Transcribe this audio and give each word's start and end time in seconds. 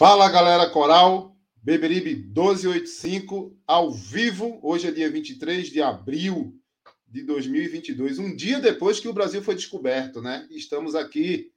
Fala 0.00 0.30
galera 0.30 0.66
coral, 0.70 1.36
Beberibe 1.62 2.14
1285, 2.14 3.54
ao 3.66 3.92
vivo, 3.92 4.58
hoje 4.62 4.88
é 4.88 4.90
dia 4.90 5.10
23 5.10 5.68
de 5.68 5.82
abril 5.82 6.58
de 7.06 7.22
2022, 7.22 8.18
um 8.18 8.34
dia 8.34 8.58
depois 8.58 8.98
que 8.98 9.08
o 9.08 9.12
Brasil 9.12 9.42
foi 9.42 9.54
descoberto, 9.54 10.22
né? 10.22 10.48
Estamos 10.50 10.94
aqui 10.94 11.52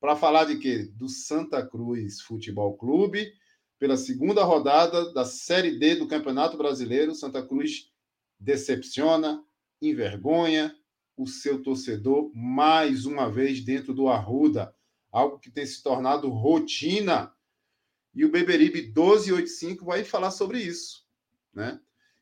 para 0.00 0.16
falar 0.16 0.46
de 0.46 0.58
quê? 0.58 0.90
Do 0.92 1.08
Santa 1.08 1.64
Cruz 1.64 2.20
Futebol 2.20 2.76
Clube, 2.76 3.32
pela 3.78 3.96
segunda 3.96 4.42
rodada 4.42 5.12
da 5.12 5.24
Série 5.24 5.78
D 5.78 5.94
do 5.94 6.08
Campeonato 6.08 6.56
Brasileiro. 6.56 7.14
Santa 7.14 7.46
Cruz 7.46 7.92
decepciona, 8.40 9.40
envergonha 9.80 10.74
o 11.16 11.28
seu 11.28 11.62
torcedor 11.62 12.28
mais 12.34 13.06
uma 13.06 13.30
vez 13.30 13.60
dentro 13.60 13.94
do 13.94 14.08
Arruda, 14.08 14.74
algo 15.12 15.38
que 15.38 15.48
tem 15.48 15.64
se 15.64 15.80
tornado 15.80 16.28
rotina 16.28 17.32
e 18.14 18.24
o 18.24 18.30
Beberibe 18.30 18.82
1285 18.82 19.84
vai 19.84 20.04
falar 20.04 20.30
sobre 20.30 20.60
isso, 20.60 21.04
né? 21.52 21.80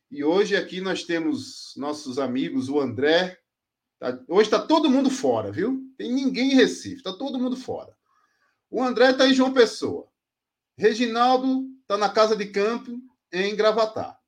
E 0.09 0.23
hoje 0.23 0.55
aqui 0.55 0.81
nós 0.81 1.03
temos 1.03 1.73
nossos 1.75 2.19
amigos, 2.19 2.69
o 2.69 2.79
André. 2.79 3.39
Tá, 3.99 4.19
hoje 4.27 4.47
está 4.47 4.59
todo 4.59 4.89
mundo 4.89 5.09
fora, 5.09 5.51
viu? 5.51 5.83
Tem 5.97 6.11
ninguém 6.11 6.51
em 6.51 6.55
Recife, 6.55 6.97
está 6.97 7.13
todo 7.13 7.39
mundo 7.39 7.55
fora. 7.55 7.95
O 8.69 8.83
André 8.83 9.11
está 9.11 9.27
em 9.27 9.33
João 9.33 9.53
Pessoa. 9.53 10.07
Reginaldo 10.77 11.67
está 11.81 11.97
na 11.97 12.09
casa 12.09 12.35
de 12.35 12.47
campo 12.47 12.99
em 13.31 13.55
Gravatar. 13.55 14.19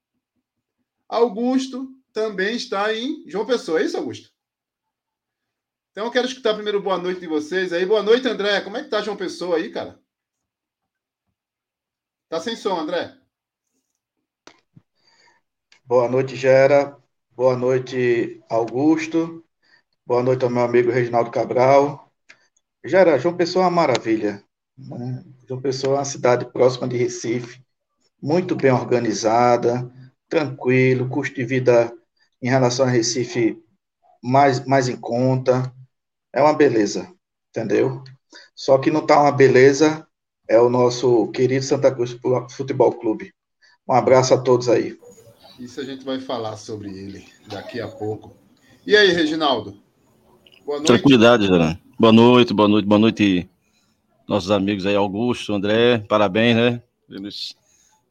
Augusto 1.08 1.90
também 2.14 2.56
está 2.56 2.94
em 2.94 3.24
João 3.28 3.46
Pessoa. 3.46 3.80
É 3.80 3.86
isso, 3.86 3.98
Augusto? 3.98 4.32
Então 5.92 6.06
eu 6.06 6.12
quero 6.12 6.28
escutar 6.28 6.54
primeiro 6.54 6.82
boa 6.82 6.98
noite 6.98 7.22
de 7.22 7.28
vocês 7.28 7.72
aí. 7.72 7.86
Boa 7.86 8.04
noite, 8.04 8.28
André. 8.28 8.62
Como 8.62 8.78
é 8.78 8.84
que 8.84 8.90
tá 8.90 9.02
João 9.02 9.18
Pessoa 9.18 9.58
aí, 9.58 9.70
cara? 9.72 10.04
Tá 12.36 12.42
sem 12.42 12.58
som, 12.58 12.78
André. 12.78 13.16
Boa 15.86 16.10
noite, 16.10 16.36
Gera. 16.36 16.98
Boa 17.32 17.56
noite, 17.56 18.44
Augusto. 18.50 19.42
Boa 20.06 20.22
noite 20.22 20.44
ao 20.44 20.50
meu 20.50 20.64
amigo 20.64 20.92
Reginaldo 20.92 21.32
Cabral. 21.32 22.12
Gera, 22.84 23.18
João 23.18 23.38
Pessoa 23.38 23.64
é 23.64 23.68
uma 23.70 23.76
maravilha. 23.76 24.44
Né? 24.78 25.24
João 25.48 25.62
Pessoa 25.62 25.96
é 25.96 26.00
uma 26.00 26.04
cidade 26.04 26.46
próxima 26.52 26.90
de 26.90 26.98
Recife, 26.98 27.64
muito 28.22 28.54
bem 28.54 28.74
organizada, 28.74 29.90
tranquilo, 30.28 31.08
custo 31.08 31.36
de 31.36 31.46
vida 31.46 31.90
em 32.42 32.50
relação 32.50 32.86
a 32.86 32.90
Recife 32.90 33.64
mais, 34.22 34.60
mais 34.66 34.90
em 34.90 34.98
conta. 34.98 35.74
É 36.34 36.42
uma 36.42 36.54
beleza, 36.54 37.10
entendeu? 37.50 38.04
Só 38.54 38.78
que 38.78 38.92
não 38.92 39.04
está 39.04 39.22
uma 39.22 39.32
beleza 39.32 40.06
é 40.48 40.60
o 40.60 40.70
nosso 40.70 41.28
querido 41.30 41.66
Santa 41.66 41.94
Cruz 41.94 42.18
Futebol 42.52 42.92
Clube. 42.94 43.34
Um 43.88 43.94
abraço 43.94 44.34
a 44.34 44.38
todos 44.38 44.70
aí. 44.70 44.98
Isso 45.60 45.80
a 45.80 45.84
gente 45.84 46.04
vai 46.04 46.20
falar 46.20 46.58
sobre 46.58 46.90
ele 46.90 47.26
daqui 47.48 47.80
a 47.80 47.88
pouco. 47.88 48.36
E 48.86 48.96
aí, 48.96 49.12
Reginaldo? 49.12 49.78
Boa 50.66 50.78
noite. 50.78 50.88
Tranquilidade, 50.88 51.48
Gerando. 51.48 51.80
Boa 51.98 52.12
noite, 52.12 52.54
boa 52.54 52.68
noite, 52.68 52.86
boa 52.86 53.00
noite, 53.00 53.50
nossos 54.28 54.52
amigos 54.52 54.86
aí, 54.86 54.96
Augusto, 54.96 55.54
André, 55.54 56.00
parabéns, 56.00 56.56
né? 56.56 56.84
Pelos 57.08 57.56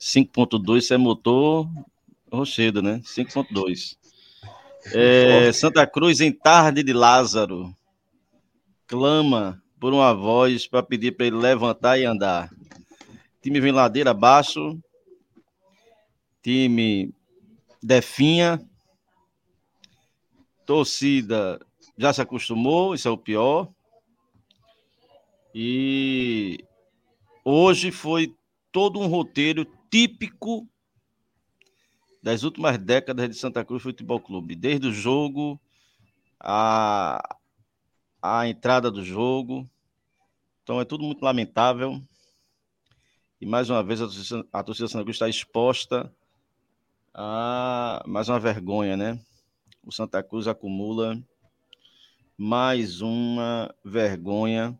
5.2, 0.00 0.80
você 0.80 0.94
é 0.94 0.96
motor 0.96 1.68
rochedo, 2.32 2.80
né? 2.80 3.00
5.2. 3.04 3.96
É, 4.92 5.52
Santa 5.52 5.86
Cruz 5.86 6.20
em 6.20 6.32
tarde 6.32 6.82
de 6.82 6.92
Lázaro. 6.92 7.74
Clama 8.86 9.62
por 9.84 9.92
uma 9.92 10.14
voz 10.14 10.66
para 10.66 10.82
pedir 10.82 11.12
para 11.12 11.26
ele 11.26 11.36
levantar 11.36 11.98
e 11.98 12.06
andar. 12.06 12.50
time 13.42 13.60
vem 13.60 13.70
ladeira 13.70 14.12
abaixo, 14.12 14.80
time 16.42 17.12
definha, 17.82 18.66
torcida 20.64 21.60
já 21.98 22.14
se 22.14 22.22
acostumou, 22.22 22.94
isso 22.94 23.06
é 23.06 23.10
o 23.10 23.18
pior. 23.18 23.68
E 25.54 26.64
hoje 27.44 27.92
foi 27.92 28.34
todo 28.72 28.98
um 28.98 29.06
roteiro 29.06 29.66
típico 29.90 30.66
das 32.22 32.42
últimas 32.42 32.78
décadas 32.78 33.28
de 33.28 33.36
Santa 33.36 33.62
Cruz 33.62 33.82
Futebol 33.82 34.18
Clube, 34.18 34.56
desde 34.56 34.86
o 34.86 34.94
jogo, 34.94 35.60
a, 36.40 37.36
a 38.22 38.48
entrada 38.48 38.90
do 38.90 39.04
jogo, 39.04 39.68
então 40.64 40.80
é 40.80 40.84
tudo 40.86 41.04
muito 41.04 41.22
lamentável. 41.22 42.00
E 43.38 43.44
mais 43.44 43.68
uma 43.68 43.82
vez 43.84 44.00
a 44.00 44.06
torcida, 44.06 44.46
a 44.50 44.62
torcida 44.62 44.88
Santa 44.88 45.04
Cruz 45.04 45.16
está 45.16 45.28
exposta 45.28 46.10
a 47.12 48.02
mais 48.06 48.30
uma 48.30 48.40
vergonha, 48.40 48.96
né? 48.96 49.20
O 49.84 49.92
Santa 49.92 50.22
Cruz 50.22 50.48
acumula 50.48 51.22
mais 52.36 53.02
uma 53.02 53.72
vergonha 53.84 54.76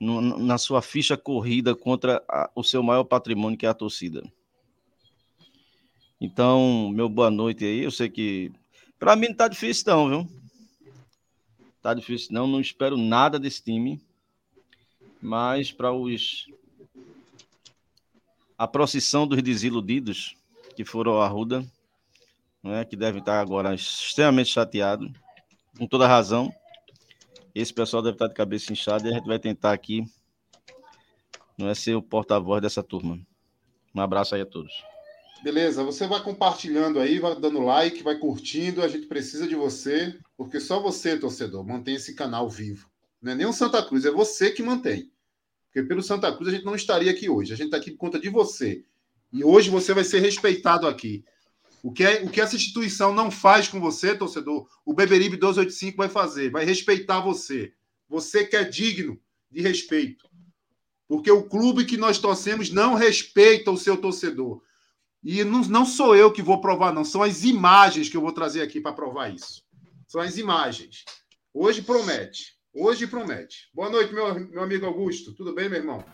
na 0.00 0.58
sua 0.58 0.82
ficha 0.82 1.16
corrida 1.16 1.76
contra 1.76 2.22
a, 2.28 2.50
o 2.52 2.64
seu 2.64 2.82
maior 2.82 3.04
patrimônio, 3.04 3.56
que 3.56 3.64
é 3.64 3.68
a 3.68 3.74
torcida. 3.74 4.24
Então, 6.20 6.90
meu 6.92 7.08
boa 7.08 7.30
noite 7.30 7.64
aí. 7.64 7.84
Eu 7.84 7.92
sei 7.92 8.08
que 8.08 8.50
para 8.98 9.14
mim 9.14 9.28
não 9.28 9.36
tá 9.36 9.46
difícil 9.46 9.84
não, 9.86 10.08
viu? 10.08 10.28
Tá 11.80 11.94
difícil 11.94 12.30
não, 12.32 12.48
não 12.48 12.60
espero 12.60 12.96
nada 12.96 13.38
desse 13.38 13.62
time 13.62 14.07
mas 15.20 15.72
para 15.72 15.92
os 15.92 16.46
a 18.56 18.66
procissão 18.66 19.26
dos 19.26 19.40
desiludidos 19.40 20.36
que 20.74 20.84
foram 20.84 21.12
ao 21.12 21.22
Arruda, 21.22 21.64
né, 22.62 22.84
que 22.84 22.96
devem 22.96 23.20
estar 23.20 23.40
agora 23.40 23.74
extremamente 23.74 24.50
chateados, 24.50 25.10
com 25.78 25.86
toda 25.86 26.08
razão. 26.08 26.52
Esse 27.54 27.72
pessoal 27.72 28.02
deve 28.02 28.16
estar 28.16 28.28
de 28.28 28.34
cabeça 28.34 28.72
inchada 28.72 29.06
e 29.06 29.12
a 29.12 29.14
gente 29.14 29.26
vai 29.26 29.38
tentar 29.38 29.72
aqui 29.72 30.04
não 31.58 31.68
é 31.68 31.74
ser 31.74 31.96
o 31.96 32.02
porta-voz 32.02 32.62
dessa 32.62 32.84
turma. 32.84 33.18
Um 33.92 34.00
abraço 34.00 34.36
aí 34.36 34.40
a 34.40 34.46
todos. 34.46 34.72
Beleza, 35.42 35.82
você 35.82 36.06
vai 36.06 36.22
compartilhando 36.22 37.00
aí, 37.00 37.18
vai 37.18 37.34
dando 37.34 37.60
like, 37.60 38.02
vai 38.02 38.16
curtindo. 38.16 38.82
A 38.82 38.88
gente 38.88 39.06
precisa 39.06 39.46
de 39.46 39.56
você, 39.56 40.16
porque 40.36 40.60
só 40.60 40.80
você, 40.80 41.18
torcedor, 41.18 41.66
mantém 41.66 41.96
esse 41.96 42.14
canal 42.14 42.48
vivo. 42.48 42.88
Não 43.20 43.32
é 43.32 43.34
nem 43.34 43.46
o 43.46 43.52
Santa 43.52 43.82
Cruz, 43.84 44.04
é 44.04 44.10
você 44.10 44.50
que 44.50 44.62
mantém. 44.62 45.10
Porque 45.66 45.82
pelo 45.82 46.02
Santa 46.02 46.32
Cruz 46.34 46.48
a 46.48 46.52
gente 46.52 46.64
não 46.64 46.74
estaria 46.74 47.10
aqui 47.10 47.28
hoje. 47.28 47.52
A 47.52 47.56
gente 47.56 47.66
está 47.66 47.76
aqui 47.76 47.90
por 47.90 47.98
conta 47.98 48.18
de 48.18 48.28
você. 48.28 48.84
E 49.32 49.44
hoje 49.44 49.70
você 49.70 49.92
vai 49.92 50.04
ser 50.04 50.20
respeitado 50.20 50.86
aqui. 50.86 51.24
O 51.82 51.92
que, 51.92 52.02
é, 52.02 52.24
o 52.24 52.30
que 52.30 52.40
essa 52.40 52.56
instituição 52.56 53.14
não 53.14 53.30
faz 53.30 53.68
com 53.68 53.78
você, 53.80 54.14
torcedor, 54.14 54.68
o 54.84 54.92
Beberibe 54.92 55.36
285 55.36 55.96
vai 55.96 56.08
fazer. 56.08 56.50
Vai 56.50 56.64
respeitar 56.64 57.20
você. 57.20 57.72
Você 58.08 58.44
que 58.44 58.56
é 58.56 58.64
digno 58.64 59.20
de 59.50 59.60
respeito. 59.60 60.28
Porque 61.06 61.30
o 61.30 61.44
clube 61.44 61.84
que 61.84 61.96
nós 61.96 62.18
torcemos 62.18 62.70
não 62.70 62.94
respeita 62.94 63.70
o 63.70 63.78
seu 63.78 63.96
torcedor. 63.96 64.62
E 65.22 65.42
não, 65.44 65.62
não 65.62 65.86
sou 65.86 66.14
eu 66.14 66.32
que 66.32 66.42
vou 66.42 66.60
provar, 66.60 66.92
não. 66.92 67.04
São 67.04 67.22
as 67.22 67.44
imagens 67.44 68.08
que 68.08 68.16
eu 68.16 68.20
vou 68.20 68.32
trazer 68.32 68.62
aqui 68.62 68.80
para 68.80 68.92
provar 68.92 69.34
isso. 69.34 69.62
São 70.06 70.20
as 70.20 70.36
imagens. 70.36 71.04
Hoje 71.52 71.82
promete. 71.82 72.57
Hoje 72.74 73.06
promete. 73.06 73.68
Boa 73.72 73.88
noite, 73.88 74.12
meu, 74.12 74.34
meu 74.34 74.62
amigo 74.62 74.84
Augusto. 74.84 75.32
Tudo 75.32 75.54
bem, 75.54 75.70
meu 75.70 75.78
irmão? 75.78 76.04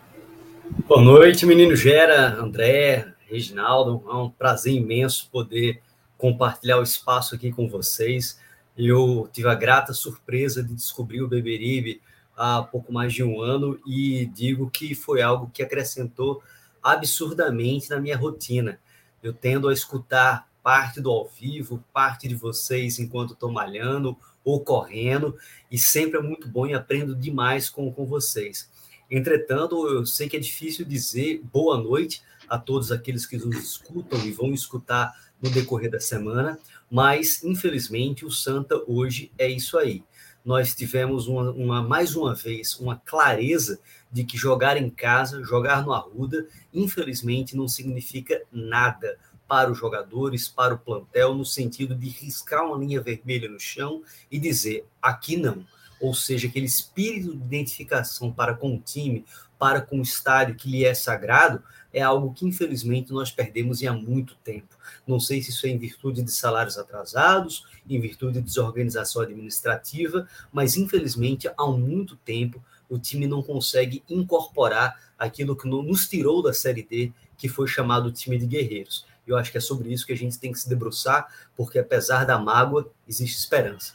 Boa 0.87 1.01
noite, 1.01 1.45
menino 1.45 1.75
Gera, 1.75 2.41
André, 2.41 3.13
Reginaldo. 3.27 4.01
É 4.09 4.13
um 4.13 4.29
prazer 4.29 4.73
imenso 4.73 5.29
poder 5.29 5.81
compartilhar 6.17 6.79
o 6.79 6.83
espaço 6.83 7.35
aqui 7.35 7.51
com 7.51 7.67
vocês. 7.67 8.39
Eu 8.77 9.29
tive 9.33 9.49
a 9.49 9.53
grata 9.53 9.93
surpresa 9.93 10.63
de 10.63 10.73
descobrir 10.73 11.21
o 11.21 11.27
Beberibe 11.27 12.01
há 12.37 12.63
pouco 12.63 12.91
mais 12.91 13.13
de 13.13 13.21
um 13.21 13.41
ano 13.41 13.77
e 13.85 14.25
digo 14.27 14.69
que 14.71 14.95
foi 14.95 15.21
algo 15.21 15.51
que 15.53 15.61
acrescentou 15.61 16.41
absurdamente 16.81 17.89
na 17.89 17.99
minha 17.99 18.17
rotina. 18.17 18.79
Eu 19.21 19.33
tendo 19.33 19.67
a 19.67 19.73
escutar 19.73 20.47
parte 20.63 21.01
do 21.01 21.11
ao 21.11 21.27
vivo, 21.27 21.83
parte 21.93 22.29
de 22.29 22.35
vocês 22.35 22.97
enquanto 22.97 23.33
estou 23.33 23.51
malhando 23.51 24.17
ou 24.45 24.63
correndo, 24.63 25.35
e 25.71 25.77
sempre 25.77 26.19
é 26.19 26.21
muito 26.21 26.47
bom 26.47 26.67
e 26.67 26.73
aprendo 26.75 27.15
demais 27.15 27.69
com, 27.69 27.91
com 27.91 28.05
vocês. 28.05 28.69
Entretanto, 29.09 29.87
eu 29.87 30.05
sei 30.05 30.29
que 30.29 30.37
é 30.37 30.39
difícil 30.39 30.85
dizer 30.85 31.41
boa 31.51 31.77
noite 31.77 32.21
a 32.47 32.57
todos 32.57 32.91
aqueles 32.91 33.25
que 33.25 33.37
nos 33.37 33.57
escutam 33.57 34.19
e 34.25 34.31
vão 34.31 34.53
escutar 34.53 35.11
no 35.41 35.49
decorrer 35.49 35.91
da 35.91 35.99
semana, 35.99 36.59
mas 36.89 37.43
infelizmente 37.43 38.25
o 38.25 38.31
Santa 38.31 38.81
hoje 38.87 39.31
é 39.37 39.47
isso 39.47 39.77
aí. 39.77 40.03
Nós 40.43 40.75
tivemos 40.75 41.27
uma, 41.27 41.51
uma, 41.51 41.81
mais 41.81 42.15
uma 42.15 42.35
vez 42.35 42.79
uma 42.79 42.97
clareza 42.97 43.79
de 44.11 44.23
que 44.23 44.37
jogar 44.37 44.77
em 44.77 44.89
casa, 44.89 45.43
jogar 45.43 45.83
no 45.83 45.91
Arruda, 45.91 46.47
infelizmente 46.71 47.57
não 47.57 47.67
significa 47.67 48.41
nada 48.51 49.17
para 49.47 49.71
os 49.71 49.77
jogadores, 49.77 50.47
para 50.47 50.73
o 50.73 50.79
plantel, 50.79 51.35
no 51.35 51.45
sentido 51.45 51.95
de 51.95 52.09
riscar 52.09 52.65
uma 52.65 52.77
linha 52.77 53.01
vermelha 53.01 53.49
no 53.49 53.59
chão 53.59 54.01
e 54.31 54.39
dizer 54.39 54.85
aqui 55.01 55.37
não. 55.37 55.65
Ou 55.99 56.13
seja, 56.13 56.47
aquele 56.47 56.65
espírito 56.65 57.35
de 57.35 57.43
identificação 57.43 58.31
para 58.31 58.53
com 58.53 58.75
o 58.75 58.79
time, 58.79 59.25
para 59.57 59.81
com 59.81 59.99
o 59.99 60.03
estádio 60.03 60.55
que 60.55 60.69
lhe 60.69 60.85
é 60.85 60.93
sagrado, 60.93 61.63
é 61.93 62.01
algo 62.01 62.33
que 62.33 62.45
infelizmente 62.45 63.13
nós 63.13 63.31
perdemos 63.31 63.81
há 63.83 63.93
muito 63.93 64.35
tempo. 64.43 64.75
Não 65.07 65.19
sei 65.19 65.41
se 65.41 65.51
isso 65.51 65.65
é 65.65 65.69
em 65.69 65.77
virtude 65.77 66.21
de 66.21 66.31
salários 66.31 66.77
atrasados, 66.77 67.65
em 67.89 67.99
virtude 67.99 68.39
de 68.39 68.41
desorganização 68.41 69.21
administrativa, 69.21 70.27
mas 70.51 70.75
infelizmente 70.75 71.49
há 71.57 71.67
muito 71.67 72.17
tempo 72.17 72.61
o 72.89 72.99
time 72.99 73.27
não 73.27 73.41
consegue 73.41 74.03
incorporar 74.09 74.99
aquilo 75.17 75.55
que 75.55 75.67
nos 75.67 76.07
tirou 76.07 76.43
da 76.43 76.53
Série 76.53 76.83
D, 76.83 77.11
que 77.37 77.47
foi 77.47 77.67
chamado 77.67 78.11
time 78.11 78.37
de 78.37 78.45
guerreiros. 78.45 79.05
Eu 79.25 79.37
acho 79.37 79.51
que 79.51 79.57
é 79.57 79.61
sobre 79.61 79.91
isso 79.91 80.05
que 80.05 80.13
a 80.13 80.17
gente 80.17 80.37
tem 80.37 80.51
que 80.51 80.59
se 80.59 80.69
debruçar, 80.69 81.27
porque 81.55 81.79
apesar 81.79 82.25
da 82.25 82.37
mágoa, 82.37 82.91
existe 83.07 83.37
esperança. 83.37 83.93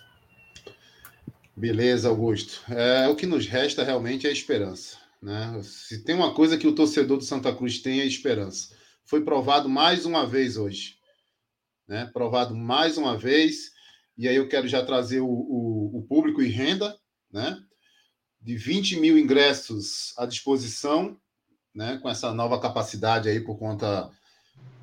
Beleza, 1.57 2.09
Augusto. 2.09 2.63
É, 2.73 3.09
o 3.09 3.15
que 3.15 3.27
nos 3.27 3.47
resta 3.47 3.85
realmente 3.85 4.27
é 4.27 4.33
esperança. 4.33 4.97
Né? 5.21 5.61
Se 5.63 6.03
tem 6.03 6.15
uma 6.15 6.35
coisa 6.35 6.57
que 6.57 6.67
o 6.67 6.75
torcedor 6.75 7.19
do 7.19 7.25
Santa 7.25 7.55
Cruz 7.55 7.79
tem 7.81 8.01
é 8.01 8.07
esperança. 8.07 8.75
Foi 9.05 9.23
provado 9.23 9.69
mais 9.69 10.07
uma 10.07 10.27
vez 10.27 10.57
hoje. 10.57 10.97
Né? 11.87 12.09
Provado 12.13 12.55
mais 12.55 12.97
uma 12.97 13.17
vez. 13.17 13.73
E 14.17 14.27
aí 14.29 14.37
eu 14.37 14.49
quero 14.49 14.67
já 14.67 14.85
trazer 14.85 15.21
o, 15.21 15.29
o, 15.29 15.99
o 15.99 16.03
público 16.09 16.43
e 16.43 16.49
renda, 16.49 16.97
né? 17.33 17.59
De 18.41 18.57
20 18.57 18.99
mil 18.99 19.19
ingressos 19.19 20.17
à 20.17 20.27
disposição, 20.27 21.19
né? 21.75 21.99
Com 21.99 22.09
essa 22.09 22.33
nova 22.33 22.61
capacidade 22.61 23.29
aí 23.29 23.41
por 23.41 23.59
conta 23.59 24.11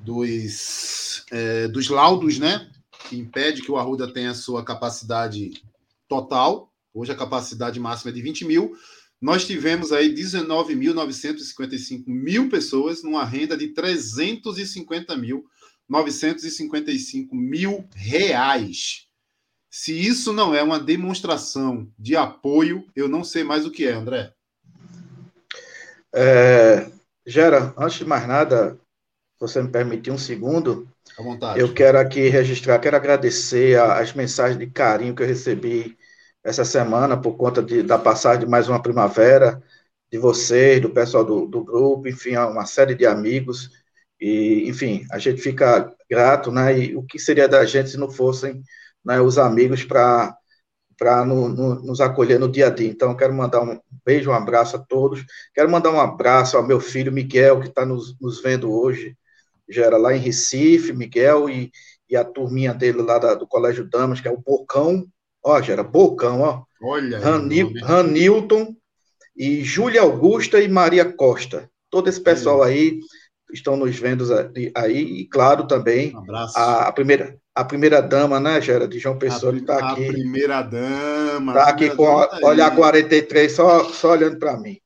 dos, 0.00 1.24
é, 1.30 1.68
dos 1.68 1.88
laudos, 1.88 2.38
né? 2.38 2.70
Que 3.08 3.18
impede 3.18 3.62
que 3.62 3.70
o 3.70 3.76
Arruda 3.76 4.12
tenha 4.12 4.30
a 4.30 4.34
sua 4.34 4.64
capacidade 4.64 5.62
total. 6.08 6.72
Hoje 6.92 7.12
a 7.12 7.16
capacidade 7.16 7.78
máxima 7.78 8.10
é 8.10 8.14
de 8.14 8.22
20 8.22 8.44
mil. 8.44 8.76
Nós 9.20 9.46
tivemos 9.46 9.92
aí 9.92 10.14
19.955 10.14 12.04
mil 12.06 12.48
pessoas 12.48 13.02
numa 13.02 13.24
renda 13.24 13.56
de 13.56 13.68
350 13.68 15.16
mil 15.16 15.44
955 15.88 17.34
mil 17.34 17.88
reais. 17.94 19.06
Se 19.70 19.92
isso 19.92 20.32
não 20.32 20.54
é 20.54 20.62
uma 20.62 20.78
demonstração 20.78 21.90
de 21.98 22.16
apoio, 22.16 22.86
eu 22.94 23.08
não 23.08 23.24
sei 23.24 23.42
mais 23.42 23.66
o 23.66 23.70
que 23.70 23.86
é, 23.86 23.92
André. 23.92 24.32
É, 26.14 26.90
Gera, 27.26 27.74
antes 27.76 27.98
de 27.98 28.04
mais 28.04 28.26
nada, 28.26 28.78
você 29.38 29.62
me 29.62 29.68
permitir 29.70 30.10
um 30.10 30.18
segundo, 30.18 30.88
eu 31.56 31.72
quero 31.72 31.98
aqui 31.98 32.28
registrar, 32.28 32.78
quero 32.78 32.96
agradecer 32.96 33.78
as 33.78 34.12
mensagens 34.12 34.58
de 34.58 34.66
carinho 34.66 35.14
que 35.14 35.22
eu 35.22 35.26
recebi 35.26 35.96
essa 36.42 36.64
semana 36.64 37.16
por 37.20 37.36
conta 37.36 37.62
de, 37.62 37.82
da 37.82 37.98
passagem 37.98 38.40
de 38.40 38.50
mais 38.50 38.68
uma 38.68 38.82
primavera, 38.82 39.62
de 40.10 40.18
vocês, 40.18 40.80
do 40.80 40.90
pessoal 40.90 41.24
do, 41.24 41.46
do 41.46 41.62
grupo, 41.64 42.08
enfim, 42.08 42.36
uma 42.36 42.66
série 42.66 42.94
de 42.94 43.06
amigos. 43.06 43.70
E, 44.20 44.68
enfim, 44.68 45.06
a 45.10 45.18
gente 45.18 45.40
fica 45.40 45.94
grato, 46.10 46.50
né? 46.50 46.78
E 46.78 46.96
o 46.96 47.02
que 47.02 47.18
seria 47.18 47.48
da 47.48 47.64
gente 47.64 47.90
se 47.90 47.96
não 47.98 48.10
fossem 48.10 48.62
né, 49.04 49.20
os 49.20 49.38
amigos 49.38 49.84
para 49.84 50.36
para 50.98 51.24
no, 51.24 51.48
no, 51.48 51.76
nos 51.76 52.00
acolher 52.00 52.40
no 52.40 52.50
dia 52.50 52.66
a 52.66 52.70
dia. 52.70 52.88
Então, 52.90 53.16
quero 53.16 53.32
mandar 53.32 53.62
um 53.62 53.80
beijo, 54.04 54.30
um 54.30 54.34
abraço 54.34 54.76
a 54.76 54.80
todos. 54.80 55.24
Quero 55.54 55.70
mandar 55.70 55.92
um 55.92 56.00
abraço 56.00 56.56
ao 56.56 56.66
meu 56.66 56.80
filho 56.80 57.12
Miguel, 57.12 57.60
que 57.60 57.68
está 57.68 57.86
nos, 57.86 58.18
nos 58.20 58.42
vendo 58.42 58.72
hoje, 58.72 59.16
já 59.68 59.84
era 59.84 59.96
lá 59.96 60.16
em 60.16 60.20
Recife, 60.20 60.92
Miguel 60.92 61.48
e, 61.48 61.70
e 62.08 62.16
a 62.16 62.24
turminha 62.24 62.72
dele 62.72 63.02
lá 63.02 63.18
da, 63.18 63.34
do 63.34 63.46
Colégio 63.46 63.88
Damas, 63.88 64.20
que 64.20 64.28
é 64.28 64.30
o 64.30 64.38
Bocão, 64.38 65.06
ó, 65.44 65.60
já 65.60 65.74
era 65.74 65.82
Bocão, 65.82 66.40
ó. 66.40 66.62
Olha. 66.80 67.18
Ranil, 67.18 67.72
Ranilton 67.82 68.74
e 69.36 69.62
Júlia 69.62 70.02
Augusta 70.02 70.60
e 70.60 70.68
Maria 70.68 71.04
Costa. 71.04 71.68
Todo 71.90 72.08
esse 72.08 72.20
pessoal 72.20 72.62
aí 72.62 73.00
estão 73.52 73.76
nos 73.76 73.96
vendo 73.98 74.24
aí, 74.74 75.20
e 75.20 75.26
claro 75.26 75.66
também 75.66 76.14
um 76.14 76.36
a, 76.54 76.88
a, 76.88 76.92
primeira 76.92 77.38
a 77.54 77.64
primeira 77.64 78.00
dama, 78.00 78.38
né, 78.38 78.60
Gera, 78.60 78.86
de 78.86 78.98
João 78.98 79.18
Pessoa, 79.18 79.52
que 79.52 79.60
está 79.60 79.92
aqui. 79.92 80.04
A 80.06 80.12
primeira 80.12 80.62
dama. 80.62 81.52
Está 81.52 81.68
aqui 81.68 81.90
com 81.90 82.06
a, 82.06 82.38
olhar 82.42 82.74
43, 82.74 83.50
só, 83.50 83.84
só 83.84 84.12
olhando 84.12 84.38
para 84.38 84.56
mim. 84.56 84.78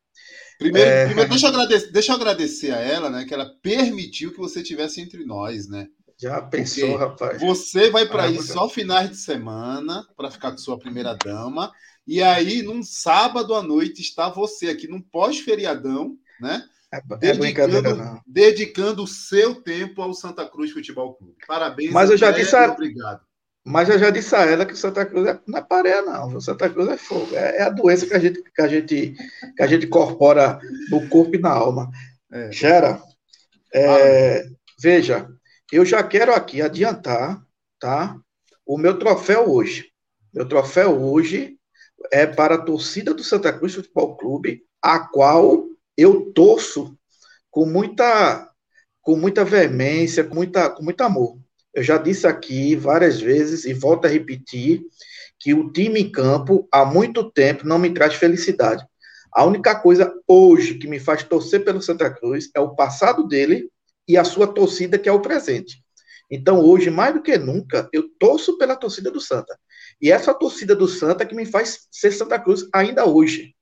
Primeiro, 0.62 0.90
é... 0.90 1.06
primeiro 1.06 1.30
deixa, 1.30 1.46
eu 1.46 1.50
agradecer, 1.50 1.92
deixa 1.92 2.12
eu 2.12 2.16
agradecer 2.16 2.72
a 2.72 2.80
ela, 2.80 3.10
né, 3.10 3.24
que 3.24 3.34
ela 3.34 3.52
permitiu 3.62 4.32
que 4.32 4.38
você 4.38 4.60
estivesse 4.60 5.00
entre 5.00 5.24
nós, 5.24 5.68
né? 5.68 5.88
Já 6.20 6.40
pensou, 6.40 6.88
Porque 6.88 7.04
rapaz? 7.04 7.40
Você 7.40 7.90
vai 7.90 8.06
para 8.06 8.28
ir 8.28 8.40
só 8.42 8.68
finais 8.68 9.10
de 9.10 9.16
semana 9.16 10.06
para 10.16 10.30
ficar 10.30 10.52
com 10.52 10.58
sua 10.58 10.78
primeira 10.78 11.14
dama. 11.14 11.72
E 12.06 12.22
aí, 12.22 12.62
num 12.62 12.82
sábado 12.82 13.54
à 13.54 13.62
noite, 13.62 14.02
está 14.02 14.28
você 14.28 14.68
aqui 14.68 14.86
num 14.86 15.00
pós-feriadão, 15.00 16.16
né? 16.40 16.64
É, 16.92 16.98
é 16.98 17.32
dedicando, 17.32 18.20
dedicando 18.26 19.02
o 19.02 19.06
seu 19.06 19.54
tempo 19.56 20.00
ao 20.00 20.14
Santa 20.14 20.46
Cruz 20.46 20.70
Futebol 20.70 21.14
Clube. 21.14 21.34
Parabéns. 21.46 21.90
Mas 21.90 22.10
eu 22.10 22.16
já 22.16 22.30
disse 22.30 22.54
a... 22.54 22.70
obrigado. 22.70 23.22
Mas 23.64 23.88
eu 23.88 23.98
já 23.98 24.10
disse 24.10 24.34
a 24.34 24.44
ela 24.44 24.66
que 24.66 24.72
o 24.72 24.76
Santa 24.76 25.06
Cruz 25.06 25.28
é, 25.28 25.38
não 25.46 25.58
é 25.58 25.62
pareia, 25.62 26.02
não. 26.02 26.34
O 26.34 26.40
Santa 26.40 26.68
Cruz 26.68 26.88
é 26.88 26.96
fogo. 26.96 27.34
É, 27.34 27.58
é, 27.58 27.62
a 27.62 27.70
doença 27.70 28.06
que 28.06 28.14
a 28.14 28.18
gente, 28.18 28.42
que 28.42 28.62
a 28.62 28.68
gente, 28.68 29.14
que 29.56 29.62
a 29.62 29.66
gente 29.66 29.86
incorpora 29.86 30.58
no 30.90 31.08
corpo 31.08 31.36
e 31.36 31.38
na 31.38 31.50
alma. 31.50 31.90
É. 32.32 32.50
Gera, 32.50 33.00
é, 33.72 34.40
ah. 34.40 34.50
veja, 34.80 35.28
eu 35.70 35.84
já 35.84 36.02
quero 36.02 36.34
aqui 36.34 36.60
adiantar, 36.60 37.40
tá? 37.78 38.16
O 38.66 38.76
meu 38.76 38.98
troféu 38.98 39.48
hoje. 39.48 39.92
Meu 40.34 40.48
troféu 40.48 41.00
hoje 41.00 41.56
é 42.10 42.26
para 42.26 42.56
a 42.56 42.62
torcida 42.62 43.14
do 43.14 43.22
Santa 43.22 43.52
Cruz 43.52 43.74
Futebol 43.74 44.16
Clube, 44.16 44.64
a 44.80 44.98
qual 44.98 45.66
eu 45.96 46.32
torço 46.32 46.96
com 47.50 47.66
muita, 47.66 48.50
com 49.00 49.16
muita 49.16 49.44
veemência, 49.44 50.24
com, 50.24 50.34
muita, 50.34 50.70
com 50.70 50.82
muito 50.82 51.00
amor. 51.02 51.38
Eu 51.74 51.82
já 51.82 51.96
disse 51.96 52.26
aqui 52.26 52.76
várias 52.76 53.20
vezes 53.20 53.64
e 53.64 53.72
volto 53.72 54.04
a 54.04 54.08
repetir 54.08 54.82
que 55.38 55.54
o 55.54 55.72
time 55.72 56.00
em 56.00 56.12
campo 56.12 56.68
há 56.70 56.84
muito 56.84 57.30
tempo 57.30 57.66
não 57.66 57.78
me 57.78 57.92
traz 57.92 58.14
felicidade. 58.14 58.84
A 59.32 59.44
única 59.44 59.74
coisa 59.74 60.14
hoje 60.28 60.74
que 60.74 60.86
me 60.86 61.00
faz 61.00 61.22
torcer 61.22 61.64
pelo 61.64 61.80
Santa 61.80 62.10
Cruz 62.10 62.50
é 62.54 62.60
o 62.60 62.74
passado 62.76 63.26
dele 63.26 63.70
e 64.06 64.16
a 64.16 64.24
sua 64.24 64.46
torcida, 64.46 64.98
que 64.98 65.08
é 65.08 65.12
o 65.12 65.22
presente. 65.22 65.82
Então, 66.30 66.60
hoje, 66.60 66.90
mais 66.90 67.14
do 67.14 67.22
que 67.22 67.36
nunca, 67.38 67.88
eu 67.92 68.08
torço 68.18 68.56
pela 68.58 68.76
torcida 68.76 69.10
do 69.10 69.20
Santa. 69.20 69.58
E 70.00 70.10
essa 70.10 70.32
torcida 70.32 70.74
do 70.74 70.86
Santa 70.86 71.26
que 71.26 71.34
me 71.34 71.46
faz 71.46 71.86
ser 71.90 72.10
Santa 72.12 72.38
Cruz 72.38 72.66
ainda 72.72 73.06
hoje. 73.06 73.54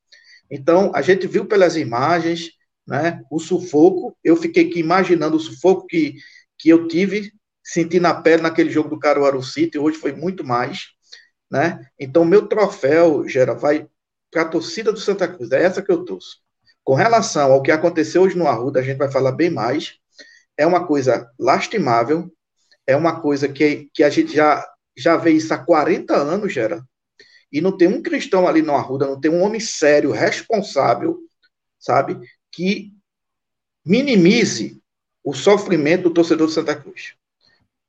Então, 0.50 0.90
a 0.94 1.02
gente 1.02 1.26
viu 1.26 1.46
pelas 1.46 1.76
imagens, 1.76 2.50
né, 2.86 3.22
o 3.30 3.38
sufoco. 3.38 4.16
Eu 4.22 4.36
fiquei 4.36 4.68
aqui 4.68 4.80
imaginando 4.80 5.36
o 5.36 5.40
sufoco 5.40 5.86
que, 5.86 6.16
que 6.58 6.68
eu 6.68 6.88
tive, 6.88 7.32
senti 7.62 8.00
na 8.00 8.14
pele 8.14 8.42
naquele 8.42 8.70
jogo 8.70 8.88
do 8.88 8.98
Caruaru 8.98 9.42
City, 9.42 9.78
hoje 9.78 9.98
foi 9.98 10.12
muito 10.12 10.44
mais. 10.44 10.88
Né? 11.50 11.84
Então, 11.98 12.24
meu 12.24 12.46
troféu, 12.46 13.28
Gera, 13.28 13.54
vai 13.54 13.88
para 14.30 14.42
a 14.42 14.48
torcida 14.48 14.92
do 14.92 15.00
Santa 15.00 15.26
Cruz, 15.26 15.50
é 15.50 15.62
essa 15.62 15.82
que 15.82 15.90
eu 15.90 16.04
torço. 16.04 16.38
Com 16.84 16.94
relação 16.94 17.52
ao 17.52 17.62
que 17.62 17.70
aconteceu 17.70 18.22
hoje 18.22 18.38
no 18.38 18.46
Arruda, 18.46 18.80
a 18.80 18.82
gente 18.82 18.96
vai 18.96 19.10
falar 19.10 19.32
bem 19.32 19.50
mais. 19.50 19.98
É 20.56 20.66
uma 20.66 20.86
coisa 20.86 21.30
lastimável, 21.38 22.32
é 22.86 22.96
uma 22.96 23.20
coisa 23.20 23.48
que, 23.48 23.90
que 23.92 24.02
a 24.02 24.10
gente 24.10 24.34
já, 24.34 24.66
já 24.96 25.16
vê 25.16 25.32
isso 25.32 25.52
há 25.52 25.58
40 25.58 26.14
anos, 26.16 26.52
Gera, 26.52 26.84
e 27.52 27.60
não 27.60 27.76
tem 27.76 27.88
um 27.88 28.02
cristão 28.02 28.46
ali 28.46 28.62
no 28.62 28.74
Arruda, 28.74 29.06
não 29.06 29.20
tem 29.20 29.30
um 29.30 29.42
homem 29.42 29.60
sério, 29.60 30.12
responsável, 30.12 31.18
sabe, 31.78 32.18
que 32.52 32.92
minimize 33.84 34.80
o 35.24 35.34
sofrimento 35.34 36.04
do 36.04 36.14
torcedor 36.14 36.46
de 36.46 36.54
Santa 36.54 36.74
Cruz. 36.74 37.14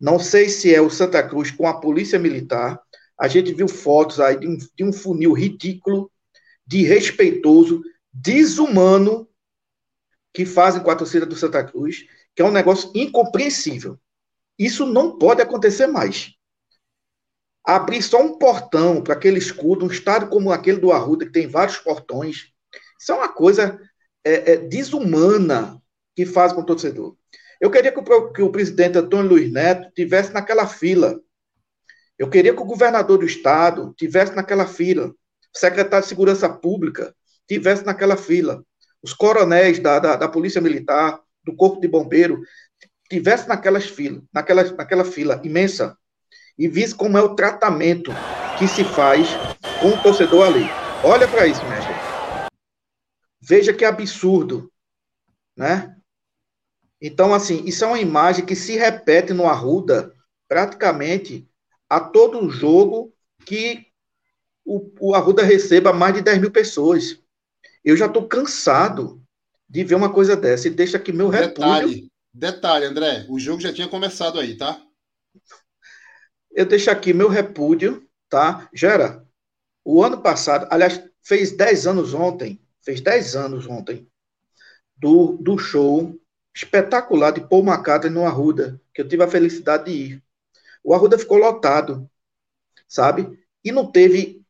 Não 0.02 0.18
sei 0.18 0.50
se 0.50 0.74
é 0.74 0.82
o 0.82 0.90
Santa 0.90 1.22
Cruz 1.22 1.52
com 1.52 1.68
a 1.68 1.80
polícia 1.80 2.18
militar. 2.18 2.82
A 3.20 3.28
gente 3.28 3.54
viu 3.54 3.68
fotos 3.68 4.20
aí 4.20 4.40
de 4.40 4.48
um, 4.48 4.58
de 4.58 4.84
um 4.84 4.92
funil 4.92 5.32
ridículo, 5.32 6.12
desrespeitoso, 6.66 7.82
desumano 8.12 9.30
que 10.34 10.46
fazem 10.46 10.82
com 10.82 10.90
a 10.90 10.96
torcida 10.96 11.26
do 11.26 11.36
Santa 11.36 11.64
Cruz, 11.64 12.06
que 12.36 12.42
é 12.42 12.46
um 12.46 12.52
negócio 12.52 12.92
incompreensível. 12.96 14.00
Isso 14.58 14.86
não 14.86 15.20
pode 15.20 15.42
acontecer 15.42 15.86
mais 15.86 16.34
abrir 17.64 18.02
só 18.02 18.22
um 18.22 18.38
portão 18.38 19.02
para 19.02 19.14
aquele 19.14 19.38
escudo, 19.38 19.86
um 19.86 19.92
estádio 19.92 20.30
como 20.30 20.52
aquele 20.52 20.80
do 20.80 20.92
Arruda, 20.92 21.26
que 21.26 21.32
tem 21.32 21.48
vários 21.48 21.78
portões, 21.78 22.52
Isso 23.00 23.12
é 23.12 23.16
uma 23.16 23.30
coisa 23.30 23.80
é, 24.24 24.54
é, 24.54 24.58
desumana 24.58 25.82
que 26.16 26.26
faz 26.26 26.54
com 26.54 26.62
o 26.62 26.66
torcedor. 26.66 27.16
Eu 27.62 27.70
queria 27.70 27.92
que 27.92 28.00
o, 28.00 28.34
que 28.34 28.42
o 28.42 28.52
presidente 28.52 28.98
Antônio 28.98 29.30
Luiz 29.30 29.52
Neto 29.52 29.92
tivesse 29.94 30.34
naquela 30.34 30.66
fila. 30.66 31.22
Eu 32.18 32.28
queria 32.28 32.56
que 32.56 32.62
o 32.62 32.66
governador 32.66 33.20
do 33.20 33.26
estado 33.26 33.94
tivesse 33.96 34.36
naquela 34.36 34.66
fila. 34.66 35.10
O 35.10 35.58
secretário 35.58 36.04
de 36.04 36.10
Segurança 36.10 36.50
Pública 36.50 37.16
tivesse 37.48 37.86
naquela 37.86 38.18
fila. 38.18 38.66
Os 39.04 39.14
coronéis 39.14 39.78
da, 39.78 40.00
da, 40.00 40.16
da 40.16 40.28
Polícia 40.28 40.60
Militar, 40.60 41.22
do 41.44 41.56
Corpo 41.56 41.80
de 41.80 41.88
Bombeiro, 41.88 42.42
tivesse 43.08 43.48
naquelas 43.48 43.86
filas, 43.86 44.24
naquela, 44.34 44.64
naquela 44.64 45.06
fila 45.06 45.40
imensa 45.44 45.96
e 46.58 46.68
visse 46.68 46.96
como 46.96 47.18
é 47.18 47.22
o 47.22 47.36
tratamento 47.36 48.12
que 48.58 48.68
se 48.68 48.84
faz 48.84 49.28
com 49.80 49.90
o 49.90 50.02
torcedor 50.02 50.48
ali. 50.48 50.66
Olha 51.04 51.28
para 51.28 51.46
isso, 51.46 51.62
gente. 51.62 51.88
Veja 53.40 53.74
que 53.74 53.86
absurdo, 53.86 54.72
né? 55.56 55.96
Então, 57.02 57.34
assim, 57.34 57.64
isso 57.66 57.84
é 57.84 57.88
uma 57.88 58.00
imagem 58.00 58.46
que 58.46 58.56
se 58.56 58.78
repete 58.78 59.34
no 59.34 59.48
Arruda 59.48 60.14
praticamente 60.48 61.50
a 61.90 62.00
todo 62.00 62.50
jogo 62.50 63.12
que 63.44 63.88
o, 64.64 64.92
o 65.00 65.16
Arruda 65.16 65.44
receba 65.44 65.92
mais 65.92 66.14
de 66.14 66.22
10 66.22 66.40
mil 66.40 66.52
pessoas. 66.52 67.20
Eu 67.84 67.98
já 67.98 68.06
estou 68.06 68.28
cansado 68.28 69.22
de 69.68 69.84
ver 69.84 69.96
uma 69.96 70.14
coisa 70.14 70.36
dessa. 70.36 70.68
E 70.68 70.72
deixa 70.72 70.98
aqui 70.98 71.12
meu 71.12 71.32
detalhe, 71.32 71.88
repúdio. 71.88 72.12
Detalhe, 72.32 72.86
André, 72.86 73.26
o 73.28 73.40
jogo 73.40 73.62
já 73.62 73.74
tinha 73.74 73.88
começado 73.88 74.40
aí, 74.40 74.56
tá? 74.56 74.80
Eu 76.52 76.66
deixo 76.66 76.92
aqui 76.92 77.14
meu 77.14 77.30
repúdio, 77.30 78.08
tá? 78.30 78.70
Gera, 78.74 79.26
o 79.84 80.04
ano 80.04 80.22
passado, 80.22 80.68
aliás, 80.70 81.04
fez 81.24 81.52
10 81.52 81.88
anos 81.88 82.14
ontem, 82.14 82.62
fez 82.84 83.02
10 83.02 83.36
anos 83.36 83.66
ontem, 83.68 84.08
do, 84.98 85.38
do 85.38 85.58
show 85.58 86.21
espetacular 86.54 87.32
de 87.32 87.42
Paul 87.48 87.66
McCartney 87.66 88.12
no 88.12 88.26
Arruda, 88.26 88.80
que 88.94 89.02
eu 89.02 89.08
tive 89.08 89.24
a 89.24 89.28
felicidade 89.28 89.86
de 89.86 89.92
ir. 89.92 90.24
O 90.84 90.94
Arruda 90.94 91.18
ficou 91.18 91.38
lotado, 91.38 92.10
sabe? 92.88 93.40
E 93.64 93.72
não 93.72 93.92
teve 93.92 94.44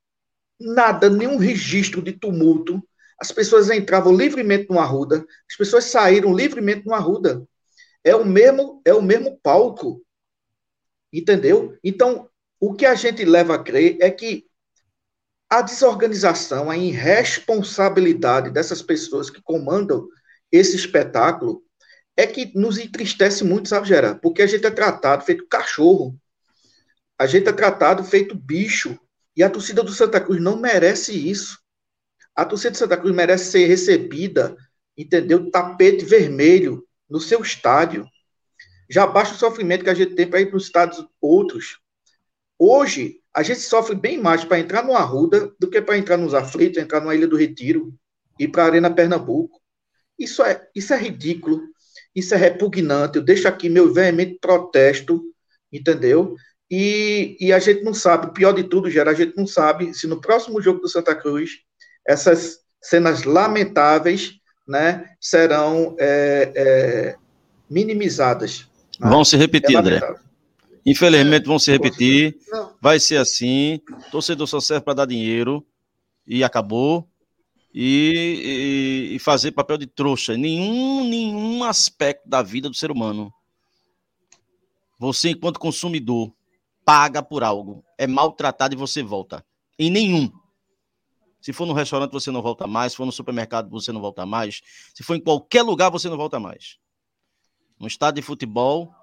nada, 0.60 1.10
nenhum 1.10 1.38
registro 1.38 2.02
de 2.02 2.14
tumulto. 2.14 2.82
As 3.20 3.32
pessoas 3.32 3.70
entravam 3.70 4.16
livremente 4.16 4.68
no 4.70 4.80
Arruda, 4.80 5.26
as 5.50 5.56
pessoas 5.56 5.86
saíram 5.86 6.34
livremente 6.36 6.86
no 6.86 6.94
Arruda. 6.94 7.46
É 8.04 8.16
o 8.16 8.26
mesmo, 8.26 8.82
é 8.84 8.94
o 8.94 9.02
mesmo 9.02 9.40
palco. 9.44 10.04
Entendeu? 11.14 11.78
Então, 11.84 12.30
o 12.60 12.74
que 12.74 12.86
a 12.86 12.96
gente 12.96 13.24
leva 13.26 13.56
a 13.56 13.64
crer 13.64 13.98
é 14.02 14.10
que 14.10 14.46
a 15.50 15.62
desorganização, 15.62 16.70
a 16.72 16.78
irresponsabilidade 16.78 18.50
dessas 18.50 18.82
pessoas 18.82 19.30
que 19.30 19.42
comandam 19.42 20.08
esse 20.50 20.78
espetáculo 20.78 21.62
é 22.22 22.28
que 22.28 22.52
nos 22.58 22.78
entristece 22.78 23.44
muito, 23.44 23.70
sabe, 23.70 23.88
Gera? 23.88 24.16
Porque 24.16 24.42
a 24.42 24.48
gente 24.48 24.66
é 24.66 24.72
tratado 24.72 25.24
feito 25.24 25.48
cachorro. 25.48 26.18
A 27.18 27.26
gente 27.26 27.48
é 27.48 27.52
tratado 27.52 28.04
feito 28.04 28.36
bicho. 28.36 29.00
E 29.36 29.44
a 29.44 29.50
torcida 29.50 29.84
do 29.84 29.92
Santa 29.92 30.20
Cruz 30.20 30.42
não 30.42 30.58
merece 30.58 31.14
isso. 31.14 31.60
A 32.36 32.46
torcida 32.46 32.72
do 32.72 32.78
Santa 32.78 32.98
Cruz 32.98 33.16
merece 33.16 33.52
ser 33.52 33.66
recebida, 33.66 34.56
entendeu? 34.98 35.50
Tapete 35.50 36.06
vermelho 36.06 36.86
no 37.10 37.20
seu 37.20 37.42
estádio. 37.42 38.08
Já 38.90 39.08
basta 39.08 39.36
o 39.36 39.38
sofrimento 39.38 39.84
que 39.84 39.90
a 39.90 39.94
gente 39.94 40.16
tem 40.16 40.28
para 40.28 40.42
ir 40.42 40.48
para 40.48 40.58
os 40.58 40.66
estados 40.66 41.06
outros. 41.20 41.80
Hoje, 42.58 43.22
a 43.34 43.42
gente 43.42 43.62
sofre 43.62 43.96
bem 43.96 44.22
mais 44.22 44.44
para 44.44 44.60
entrar 44.60 44.84
no 44.84 44.96
Arruda 44.96 45.54
do 45.58 45.70
que 45.70 45.82
para 45.82 45.98
entrar 45.98 46.18
nos 46.18 46.34
aflitos, 46.34 46.78
entrar 46.78 47.00
na 47.02 47.16
Ilha 47.16 47.28
do 47.28 47.38
Retiro 47.38 47.94
e 48.38 48.48
para 48.48 48.64
a 48.64 48.66
Arena 48.68 48.94
Pernambuco. 48.94 49.62
Isso 50.20 50.44
é, 50.44 50.70
isso 50.76 50.94
é 50.94 50.98
ridículo, 50.98 51.62
isso 52.16 52.34
é 52.34 52.38
repugnante. 52.38 53.18
Eu 53.18 53.24
deixo 53.24 53.48
aqui 53.48 53.70
meu 53.70 53.94
veemente 53.94 54.38
protesto, 54.40 55.22
entendeu? 55.72 56.36
E, 56.70 57.38
e 57.40 57.52
a 57.52 57.60
gente 57.60 57.84
não 57.84 57.94
sabe, 57.94 58.28
o 58.28 58.34
pior 58.34 58.54
de 58.54 58.64
tudo, 58.64 58.90
Gera, 58.90 59.12
a 59.12 59.14
gente 59.14 59.36
não 59.36 59.46
sabe 59.46 59.94
se 59.94 60.08
no 60.08 60.22
próximo 60.22 60.62
jogo 60.62 60.80
do 60.80 60.88
Santa 60.88 61.14
Cruz 61.14 61.60
essas 62.08 62.60
cenas 62.82 63.24
lamentáveis 63.24 64.34
né, 64.68 65.06
serão 65.20 65.96
é, 66.00 66.52
é, 66.56 67.16
minimizadas. 67.70 68.68
Né? 69.00 69.10
Vão 69.10 69.26
se 69.26 69.36
repetir, 69.36 69.76
é 69.76 69.80
André. 69.80 70.02
Infelizmente 70.86 71.46
vão 71.46 71.60
se 71.60 71.72
repetir. 71.72 72.38
Vai 72.82 73.00
ser 73.00 73.18
assim. 73.18 73.82
Torcedor 74.10 74.48
só 74.48 74.60
serve 74.60 74.84
para 74.84 74.96
dar 74.96 75.06
dinheiro 75.06 75.66
e 76.26 76.44
acabou. 76.44 77.08
E, 77.74 79.12
e, 79.14 79.20
fazer 79.20 79.54
papel 79.54 79.78
de 79.78 79.88
trouxa. 79.88 80.36
Nenhum, 80.36 81.08
nenhum 81.08 81.64
aspecto 81.64 82.28
da 82.28 82.42
vida 82.42 82.70
do 82.70 82.76
ser 82.76 82.92
humano. 82.92 83.34
Você, 85.00 85.30
enquanto 85.30 85.60
consumidor, 85.60 86.34
paga 86.86 87.24
por 87.24 87.44
algo. 87.44 87.84
É 87.98 88.06
maltratado 88.06 88.76
e 88.76 88.78
você 88.78 89.02
volta. 89.02 89.46
Em 89.80 89.90
nenhum. 89.90 90.32
Se 91.42 91.52
for 91.52 91.66
no 91.66 91.74
restaurante, 91.74 92.12
você 92.12 92.30
não 92.30 92.42
volta 92.42 92.68
mais. 92.68 92.92
Se 92.92 92.98
for 92.98 93.06
no 93.06 93.12
supermercado, 93.12 93.70
você 93.70 93.92
não 93.92 94.02
volta 94.02 94.26
mais. 94.26 94.62
Se 94.94 95.02
for 95.02 95.16
em 95.16 95.22
qualquer 95.22 95.64
lugar, 95.64 95.90
você 95.90 96.10
não 96.10 96.18
volta 96.18 96.40
mais. 96.40 96.78
No 97.80 97.88
estádio 97.88 98.22
de 98.22 98.28
futebol 98.28 98.94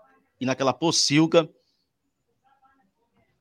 e 0.40 0.46
naquela 0.46 0.72
pocilga, 0.72 1.50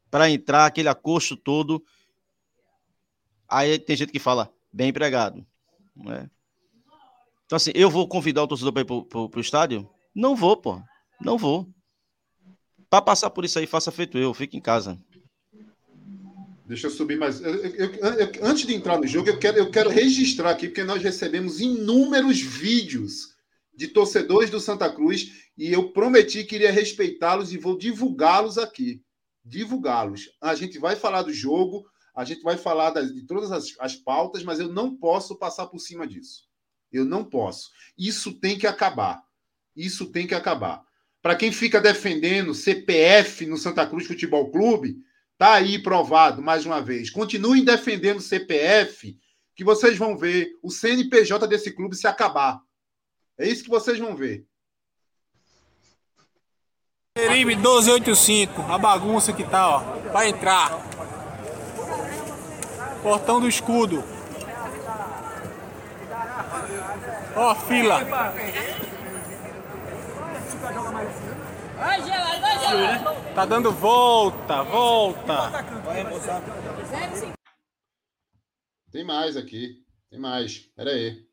para 0.09 0.29
entrar 0.29 0.65
aquele 0.65 0.89
acosto 0.89 1.37
todo. 1.37 1.83
Aí 3.47 3.77
tem 3.77 3.95
gente 3.95 4.11
que 4.11 4.19
fala, 4.19 4.51
bem 4.77 4.89
empregado. 4.89 5.43
Né? 5.95 6.29
Então, 7.45 7.55
assim, 7.55 7.71
eu 7.73 7.89
vou 7.89 8.07
convidar 8.07 8.43
o 8.43 8.47
torcedor 8.47 8.71
para 8.71 8.83
ir 8.83 8.85
para 8.85 9.39
o 9.39 9.41
estádio? 9.41 9.89
Não 10.13 10.35
vou, 10.35 10.55
pô. 10.55 10.79
Não 11.19 11.35
vou. 11.37 11.67
Para 12.87 13.01
passar 13.01 13.31
por 13.31 13.43
isso 13.43 13.57
aí, 13.57 13.65
faça 13.65 13.91
feito 13.91 14.19
eu, 14.19 14.33
fique 14.35 14.55
em 14.55 14.61
casa. 14.61 14.95
Deixa 16.67 16.87
eu 16.87 16.91
subir 16.91 17.17
mais. 17.17 17.41
Eu, 17.41 17.55
eu, 17.55 17.93
eu, 17.95 18.31
antes 18.43 18.67
de 18.67 18.75
entrar 18.75 18.99
no 18.99 19.07
jogo, 19.07 19.29
eu 19.29 19.39
quero, 19.39 19.57
eu 19.57 19.71
quero 19.71 19.89
registrar 19.89 20.51
aqui, 20.51 20.67
porque 20.67 20.83
nós 20.83 21.01
recebemos 21.01 21.59
inúmeros 21.59 22.39
vídeos 22.39 23.35
de 23.73 23.87
torcedores 23.87 24.49
do 24.49 24.59
Santa 24.59 24.91
Cruz 24.93 25.49
e 25.57 25.71
eu 25.71 25.91
prometi 25.91 26.43
que 26.43 26.55
iria 26.55 26.71
respeitá-los 26.71 27.51
e 27.51 27.57
vou 27.57 27.77
divulgá-los 27.77 28.57
aqui 28.57 29.01
divulgá-los. 29.43 30.29
A 30.41 30.53
gente 30.53 30.77
vai 30.77 30.95
falar 30.95 31.23
do 31.23 31.33
jogo, 31.33 31.85
a 32.17 32.25
gente 32.25 32.41
vai 32.41 32.57
falar 32.57 32.89
das, 32.89 33.13
de 33.13 33.21
todas 33.21 33.51
as, 33.51 33.75
as 33.79 33.95
pautas, 33.95 34.43
mas 34.43 34.59
eu 34.59 34.67
não 34.67 34.97
posso 34.97 35.35
passar 35.35 35.67
por 35.67 35.77
cima 35.77 36.07
disso. 36.07 36.47
Eu 36.91 37.05
não 37.05 37.23
posso. 37.23 37.69
Isso 37.95 38.33
tem 38.33 38.57
que 38.57 38.65
acabar. 38.65 39.21
Isso 39.75 40.07
tem 40.07 40.25
que 40.25 40.33
acabar. 40.33 40.83
Para 41.21 41.35
quem 41.35 41.51
fica 41.51 41.79
defendendo 41.79 42.55
CPF 42.55 43.45
no 43.45 43.55
Santa 43.55 43.85
Cruz 43.85 44.07
Futebol 44.07 44.49
Clube, 44.49 44.97
tá 45.37 45.53
aí 45.53 45.77
provado 45.77 46.41
mais 46.41 46.65
uma 46.65 46.81
vez. 46.81 47.11
Continuem 47.11 47.63
defendendo 47.63 48.19
CPF, 48.19 49.15
que 49.55 49.63
vocês 49.63 49.95
vão 49.95 50.17
ver 50.17 50.57
o 50.63 50.71
CNPJ 50.71 51.45
desse 51.45 51.69
clube 51.71 51.95
se 51.95 52.07
acabar. 52.07 52.59
É 53.37 53.47
isso 53.47 53.63
que 53.63 53.69
vocês 53.69 53.99
vão 53.99 54.15
ver. 54.15 54.43
Peribe 57.13 57.55
1285, 57.55 58.59
a 58.63 58.77
bagunça 58.79 59.31
que 59.31 59.43
tá, 59.43 59.69
ó, 59.69 59.79
pra 60.11 60.27
entrar. 60.27 60.86
Portão 63.07 63.39
do 63.39 63.47
escudo. 63.47 64.03
Ó, 67.37 67.55
fila. 67.55 68.01
Tá 73.33 73.45
dando 73.45 73.71
volta, 73.71 74.61
volta. 74.63 75.51
Tem 78.91 79.05
mais 79.05 79.37
aqui. 79.37 79.85
Tem 80.09 80.19
mais. 80.19 80.57
Pera 80.75 80.91
aí. 80.91 81.25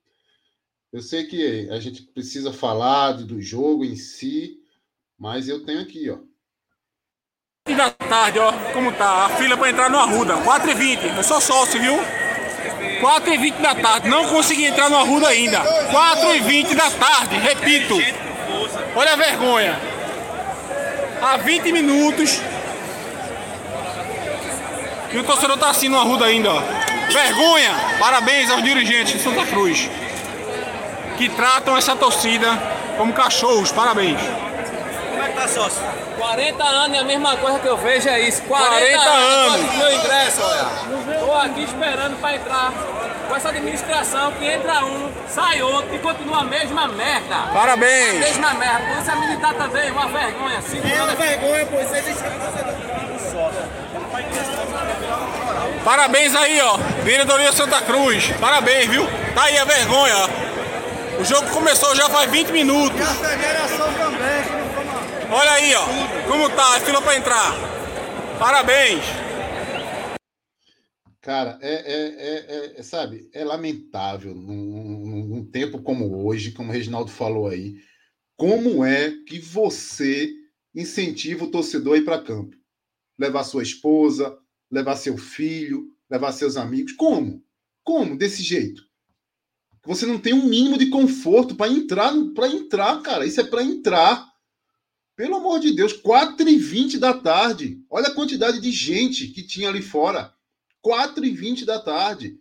Eu 0.93 1.03
sei 1.03 1.27
que 1.27 1.69
a 1.71 1.81
gente 1.81 2.03
precisa 2.03 2.53
falar 2.53 3.15
do 3.15 3.43
jogo 3.43 3.85
em 3.85 3.97
si, 3.97 4.63
mas 5.19 5.49
eu 5.49 5.65
tenho 5.67 5.81
aqui, 5.81 6.09
ó. 6.09 6.21
Da 7.73 7.89
tarde, 7.89 8.39
ó, 8.39 8.53
como 8.75 8.93
tá? 8.93 9.25
A 9.25 9.29
fila 9.31 9.57
para 9.57 9.71
entrar 9.71 9.89
no 9.89 9.99
Arruda, 9.99 10.37
4h20. 10.37 11.17
Eu 11.17 11.23
sou 11.25 11.41
sócio, 11.41 11.81
viu? 11.81 11.99
4h20 13.01 13.55
da 13.63 13.75
tarde, 13.75 14.07
não 14.07 14.27
consegui 14.29 14.67
entrar 14.67 14.91
no 14.91 14.99
Arruda 14.99 15.29
ainda. 15.29 15.61
4h20 15.61 16.75
da 16.75 16.91
tarde, 16.91 17.39
repito. 17.39 17.95
Olha 18.95 19.15
a 19.15 19.17
vergonha. 19.17 19.81
Há 21.23 21.39
20 21.39 21.73
minutos. 21.73 22.39
E 25.11 25.17
o 25.17 25.25
torcedor 25.25 25.57
tá 25.57 25.71
assim 25.71 25.89
no 25.89 25.99
Arruda 25.99 26.27
ainda, 26.27 26.53
ó. 26.53 26.63
Vergonha! 27.11 27.75
Parabéns 27.99 28.51
aos 28.51 28.63
dirigentes 28.63 29.15
de 29.15 29.21
Santa 29.21 29.47
Cruz. 29.47 29.89
Que 31.17 31.31
tratam 31.31 31.79
essa 31.79 31.97
torcida 31.97 32.47
como 32.99 33.15
cachorros. 33.15 33.73
Parabéns 33.73 34.21
tá 35.35 35.49
sócio? 35.49 35.83
40 36.19 36.65
anos 36.65 36.97
e 36.97 37.01
a 37.01 37.05
mesma 37.05 37.37
coisa 37.37 37.59
que 37.59 37.67
eu 37.67 37.77
vejo 37.77 38.09
é 38.09 38.21
isso. 38.21 38.43
40, 38.43 38.71
40 38.71 39.11
anos. 39.11 39.55
anos. 39.55 39.75
Meu 39.77 39.93
ingresso, 39.93 40.43
olha. 40.43 41.19
Tô 41.19 41.33
aqui 41.33 41.63
esperando 41.65 42.21
para 42.21 42.37
entrar 42.37 42.73
com 43.29 43.37
essa 43.37 43.49
administração 43.49 44.33
que 44.33 44.47
entra 44.47 44.85
um, 44.85 45.11
sai 45.29 45.63
outro 45.63 45.95
e 45.95 45.99
continua 45.99 46.41
a 46.41 46.45
mesma 46.45 46.89
merda. 46.89 47.37
Parabéns. 47.53 48.17
A 48.17 48.19
mesma 48.19 48.55
merda. 48.55 48.87
Polícia 48.93 49.17
militar 49.17 49.55
também, 49.55 49.91
uma 49.91 50.09
vergonha. 50.09 50.61
É 50.95 51.03
uma 51.03 51.15
vergonha, 51.15 51.67
pô. 51.67 51.81
Isso 51.81 51.95
aí 51.95 52.03
deixa 52.03 52.25
Parabéns 55.85 56.35
aí, 56.35 56.61
ó. 56.63 56.79
Diretoria 57.05 57.53
Santa 57.53 57.81
Cruz. 57.83 58.33
Parabéns, 58.41 58.89
viu? 58.89 59.07
Tá 59.35 59.45
aí 59.45 59.59
a 59.59 59.65
vergonha. 59.65 60.15
O 61.19 61.25
jogo 61.25 61.49
começou 61.51 61.95
já 61.95 62.09
faz 62.09 62.31
20 62.31 62.51
minutos. 62.51 63.01
Olha 65.31 65.53
aí, 65.53 65.75
ó. 65.75 65.85
Como 66.29 66.49
tá 66.51 66.77
a 66.77 66.81
fila 66.81 67.01
pra 67.01 67.17
entrar. 67.17 67.53
Parabéns. 68.39 69.05
Cara, 71.21 71.59
é, 71.63 71.73
é, 71.73 72.75
é, 72.75 72.75
é, 72.81 72.83
sabe, 72.83 73.31
é 73.33 73.43
lamentável 73.43 74.35
num, 74.35 75.25
num 75.27 75.45
tempo 75.47 75.81
como 75.81 76.27
hoje, 76.27 76.53
como 76.53 76.69
o 76.69 76.73
Reginaldo 76.73 77.11
falou 77.11 77.49
aí, 77.49 77.77
como 78.37 78.85
é 78.85 79.11
que 79.27 79.39
você 79.39 80.31
incentiva 80.75 81.45
o 81.45 81.51
torcedor 81.51 81.95
a 81.95 81.99
ir 81.99 82.05
para 82.05 82.23
campo? 82.23 82.55
Levar 83.19 83.45
sua 83.45 83.63
esposa, 83.63 84.37
levar 84.71 84.97
seu 84.97 85.17
filho, 85.17 85.87
levar 86.11 86.33
seus 86.33 86.59
amigos. 86.59 86.93
Como? 86.93 87.43
Como? 87.83 88.19
Desse 88.19 88.43
jeito. 88.43 88.83
Você 89.87 90.05
não 90.05 90.19
tem 90.19 90.35
um 90.35 90.47
mínimo 90.47 90.77
de 90.77 90.91
conforto 90.91 91.55
para 91.55 91.71
entrar, 91.71 92.13
para 92.35 92.49
entrar, 92.49 93.01
cara. 93.03 93.25
Isso 93.25 93.41
é 93.41 93.45
para 93.45 93.63
entrar. 93.63 94.34
Pelo 95.17 95.37
amor 95.37 95.61
de 95.61 95.73
Deus, 95.73 95.93
4h20 95.93 96.99
da 96.99 97.15
tarde. 97.15 97.81
Olha 97.89 98.09
a 98.09 98.15
quantidade 98.15 98.61
de 98.61 98.73
gente 98.73 99.29
que 99.29 99.43
tinha 99.43 99.69
ali 99.69 99.81
fora. 99.81 100.35
4h20 100.85 101.65
da 101.65 101.79
tarde. 101.79 102.39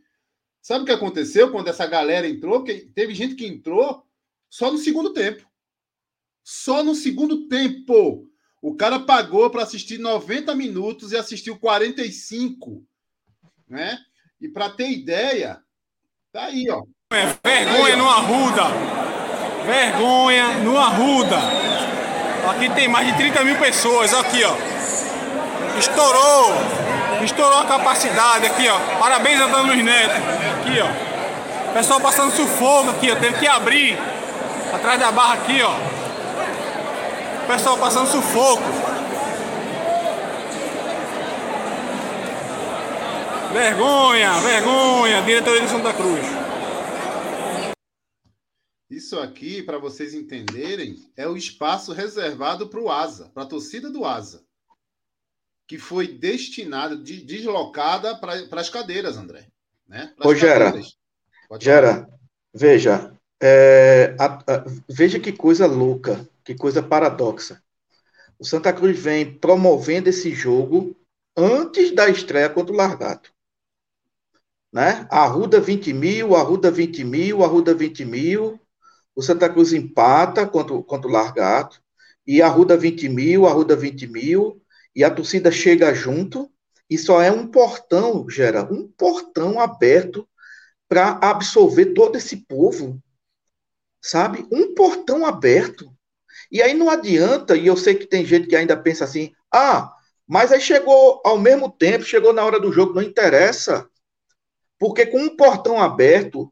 Sabe 0.61 0.83
o 0.83 0.85
que 0.85 0.91
aconteceu 0.91 1.51
quando 1.51 1.67
essa 1.67 1.85
galera 1.85 2.27
entrou? 2.27 2.63
Que 2.63 2.79
teve 2.79 3.13
gente 3.13 3.35
que 3.35 3.45
entrou 3.45 4.03
só 4.49 4.71
no 4.71 4.77
segundo 4.77 5.13
tempo. 5.13 5.45
Só 6.43 6.83
no 6.83 6.95
segundo 6.95 7.47
tempo. 7.47 8.27
O 8.61 8.75
cara 8.75 8.99
pagou 8.99 9.49
para 9.49 9.63
assistir 9.63 9.99
90 9.99 10.55
minutos 10.55 11.11
e 11.11 11.17
assistiu 11.17 11.59
45. 11.59 12.83
Né? 13.67 13.99
E 14.41 14.47
para 14.47 14.69
ter 14.69 14.89
ideia, 14.89 15.61
tá 16.31 16.45
aí, 16.45 16.69
ó. 16.69 16.83
Vergonha 17.11 17.97
no 17.97 18.09
Arruda. 18.09 18.63
Vergonha 19.65 20.63
no 20.63 20.77
Arruda. 20.77 22.02
Aqui 22.49 22.69
tem 22.69 22.87
mais 22.87 23.07
de 23.07 23.13
30 23.13 23.43
mil 23.43 23.55
pessoas. 23.55 24.13
Aqui, 24.13 24.43
ó. 24.43 24.53
Estourou. 25.79 26.53
Estourou 27.23 27.59
a 27.59 27.65
capacidade 27.65 28.45
aqui, 28.45 28.67
ó. 28.67 28.77
Parabéns, 28.99 29.39
Antônio 29.39 29.67
Luiz 29.67 29.83
Neto. 29.83 30.15
Aqui, 30.59 30.79
ó. 30.81 31.73
Pessoal 31.73 31.99
passando 31.99 32.31
sufoco 32.31 32.89
aqui, 32.89 33.11
ó. 33.11 33.15
Teve 33.15 33.39
que 33.39 33.47
abrir 33.47 33.97
atrás 34.73 34.99
da 34.99 35.11
barra 35.11 35.35
aqui, 35.35 35.61
ó. 35.61 35.73
Pessoal 37.47 37.77
passando 37.77 38.07
sufoco. 38.07 38.63
Vergonha, 43.53 44.31
vergonha, 44.41 45.21
diretoria 45.21 45.61
de 45.61 45.69
Santa 45.69 45.93
Cruz. 45.93 46.25
Isso 48.93 49.17
aqui, 49.17 49.63
para 49.63 49.79
vocês 49.79 50.13
entenderem, 50.13 51.03
é 51.17 51.27
o 51.27 51.35
espaço 51.35 51.91
reservado 51.93 52.69
para 52.69 52.79
o 52.79 52.91
Asa, 52.91 53.31
para 53.33 53.41
a 53.41 53.47
torcida 53.47 53.89
do 53.89 54.05
Asa, 54.05 54.43
que 55.67 55.79
foi 55.79 56.07
destinada, 56.07 56.95
de, 56.95 57.23
deslocada 57.23 58.15
para 58.15 58.61
as 58.61 58.69
cadeiras, 58.69 59.17
André. 59.17 59.47
Né? 59.87 60.13
Ô, 60.23 60.35
Gera, 60.35 60.71
Gera, 61.59 62.07
veja, 62.53 63.11
é, 63.41 64.15
a, 64.19 64.25
a, 64.25 64.65
veja 64.87 65.19
que 65.19 65.31
coisa 65.31 65.65
louca, 65.65 66.29
que 66.43 66.53
coisa 66.53 66.83
paradoxa. 66.83 67.63
O 68.37 68.45
Santa 68.45 68.71
Cruz 68.71 68.99
vem 68.99 69.39
promovendo 69.39 70.09
esse 70.09 70.35
jogo 70.35 70.95
antes 71.35 71.89
da 71.95 72.07
estreia 72.09 72.47
contra 72.47 72.71
o 72.71 72.77
Largato 72.77 73.33
né? 74.73 75.07
Arruda 75.11 75.61
20 75.61 75.93
mil, 75.93 76.35
Arruda 76.35 76.71
20 76.71 77.03
mil, 77.03 77.43
Arruda 77.43 77.75
20 77.75 78.05
mil. 78.05 78.59
O 79.15 79.21
Santa 79.21 79.49
Cruz 79.49 79.73
empata 79.73 80.45
contra, 80.47 80.81
contra 80.83 81.07
o 81.07 81.11
Largato. 81.11 81.81
E 82.25 82.41
Arruda 82.41 82.77
20 82.77 83.09
mil, 83.09 83.45
Arruda 83.45 83.75
20 83.75 84.07
mil. 84.07 84.61
E 84.95 85.03
a 85.03 85.11
torcida 85.11 85.51
chega 85.51 85.93
junto. 85.93 86.51
E 86.89 86.97
só 86.97 87.21
é 87.21 87.31
um 87.31 87.47
portão, 87.47 88.29
gera 88.29 88.63
um 88.71 88.87
portão 88.87 89.59
aberto 89.59 90.27
para 90.87 91.19
absorver 91.21 91.87
todo 91.93 92.17
esse 92.17 92.37
povo. 92.37 93.01
Sabe? 94.01 94.45
Um 94.51 94.75
portão 94.75 95.25
aberto. 95.25 95.91
E 96.51 96.61
aí 96.61 96.73
não 96.73 96.89
adianta, 96.89 97.55
e 97.55 97.65
eu 97.65 97.75
sei 97.77 97.95
que 97.95 98.05
tem 98.05 98.25
gente 98.25 98.47
que 98.47 98.55
ainda 98.55 98.77
pensa 98.77 99.05
assim: 99.05 99.31
ah, 99.51 99.91
mas 100.27 100.51
aí 100.51 100.61
chegou 100.61 101.21
ao 101.25 101.37
mesmo 101.37 101.71
tempo, 101.71 102.03
chegou 102.03 102.33
na 102.33 102.43
hora 102.45 102.59
do 102.59 102.71
jogo, 102.71 102.93
não 102.93 103.01
interessa. 103.01 103.87
Porque 104.77 105.05
com 105.05 105.19
um 105.19 105.35
portão 105.35 105.81
aberto, 105.81 106.51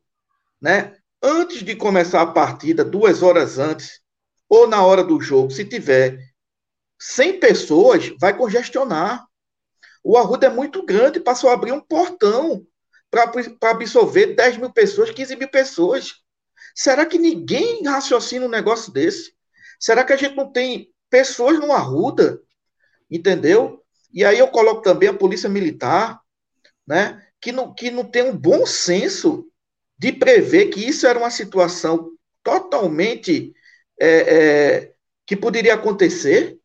né, 0.61 0.95
antes 1.21 1.63
de 1.63 1.75
começar 1.75 2.21
a 2.21 2.27
partida, 2.27 2.83
duas 2.83 3.21
horas 3.21 3.59
antes, 3.59 4.01
ou 4.49 4.67
na 4.67 4.83
hora 4.83 5.03
do 5.03 5.21
jogo, 5.21 5.51
se 5.51 5.63
tiver 5.63 6.19
100 6.99 7.39
pessoas, 7.39 8.13
vai 8.19 8.35
congestionar. 8.35 9.25
O 10.03 10.17
Arruda 10.17 10.47
é 10.47 10.49
muito 10.49 10.83
grande, 10.85 11.19
passou 11.19 11.49
a 11.49 11.53
abrir 11.53 11.71
um 11.71 11.79
portão 11.79 12.65
para 13.09 13.31
absorver 13.71 14.35
10 14.35 14.57
mil 14.57 14.71
pessoas, 14.71 15.11
15 15.11 15.35
mil 15.35 15.49
pessoas. 15.49 16.13
Será 16.75 17.05
que 17.05 17.17
ninguém 17.17 17.83
raciocina 17.83 18.45
um 18.45 18.49
negócio 18.49 18.91
desse? 18.91 19.33
Será 19.79 20.03
que 20.03 20.13
a 20.13 20.17
gente 20.17 20.35
não 20.35 20.51
tem 20.51 20.91
pessoas 21.09 21.59
no 21.59 21.71
Arruda? 21.71 22.41
Entendeu? 23.09 23.83
E 24.13 24.23
aí 24.23 24.39
eu 24.39 24.47
coloco 24.47 24.81
também 24.81 25.09
a 25.09 25.13
polícia 25.13 25.49
militar, 25.49 26.19
né? 26.87 27.25
que 27.41 27.51
não, 27.51 27.73
que 27.73 27.89
não 27.89 28.05
tem 28.05 28.23
um 28.23 28.37
bom 28.37 28.65
senso 28.65 29.50
de 30.01 30.11
prever 30.11 30.71
que 30.71 30.79
isso 30.79 31.05
era 31.05 31.19
uma 31.19 31.29
situação 31.29 32.17
totalmente 32.41 33.53
é, 33.99 34.07
é, 34.07 34.95
que 35.27 35.37
poderia 35.37 35.75
acontecer. 35.75 36.59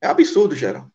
É 0.00 0.06
absurdo, 0.06 0.56
geral. 0.56 0.90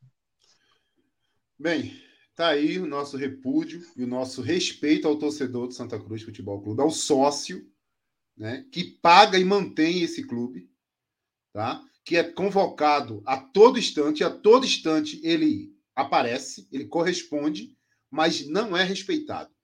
Bem, 1.60 2.02
tá 2.34 2.48
aí 2.48 2.80
o 2.80 2.88
nosso 2.88 3.16
repúdio 3.16 3.86
e 3.96 4.04
o 4.04 4.08
nosso 4.08 4.42
respeito 4.42 5.08
ao 5.08 5.20
torcedor 5.20 5.68
do 5.68 5.74
Santa 5.76 6.00
Cruz 6.00 6.24
Futebol 6.24 6.60
Clube, 6.64 6.82
ao 6.82 6.90
sócio, 6.90 7.72
né, 8.36 8.66
que 8.72 8.84
paga 8.84 9.38
e 9.38 9.46
mantém 9.46 10.02
esse 10.02 10.26
clube, 10.26 10.68
tá? 11.54 11.80
Que 12.04 12.18
é 12.18 12.24
convocado 12.24 13.22
a 13.24 13.38
todo 13.38 13.78
instante, 13.78 14.24
a 14.24 14.32
todo 14.32 14.66
instante 14.66 15.22
ele 15.24 15.72
aparece, 15.96 16.68
ele 16.72 16.86
corresponde 16.88 17.76
mas 18.10 18.48
não 18.48 18.76
é 18.76 18.84
respeitado. 18.84 19.55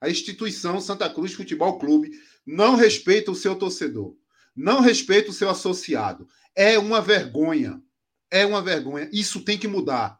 A 0.00 0.10
instituição 0.10 0.80
Santa 0.80 1.08
Cruz 1.08 1.32
Futebol 1.32 1.78
Clube 1.78 2.10
não 2.46 2.76
respeita 2.76 3.30
o 3.30 3.34
seu 3.34 3.56
torcedor, 3.56 4.14
não 4.54 4.80
respeita 4.80 5.30
o 5.30 5.32
seu 5.32 5.48
associado. 5.50 6.28
É 6.54 6.78
uma 6.78 7.00
vergonha. 7.00 7.82
É 8.30 8.44
uma 8.44 8.62
vergonha. 8.62 9.08
Isso 9.12 9.42
tem 9.42 9.58
que 9.58 9.68
mudar. 9.68 10.18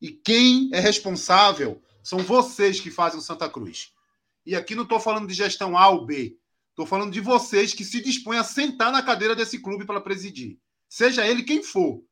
E 0.00 0.10
quem 0.10 0.70
é 0.72 0.80
responsável 0.80 1.82
são 2.02 2.18
vocês 2.18 2.80
que 2.80 2.90
fazem 2.90 3.18
o 3.18 3.22
Santa 3.22 3.48
Cruz. 3.48 3.92
E 4.44 4.54
aqui 4.54 4.74
não 4.74 4.82
estou 4.82 5.00
falando 5.00 5.26
de 5.26 5.34
gestão 5.34 5.76
A 5.76 5.88
ou 5.88 6.04
B. 6.04 6.36
Estou 6.70 6.86
falando 6.86 7.12
de 7.12 7.20
vocês 7.20 7.72
que 7.72 7.84
se 7.84 8.00
dispõem 8.00 8.38
a 8.38 8.44
sentar 8.44 8.92
na 8.92 9.02
cadeira 9.02 9.34
desse 9.34 9.60
clube 9.60 9.86
para 9.86 10.00
presidir. 10.00 10.58
Seja 10.88 11.26
ele 11.26 11.42
quem 11.42 11.62
for. 11.62 12.04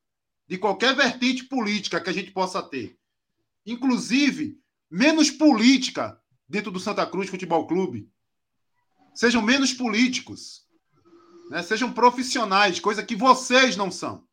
De 0.46 0.56
qualquer 0.56 0.94
vertente 0.94 1.44
política 1.44 2.00
que 2.00 2.08
a 2.08 2.12
gente 2.12 2.30
possa 2.30 2.62
ter. 2.62 2.96
Inclusive, 3.66 4.58
menos 4.90 5.30
política 5.30 6.20
dentro 6.48 6.70
do 6.70 6.80
Santa 6.80 7.06
Cruz 7.06 7.28
Futebol 7.28 7.66
Clube. 7.66 8.10
Sejam 9.14 9.42
menos 9.42 9.72
políticos. 9.72 10.66
Né? 11.50 11.62
Sejam 11.62 11.92
profissionais, 11.92 12.80
coisa 12.80 13.04
que 13.04 13.16
vocês 13.16 13.76
não 13.76 13.90
são. 13.90 14.26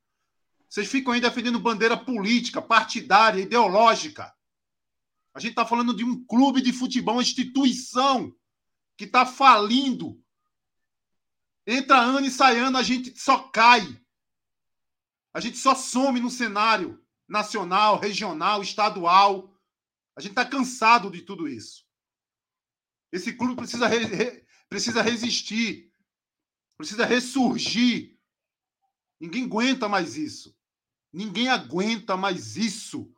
Vocês 0.69 0.87
ficam 0.87 1.13
aí 1.13 1.19
defendendo 1.19 1.59
bandeira 1.59 1.97
política, 1.97 2.61
partidária, 2.61 3.41
ideológica. 3.41 4.31
A 5.33 5.39
gente 5.39 5.51
está 5.51 5.65
falando 5.65 5.93
de 5.93 6.03
um 6.03 6.23
clube 6.25 6.61
de 6.61 6.71
futebol, 6.71 7.15
uma 7.15 7.21
instituição 7.21 8.33
que 8.95 9.05
está 9.05 9.25
falindo. 9.25 10.21
Entra 11.65 11.97
ano 11.97 12.25
e 12.25 12.31
sai 12.31 12.59
ano, 12.59 12.77
a 12.77 12.83
gente 12.83 13.17
só 13.19 13.39
cai. 13.49 13.99
A 15.33 15.39
gente 15.39 15.57
só 15.57 15.75
some 15.75 16.19
no 16.19 16.29
cenário 16.29 17.01
nacional, 17.27 17.99
regional, 17.99 18.61
estadual. 18.61 19.53
A 20.15 20.21
gente 20.21 20.31
está 20.31 20.45
cansado 20.45 21.09
de 21.11 21.21
tudo 21.21 21.47
isso. 21.47 21.88
Esse 23.11 23.33
clube 23.33 23.55
precisa, 23.55 23.87
re, 23.87 24.05
re, 24.05 24.43
precisa 24.67 25.01
resistir, 25.01 25.91
precisa 26.77 27.05
ressurgir. 27.05 28.17
Ninguém 29.19 29.45
aguenta 29.45 29.89
mais 29.89 30.15
isso. 30.15 30.55
Ninguém 31.11 31.49
aguenta 31.49 32.15
mais 32.15 32.55
isso. 32.55 33.11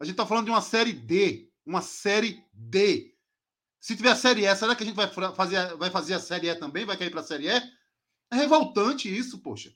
A 0.00 0.04
gente 0.04 0.14
está 0.14 0.26
falando 0.26 0.46
de 0.46 0.50
uma 0.50 0.62
série 0.62 0.92
D, 0.92 1.50
uma 1.64 1.82
série 1.82 2.44
D. 2.52 3.14
Se 3.82 3.96
tiver 3.96 4.12
a 4.12 4.16
Série 4.16 4.46
E, 4.46 4.56
será 4.56 4.76
que 4.76 4.84
a 4.84 4.86
gente 4.86 4.94
vai 4.94 5.08
fazer, 5.08 5.76
vai 5.76 5.90
fazer 5.90 6.14
a 6.14 6.20
Série 6.20 6.48
E 6.48 6.54
também? 6.54 6.84
Vai 6.84 6.96
cair 6.96 7.10
para 7.10 7.20
a 7.20 7.24
Série 7.24 7.48
E? 7.48 7.50
É 8.30 8.36
revoltante 8.36 9.12
isso, 9.12 9.38
poxa. 9.38 9.74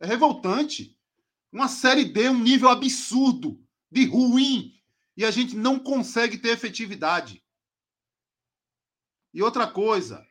É 0.00 0.06
revoltante. 0.06 0.98
Uma 1.52 1.68
Série 1.68 2.04
D, 2.04 2.28
um 2.28 2.38
nível 2.38 2.68
absurdo, 2.68 3.64
de 3.90 4.04
ruim, 4.04 4.74
e 5.16 5.24
a 5.24 5.30
gente 5.30 5.56
não 5.56 5.78
consegue 5.78 6.36
ter 6.36 6.48
efetividade. 6.48 7.42
E 9.32 9.42
outra 9.42 9.66
coisa, 9.66 10.24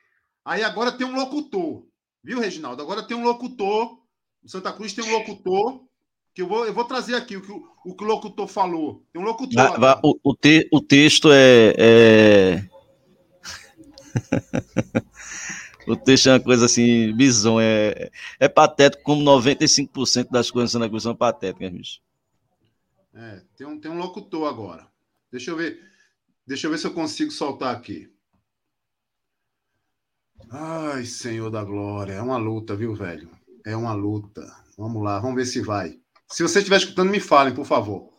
aí 0.44 0.64
agora 0.64 0.92
tem 0.92 1.06
um 1.06 1.16
locutor, 1.16 1.86
viu, 2.24 2.40
Reginaldo? 2.40 2.82
Agora 2.82 3.04
tem 3.04 3.16
um 3.16 3.24
locutor, 3.24 4.00
o 4.44 4.50
Santa 4.50 4.74
Cruz 4.74 4.94
tem 4.94 5.04
um 5.04 5.12
locutor, 5.12 5.86
que 6.34 6.42
eu 6.42 6.48
vou, 6.48 6.66
eu 6.66 6.74
vou 6.74 6.86
trazer 6.86 7.16
aqui 7.16 7.36
o 7.36 7.42
que 7.42 7.52
o, 7.52 7.68
o, 7.86 7.96
que 7.96 8.04
o 8.04 8.08
locutor 8.08 8.48
falou. 8.48 9.04
Tem 9.12 9.22
um 9.22 9.26
locutor. 9.26 9.58
O, 10.04 10.20
o, 10.24 10.36
te, 10.36 10.68
o 10.72 10.80
texto 10.80 11.32
é... 11.32 11.74
é... 11.78 12.70
O 15.88 15.96
texto 15.96 16.28
é 16.28 16.34
uma 16.34 16.40
coisa 16.42 16.66
assim, 16.66 17.14
bizonha. 17.14 17.66
É, 17.66 18.12
é 18.42 18.50
patético, 18.50 19.04
como 19.04 19.24
95% 19.24 20.30
das 20.30 20.52
coisas 20.52 20.74
na 20.76 20.90
Cruz 20.90 21.04
são 21.04 21.16
patéticas, 21.16 21.72
bicho. 21.72 22.02
É, 23.14 23.42
tem 23.56 23.66
um, 23.66 23.80
tem 23.80 23.90
um 23.90 23.98
locutor 23.98 24.50
agora. 24.50 24.86
Deixa 25.32 25.50
eu 25.50 25.56
ver. 25.56 25.82
Deixa 26.46 26.68
eu 26.68 26.72
ver 26.72 26.78
se 26.78 26.88
eu 26.88 26.94
consigo 26.94 27.32
soltar 27.32 27.74
aqui. 27.74 28.12
Ai, 30.50 31.06
Senhor 31.06 31.50
da 31.50 31.64
Glória. 31.64 32.14
É 32.14 32.22
uma 32.22 32.38
luta, 32.38 32.76
viu, 32.76 32.96
velho? 32.96 33.30
É 33.66 33.76
uma 33.76 33.94
luta. 33.94 34.42
Vamos 34.78 35.04
lá, 35.04 35.20
vamos 35.20 35.36
ver 35.36 35.46
se 35.46 35.62
vai. 35.62 36.00
Se 36.30 36.44
você 36.44 36.60
estiver 36.60 36.78
escutando, 36.78 37.10
me 37.10 37.20
falem, 37.20 37.54
por 37.54 37.66
favor. 37.66 38.10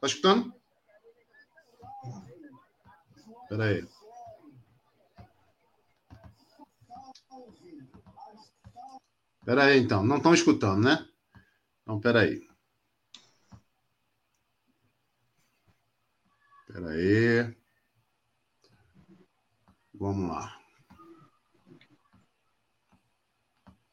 Tá 0.00 0.06
escutando? 0.06 0.54
Espera 3.42 3.64
aí. 3.64 3.88
Espera 9.40 9.64
aí, 9.64 9.78
então. 9.78 10.04
Não 10.04 10.16
estão 10.16 10.34
escutando, 10.34 10.84
né? 10.84 11.08
Então, 11.82 11.96
espera 11.96 12.20
aí. 12.22 12.46
Espera 16.68 16.90
aí. 16.90 17.65
Vamos 19.98 20.28
lá. 20.28 20.52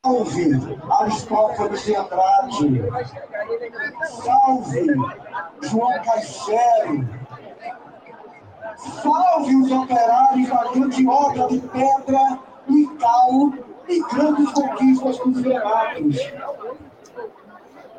Salve 0.06 0.52
Aristófanes 0.92 1.86
de 1.86 1.96
Andrade. 1.96 2.82
Salve 4.22 4.86
João 5.62 6.04
Caixere. 6.04 7.08
Salve 9.02 9.56
os 9.56 9.72
operários 9.72 10.50
da 10.50 10.72
grande 10.72 11.08
obra 11.08 11.48
de 11.48 11.60
pedra 11.60 12.40
e 12.68 12.88
cal 13.00 13.54
e 13.88 14.04
grandes 14.14 14.52
conquistas 14.52 15.18
dos 15.20 15.42
verados. 15.42 16.18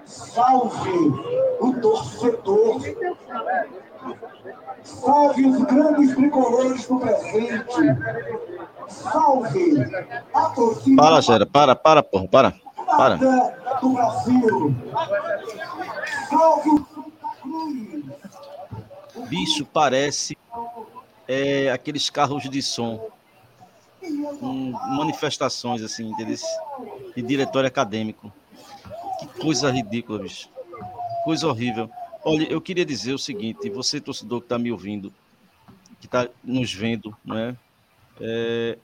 Salve 0.04 0.90
o 1.60 1.80
torcedor. 1.80 2.80
Salve 4.84 5.46
os 5.46 5.62
grandes 5.64 6.14
tricolores 6.14 6.86
do 6.86 7.00
presente. 7.00 7.74
Salve 8.88 9.84
a 10.34 10.42
torcida. 10.50 11.02
Para, 11.02 11.20
Gera, 11.20 11.46
para, 11.46 11.74
para, 11.74 12.02
porra, 12.02 12.28
para. 12.28 12.54
Para. 12.86 13.16
Do 13.80 13.88
Brasil. 13.90 14.74
Salve 16.28 16.70
o. 16.70 16.86
Bicho, 19.28 19.64
parece 19.64 20.36
é, 21.26 21.70
aqueles 21.70 22.10
carros 22.10 22.48
de 22.48 22.60
som 22.62 23.00
com 24.38 24.72
manifestações, 24.96 25.82
assim, 25.82 26.10
entendeu? 26.10 26.36
de 27.16 27.22
diretório 27.22 27.68
acadêmico. 27.68 28.32
Que 29.18 29.26
coisa 29.40 29.70
ridícula, 29.70 30.18
bicho. 30.18 30.48
Coisa 31.24 31.48
horrível. 31.48 31.88
Olha, 32.24 32.50
eu 32.50 32.60
queria 32.60 32.84
dizer 32.84 33.12
o 33.12 33.18
seguinte: 33.18 33.68
você, 33.68 34.00
torcedor 34.00 34.40
que 34.40 34.46
está 34.46 34.58
me 34.58 34.72
ouvindo, 34.72 35.12
que 36.00 36.06
está 36.06 36.28
nos 36.42 36.72
vendo, 36.72 37.14
né? 37.24 37.56
É, 38.20 38.78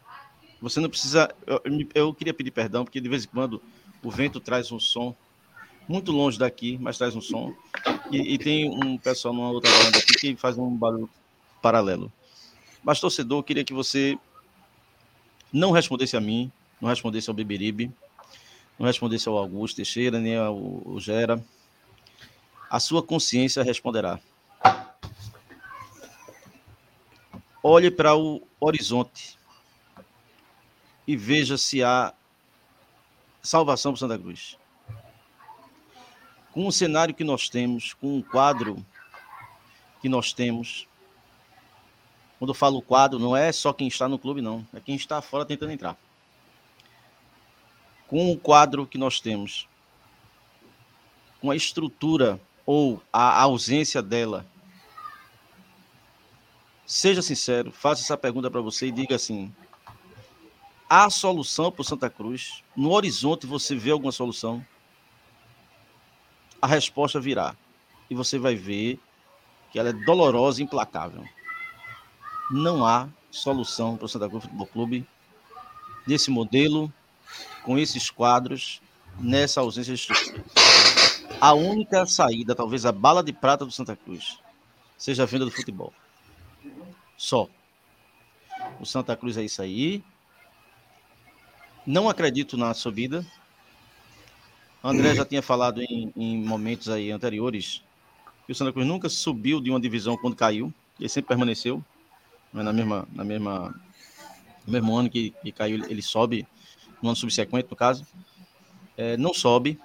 você 0.61 0.79
não 0.79 0.91
precisa. 0.91 1.35
Eu, 1.47 1.63
eu, 1.95 2.15
queria 2.15 2.35
pedir 2.35 2.51
perdão, 2.51 2.85
porque 2.85 3.01
de 3.01 3.09
vez 3.09 3.25
em 3.25 3.29
quando 3.29 3.63
o 4.03 4.11
vento 4.11 4.41
traz 4.41 4.71
um 4.71 4.79
som 4.79 5.17
muito 5.89 6.13
longe 6.13 6.39
daqui, 6.39 6.79
mas 6.81 6.99
traz 6.99 7.17
um 7.17 7.21
som. 7.21 7.55
E, 8.11 8.35
e 8.35 8.39
tem 8.39 8.69
um 8.71 8.99
pessoal 8.99 9.33
numa 9.33 9.51
outra 9.51 9.71
banda 9.71 9.99
aqui 9.99 10.15
que 10.15 10.37
faz 10.37 10.59
um 10.59 10.71
barulho 10.71 11.09
paralelo. 11.63 12.13
Mas, 12.85 13.01
torcedor, 13.01 13.39
eu 13.39 13.43
queria 13.43 13.65
que 13.65 13.73
você 13.73 14.19
não 15.53 15.71
respondesse 15.71 16.17
a 16.17 16.21
mim, 16.21 16.51
não 16.81 16.89
respondesse 16.89 17.29
ao 17.29 17.35
Beberibe, 17.35 17.91
não 18.79 18.87
respondesse 18.87 19.29
ao 19.29 19.37
Augusto 19.37 19.77
Teixeira, 19.77 20.19
nem 20.19 20.37
ao, 20.37 20.83
ao 20.87 21.01
Gera. 21.01 21.43
A 22.71 22.79
sua 22.79 23.03
consciência 23.03 23.65
responderá. 23.65 24.21
Olhe 27.61 27.91
para 27.91 28.15
o 28.15 28.41
horizonte 28.61 29.37
e 31.05 31.17
veja 31.17 31.59
se 31.59 31.83
há 31.83 32.15
salvação 33.43 33.93
para 33.93 33.99
Santa 33.99 34.17
Cruz. 34.17 34.57
Com 36.53 36.69
o 36.69 36.73
cenário 36.73 37.13
que 37.13 37.25
nós 37.25 37.49
temos, 37.49 37.93
com 37.95 38.19
o 38.19 38.23
quadro 38.23 38.87
que 40.01 40.09
nós 40.09 40.33
temos, 40.33 40.87
quando 42.39 42.51
eu 42.51 42.55
falo 42.55 42.81
quadro, 42.81 43.19
não 43.19 43.37
é 43.37 43.51
só 43.51 43.73
quem 43.73 43.89
está 43.89 44.09
no 44.09 44.19
clube, 44.19 44.41
não. 44.41 44.65
É 44.73 44.79
quem 44.79 44.95
está 44.95 45.21
fora 45.21 45.45
tentando 45.45 45.73
entrar. 45.73 45.97
Com 48.07 48.31
o 48.31 48.39
quadro 48.39 48.87
que 48.87 48.97
nós 48.97 49.21
temos, 49.21 49.69
com 51.41 51.51
a 51.51 51.57
estrutura 51.57 52.41
ou 52.71 53.03
a 53.13 53.43
ausência 53.43 54.01
dela, 54.01 54.47
seja 56.87 57.21
sincero, 57.21 57.73
faça 57.73 58.01
essa 58.01 58.17
pergunta 58.17 58.49
para 58.49 58.61
você 58.61 58.87
e 58.87 58.93
diga 58.93 59.17
assim: 59.17 59.53
há 60.89 61.11
solução 61.11 61.73
para 61.73 61.83
o 61.83 61.85
Santa 61.85 62.09
Cruz? 62.09 62.63
No 62.77 62.93
horizonte 62.93 63.45
você 63.45 63.75
vê 63.75 63.91
alguma 63.91 64.13
solução? 64.13 64.65
A 66.63 66.67
resposta 66.69 67.19
virá. 67.19 67.57
E 68.09 68.15
você 68.15 68.39
vai 68.39 68.55
ver 68.55 69.01
que 69.73 69.79
ela 69.81 69.89
é 69.89 69.93
dolorosa 69.93 70.61
e 70.61 70.65
implacável 70.65 71.25
não 72.53 72.87
há 72.87 73.09
solução 73.33 73.97
para 73.97 74.05
o 74.07 74.09
Santa 74.09 74.29
Cruz 74.29 74.45
Futebol 74.45 74.67
Clube 74.69 75.07
nesse 76.07 76.31
modelo, 76.31 76.93
com 77.65 77.77
esses 77.77 78.11
quadros, 78.11 78.81
nessa 79.19 79.61
ausência 79.61 79.93
de 79.93 80.01
estrutura. 80.01 80.70
A 81.41 81.55
única 81.55 82.05
saída, 82.05 82.55
talvez 82.55 82.85
a 82.85 82.93
bala 82.93 83.23
de 83.23 83.33
prata 83.33 83.65
do 83.65 83.73
Santa 83.73 83.97
Cruz, 83.97 84.39
seja 84.99 85.23
a 85.23 85.27
venda 85.27 85.45
do 85.47 85.51
futebol. 85.51 85.93
Só. 87.17 87.49
O 88.79 88.85
Santa 88.85 89.17
Cruz 89.17 89.37
é 89.37 89.43
isso 89.43 89.63
aí. 89.63 90.05
Não 91.87 92.09
acredito 92.09 92.57
na 92.57 92.75
subida. 92.75 93.25
André 94.85 95.15
já 95.15 95.25
tinha 95.25 95.43
falado 95.43 95.83
em, 95.83 96.13
em 96.17 96.39
momentos 96.39 96.89
aí 96.89 97.11
anteriores 97.11 97.83
que 98.47 98.53
o 98.53 98.55
Santa 98.55 98.73
Cruz 98.73 98.87
nunca 98.87 99.09
subiu 99.09 99.61
de 99.61 99.71
uma 99.71 99.81
divisão 99.81 100.17
quando 100.17 100.37
caiu. 100.37 100.73
Ele 100.99 101.09
sempre 101.09 101.29
permaneceu 101.29 101.83
né, 102.53 102.63
na 102.63 102.73
mesma, 102.73 103.09
na 103.13 103.25
mesma, 103.25 103.75
no 104.67 104.73
mesmo 104.73 104.97
ano 104.97 105.09
que, 105.09 105.31
que 105.43 105.53
caiu, 105.53 105.85
ele 105.89 106.03
sobe, 106.03 106.47
no 107.03 107.09
ano 107.09 107.17
subsequente, 107.17 107.69
no 107.71 107.77
caso, 107.77 108.07
é, 108.97 109.17
não 109.17 109.33
sobe, 109.33 109.79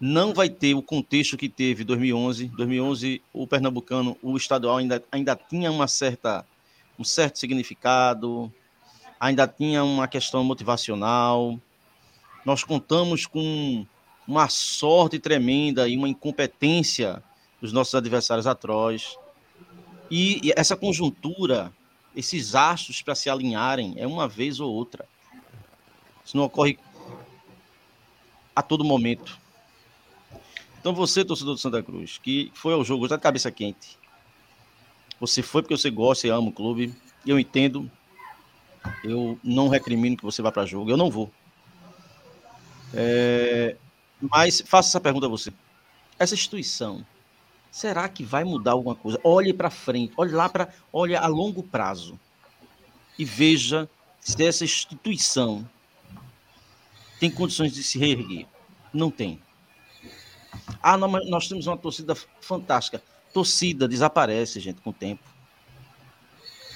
não 0.00 0.32
vai 0.32 0.48
ter 0.48 0.74
o 0.74 0.82
contexto 0.82 1.36
que 1.36 1.48
teve 1.48 1.82
2011. 1.82 2.48
2011, 2.48 3.22
o 3.32 3.46
pernambucano, 3.46 4.16
o 4.22 4.36
estadual 4.36 4.76
ainda, 4.76 5.02
ainda 5.10 5.34
tinha 5.34 5.70
uma 5.72 5.88
certa, 5.88 6.46
um 6.98 7.04
certo 7.04 7.38
significado, 7.38 8.52
ainda 9.18 9.48
tinha 9.48 9.82
uma 9.82 10.06
questão 10.06 10.44
motivacional. 10.44 11.58
Nós 12.44 12.62
contamos 12.62 13.26
com 13.26 13.84
uma 14.26 14.48
sorte 14.48 15.18
tremenda 15.18 15.88
e 15.88 15.96
uma 15.96 16.08
incompetência 16.08 17.22
dos 17.60 17.72
nossos 17.72 17.94
adversários 17.94 18.46
atroz. 18.46 19.18
E, 20.10 20.52
essa 20.56 20.76
conjuntura, 20.76 21.72
esses 22.14 22.54
astros 22.54 23.02
para 23.02 23.14
se 23.14 23.28
alinharem, 23.28 23.94
é 23.96 24.06
uma 24.06 24.28
vez 24.28 24.60
ou 24.60 24.72
outra. 24.72 25.06
Isso 26.24 26.36
não 26.36 26.44
ocorre 26.44 26.78
a 28.54 28.62
todo 28.62 28.84
momento. 28.84 29.47
Então 30.88 30.96
você, 30.96 31.22
torcedor 31.22 31.52
do 31.52 31.60
Santa 31.60 31.82
Cruz, 31.82 32.16
que 32.16 32.50
foi 32.54 32.72
ao 32.72 32.82
jogo, 32.82 33.04
está 33.04 33.16
de 33.16 33.22
cabeça 33.22 33.50
quente. 33.50 33.98
Você 35.20 35.42
foi 35.42 35.60
porque 35.60 35.76
você 35.76 35.90
gosta 35.90 36.26
e 36.26 36.30
ama 36.30 36.48
o 36.48 36.52
clube. 36.52 36.94
Eu 37.26 37.38
entendo. 37.38 37.90
Eu 39.04 39.38
não 39.44 39.68
recrimino 39.68 40.16
que 40.16 40.24
você 40.24 40.40
vá 40.40 40.50
para 40.50 40.64
jogo. 40.64 40.90
Eu 40.90 40.96
não 40.96 41.10
vou. 41.10 41.30
É... 42.94 43.76
Mas 44.18 44.62
faça 44.62 44.88
essa 44.88 44.98
pergunta 44.98 45.26
a 45.26 45.28
você. 45.28 45.52
Essa 46.18 46.32
instituição 46.32 47.04
Será 47.70 48.08
que 48.08 48.24
vai 48.24 48.42
mudar 48.42 48.72
alguma 48.72 48.94
coisa? 48.94 49.20
Olhe 49.22 49.52
para 49.52 49.68
frente, 49.68 50.14
olhe 50.16 50.32
lá 50.32 50.48
para, 50.48 50.72
olhe 50.90 51.14
a 51.14 51.26
longo 51.26 51.62
prazo 51.62 52.18
e 53.18 53.26
veja 53.26 53.86
se 54.18 54.42
essa 54.42 54.64
instituição 54.64 55.68
tem 57.20 57.30
condições 57.30 57.74
de 57.74 57.82
se 57.82 57.98
reerguer. 57.98 58.46
Não 58.90 59.10
tem. 59.10 59.38
Ah, 60.82 60.96
não, 60.96 61.08
nós 61.08 61.48
temos 61.48 61.66
uma 61.66 61.76
torcida 61.76 62.14
fantástica. 62.40 63.02
Torcida 63.32 63.88
desaparece, 63.88 64.60
gente, 64.60 64.80
com 64.80 64.90
o 64.90 64.92
tempo. 64.92 65.22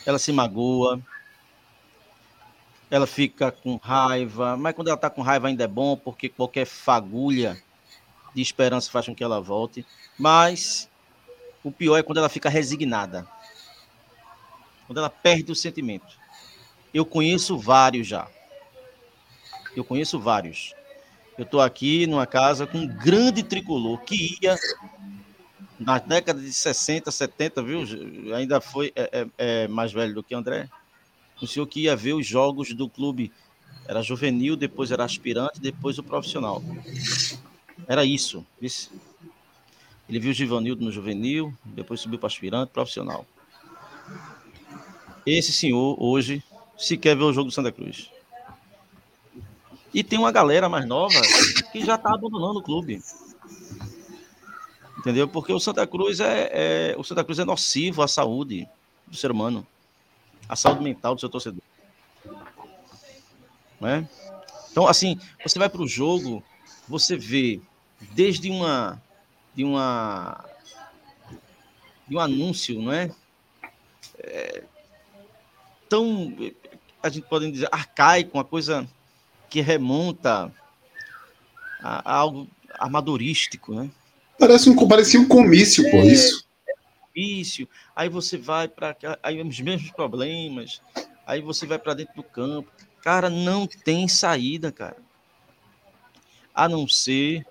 Ela 0.04 0.18
se 0.18 0.32
magoa, 0.32 1.00
ela 2.90 3.06
fica 3.06 3.50
com 3.50 3.76
raiva, 3.76 4.54
mas 4.56 4.74
quando 4.74 4.88
ela 4.88 4.96
está 4.96 5.08
com 5.08 5.22
raiva 5.22 5.48
ainda 5.48 5.64
é 5.64 5.66
bom, 5.66 5.96
porque 5.96 6.28
qualquer 6.28 6.66
fagulha 6.66 7.62
de 8.34 8.42
esperança 8.42 8.90
faz 8.90 9.06
com 9.06 9.14
que 9.14 9.24
ela 9.24 9.40
volte. 9.40 9.86
Mas 10.18 10.90
o 11.64 11.72
pior 11.72 11.96
é 11.96 12.02
quando 12.02 12.18
ela 12.18 12.28
fica 12.28 12.48
resignada. 12.48 13.26
Quando 14.86 14.98
ela 14.98 15.08
perde 15.08 15.50
o 15.52 15.56
sentimento. 15.56 16.18
Eu 16.92 17.06
conheço 17.06 17.56
vários 17.56 18.06
já. 18.06 18.28
Eu 19.74 19.84
conheço 19.84 20.20
vários. 20.20 20.74
Eu 21.38 21.44
estou 21.44 21.60
aqui 21.60 22.06
numa 22.06 22.26
casa 22.26 22.66
com 22.66 22.78
um 22.78 22.86
grande 22.86 23.42
tricolor 23.42 23.98
que 24.00 24.38
ia 24.42 24.56
na 25.78 25.98
década 25.98 26.40
de 26.40 26.52
60, 26.52 27.10
70, 27.10 27.62
viu? 27.62 27.82
Ainda 28.34 28.60
foi 28.60 28.92
é, 28.94 29.10
é, 29.12 29.26
é 29.64 29.68
mais 29.68 29.92
velho 29.92 30.14
do 30.14 30.22
que 30.22 30.34
André 30.34 30.68
o 31.42 31.46
senhor 31.46 31.66
que 31.66 31.80
ia 31.80 31.96
ver 31.96 32.14
os 32.14 32.26
jogos 32.26 32.72
do 32.72 32.88
clube. 32.88 33.32
Era 33.86 34.00
juvenil, 34.00 34.56
depois 34.56 34.92
era 34.92 35.04
aspirante, 35.04 35.60
depois 35.60 35.98
o 35.98 36.02
profissional. 36.02 36.62
Era 37.88 38.04
isso. 38.04 38.46
Ele 40.08 40.20
viu 40.20 40.30
o 40.30 40.34
Givanildo 40.34 40.84
no 40.84 40.92
juvenil, 40.92 41.52
depois 41.64 42.00
subiu 42.00 42.18
para 42.18 42.28
aspirante, 42.28 42.70
profissional. 42.70 43.26
Esse 45.26 45.52
senhor, 45.52 46.00
hoje, 46.00 46.42
se 46.78 46.96
quer 46.96 47.16
ver 47.16 47.24
o 47.24 47.32
jogo 47.32 47.48
do 47.48 47.54
Santa 47.54 47.72
Cruz. 47.72 48.08
E 49.92 50.02
tem 50.02 50.18
uma 50.18 50.32
galera 50.32 50.68
mais 50.68 50.86
nova 50.86 51.20
que 51.70 51.84
já 51.84 51.96
está 51.96 52.14
abandonando 52.14 52.60
o 52.60 52.62
clube. 52.62 53.02
Entendeu? 54.98 55.26
Porque 55.28 55.52
o 55.52 55.60
Santa 55.60 55.86
Cruz 55.86 56.20
é, 56.20 56.50
é, 56.52 56.94
o 56.96 57.02
Santa 57.02 57.24
Cruz 57.24 57.38
é 57.38 57.44
nocivo 57.44 58.02
à 58.02 58.08
saúde 58.08 58.68
do 59.06 59.16
ser 59.16 59.30
humano 59.30 59.66
a 60.48 60.56
saúde 60.56 60.82
mental 60.82 61.14
do 61.14 61.20
seu 61.20 61.28
torcedor. 61.28 61.62
Né? 63.80 64.06
Então, 64.70 64.86
assim, 64.86 65.18
você 65.42 65.58
vai 65.58 65.68
para 65.68 65.82
o 65.82 65.88
jogo, 65.88 66.42
você 66.86 67.16
vê 67.16 67.60
desde 68.12 68.50
uma 68.50 69.00
de 69.54 69.64
uma 69.64 70.44
de 72.06 72.16
um 72.16 72.20
anúncio, 72.20 72.80
não 72.80 72.92
é? 72.92 73.10
é 74.18 74.64
tão 75.88 76.34
a 77.02 77.08
gente 77.08 77.26
pode 77.26 77.50
dizer 77.50 77.68
arcaico, 77.72 78.36
uma 78.36 78.44
coisa 78.44 78.88
que 79.52 79.60
remonta 79.60 80.50
a, 81.82 82.10
a 82.10 82.16
algo 82.16 82.48
amadorístico, 82.78 83.74
né? 83.74 83.90
Parece 84.38 84.70
um, 84.70 84.88
parecia 84.88 85.20
um 85.20 85.28
comício, 85.28 85.86
é, 85.86 85.90
pô, 85.90 85.98
isso 85.98 86.46
difícil, 87.14 87.68
aí 87.94 88.08
você 88.08 88.38
vai 88.38 88.66
para 88.66 88.96
aí 89.22 89.42
os 89.42 89.60
mesmos 89.60 89.90
problemas, 89.90 90.80
aí 91.26 91.42
você 91.42 91.66
vai 91.66 91.78
para 91.78 91.92
dentro 91.92 92.14
do 92.14 92.22
campo. 92.22 92.72
Cara, 93.02 93.28
não 93.28 93.66
tem 93.66 94.08
saída, 94.08 94.72
cara. 94.72 94.96
A 96.54 96.66
não 96.66 96.88
ser 96.88 97.46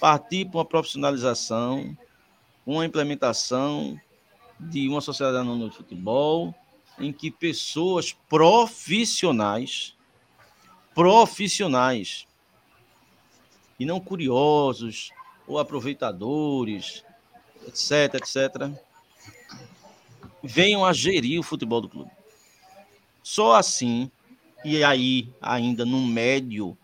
partir 0.00 0.46
para 0.46 0.58
uma 0.58 0.64
profissionalização, 0.64 1.96
uma 2.66 2.84
implementação 2.84 3.96
de 4.58 4.88
uma 4.88 5.00
sociedade 5.00 5.38
anônima 5.38 5.70
de 5.70 5.76
futebol, 5.76 6.52
em 6.98 7.12
que 7.12 7.30
pessoas 7.30 8.12
profissionais, 8.28 9.95
profissionais, 10.96 12.26
e 13.78 13.84
não 13.84 14.00
curiosos 14.00 15.10
ou 15.46 15.58
aproveitadores, 15.58 17.04
etc, 17.68 18.14
etc, 18.14 18.72
venham 20.42 20.86
a 20.86 20.94
gerir 20.94 21.38
o 21.38 21.42
futebol 21.42 21.82
do 21.82 21.88
clube. 21.90 22.10
Só 23.22 23.56
assim, 23.56 24.10
e 24.64 24.82
aí 24.82 25.28
ainda 25.42 25.84
no 25.84 26.00
médio 26.00 26.76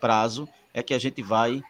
prazo, 0.00 0.48
é 0.72 0.82
que 0.82 0.94
a 0.94 0.98
gente 0.98 1.22
vai 1.22 1.62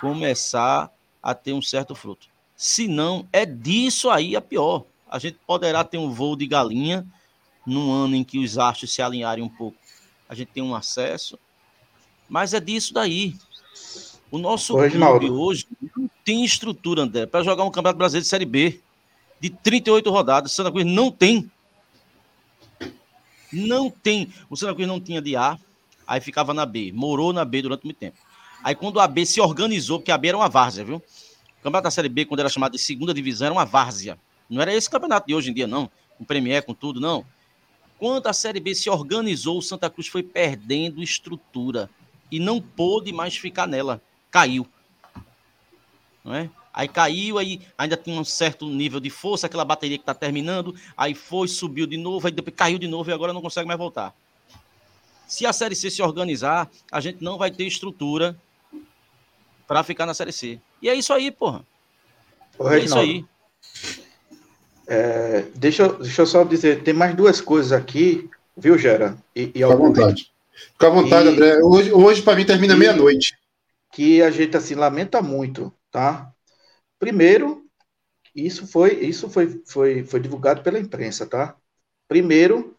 começar 0.00 0.92
a 1.20 1.34
ter 1.34 1.52
um 1.52 1.60
certo 1.60 1.96
fruto. 1.96 2.28
Se 2.54 2.86
não, 2.86 3.26
é 3.32 3.44
disso 3.44 4.10
aí 4.10 4.36
a 4.36 4.40
pior. 4.40 4.84
A 5.10 5.18
gente 5.18 5.38
poderá 5.44 5.82
ter 5.82 5.98
um 5.98 6.08
voo 6.08 6.36
de 6.36 6.46
galinha 6.46 7.04
num 7.66 7.92
ano 7.92 8.14
em 8.14 8.22
que 8.22 8.38
os 8.38 8.56
astros 8.58 8.92
se 8.92 9.02
alinharem 9.02 9.42
um 9.42 9.48
pouco. 9.48 9.76
A 10.28 10.34
gente 10.34 10.48
tem 10.48 10.62
um 10.62 10.74
acesso, 10.74 11.38
mas 12.28 12.52
é 12.54 12.60
disso 12.60 12.92
daí. 12.92 13.34
O 14.30 14.38
nosso 14.38 14.74
clube 14.74 15.30
hoje 15.30 15.66
não 15.96 16.10
tem 16.24 16.44
estrutura, 16.44 17.02
André, 17.02 17.26
para 17.26 17.44
jogar 17.44 17.64
um 17.64 17.70
Campeonato 17.70 17.98
Brasileiro 17.98 18.24
de 18.24 18.28
Série 18.28 18.44
B 18.44 18.80
de 19.40 19.50
38 19.50 20.10
rodadas. 20.10 20.52
Santa 20.52 20.70
Cruz 20.70 20.84
não 20.84 21.10
tem. 21.10 21.50
Não 23.52 23.88
tem. 23.88 24.32
O 24.50 24.56
Santa 24.56 24.74
Cruz 24.74 24.88
não 24.88 25.00
tinha 25.00 25.22
de 25.22 25.36
A, 25.36 25.58
aí 26.06 26.20
ficava 26.20 26.52
na 26.52 26.66
B. 26.66 26.90
Morou 26.92 27.32
na 27.32 27.44
B 27.44 27.62
durante 27.62 27.84
muito 27.84 27.98
tempo. 27.98 28.18
Aí 28.64 28.74
quando 28.74 28.98
a 28.98 29.06
B 29.06 29.24
se 29.24 29.40
organizou, 29.40 30.00
porque 30.00 30.10
a 30.10 30.18
B 30.18 30.28
era 30.28 30.36
uma 30.36 30.48
várzea, 30.48 30.84
viu? 30.84 30.96
O 30.96 31.62
campeonato 31.62 31.84
da 31.84 31.90
Série 31.90 32.08
B, 32.08 32.24
quando 32.24 32.40
era 32.40 32.48
chamado 32.48 32.72
de 32.72 32.78
segunda 32.78 33.14
divisão, 33.14 33.46
era 33.46 33.54
uma 33.54 33.64
várzea. 33.64 34.18
Não 34.50 34.60
era 34.60 34.74
esse 34.74 34.90
campeonato 34.90 35.26
de 35.26 35.34
hoje 35.34 35.50
em 35.50 35.54
dia, 35.54 35.66
não. 35.66 35.90
Com 36.18 36.24
Premier, 36.24 36.64
com 36.64 36.74
tudo, 36.74 37.00
não. 37.00 37.24
Quando 37.98 38.26
a 38.26 38.32
Série 38.32 38.60
B 38.60 38.74
se 38.74 38.90
organizou, 38.90 39.58
o 39.58 39.62
Santa 39.62 39.88
Cruz 39.88 40.06
foi 40.08 40.22
perdendo 40.22 41.02
estrutura 41.02 41.88
e 42.30 42.38
não 42.38 42.60
pôde 42.60 43.12
mais 43.12 43.36
ficar 43.36 43.66
nela. 43.66 44.02
Caiu. 44.30 44.66
Não 46.24 46.34
é? 46.34 46.50
aí 46.76 46.86
caiu, 46.86 47.38
aí 47.38 47.62
ainda 47.78 47.96
tinha 47.96 48.20
um 48.20 48.24
certo 48.24 48.68
nível 48.68 49.00
de 49.00 49.08
força, 49.08 49.46
aquela 49.46 49.64
bateria 49.64 49.96
que 49.96 50.02
está 50.02 50.12
terminando, 50.12 50.74
aí 50.94 51.14
foi, 51.14 51.48
subiu 51.48 51.86
de 51.86 51.96
novo, 51.96 52.26
aí 52.26 52.32
depois 52.32 52.54
caiu 52.54 52.78
de 52.78 52.86
novo 52.86 53.08
e 53.08 53.14
agora 53.14 53.32
não 53.32 53.40
consegue 53.40 53.66
mais 53.66 53.78
voltar. 53.78 54.14
Se 55.26 55.46
a 55.46 55.54
Série 55.54 55.74
C 55.74 55.90
se 55.90 56.02
organizar, 56.02 56.70
a 56.92 57.00
gente 57.00 57.24
não 57.24 57.38
vai 57.38 57.50
ter 57.50 57.64
estrutura 57.64 58.38
para 59.66 59.82
ficar 59.82 60.04
na 60.04 60.12
Série 60.12 60.32
C. 60.32 60.60
E 60.82 60.88
é 60.90 60.94
isso 60.94 61.14
aí, 61.14 61.30
porra. 61.30 61.64
Ô, 62.58 62.68
é 62.68 62.80
isso 62.80 62.98
aí. 62.98 63.24
É, 64.86 65.44
deixa, 65.54 65.84
eu, 65.84 65.98
deixa 65.98 66.22
eu 66.22 66.26
só 66.26 66.44
dizer, 66.44 66.82
tem 66.82 66.94
mais 66.94 67.14
duas 67.14 67.40
coisas 67.40 67.72
aqui, 67.72 68.30
viu, 68.56 68.78
Gera? 68.78 69.16
E, 69.34 69.42
e 69.42 69.52
Fica 69.52 69.72
à 69.72 69.76
vontade. 69.76 70.32
Fica 70.72 70.86
à 70.86 70.90
vontade, 70.90 71.28
e, 71.28 71.32
André. 71.32 71.58
Hoje, 71.62 71.92
hoje 71.92 72.22
para 72.22 72.36
mim, 72.36 72.46
termina 72.46 72.76
meia-noite. 72.76 73.36
Que 73.92 74.22
a 74.22 74.30
gente, 74.30 74.56
assim, 74.56 74.74
lamenta 74.74 75.20
muito, 75.20 75.72
tá? 75.90 76.30
Primeiro, 76.98 77.64
isso 78.34 78.66
foi 78.66 78.94
isso 78.94 79.28
foi, 79.28 79.62
foi, 79.66 80.04
foi 80.04 80.20
divulgado 80.20 80.62
pela 80.62 80.78
imprensa, 80.78 81.26
tá? 81.26 81.56
Primeiro, 82.06 82.76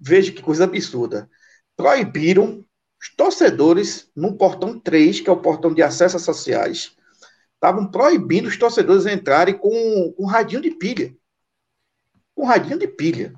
veja 0.00 0.30
que 0.30 0.42
coisa 0.42 0.64
absurda. 0.64 1.28
Proibiram 1.76 2.64
os 3.00 3.08
torcedores 3.16 4.10
no 4.14 4.36
portão 4.36 4.78
3, 4.78 5.20
que 5.20 5.28
é 5.28 5.32
o 5.32 5.40
portão 5.40 5.74
de 5.74 5.82
acesso 5.82 6.16
às 6.16 6.22
sociais, 6.22 6.96
estavam 7.54 7.90
proibindo 7.90 8.46
os 8.46 8.56
torcedores 8.56 9.06
entrarem 9.06 9.56
com, 9.56 10.12
com 10.16 10.26
radinho 10.26 10.62
de 10.62 10.70
pilha. 10.70 11.14
Com 12.34 12.44
radinho 12.44 12.78
de 12.78 12.88
pilha. 12.88 13.34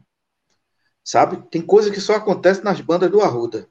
Sabe? 1.04 1.42
Tem 1.50 1.62
coisa 1.62 1.90
que 1.90 2.00
só 2.00 2.14
acontece 2.14 2.64
nas 2.64 2.80
bandas 2.80 3.10
do 3.10 3.20
Arruda. 3.20 3.68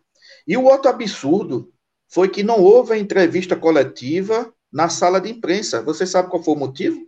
E 0.48 0.56
o 0.56 0.64
outro 0.64 0.90
absurdo 0.90 1.72
foi 2.08 2.30
que 2.30 2.44
não 2.44 2.62
houve 2.62 2.94
a 2.94 2.98
entrevista 2.98 3.56
coletiva 3.56 4.54
na 4.72 4.90
sala 4.90 5.20
de 5.20 5.30
imprensa. 5.30 5.82
Você 5.82 6.06
sabe 6.06 6.30
qual 6.30 6.44
foi 6.44 6.54
o 6.54 6.58
motivo? 6.58 7.08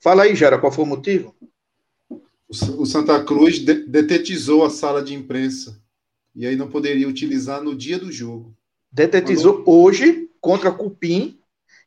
Fala 0.00 0.24
aí, 0.24 0.34
Gera, 0.34 0.58
qual 0.58 0.70
foi 0.70 0.84
o 0.84 0.88
motivo? 0.88 1.34
O 2.48 2.84
Santa 2.84 3.22
Cruz 3.24 3.58
detetizou 3.58 4.64
a 4.64 4.70
sala 4.70 5.02
de 5.02 5.14
imprensa. 5.14 5.82
E 6.34 6.46
aí 6.46 6.56
não 6.56 6.68
poderia 6.68 7.08
utilizar 7.08 7.62
no 7.62 7.74
dia 7.74 7.98
do 7.98 8.12
jogo. 8.12 8.54
Detetizou 8.92 9.58
não... 9.58 9.64
hoje 9.66 10.28
contra 10.40 10.70
Cupim. 10.70 11.38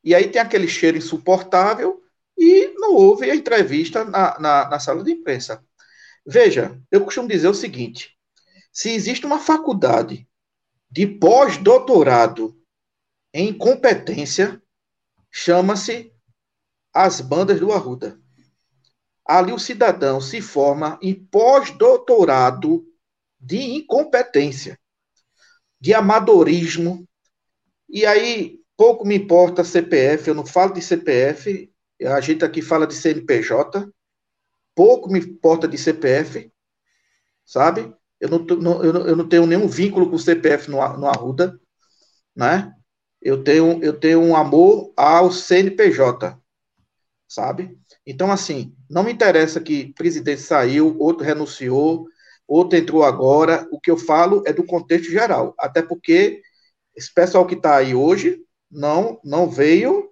E 0.04 0.15
aí 0.15 0.30
tem 0.30 0.41
aquele 0.41 0.67
cheiro 0.67 0.97
insuportável. 0.97 2.02
E 2.38 2.66
não 2.77 2.93
houve 2.93 3.29
a 3.29 3.35
entrevista 3.35 4.05
na, 4.05 4.39
na, 4.39 4.69
na 4.69 4.79
sala 4.79 5.03
de 5.03 5.11
imprensa. 5.11 5.63
Veja, 6.25 6.79
eu 6.91 7.03
costumo 7.03 7.27
dizer 7.27 7.47
o 7.47 7.53
seguinte: 7.53 8.17
se 8.71 8.91
existe 8.91 9.25
uma 9.25 9.39
faculdade 9.39 10.27
de 10.89 11.05
pós-doutorado 11.05 12.57
em 13.33 13.53
competência, 13.53 14.61
chama-se 15.31 16.13
As 16.93 17.21
Bandas 17.21 17.59
do 17.59 17.71
Arruda. 17.71 18.19
Ali 19.25 19.51
o 19.51 19.59
cidadão 19.59 20.21
se 20.21 20.41
forma 20.41 20.97
em 21.01 21.13
pós-doutorado 21.13 22.85
de 23.39 23.57
incompetência, 23.57 24.79
de 25.79 25.93
amadorismo, 25.93 27.07
e 27.89 28.05
aí 28.05 28.59
pouco 28.75 29.05
me 29.05 29.15
importa 29.15 29.63
CPF, 29.63 30.29
eu 30.29 30.35
não 30.35 30.45
falo 30.45 30.73
de 30.73 30.81
CPF, 30.81 31.71
A 32.03 32.21
gente 32.21 32.45
aqui 32.45 32.62
fala 32.62 32.86
de 32.86 32.93
CNPJ, 32.93 33.89
pouco 34.75 35.12
me 35.12 35.19
importa 35.19 35.67
de 35.67 35.77
CPF, 35.77 36.51
sabe? 37.45 37.93
Eu 38.19 38.29
não, 38.29 38.39
não, 38.39 38.83
eu 38.83 39.15
não 39.15 39.27
tenho 39.27 39.47
nenhum 39.47 39.67
vínculo 39.67 40.10
com 40.10 40.15
o 40.15 40.19
CPF 40.19 40.69
no, 40.69 40.77
no 40.97 41.07
Arruda, 41.07 41.60
né? 42.36 42.71
Eu 43.21 43.43
tenho, 43.43 43.83
eu 43.83 43.99
tenho 43.99 44.21
um 44.21 44.36
amor 44.36 44.93
ao 44.95 45.31
CNPJ, 45.31 46.39
sabe? 47.27 47.77
Então, 48.05 48.31
assim, 48.31 48.75
não 48.89 49.03
me 49.03 49.12
interessa 49.12 49.60
que 49.60 49.93
presidente 49.93 50.41
saiu, 50.41 50.95
outro 50.99 51.25
renunciou, 51.25 52.07
outro 52.47 52.77
entrou 52.77 53.03
agora. 53.03 53.67
O 53.71 53.79
que 53.79 53.91
eu 53.91 53.97
falo 53.97 54.43
é 54.45 54.53
do 54.53 54.63
contexto 54.63 55.10
geral. 55.12 55.53
Até 55.60 55.81
porque 55.81 56.41
esse 56.95 57.13
pessoal 57.13 57.45
que 57.45 57.55
está 57.55 57.75
aí 57.75 57.93
hoje 57.93 58.41
não, 58.71 59.19
não 59.23 59.49
veio 59.49 60.12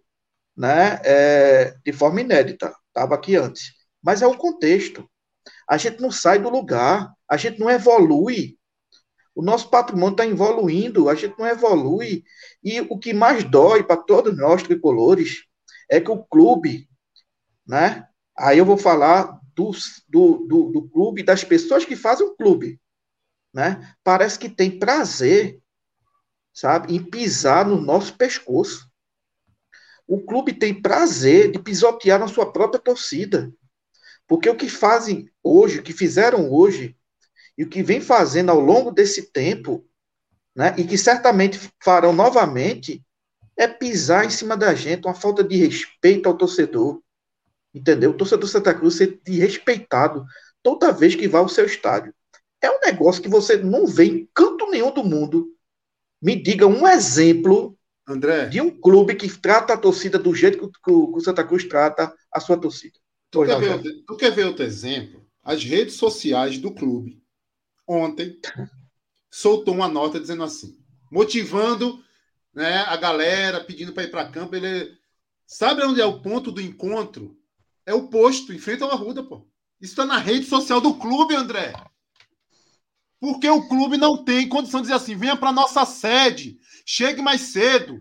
né, 0.56 1.00
é, 1.04 1.76
de 1.84 1.92
forma 1.92 2.22
inédita. 2.22 2.74
Estava 2.88 3.16
aqui 3.16 3.36
antes. 3.36 3.74
Mas 4.02 4.22
é 4.22 4.28
o 4.28 4.38
contexto. 4.38 5.10
A 5.68 5.78
gente 5.78 6.02
não 6.02 6.12
sai 6.12 6.40
do 6.40 6.50
lugar, 6.50 7.12
a 7.30 7.38
gente 7.38 7.60
não 7.60 7.70
evolui. 7.70 8.58
O 9.34 9.42
nosso 9.42 9.70
patrimônio 9.70 10.14
está 10.14 10.26
evoluindo, 10.26 11.10
a 11.10 11.16
gente 11.16 11.38
não 11.38 11.46
evolui. 11.46 12.24
E 12.64 12.80
o 12.82 12.98
que 12.98 13.14
mais 13.14 13.44
dói 13.44 13.84
para 13.84 13.98
todos 13.98 14.36
nós 14.38 14.64
tricolores 14.64 15.44
é 15.90 16.00
que 16.00 16.10
o 16.10 16.24
clube, 16.24 16.88
né? 17.68 18.08
Aí 18.38 18.58
eu 18.58 18.66
vou 18.66 18.78
falar 18.78 19.40
do, 19.56 19.72
do, 20.08 20.38
do, 20.48 20.72
do 20.72 20.90
clube, 20.90 21.24
das 21.24 21.44
pessoas 21.44 21.86
que 21.86 21.96
fazem 21.96 22.26
o 22.26 22.36
clube, 22.36 22.80
né? 23.54 23.96
Parece 24.04 24.38
que 24.38 24.50
tem 24.50 24.80
prazer, 24.80 25.60
sabe, 26.54 26.96
em 26.96 27.04
pisar 27.04 27.66
no 27.66 27.80
nosso 27.80 28.16
pescoço. 28.18 28.90
O 30.08 30.22
clube 30.22 30.54
tem 30.54 30.82
prazer 30.82 31.52
de 31.52 31.60
pisotear 31.60 32.20
na 32.20 32.28
sua 32.28 32.52
própria 32.52 32.80
torcida. 32.80 33.52
Porque 34.28 34.50
o 34.50 34.56
que 34.56 34.70
fazem 34.70 35.30
hoje, 35.44 35.80
o 35.80 35.84
que 35.84 35.94
fizeram 35.94 36.52
hoje, 36.52 36.96
e 37.58 37.64
o 37.64 37.70
que 37.70 37.82
vem 37.82 38.02
fazendo 38.02 38.50
ao 38.50 38.60
longo 38.60 38.92
desse 38.92 39.32
tempo, 39.32 39.86
né, 40.56 40.74
e 40.78 40.84
que 40.84 40.98
certamente 40.98 41.60
farão 41.84 42.14
novamente, 42.14 43.04
é 43.58 43.68
pisar 43.68 44.26
em 44.26 44.30
cima 44.30 44.58
da 44.58 44.74
gente, 44.76 45.06
uma 45.06 45.14
falta 45.14 45.44
de 45.44 45.56
respeito 45.56 46.28
ao 46.28 46.38
torcedor. 46.38 47.02
Entendeu? 47.74 48.12
O 48.12 48.18
torcedor 48.18 48.50
Santa 48.50 48.74
Cruz 48.74 48.96
ser 48.96 49.20
desrespeitado 49.24 50.26
toda 50.62 50.92
vez 50.92 51.16
que 51.16 51.28
vai 51.28 51.42
ao 51.42 51.50
seu 51.50 51.66
estádio. 51.66 52.14
É 52.62 52.70
um 52.70 52.80
negócio 52.80 53.22
que 53.22 53.30
você 53.30 53.58
não 53.58 53.86
vê 53.86 54.06
em 54.06 54.30
canto 54.34 54.70
nenhum 54.70 54.94
do 54.94 55.04
mundo. 55.04 55.48
Me 56.22 56.36
diga 56.36 56.66
um 56.66 56.88
exemplo 56.88 57.78
André. 58.08 58.48
de 58.48 58.62
um 58.62 58.70
clube 58.70 59.16
que 59.16 59.28
trata 59.30 59.74
a 59.74 59.78
torcida 59.78 60.20
do 60.20 60.34
jeito 60.36 60.70
que 60.70 60.92
o 60.92 61.20
Santa 61.20 61.44
Cruz 61.44 61.64
trata 61.64 62.14
a 62.32 62.40
sua 62.40 62.58
torcida. 62.58 63.00
Tu 63.32 63.46
quer, 63.46 63.60
ver, 63.60 64.04
tu 64.06 64.16
quer 64.16 64.32
ver 64.32 64.46
outro 64.46 64.64
exemplo? 64.64 65.26
As 65.44 65.64
redes 65.64 65.96
sociais 65.96 66.58
do 66.58 66.72
clube, 66.72 67.22
ontem, 67.88 68.40
soltou 69.30 69.74
uma 69.74 69.88
nota 69.88 70.20
dizendo 70.20 70.44
assim, 70.44 70.78
motivando 71.12 72.04
né, 72.54 72.78
a 72.88 72.96
galera, 72.96 73.64
pedindo 73.64 73.92
para 73.92 74.04
ir 74.04 74.12
para 74.12 74.30
campo. 74.30 74.56
Ele... 74.56 74.96
Sabe 75.46 75.84
onde 75.84 76.00
é 76.00 76.06
o 76.06 76.22
ponto 76.22 76.52
do 76.52 76.62
encontro? 76.62 77.38
É 77.86 77.94
o 77.94 78.08
posto, 78.08 78.54
em 78.54 78.58
frente 78.58 78.82
ao 78.82 78.92
Arruda, 78.92 79.24
pô. 79.24 79.48
Isso 79.80 79.92
está 79.92 80.06
na 80.06 80.18
rede 80.18 80.46
social 80.46 80.80
do 80.80 80.96
clube, 80.96 81.36
André. 81.36 81.74
Porque 83.20 83.50
o 83.50 83.68
clube 83.68 83.98
não 83.98 84.24
tem 84.24 84.48
condição 84.48 84.80
de 84.80 84.88
dizer 84.88 84.96
assim: 84.96 85.16
venha 85.16 85.36
para 85.36 85.52
nossa 85.52 85.86
sede, 85.86 86.58
chegue 86.86 87.22
mais 87.22 87.42
cedo, 87.42 88.00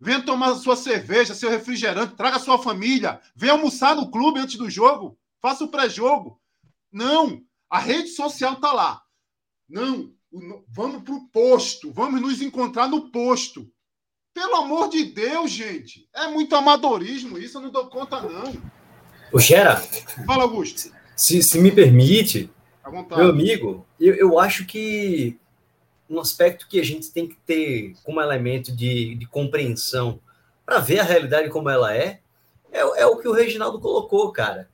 Venha 0.00 0.22
tomar 0.22 0.54
sua 0.54 0.76
cerveja, 0.76 1.34
seu 1.34 1.50
refrigerante, 1.50 2.16
traga 2.16 2.38
sua 2.38 2.58
família, 2.58 3.20
venha 3.36 3.52
almoçar 3.52 3.94
no 3.94 4.10
clube 4.10 4.40
antes 4.40 4.56
do 4.56 4.70
jogo, 4.70 5.18
faça 5.42 5.62
o 5.62 5.68
pré-jogo. 5.68 6.40
Não, 6.90 7.42
a 7.68 7.78
rede 7.78 8.08
social 8.08 8.54
está 8.54 8.72
lá. 8.72 9.02
Não, 9.68 10.10
vamos 10.68 11.02
para 11.02 11.14
o 11.14 11.28
posto, 11.28 11.92
vamos 11.92 12.18
nos 12.18 12.40
encontrar 12.40 12.88
no 12.88 13.10
posto. 13.10 13.70
Pelo 14.32 14.56
amor 14.56 14.88
de 14.88 15.04
Deus, 15.04 15.50
gente, 15.50 16.08
é 16.14 16.28
muito 16.28 16.56
amadorismo 16.56 17.36
isso, 17.36 17.58
eu 17.58 17.62
não 17.62 17.70
dou 17.70 17.86
conta, 17.88 18.22
não. 18.22 18.54
O 19.30 19.38
Gera. 19.38 19.76
Fala, 20.24 20.44
Augusto. 20.44 20.90
Se, 21.14 21.42
se 21.42 21.60
me 21.60 21.70
permite, 21.70 22.50
meu 22.90 23.28
amigo, 23.28 23.86
eu, 24.00 24.14
eu 24.14 24.38
acho 24.38 24.64
que 24.64 25.38
um 26.10 26.18
aspecto 26.18 26.66
que 26.68 26.80
a 26.80 26.84
gente 26.84 27.12
tem 27.12 27.28
que 27.28 27.36
ter 27.46 27.94
como 28.02 28.20
elemento 28.20 28.74
de, 28.74 29.14
de 29.14 29.26
compreensão 29.26 30.20
para 30.66 30.80
ver 30.80 30.98
a 30.98 31.04
realidade 31.04 31.48
como 31.48 31.70
ela 31.70 31.94
é, 31.96 32.20
é, 32.72 32.80
é, 32.80 33.06
o 33.06 33.16
que 33.16 33.28
o 33.28 33.32
Reginaldo 33.32 33.78
colocou, 33.78 34.32
cara. 34.32 34.68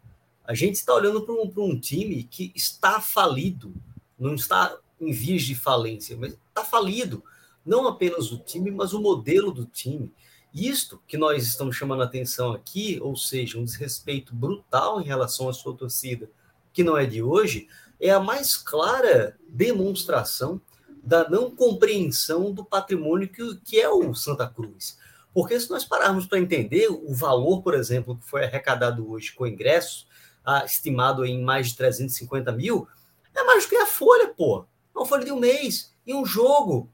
A 0.44 0.54
gente 0.54 0.76
está 0.76 0.94
olhando 0.94 1.22
para 1.22 1.34
um, 1.34 1.52
um 1.58 1.78
time 1.78 2.22
que 2.24 2.52
está 2.54 3.00
falido, 3.00 3.74
não 4.18 4.34
está 4.34 4.78
em 4.98 5.12
vias 5.12 5.42
de 5.42 5.54
falência, 5.54 6.16
mas 6.16 6.32
está 6.48 6.64
falido. 6.64 7.22
Não 7.64 7.86
apenas 7.86 8.32
o 8.32 8.38
time, 8.38 8.70
mas 8.70 8.94
o 8.94 9.00
modelo 9.00 9.52
do 9.52 9.66
time. 9.66 10.10
Isto 10.54 11.02
que 11.06 11.18
nós 11.18 11.46
estamos 11.46 11.76
chamando 11.76 12.02
atenção 12.02 12.52
aqui, 12.52 12.98
ou 13.02 13.14
seja, 13.14 13.58
um 13.58 13.64
desrespeito 13.64 14.34
brutal 14.34 15.02
em 15.02 15.04
relação 15.04 15.48
à 15.48 15.52
sua 15.52 15.74
torcida, 15.74 16.30
que 16.72 16.82
não 16.82 16.96
é 16.96 17.04
de 17.04 17.22
hoje, 17.22 17.68
é 18.00 18.10
a 18.10 18.20
mais 18.20 18.56
clara 18.56 19.36
demonstração 19.48 20.60
da 21.06 21.28
não 21.30 21.52
compreensão 21.52 22.52
do 22.52 22.64
patrimônio 22.64 23.28
que, 23.28 23.56
que 23.64 23.80
é 23.80 23.88
o 23.88 24.12
Santa 24.12 24.48
Cruz. 24.48 24.98
Porque 25.32 25.58
se 25.60 25.70
nós 25.70 25.84
pararmos 25.84 26.26
para 26.26 26.40
entender 26.40 26.88
o 26.88 27.14
valor, 27.14 27.62
por 27.62 27.74
exemplo, 27.74 28.16
que 28.16 28.26
foi 28.26 28.44
arrecadado 28.44 29.08
hoje 29.08 29.32
com 29.32 29.46
ingressos, 29.46 30.08
ah, 30.44 30.64
estimado 30.64 31.24
em 31.24 31.40
mais 31.42 31.68
de 31.68 31.76
350 31.76 32.50
mil, 32.50 32.88
é 33.32 33.44
mais 33.44 33.64
do 33.64 33.68
que 33.68 33.76
a 33.76 33.86
folha, 33.86 34.28
pô. 34.28 34.66
É 34.94 34.98
uma 34.98 35.06
folha 35.06 35.24
de 35.24 35.30
um 35.30 35.38
mês, 35.38 35.94
e 36.04 36.12
um 36.12 36.26
jogo. 36.26 36.90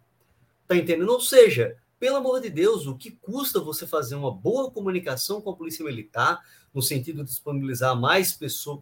Tá 0.69 0.77
entendendo? 0.77 1.11
Ou 1.11 1.21
seja, 1.21 1.77
pelo 2.03 2.17
amor 2.17 2.41
de 2.41 2.51
Deus, 2.51 2.85
o 2.89 2.97
que 2.97 3.13
custa 3.13 3.61
você 3.61 3.87
fazer 3.87 4.17
uma 4.17 4.33
boa 4.33 4.69
comunicação 4.73 5.41
com 5.41 5.51
a 5.51 5.55
Polícia 5.55 5.85
Militar, 5.85 6.45
no 6.75 6.83
sentido 6.83 7.23
de 7.23 7.31
disponibilizar 7.31 7.95
mais 7.95 8.37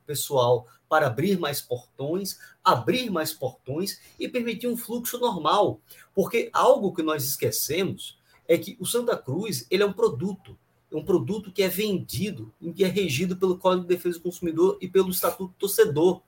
pessoal 0.07 0.67
para 0.89 1.09
abrir 1.09 1.39
mais 1.39 1.61
portões, 1.61 2.39
abrir 2.65 3.11
mais 3.11 3.35
portões 3.35 4.01
e 4.19 4.27
permitir 4.27 4.69
um 4.69 4.77
fluxo 4.77 5.19
normal. 5.19 5.83
Porque 6.15 6.49
algo 6.51 6.95
que 6.95 7.03
nós 7.03 7.23
esquecemos 7.23 8.19
é 8.49 8.57
que 8.57 8.75
o 8.81 8.87
Santa 8.87 9.19
Cruz 9.19 9.67
ele 9.71 9.83
é 9.83 9.87
um 9.87 9.93
produto, 9.93 10.59
é 10.91 10.97
um 10.97 11.05
produto 11.05 11.53
que 11.53 11.63
é 11.63 11.69
vendido, 11.69 12.51
que 12.75 12.83
é 12.83 12.89
regido 12.89 13.37
pelo 13.37 13.59
Código 13.59 13.83
de 13.87 13.95
Defesa 13.97 14.17
do 14.17 14.23
Consumidor 14.23 14.79
e 14.81 14.89
pelo 14.89 15.11
Estatuto 15.11 15.53
do 15.53 15.59
Torcedor. 15.59 16.23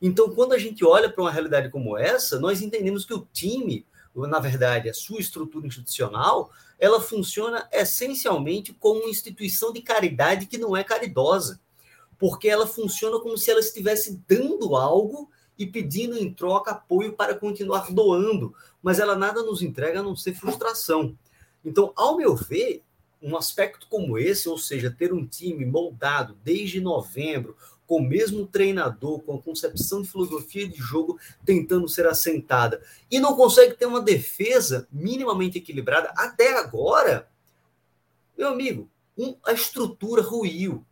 Então, 0.00 0.30
quando 0.30 0.54
a 0.54 0.58
gente 0.58 0.86
olha 0.86 1.10
para 1.10 1.22
uma 1.22 1.30
realidade 1.30 1.68
como 1.68 1.98
essa, 1.98 2.40
nós 2.40 2.62
entendemos 2.62 3.04
que 3.04 3.12
o 3.12 3.28
time, 3.30 3.84
na 4.14 4.38
verdade, 4.38 4.88
a 4.88 4.94
sua 4.94 5.20
estrutura 5.20 5.66
institucional, 5.66 6.50
ela 6.78 7.00
funciona 7.00 7.68
essencialmente 7.72 8.72
como 8.72 9.00
uma 9.00 9.10
instituição 9.10 9.72
de 9.72 9.82
caridade 9.82 10.46
que 10.46 10.58
não 10.58 10.76
é 10.76 10.82
caridosa, 10.82 11.60
porque 12.18 12.48
ela 12.48 12.66
funciona 12.66 13.20
como 13.20 13.38
se 13.38 13.50
ela 13.50 13.60
estivesse 13.60 14.20
dando 14.26 14.76
algo 14.76 15.30
e 15.58 15.66
pedindo 15.66 16.16
em 16.16 16.32
troca 16.32 16.72
apoio 16.72 17.12
para 17.12 17.34
continuar 17.34 17.92
doando, 17.92 18.54
mas 18.82 18.98
ela 18.98 19.14
nada 19.14 19.42
nos 19.42 19.62
entrega 19.62 20.00
a 20.00 20.02
não 20.02 20.16
ser 20.16 20.34
frustração. 20.34 21.16
Então, 21.64 21.92
ao 21.94 22.16
meu 22.16 22.34
ver, 22.34 22.82
um 23.22 23.36
aspecto 23.36 23.86
como 23.88 24.18
esse, 24.18 24.48
ou 24.48 24.56
seja, 24.56 24.90
ter 24.90 25.12
um 25.12 25.26
time 25.26 25.64
moldado 25.66 26.36
desde 26.42 26.80
novembro, 26.80 27.56
com 27.90 27.96
o 27.96 28.08
mesmo 28.08 28.46
treinador, 28.46 29.18
com 29.22 29.34
a 29.34 29.42
concepção 29.42 30.00
de 30.00 30.08
filosofia 30.08 30.68
de 30.68 30.76
jogo 30.76 31.18
tentando 31.44 31.88
ser 31.88 32.06
assentada, 32.06 32.80
e 33.10 33.18
não 33.18 33.34
consegue 33.34 33.74
ter 33.74 33.86
uma 33.86 34.00
defesa 34.00 34.86
minimamente 34.92 35.58
equilibrada 35.58 36.12
até 36.16 36.56
agora, 36.56 37.28
meu 38.38 38.46
amigo, 38.46 38.88
um, 39.18 39.34
a 39.44 39.52
estrutura 39.52 40.22
ruiu. 40.22 40.86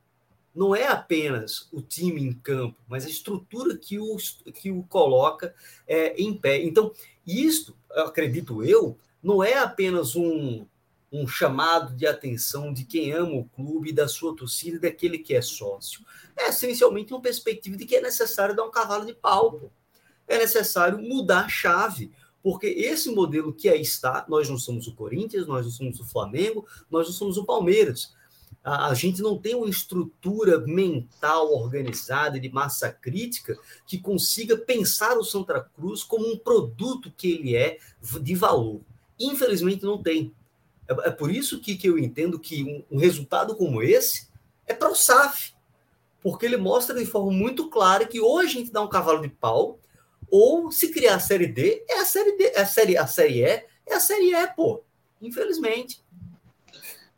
Não 0.52 0.74
é 0.74 0.88
apenas 0.88 1.68
o 1.72 1.80
time 1.80 2.20
em 2.20 2.32
campo, 2.32 2.76
mas 2.88 3.06
a 3.06 3.08
estrutura 3.08 3.78
que 3.78 3.96
o, 4.00 4.16
que 4.52 4.72
o 4.72 4.82
coloca 4.82 5.54
é, 5.86 6.20
em 6.20 6.34
pé. 6.34 6.64
Então, 6.64 6.92
isto, 7.24 7.76
acredito 7.90 8.64
eu, 8.64 8.98
não 9.22 9.40
é 9.40 9.56
apenas 9.56 10.16
um, 10.16 10.66
um 11.10 11.26
chamado 11.26 11.94
de 11.94 12.06
atenção 12.06 12.72
de 12.72 12.84
quem 12.84 13.12
ama 13.12 13.32
o 13.32 13.44
clube, 13.44 13.92
da 13.92 14.06
sua 14.06 14.36
torcida, 14.36 14.78
daquele 14.78 15.18
que 15.18 15.34
é 15.34 15.40
sócio. 15.40 16.02
É 16.36 16.48
essencialmente 16.48 17.12
uma 17.12 17.22
perspectiva 17.22 17.76
de 17.76 17.86
que 17.86 17.96
é 17.96 18.00
necessário 18.00 18.54
dar 18.54 18.64
um 18.64 18.70
cavalo 18.70 19.06
de 19.06 19.14
pau. 19.14 19.70
É 20.26 20.38
necessário 20.38 20.98
mudar 20.98 21.46
a 21.46 21.48
chave. 21.48 22.12
Porque 22.42 22.66
esse 22.66 23.10
modelo 23.10 23.52
que 23.52 23.68
aí 23.68 23.80
está, 23.80 24.24
nós 24.28 24.48
não 24.48 24.58
somos 24.58 24.86
o 24.86 24.94
Corinthians, 24.94 25.46
nós 25.46 25.64
não 25.64 25.72
somos 25.72 26.00
o 26.00 26.06
Flamengo, 26.06 26.66
nós 26.90 27.06
não 27.06 27.14
somos 27.14 27.36
o 27.36 27.44
Palmeiras. 27.44 28.14
A, 28.62 28.88
a 28.88 28.94
gente 28.94 29.22
não 29.22 29.38
tem 29.38 29.54
uma 29.54 29.68
estrutura 29.68 30.58
mental 30.60 31.52
organizada 31.52 32.38
de 32.38 32.48
massa 32.48 32.90
crítica 32.90 33.58
que 33.86 33.98
consiga 33.98 34.56
pensar 34.56 35.16
o 35.16 35.24
Santa 35.24 35.60
Cruz 35.74 36.02
como 36.02 36.30
um 36.30 36.38
produto 36.38 37.12
que 37.16 37.32
ele 37.32 37.56
é 37.56 37.78
de 38.20 38.34
valor. 38.34 38.80
Infelizmente 39.18 39.82
não 39.84 40.00
tem. 40.00 40.32
É, 40.88 41.08
é 41.08 41.10
por 41.10 41.30
isso 41.30 41.60
que, 41.60 41.76
que 41.76 41.88
eu 41.88 41.98
entendo 41.98 42.38
que 42.38 42.64
um, 42.64 42.96
um 42.96 42.98
resultado 42.98 43.54
como 43.54 43.82
esse 43.82 44.28
é 44.66 44.74
para 44.74 44.90
o 44.90 44.94
SAF. 44.94 45.52
Porque 46.20 46.46
ele 46.46 46.56
mostra 46.56 46.98
de 46.98 47.06
forma 47.06 47.30
muito 47.30 47.68
clara 47.68 48.06
que 48.06 48.20
ou 48.20 48.38
a 48.38 48.46
gente 48.46 48.72
dá 48.72 48.82
um 48.82 48.88
cavalo 48.88 49.22
de 49.22 49.28
pau, 49.28 49.78
ou 50.30 50.70
se 50.70 50.90
criar 50.90 51.14
a 51.14 51.20
série 51.20 51.46
D, 51.46 51.84
é 51.88 52.00
a 52.00 52.04
série 52.04 52.36
D, 52.36 52.44
é 52.54 52.60
a 52.60 52.66
série, 52.66 52.98
a 52.98 53.06
série 53.06 53.40
E, 53.40 53.64
é 53.86 53.94
a 53.94 54.00
série 54.00 54.34
E, 54.34 54.46
pô. 54.48 54.82
Infelizmente. 55.20 56.02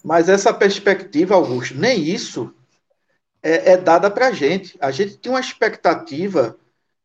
Mas 0.02 0.28
essa 0.28 0.52
perspectiva, 0.52 1.34
Augusto, 1.34 1.74
nem 1.74 2.02
isso 2.02 2.54
é, 3.42 3.72
é 3.72 3.76
dada 3.76 4.10
para 4.10 4.28
a 4.28 4.32
gente. 4.32 4.76
A 4.80 4.90
gente 4.90 5.18
tem 5.18 5.30
uma 5.30 5.40
expectativa 5.40 6.56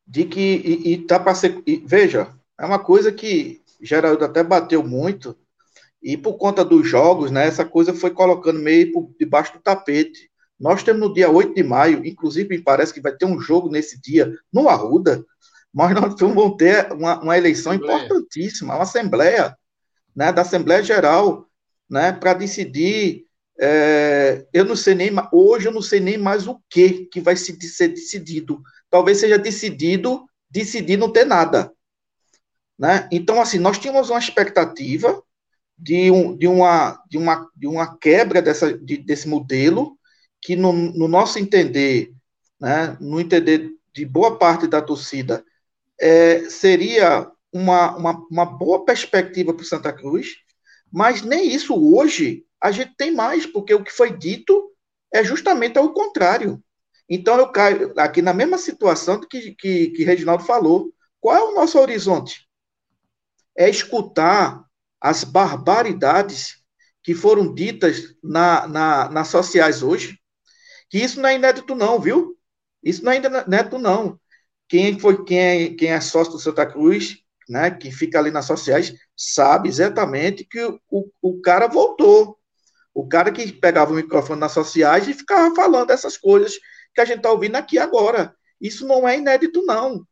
de 0.07 0.25
que, 0.25 0.39
e, 0.39 0.93
e 0.93 0.97
tá 1.05 1.19
para 1.19 1.35
ser, 1.35 1.61
e, 1.65 1.77
veja, 1.85 2.31
é 2.57 2.65
uma 2.65 2.79
coisa 2.79 3.11
que 3.11 3.61
Geraldo 3.81 4.23
até 4.23 4.43
bateu 4.43 4.83
muito, 4.83 5.35
e 6.05 6.15
por 6.15 6.37
conta 6.37 6.63
dos 6.63 6.87
jogos, 6.87 7.31
né, 7.31 7.47
essa 7.47 7.65
coisa 7.65 7.91
foi 7.91 8.11
colocando 8.11 8.59
meio 8.59 8.91
por 8.91 9.11
debaixo 9.19 9.53
do 9.53 9.59
tapete. 9.59 10.29
Nós 10.59 10.83
temos 10.83 11.01
no 11.01 11.11
dia 11.11 11.31
8 11.31 11.55
de 11.55 11.63
maio, 11.63 12.05
inclusive 12.05 12.47
me 12.47 12.61
parece 12.61 12.93
que 12.93 13.01
vai 13.01 13.11
ter 13.11 13.25
um 13.25 13.39
jogo 13.41 13.69
nesse 13.71 13.99
dia 13.99 14.31
no 14.53 14.69
Arruda, 14.69 15.25
mas 15.73 15.95
nós 15.95 16.13
vamos 16.21 16.57
ter 16.57 16.93
uma, 16.93 17.19
uma 17.19 17.35
eleição 17.35 17.71
Assembleia. 17.71 18.05
importantíssima, 18.05 18.75
uma 18.75 18.83
Assembleia, 18.83 19.57
né, 20.15 20.31
da 20.31 20.43
Assembleia 20.43 20.83
Geral, 20.83 21.49
né, 21.89 22.11
para 22.11 22.35
decidir. 22.35 23.25
É, 23.57 24.45
eu 24.53 24.63
não 24.63 24.75
sei 24.75 24.93
nem 24.93 25.09
hoje 25.31 25.65
eu 25.65 25.71
não 25.71 25.81
sei 25.81 26.01
nem 26.01 26.17
mais 26.17 26.45
o 26.45 26.61
que 26.69 27.05
que 27.05 27.19
vai 27.19 27.35
ser 27.35 27.57
decidido. 27.87 28.61
Talvez 28.91 29.17
seja 29.17 29.39
decidido 29.39 30.25
decidir 30.51 30.97
não 30.97 31.11
ter 31.11 31.25
nada, 31.25 31.71
né? 32.77 33.07
Então 33.11 33.41
assim 33.41 33.57
nós 33.57 33.79
tínhamos 33.79 34.09
uma 34.09 34.19
expectativa 34.19 35.23
de, 35.77 36.09
um, 36.11 36.35
de, 36.35 36.47
uma, 36.47 37.01
de, 37.09 37.17
uma, 37.17 37.49
de 37.55 37.67
uma 37.67 37.97
quebra 37.97 38.41
dessa, 38.41 38.77
de, 38.77 38.97
desse 38.97 39.27
modelo 39.27 39.97
que 40.41 40.55
no, 40.55 40.71
no 40.71 41.07
nosso 41.07 41.39
entender, 41.39 42.13
né, 42.59 42.97
no 42.99 43.19
entender 43.19 43.71
de 43.93 44.05
boa 44.05 44.37
parte 44.37 44.67
da 44.67 44.81
torcida, 44.81 45.43
é, 45.99 46.49
seria 46.49 47.29
uma, 47.51 47.95
uma, 47.95 48.27
uma 48.29 48.45
boa 48.45 48.85
perspectiva 48.85 49.53
para 49.53 49.63
o 49.63 49.65
Santa 49.65 49.91
Cruz, 49.91 50.35
mas 50.91 51.21
nem 51.21 51.53
isso 51.53 51.73
hoje 51.73 52.45
a 52.61 52.71
gente 52.71 52.95
tem 52.95 53.11
mais, 53.11 53.45
porque 53.45 53.73
o 53.73 53.83
que 53.83 53.91
foi 53.91 54.15
dito 54.15 54.71
é 55.13 55.23
justamente 55.23 55.77
ao 55.77 55.93
contrário. 55.93 56.61
Então 57.09 57.37
eu 57.37 57.51
caio 57.51 57.93
aqui 57.97 58.21
na 58.21 58.33
mesma 58.33 58.57
situação 58.57 59.19
que, 59.19 59.51
que, 59.55 59.87
que 59.89 60.03
Reginaldo 60.03 60.43
falou. 60.43 60.91
Qual 61.19 61.35
é 61.35 61.41
o 61.41 61.55
nosso 61.55 61.79
horizonte? 61.79 62.47
É 63.57 63.69
escutar 63.69 64.64
as 65.01 65.23
barbaridades 65.23 66.63
que 67.03 67.13
foram 67.13 67.53
ditas 67.53 68.15
na, 68.23 68.67
na, 68.67 69.09
nas 69.09 69.27
sociais 69.27 69.83
hoje, 69.83 70.19
que 70.89 70.97
isso 70.97 71.21
não 71.21 71.29
é 71.29 71.35
inédito 71.35 71.75
não, 71.75 71.99
viu? 71.99 72.35
Isso 72.83 73.03
não 73.03 73.11
é 73.11 73.17
inédito 73.17 73.77
não. 73.77 74.19
Quem 74.67 74.99
foi 74.99 75.23
quem 75.23 75.39
é, 75.39 75.69
quem 75.69 75.91
é 75.91 76.01
sócio 76.01 76.33
do 76.33 76.39
Santa 76.39 76.65
Cruz, 76.65 77.17
né, 77.47 77.69
que 77.69 77.91
fica 77.91 78.17
ali 78.17 78.31
nas 78.31 78.45
sociais, 78.45 78.93
sabe 79.15 79.69
exatamente 79.69 80.45
que 80.45 80.63
o, 80.63 80.79
o, 80.89 81.11
o 81.21 81.41
cara 81.41 81.67
voltou. 81.67 82.37
O 82.93 83.07
cara 83.07 83.31
que 83.31 83.51
pegava 83.51 83.91
o 83.91 83.95
microfone 83.95 84.39
nas 84.39 84.53
sociais 84.53 85.07
e 85.07 85.13
ficava 85.13 85.53
falando 85.53 85.91
essas 85.91 86.17
coisas 86.17 86.57
que 86.93 87.01
a 87.01 87.05
gente 87.05 87.17
está 87.17 87.31
ouvindo 87.31 87.55
aqui 87.55 87.77
agora. 87.77 88.33
Isso 88.59 88.87
não 88.87 89.07
é 89.07 89.17
inédito, 89.17 89.61
não. 89.63 90.07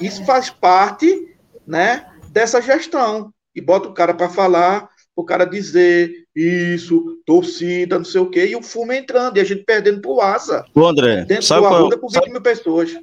Isso 0.00 0.24
faz 0.24 0.50
parte 0.50 1.36
né, 1.66 2.10
dessa 2.30 2.60
gestão. 2.60 3.32
E 3.54 3.60
bota 3.60 3.88
o 3.88 3.94
cara 3.94 4.14
para 4.14 4.28
falar, 4.28 4.88
o 5.14 5.24
cara 5.24 5.44
dizer 5.44 6.26
isso, 6.34 7.18
torcida, 7.26 7.98
não 7.98 8.04
sei 8.04 8.20
o 8.20 8.30
quê, 8.30 8.46
e 8.46 8.56
o 8.56 8.62
fumo 8.62 8.92
entrando, 8.92 9.36
e 9.36 9.40
a 9.40 9.44
gente 9.44 9.64
perdendo 9.64 10.00
pro 10.00 10.20
asa. 10.20 10.64
O 10.74 10.86
André, 10.86 11.24
dentro 11.24 11.44
sabe 11.44 11.62
do 11.62 11.68
qual, 11.68 11.80
Arruda 11.80 11.98
por 11.98 12.10
20 12.10 12.30
mil 12.30 12.40
pessoas. 12.40 12.96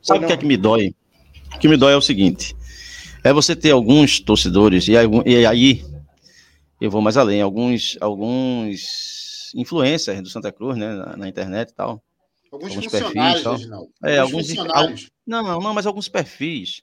Sabe 0.00 0.24
o 0.24 0.26
que 0.28 0.32
é 0.32 0.36
que 0.36 0.46
me 0.46 0.56
dói? 0.56 0.94
O 1.54 1.58
que 1.58 1.68
me 1.68 1.76
dói 1.76 1.92
é 1.92 1.96
o 1.96 2.02
seguinte: 2.02 2.54
é 3.24 3.32
você 3.32 3.56
ter 3.56 3.72
alguns 3.72 4.20
torcedores, 4.20 4.86
e 4.86 4.96
aí, 4.96 5.06
e 5.24 5.46
aí 5.46 5.84
eu 6.80 6.90
vou 6.90 7.02
mais 7.02 7.16
além, 7.16 7.42
alguns, 7.42 7.96
alguns 8.00 9.52
influencers 9.54 10.22
do 10.22 10.28
Santa 10.28 10.52
Cruz, 10.52 10.76
né, 10.76 10.94
na, 10.94 11.16
na 11.16 11.28
internet 11.28 11.70
e 11.70 11.74
tal. 11.74 12.02
Alguns, 12.52 12.70
alguns 12.70 12.86
perfis, 12.86 13.42
tal. 13.42 13.88
É, 14.04 14.18
alguns, 14.18 14.58
alguns 14.58 15.10
não, 15.26 15.42
não, 15.42 15.60
não, 15.60 15.74
mas 15.74 15.84
alguns 15.84 16.08
perfis 16.08 16.82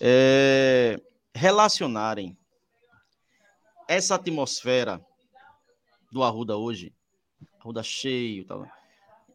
é, 0.00 0.98
relacionarem 1.40 2.36
essa 3.88 4.14
atmosfera 4.14 5.04
do 6.12 6.22
Arruda 6.22 6.56
hoje, 6.56 6.92
Arruda 7.58 7.82
cheio, 7.82 8.44
tal. 8.44 8.66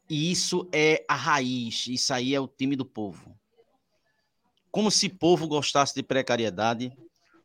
E 0.09 0.31
isso 0.31 0.69
é 0.71 1.03
a 1.07 1.15
raiz, 1.15 1.87
isso 1.87 2.13
aí 2.13 2.35
é 2.35 2.39
o 2.39 2.47
time 2.47 2.75
do 2.75 2.85
povo 2.85 3.35
como 4.75 4.91
se 4.91 5.07
povo 5.07 5.47
gostasse 5.47 5.95
de 5.95 6.03
precariedade, 6.03 6.91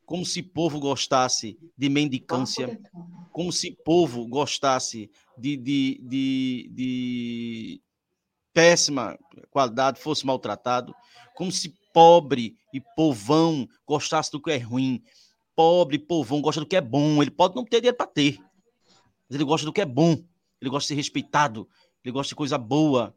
como 0.05 0.27
se 0.27 0.43
povo 0.43 0.81
gostasse 0.81 1.57
de 1.79 1.89
mendicância, 1.89 2.77
como 3.31 3.53
se 3.53 3.71
povo 3.85 4.27
gostasse 4.27 5.09
de, 5.39 5.57
de, 5.57 6.01
de, 6.03 6.71
de 6.73 7.83
péssima 8.53 9.17
qualidade, 9.49 10.01
fosse 10.01 10.27
maltratado, 10.27 10.93
como 11.37 11.53
se 11.53 11.73
pobre 11.93 12.57
e 12.73 12.81
povão 12.81 13.69
gostasse 13.87 14.31
do 14.31 14.41
que 14.41 14.51
é 14.51 14.59
ruim, 14.59 15.03
pobre 15.55 15.97
e 15.97 15.99
povão 15.99 16.41
gosta 16.41 16.61
do 16.61 16.67
que 16.67 16.77
é 16.77 16.81
bom, 16.81 17.23
ele 17.23 17.31
pode 17.31 17.55
não 17.55 17.65
ter 17.65 17.81
dinheiro 17.81 17.97
para 17.97 18.07
ter, 18.07 18.39
mas 19.29 19.35
ele 19.35 19.45
gosta 19.45 19.67
do 19.67 19.73
que 19.73 19.81
é 19.81 19.87
bom, 19.87 20.23
ele 20.61 20.71
gosta 20.71 20.85
de 20.85 20.89
ser 20.89 20.95
respeitado, 20.95 21.69
ele 22.05 22.13
gosta 22.13 22.31
de 22.31 22.37
coisa 22.37 22.57
boa, 22.57 23.17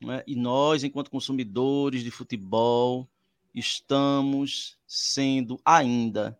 né? 0.00 0.22
E 0.26 0.36
nós, 0.36 0.84
enquanto 0.84 1.10
consumidores 1.10 2.02
de 2.02 2.10
futebol, 2.10 3.08
estamos 3.54 4.78
sendo 4.86 5.60
ainda. 5.64 6.38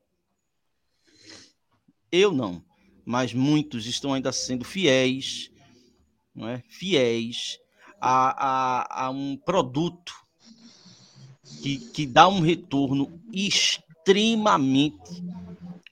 Eu 2.11 2.33
não, 2.33 2.65
mas 3.05 3.35
muitos 3.35 3.87
estão 3.87 4.15
ainda 4.15 4.33
sendo 4.33 4.65
fiéis, 4.65 5.51
não 6.35 6.49
é? 6.49 6.63
fiéis 6.69 7.59
a, 8.01 8.47
a, 8.47 9.07
a 9.07 9.11
um 9.11 9.37
produto 9.37 10.15
que, 11.63 11.79
que 11.79 12.07
dá 12.07 12.29
um 12.29 12.41
retorno 12.41 13.21
extremamente 13.33 15.23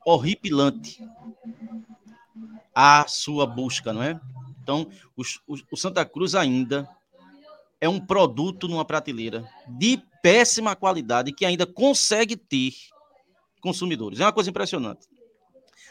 horripilante 0.05 1.03
à 2.75 3.07
sua 3.09 3.47
busca, 3.47 3.93
não 3.93 4.03
é? 4.03 4.21
Então, 4.63 4.89
os, 5.17 5.41
os, 5.47 5.65
o 5.71 5.77
Santa 5.77 6.05
Cruz 6.05 6.35
ainda 6.35 6.89
é 7.81 7.89
um 7.89 8.01
produto 8.01 8.69
numa 8.69 8.85
prateleira 8.85 9.49
de 9.69 10.03
péssima 10.23 10.75
qualidade 10.75 11.33
que 11.33 11.45
ainda 11.45 11.67
consegue 11.67 12.37
ter 12.37 12.73
consumidores. 13.61 14.21
É 14.21 14.25
uma 14.25 14.33
coisa 14.33 14.51
impressionante. 14.51 15.07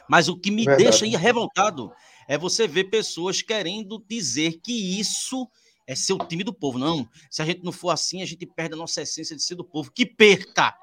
Mas 0.08 0.28
o 0.28 0.38
que 0.38 0.52
me 0.52 0.66
Verdade. 0.66 0.84
deixa 0.84 1.18
revoltado 1.18 1.92
é 2.28 2.38
você 2.38 2.68
ver 2.68 2.86
pessoas 2.86 3.42
querendo 3.42 4.04
dizer 4.08 4.60
que 4.62 5.00
isso 5.00 5.50
é 5.88 5.96
ser 5.96 6.14
o 6.14 6.18
time 6.20 6.44
do 6.44 6.54
povo. 6.54 6.78
Não, 6.78 7.08
se 7.30 7.42
a 7.42 7.46
gente 7.46 7.64
não 7.64 7.72
for 7.72 7.90
assim, 7.90 8.22
a 8.22 8.26
gente 8.26 8.46
perde 8.46 8.74
a 8.74 8.78
nossa 8.78 9.02
essência 9.02 9.36
de 9.36 9.44
ser 9.44 9.56
do 9.56 9.64
povo. 9.64 9.92
Que 9.92 10.06
perca! 10.06 10.76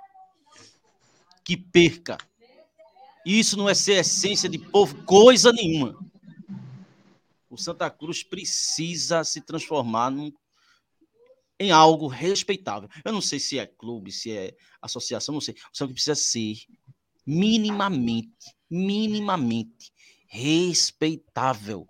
Que 1.44 1.56
perca! 1.56 2.18
Isso 3.24 3.56
não 3.56 3.68
é 3.68 3.74
ser 3.74 3.94
essência 3.94 4.48
de 4.48 4.58
povo, 4.58 5.04
coisa 5.04 5.52
nenhuma. 5.52 5.96
O 7.48 7.56
Santa 7.56 7.90
Cruz 7.90 8.22
precisa 8.22 9.22
se 9.24 9.40
transformar 9.40 10.10
num 10.10 10.32
em 11.60 11.70
algo 11.70 12.08
respeitável. 12.08 12.88
Eu 13.04 13.12
não 13.12 13.20
sei 13.20 13.38
se 13.38 13.56
é 13.56 13.66
clube, 13.66 14.10
se 14.10 14.32
é 14.32 14.56
associação, 14.80 15.32
não 15.32 15.40
sei. 15.40 15.54
Só 15.72 15.86
que 15.86 15.92
precisa 15.92 16.16
ser 16.16 16.56
minimamente, 17.24 18.56
minimamente 18.68 19.92
respeitável, 20.26 21.86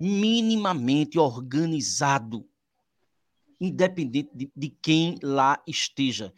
minimamente 0.00 1.18
organizado, 1.18 2.48
independente 3.60 4.30
de, 4.34 4.50
de 4.54 4.68
quem 4.68 5.18
lá 5.22 5.62
esteja. 5.66 6.32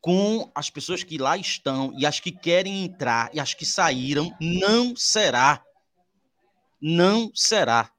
Com 0.00 0.50
as 0.54 0.68
pessoas 0.68 1.02
que 1.02 1.16
lá 1.16 1.36
estão 1.36 1.92
e 1.98 2.04
as 2.04 2.20
que 2.20 2.30
querem 2.30 2.84
entrar 2.84 3.30
e 3.34 3.40
as 3.40 3.54
que 3.54 3.64
saíram, 3.64 4.36
não 4.40 4.94
será. 4.94 5.64
Não 6.80 7.30
será. 7.34 7.90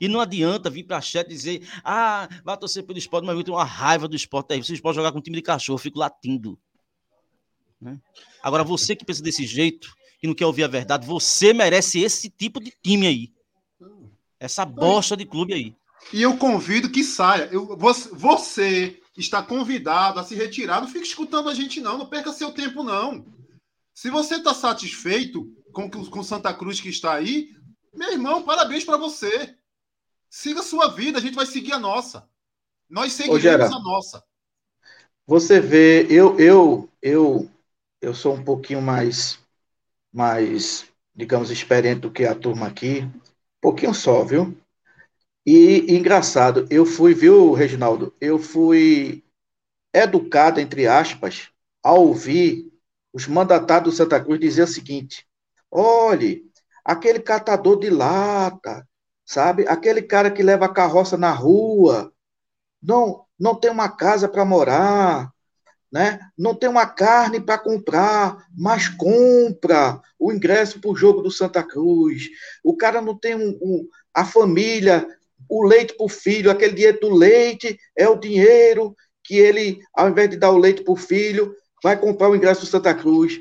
E 0.00 0.08
não 0.08 0.20
adianta 0.20 0.70
vir 0.70 0.84
para 0.84 0.98
a 0.98 1.00
chat 1.00 1.28
dizer, 1.28 1.68
ah, 1.84 2.28
vai 2.44 2.56
torcer 2.56 2.84
pelo 2.84 2.98
esporte, 2.98 3.24
mas 3.24 3.36
eu 3.36 3.44
tenho 3.44 3.56
uma 3.56 3.64
raiva 3.64 4.06
do 4.06 4.16
esporte. 4.16 4.52
Aí 4.52 4.62
vocês 4.62 4.80
podem 4.80 4.96
jogar 4.96 5.12
com 5.12 5.18
um 5.18 5.22
time 5.22 5.36
de 5.36 5.42
cachorro, 5.42 5.76
eu 5.76 5.82
fico 5.82 5.98
latindo. 5.98 6.58
Né? 7.80 8.00
Agora, 8.42 8.64
você 8.64 8.94
que 8.94 9.04
pensa 9.04 9.22
desse 9.22 9.46
jeito, 9.46 9.92
que 10.20 10.26
não 10.26 10.34
quer 10.34 10.46
ouvir 10.46 10.64
a 10.64 10.68
verdade, 10.68 11.06
você 11.06 11.52
merece 11.52 12.00
esse 12.00 12.30
tipo 12.30 12.60
de 12.60 12.72
time 12.82 13.06
aí. 13.06 13.32
Essa 14.40 14.64
bosta 14.64 15.16
de 15.16 15.24
clube 15.24 15.52
aí. 15.52 15.74
E 16.12 16.22
eu 16.22 16.36
convido 16.36 16.90
que 16.90 17.02
saia. 17.02 17.48
Eu, 17.52 17.76
você, 17.76 18.08
você 18.12 19.02
está 19.16 19.42
convidado 19.42 20.20
a 20.20 20.24
se 20.24 20.34
retirar. 20.34 20.80
Não 20.80 20.88
fique 20.88 21.06
escutando 21.06 21.48
a 21.48 21.54
gente, 21.54 21.80
não. 21.80 21.98
Não 21.98 22.06
perca 22.06 22.32
seu 22.32 22.52
tempo, 22.52 22.82
não. 22.82 23.26
Se 23.92 24.10
você 24.10 24.36
está 24.36 24.54
satisfeito 24.54 25.52
com, 25.72 25.90
com 25.90 26.22
Santa 26.22 26.54
Cruz 26.54 26.80
que 26.80 26.88
está 26.88 27.14
aí, 27.14 27.54
meu 27.92 28.12
irmão, 28.12 28.42
parabéns 28.42 28.84
para 28.84 28.96
você. 28.96 29.56
Siga 30.30 30.60
a 30.60 30.64
sua 30.64 30.88
vida, 30.88 31.18
a 31.18 31.20
gente 31.20 31.34
vai 31.34 31.46
seguir 31.46 31.72
a 31.72 31.78
nossa. 31.78 32.28
Nós 32.88 33.12
seguiremos 33.12 33.72
a 33.72 33.80
nossa. 33.80 34.24
Você 35.26 35.60
vê, 35.60 36.06
eu, 36.08 36.38
eu, 36.38 36.88
eu, 37.02 37.50
eu 38.00 38.14
sou 38.14 38.34
um 38.34 38.42
pouquinho 38.42 38.80
mais, 38.80 39.38
mais, 40.12 40.86
digamos, 41.14 41.50
experiente 41.50 42.00
do 42.00 42.10
que 42.10 42.24
a 42.24 42.34
turma 42.34 42.66
aqui. 42.66 43.06
Pouquinho 43.60 43.94
só, 43.94 44.24
viu? 44.24 44.56
E, 45.44 45.96
engraçado, 45.96 46.66
eu 46.70 46.84
fui, 46.84 47.14
viu, 47.14 47.52
Reginaldo? 47.52 48.14
Eu 48.20 48.38
fui 48.38 49.24
educado, 49.92 50.60
entre 50.60 50.86
aspas, 50.86 51.50
ao 51.82 52.06
ouvir 52.06 52.70
os 53.12 53.26
mandatários 53.26 53.94
do 53.94 53.96
Santa 53.96 54.22
Cruz 54.22 54.38
dizer 54.38 54.62
o 54.62 54.66
seguinte: 54.66 55.26
olhe, 55.70 56.44
aquele 56.84 57.20
catador 57.20 57.78
de 57.78 57.90
lata, 57.90 58.86
sabe? 59.24 59.66
Aquele 59.66 60.02
cara 60.02 60.30
que 60.30 60.42
leva 60.42 60.66
a 60.66 60.72
carroça 60.72 61.16
na 61.16 61.32
rua, 61.32 62.12
não, 62.82 63.24
não 63.38 63.54
tem 63.54 63.70
uma 63.70 63.88
casa 63.88 64.28
para 64.28 64.44
morar, 64.44 65.32
né? 65.90 66.20
Não 66.36 66.54
tem 66.54 66.68
uma 66.68 66.86
carne 66.86 67.40
para 67.40 67.58
comprar, 67.58 68.46
mas 68.56 68.88
compra 68.88 70.00
o 70.18 70.32
ingresso 70.32 70.80
para 70.80 70.90
o 70.90 70.96
jogo 70.96 71.22
do 71.22 71.30
Santa 71.30 71.62
Cruz. 71.62 72.28
O 72.62 72.76
cara 72.76 73.00
não 73.00 73.16
tem 73.16 73.34
um, 73.34 73.58
um 73.60 73.88
a 74.12 74.24
família, 74.24 75.06
o 75.48 75.64
leite 75.64 75.94
para 75.94 76.06
o 76.06 76.08
filho, 76.08 76.50
aquele 76.50 76.74
dinheiro 76.74 77.00
do 77.00 77.14
leite 77.14 77.78
é 77.96 78.08
o 78.08 78.16
dinheiro 78.16 78.94
que 79.24 79.36
ele, 79.36 79.80
ao 79.94 80.08
invés 80.08 80.30
de 80.30 80.36
dar 80.36 80.50
o 80.50 80.58
leite 80.58 80.82
para 80.82 80.92
o 80.92 80.96
filho, 80.96 81.54
vai 81.82 81.98
comprar 81.98 82.28
o 82.28 82.36
ingresso 82.36 82.62
do 82.62 82.66
Santa 82.66 82.94
Cruz. 82.94 83.38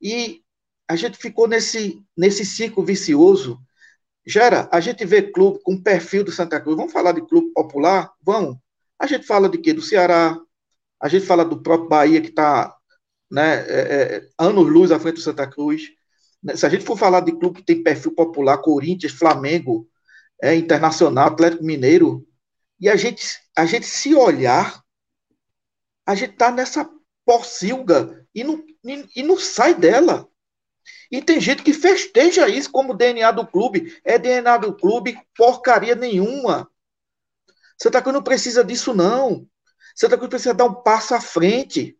E 0.00 0.42
a 0.88 0.96
gente 0.96 1.18
ficou 1.18 1.46
nesse, 1.46 2.02
nesse 2.16 2.44
ciclo 2.44 2.84
vicioso. 2.84 3.58
Gera, 4.26 4.68
a 4.72 4.80
gente 4.80 5.04
vê 5.04 5.22
clube 5.22 5.60
com 5.62 5.80
perfil 5.80 6.24
do 6.24 6.32
Santa 6.32 6.60
Cruz. 6.60 6.76
Vamos 6.76 6.92
falar 6.92 7.12
de 7.12 7.26
clube 7.26 7.52
popular? 7.52 8.12
Vamos. 8.22 8.56
A 8.98 9.06
gente 9.06 9.26
fala 9.26 9.48
de 9.48 9.58
quê? 9.58 9.72
Do 9.72 9.82
Ceará. 9.82 10.36
A 11.00 11.08
gente 11.08 11.26
fala 11.26 11.44
do 11.44 11.62
próprio 11.62 11.88
Bahia, 11.88 12.20
que 12.20 12.28
está 12.28 12.76
né, 13.30 13.64
é, 13.66 13.80
é, 14.16 14.28
anos-luz 14.38 14.90
à 14.90 14.98
frente 14.98 15.16
do 15.16 15.20
Santa 15.20 15.46
Cruz. 15.46 15.88
Se 16.54 16.66
a 16.66 16.68
gente 16.68 16.84
for 16.84 16.98
falar 16.98 17.20
de 17.20 17.32
clube 17.32 17.58
que 17.60 17.66
tem 17.66 17.82
perfil 17.82 18.14
popular, 18.14 18.58
Corinthians, 18.58 19.12
Flamengo, 19.12 19.88
é, 20.42 20.54
Internacional, 20.54 21.28
Atlético 21.28 21.64
Mineiro, 21.64 22.26
e 22.80 22.88
a 22.88 22.96
gente, 22.96 23.24
a 23.56 23.66
gente 23.66 23.86
se 23.86 24.14
olhar, 24.14 24.82
a 26.06 26.14
gente 26.14 26.32
está 26.32 26.50
nessa 26.50 26.90
porcilga 27.26 28.26
e 28.34 28.42
não, 28.42 28.64
e, 28.84 29.06
e 29.16 29.22
não 29.22 29.38
sai 29.38 29.74
dela. 29.74 30.26
E 31.10 31.20
tem 31.20 31.40
gente 31.40 31.62
que 31.62 31.72
festeja 31.72 32.48
isso 32.48 32.70
como 32.70 32.94
DNA 32.94 33.30
do 33.32 33.46
clube. 33.46 34.00
É 34.04 34.18
DNA 34.18 34.56
do 34.58 34.74
clube, 34.74 35.18
porcaria 35.36 35.94
nenhuma. 35.94 36.70
Santa 37.80 38.00
Cruz 38.00 38.14
não 38.14 38.22
precisa 38.22 38.64
disso, 38.64 38.94
não. 38.94 39.46
Santa 40.00 40.16
Cruz 40.16 40.30
precisa 40.30 40.54
dar 40.54 40.64
um 40.64 40.72
passo 40.72 41.14
à 41.14 41.20
frente. 41.20 41.94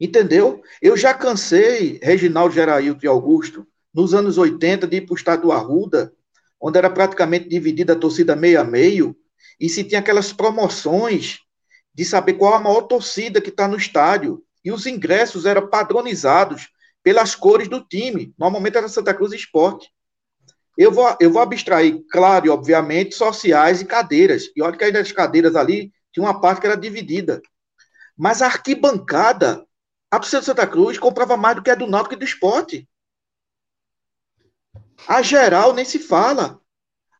Entendeu? 0.00 0.62
Eu 0.80 0.96
já 0.96 1.12
cansei, 1.12 2.00
Reginaldo 2.02 2.54
Gerailton 2.54 3.00
e 3.02 3.06
Augusto, 3.06 3.66
nos 3.92 4.14
anos 4.14 4.38
80, 4.38 4.86
de 4.86 4.96
ir 4.96 5.00
para 5.02 5.12
o 5.12 5.16
estado 5.16 5.42
do 5.42 5.52
Arruda, 5.52 6.10
onde 6.58 6.78
era 6.78 6.88
praticamente 6.88 7.46
dividida 7.46 7.92
a 7.92 7.96
torcida 7.96 8.34
meio 8.34 8.58
a 8.58 8.64
meio, 8.64 9.14
e 9.60 9.68
se 9.68 9.84
tinha 9.84 10.00
aquelas 10.00 10.32
promoções 10.32 11.40
de 11.92 12.06
saber 12.06 12.34
qual 12.34 12.54
a 12.54 12.60
maior 12.60 12.80
torcida 12.82 13.38
que 13.38 13.50
está 13.50 13.68
no 13.68 13.76
estádio. 13.76 14.42
E 14.64 14.72
os 14.72 14.86
ingressos 14.86 15.44
eram 15.44 15.68
padronizados 15.68 16.70
pelas 17.02 17.34
cores 17.34 17.68
do 17.68 17.84
time. 17.84 18.32
Normalmente 18.38 18.78
era 18.78 18.88
Santa 18.88 19.12
Cruz 19.12 19.34
Esporte. 19.34 19.90
Eu 20.76 20.90
vou, 20.90 21.14
eu 21.20 21.30
vou 21.30 21.42
abstrair, 21.42 22.02
claro 22.10 22.46
e 22.46 22.48
obviamente, 22.48 23.14
sociais 23.14 23.82
e 23.82 23.84
cadeiras. 23.84 24.44
E 24.56 24.62
olha 24.62 24.74
que 24.74 24.84
aí 24.84 24.92
nas 24.92 25.12
cadeiras 25.12 25.54
ali 25.54 25.92
tinha 26.18 26.28
uma 26.28 26.40
parte 26.40 26.60
que 26.60 26.66
era 26.66 26.76
dividida. 26.76 27.40
Mas 28.16 28.42
a 28.42 28.46
arquibancada, 28.46 29.64
a 30.10 30.18
torcida 30.18 30.40
de 30.40 30.46
Santa 30.46 30.66
Cruz 30.66 30.98
comprava 30.98 31.36
mais 31.36 31.56
do 31.56 31.62
que 31.62 31.70
a 31.70 31.74
do 31.74 31.86
Náutico 31.86 32.14
e 32.14 32.18
do 32.18 32.24
esporte. 32.24 32.88
A 35.06 35.22
geral 35.22 35.72
nem 35.72 35.84
se 35.84 35.98
fala. 35.98 36.60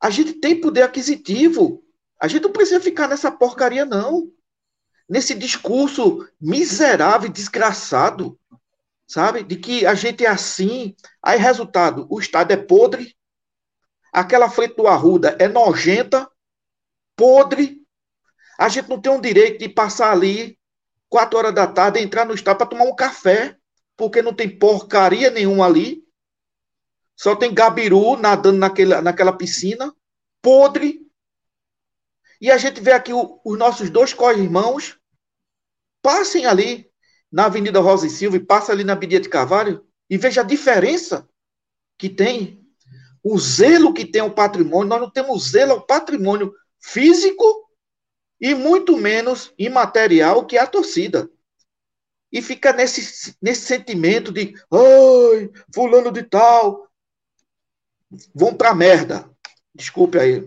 A 0.01 0.11
gente 0.11 0.35
tem 0.35 0.61
poder 0.61 0.83
aquisitivo. 0.83 1.83
A 2.21 2.27
gente 2.27 2.43
não 2.43 2.53
precisa 2.53 2.81
ficar 2.81 3.09
nessa 3.09 3.31
porcaria, 3.31 3.85
não. 3.85 4.33
Nesse 5.09 5.35
discurso 5.35 6.29
miserável 6.41 7.29
e 7.29 7.33
desgraçado, 7.33 8.39
sabe? 9.07 9.43
De 9.43 9.57
que 9.57 9.87
a 9.87 9.95
gente 9.95 10.25
é 10.25 10.29
assim. 10.29 10.95
Aí, 11.23 11.39
resultado, 11.39 12.07
o 12.11 12.19
Estado 12.19 12.53
é 12.53 12.57
podre, 12.57 13.17
Aquela 14.13 14.49
frente 14.49 14.75
do 14.75 14.87
Arruda 14.87 15.37
é 15.39 15.47
nojenta, 15.49 16.29
podre. 17.15 17.78
A 18.59 18.69
gente 18.69 18.89
não 18.89 19.01
tem 19.01 19.13
o 19.13 19.21
direito 19.21 19.61
de 19.61 19.69
passar 19.69 20.11
ali, 20.11 20.59
quatro 21.09 21.39
horas 21.39 21.55
da 21.55 21.67
tarde, 21.67 22.01
entrar 22.01 22.25
no 22.25 22.35
estado 22.35 22.59
para 22.59 22.67
tomar 22.67 22.85
um 22.85 22.97
café, 22.97 23.57
porque 23.97 24.21
não 24.21 24.35
tem 24.35 24.59
porcaria 24.59 25.31
nenhuma 25.31 25.65
ali. 25.65 26.05
Só 27.17 27.37
tem 27.37 27.55
gabiru 27.55 28.17
nadando 28.17 28.59
naquela, 28.59 29.01
naquela 29.01 29.33
piscina, 29.33 29.95
podre. 30.43 31.01
E 32.41 32.51
a 32.51 32.59
gente 32.59 32.81
vê 32.81 32.93
aqui 32.93 33.13
o, 33.13 33.41
os 33.45 33.57
nossos 33.57 33.91
dois 33.91 34.13
co-irmãos 34.13 34.99
passem 36.03 36.47
ali 36.47 36.91
na 37.31 37.47
Avenida 37.47 37.81
Rosa 37.81 38.07
e 38.07 38.11
Silva 38.11 38.37
e 38.37 38.45
passem 38.45 38.73
ali 38.73 38.85
na 38.85 38.95
Avenida 38.95 39.21
de 39.21 39.29
Carvalho 39.29 39.87
e 40.09 40.17
veja 40.17 40.41
a 40.41 40.45
diferença 40.45 41.29
que 41.97 42.09
tem 42.09 42.65
o 43.23 43.39
zelo 43.39 43.93
que 43.93 44.07
tem 44.07 44.23
o 44.23 44.31
patrimônio, 44.31 44.89
nós 44.89 45.01
não 45.01 45.11
temos 45.11 45.51
zelo 45.51 45.73
ao 45.73 45.87
patrimônio 45.87 46.55
físico 46.81 47.68
e 48.41 48.55
muito 48.55 48.97
menos 48.97 49.53
imaterial 49.59 50.47
que 50.47 50.57
a 50.57 50.67
torcida. 50.67 51.29
E 52.31 52.43
fica 52.43 52.73
nesse, 52.73 53.35
nesse 53.41 53.63
sentimento 53.63 54.31
de, 54.31 54.55
ai, 54.71 55.51
fulano 55.75 56.13
de 56.13 56.23
tal, 56.23 56.87
vão 58.35 58.55
pra 58.55 58.75
merda. 58.75 59.29
Desculpe 59.75 60.19
aí. 60.19 60.47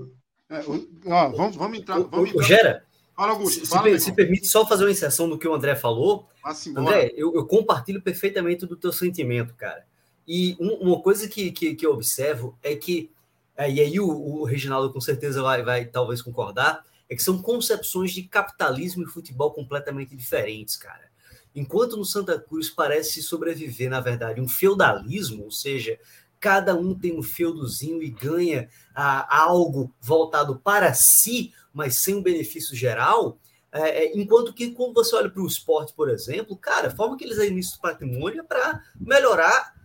É, 0.49 0.59
ó, 1.07 1.29
vamos, 1.29 1.55
vamos 1.55 1.79
entrar. 1.79 1.99
Vamos 1.99 2.29
entrar. 2.29 2.43
Gera, 2.43 2.85
fala, 3.15 3.31
Augusto, 3.31 3.65
se, 3.65 3.71
fala, 3.71 3.89
se, 3.91 4.05
se, 4.05 4.11
permite 4.13 4.47
só 4.47 4.67
fazer 4.67 4.83
uma 4.83 4.91
inserção 4.91 5.27
do 5.27 5.37
que 5.37 5.47
o 5.47 5.53
André 5.53 5.75
falou. 5.75 6.27
André, 6.75 7.13
eu, 7.15 7.33
eu 7.33 7.45
compartilho 7.47 8.01
perfeitamente 8.01 8.65
do 8.65 8.75
teu 8.75 8.91
sentimento, 8.91 9.53
cara. 9.55 9.85
E 10.27 10.55
um, 10.59 10.89
uma 10.89 11.01
coisa 11.01 11.27
que, 11.27 11.51
que, 11.51 11.73
que, 11.73 11.85
eu 11.85 11.93
observo 11.93 12.57
é 12.61 12.75
que, 12.75 13.09
é, 13.55 13.71
e 13.71 13.81
aí 13.81 13.99
o, 13.99 14.07
o 14.07 14.43
Reginaldo 14.43 14.93
com 14.93 15.01
certeza 15.01 15.41
vai, 15.41 15.63
vai 15.63 15.85
talvez 15.85 16.21
concordar, 16.21 16.85
é 17.11 17.15
que 17.15 17.21
são 17.21 17.41
concepções 17.41 18.13
de 18.13 18.23
capitalismo 18.23 19.03
e 19.03 19.05
futebol 19.05 19.51
completamente 19.51 20.15
diferentes, 20.15 20.77
cara. 20.77 21.11
Enquanto 21.53 21.97
no 21.97 22.05
Santa 22.05 22.39
Cruz 22.39 22.69
parece 22.69 23.21
sobreviver, 23.21 23.89
na 23.89 23.99
verdade, 23.99 24.39
um 24.39 24.47
feudalismo, 24.47 25.43
ou 25.43 25.51
seja, 25.51 25.99
cada 26.39 26.73
um 26.73 26.97
tem 26.97 27.19
um 27.19 27.21
feudozinho 27.21 28.01
e 28.01 28.09
ganha 28.09 28.69
ah, 28.95 29.27
algo 29.43 29.93
voltado 29.99 30.57
para 30.59 30.93
si, 30.93 31.53
mas 31.73 32.01
sem 32.01 32.15
um 32.15 32.23
benefício 32.23 32.73
geral, 32.77 33.37
é, 33.73 34.05
é 34.05 34.17
enquanto 34.17 34.53
que 34.53 34.71
quando 34.71 34.93
você 34.93 35.13
olha 35.13 35.29
para 35.29 35.43
o 35.43 35.47
esporte, 35.47 35.93
por 35.93 36.09
exemplo, 36.09 36.55
cara, 36.55 36.87
a 36.87 36.95
forma 36.95 37.17
que 37.17 37.25
eles 37.25 37.39
administram 37.39 37.77
o 37.77 37.81
patrimônio 37.81 38.39
é 38.39 38.43
para 38.43 38.81
melhorar 38.95 39.75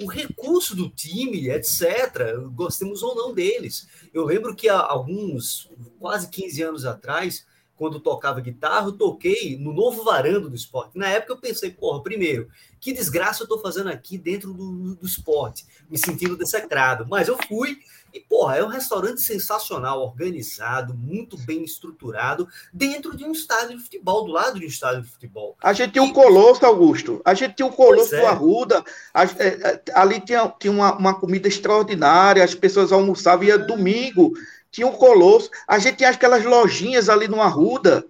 o 0.00 0.06
recurso 0.06 0.74
do 0.74 0.88
time, 0.88 1.48
etc., 1.50 2.36
gostemos 2.54 3.02
ou 3.02 3.14
não 3.14 3.34
deles. 3.34 3.88
Eu 4.12 4.24
lembro 4.24 4.54
que 4.54 4.68
há 4.68 4.78
alguns, 4.78 5.70
quase 5.98 6.28
15 6.28 6.62
anos 6.62 6.84
atrás, 6.84 7.46
quando 7.76 8.00
tocava 8.00 8.40
guitarra, 8.40 8.86
eu 8.86 8.92
toquei 8.92 9.56
no 9.58 9.72
novo 9.72 10.04
varando 10.04 10.48
do 10.48 10.54
esporte. 10.54 10.96
Na 10.96 11.08
época 11.08 11.32
eu 11.32 11.38
pensei, 11.38 11.70
porra, 11.70 12.02
primeiro, 12.02 12.48
que 12.78 12.92
desgraça 12.92 13.42
eu 13.42 13.48
tô 13.48 13.58
fazendo 13.58 13.88
aqui 13.88 14.16
dentro 14.16 14.52
do, 14.52 14.94
do 14.94 15.06
esporte, 15.06 15.66
me 15.90 15.98
sentindo 15.98 16.36
dessecrado. 16.36 17.06
Mas 17.08 17.28
eu 17.28 17.36
fui 17.48 17.78
e, 18.12 18.20
porra, 18.20 18.56
é 18.56 18.64
um 18.64 18.68
restaurante 18.68 19.22
sensacional, 19.22 20.02
organizado, 20.02 20.94
muito 20.94 21.36
bem 21.38 21.64
estruturado, 21.64 22.46
dentro 22.72 23.16
de 23.16 23.24
um 23.24 23.32
estádio 23.32 23.76
de 23.78 23.82
futebol, 23.82 24.24
do 24.24 24.32
lado 24.32 24.58
de 24.58 24.66
um 24.66 24.68
estádio 24.68 25.02
de 25.02 25.08
futebol. 25.08 25.56
A 25.62 25.72
gente 25.72 25.92
tinha 25.92 26.02
um 26.02 26.12
Colosso, 26.12 26.64
Augusto. 26.66 27.22
A 27.24 27.32
gente 27.34 27.54
tinha 27.54 27.66
um 27.66 27.72
Colosso 27.72 28.14
é. 28.14 28.20
do 28.20 28.26
Arruda. 28.26 28.84
A, 29.14 29.24
é, 29.24 29.28
é, 29.38 29.82
ali 29.94 30.20
tinha, 30.20 30.52
tinha 30.58 30.72
uma, 30.72 30.96
uma, 30.96 31.14
comida 31.14 31.48
extraordinária, 31.48 32.44
as 32.44 32.54
pessoas 32.54 32.92
almoçavam, 32.92 33.44
ia 33.44 33.58
domingo, 33.58 34.32
tinha 34.70 34.86
um 34.86 34.92
Colosso. 34.92 35.50
A 35.66 35.78
gente 35.78 35.96
tinha 35.96 36.10
aquelas 36.10 36.44
lojinhas 36.44 37.08
ali 37.08 37.28
no 37.28 37.40
Arruda, 37.40 38.04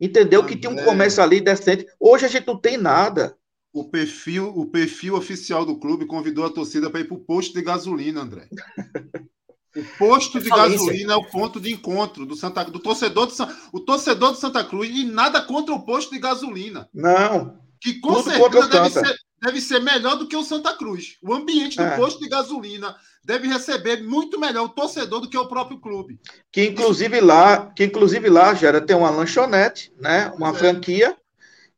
entendeu? 0.00 0.44
que 0.44 0.56
tinha 0.56 0.70
um 0.70 0.84
comércio 0.84 1.22
ali 1.22 1.40
decente. 1.40 1.86
Hoje 1.98 2.26
a 2.26 2.28
gente 2.28 2.46
não 2.46 2.58
tem 2.58 2.76
nada. 2.76 3.36
O 3.72 3.84
perfil, 3.84 4.48
o 4.56 4.66
perfil 4.66 5.16
oficial 5.16 5.64
do 5.64 5.78
clube 5.78 6.06
convidou 6.06 6.46
a 6.46 6.50
torcida 6.50 6.88
para 6.90 7.00
ir 7.00 7.04
para 7.04 7.16
o 7.16 7.20
posto 7.20 7.54
de 7.54 7.62
gasolina, 7.62 8.22
André. 8.22 8.48
O 9.76 9.98
posto 9.98 10.40
de 10.40 10.48
gasolina 10.48 11.12
é 11.12 11.16
o 11.16 11.24
ponto 11.24 11.60
de 11.60 11.70
encontro 11.70 12.24
do 12.24 12.34
Santa 12.34 12.64
do 12.64 12.78
torcedor 12.78 13.26
de 13.26 13.34
o 13.70 13.80
torcedor 13.80 14.32
de 14.32 14.40
Santa 14.40 14.64
Cruz 14.64 14.88
e 14.90 15.04
nada 15.04 15.42
contra 15.42 15.74
o 15.74 15.84
posto 15.84 16.12
de 16.12 16.18
gasolina. 16.18 16.88
Não. 16.94 17.58
Que 17.78 18.00
com 18.00 18.22
certeza 18.22 18.68
deve 18.68 18.90
ser, 18.90 19.16
deve 19.42 19.60
ser 19.60 19.80
melhor 19.80 20.16
do 20.16 20.26
que 20.26 20.34
o 20.34 20.42
Santa 20.42 20.74
Cruz. 20.74 21.18
O 21.22 21.34
ambiente 21.34 21.76
do 21.76 21.82
É. 21.82 21.96
posto 21.96 22.20
de 22.20 22.28
gasolina 22.28 22.96
deve 23.22 23.48
receber 23.48 24.02
muito 24.02 24.40
melhor 24.40 24.64
o 24.64 24.70
torcedor 24.70 25.20
do 25.20 25.28
que 25.28 25.36
o 25.36 25.46
próprio 25.46 25.78
clube. 25.78 26.18
Que 26.50 26.68
inclusive 26.68 27.20
lá, 27.20 27.66
que 27.66 27.84
inclusive 27.84 28.30
lá 28.30 28.54
gera 28.54 28.80
tem 28.80 28.96
uma 28.96 29.10
lanchonete, 29.10 29.92
né? 30.00 30.32
Uma 30.38 30.50
é. 30.50 30.54
franquia 30.54 31.16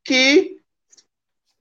que 0.05 0.57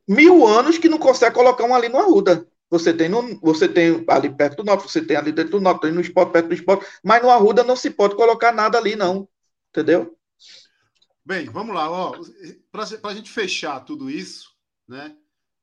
mil 0.08 0.46
anos 0.46 0.78
que 0.78 0.88
não 0.88 1.00
consegue 1.00 1.34
colocar 1.34 1.64
um 1.64 1.74
ali 1.74 1.90
no 1.90 1.98
Arruda. 1.98 2.48
Você 2.70 2.93
tem, 2.93 3.07
no, 3.07 3.39
você 3.39 3.68
tem 3.68 4.03
ali 4.09 4.30
perto 4.30 4.57
do 4.57 4.63
norte, 4.63 4.89
você 4.89 5.01
tem 5.01 5.15
ali 5.15 5.32
dentro 5.32 5.51
do 5.51 5.61
norte, 5.61 5.82
tem 5.82 5.91
no 5.91 6.01
esporte, 6.01 6.34
perto 6.34 6.47
do 6.49 6.53
esporte, 6.53 6.86
mas 7.03 7.22
no 7.22 7.30
Arruda 7.30 7.63
não 7.63 7.76
se 7.76 7.89
pode 7.89 8.15
colocar 8.15 8.51
nada 8.51 8.78
ali, 8.78 8.95
não. 8.95 9.28
Entendeu? 9.70 10.18
Bem, 11.26 11.45
vamos 11.45 11.76
lá. 11.76 11.88
Para 12.72 13.09
a 13.09 13.13
gente 13.13 13.30
fechar 13.30 13.80
tudo 13.82 14.09
isso, 14.09 14.51
né? 14.88 15.15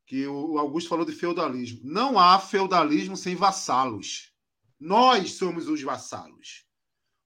Que 0.07 0.26
o 0.26 0.52
o 0.52 0.59
Augusto 0.59 0.88
falou 0.88 1.05
de 1.05 1.12
feudalismo. 1.12 1.80
Não 1.82 2.18
há 2.18 2.38
feudalismo 2.38 3.16
sem 3.16 3.34
vassalos. 3.34 4.32
Nós 4.78 5.32
somos 5.32 5.68
os 5.68 5.82
vassalos. 5.82 6.64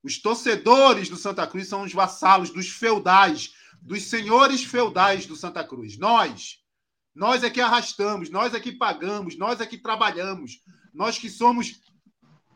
Os 0.02 0.20
torcedores 0.20 1.08
do 1.08 1.16
Santa 1.16 1.46
Cruz 1.46 1.68
são 1.68 1.82
os 1.82 1.92
vassalos 1.92 2.50
dos 2.50 2.68
feudais, 2.68 3.52
dos 3.82 4.04
senhores 4.04 4.64
feudais 4.64 5.26
do 5.26 5.36
Santa 5.36 5.64
Cruz. 5.64 5.98
Nós. 5.98 6.57
Nós 7.18 7.42
é 7.42 7.50
que 7.50 7.60
arrastamos, 7.60 8.30
nós 8.30 8.54
é 8.54 8.60
que 8.60 8.70
pagamos, 8.70 9.36
nós 9.36 9.60
é 9.60 9.66
que 9.66 9.76
trabalhamos, 9.76 10.62
nós 10.94 11.18
que 11.18 11.28
somos 11.28 11.80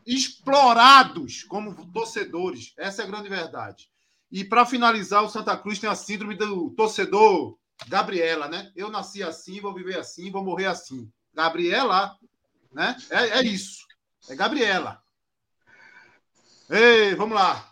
explorados 0.07 1.43
como 1.43 1.91
torcedores. 1.91 2.73
Essa 2.77 3.01
é 3.01 3.05
a 3.05 3.07
grande 3.09 3.27
verdade. 3.27 3.91
E 4.31 4.41
para 4.41 4.65
finalizar, 4.65 5.21
o 5.21 5.27
Santa 5.27 5.57
Cruz 5.57 5.79
tem 5.79 5.89
a 5.89 5.95
síndrome 5.95 6.35
do 6.35 6.69
torcedor 6.69 7.57
Gabriela, 7.89 8.47
né? 8.47 8.71
Eu 8.73 8.89
nasci 8.89 9.21
assim, 9.21 9.59
vou 9.59 9.73
viver 9.73 9.99
assim, 9.99 10.31
vou 10.31 10.45
morrer 10.45 10.67
assim. 10.67 11.11
Gabriela, 11.33 12.17
né? 12.71 12.95
É, 13.09 13.39
é 13.39 13.43
isso. 13.43 13.85
É 14.29 14.35
Gabriela. 14.35 15.03
Ei, 16.69 17.13
vamos 17.15 17.35
lá. 17.35 17.69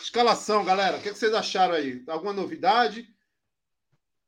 Escalação, 0.00 0.64
galera. 0.64 0.96
O 0.96 1.02
que, 1.02 1.12
que 1.12 1.18
vocês 1.18 1.34
acharam 1.34 1.74
aí? 1.74 2.02
Alguma 2.08 2.32
novidade? 2.32 3.06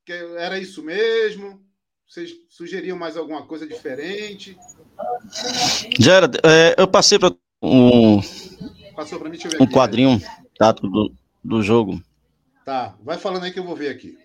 Que 0.05 0.13
era 0.13 0.59
isso 0.59 0.83
mesmo? 0.83 1.70
Vocês 2.11 2.33
sugeriam 2.49 2.99
mais 2.99 3.17
alguma 3.17 3.47
coisa 3.47 3.65
diferente? 3.65 4.59
Gerard, 5.97 6.39
é, 6.43 6.75
eu 6.77 6.89
passei 6.89 7.21
para 7.21 7.33
um, 7.63 8.17
mim, 8.17 9.39
um 9.61 9.63
aqui. 9.63 9.73
quadrinho 9.73 10.21
tático 10.59 10.89
do, 10.89 11.15
do 11.45 11.63
jogo. 11.63 12.03
Tá, 12.65 12.97
vai 13.01 13.17
falando 13.17 13.45
aí 13.45 13.53
que 13.53 13.61
eu 13.61 13.65
vou 13.65 13.77
ver 13.77 13.91
aqui. 13.91 14.19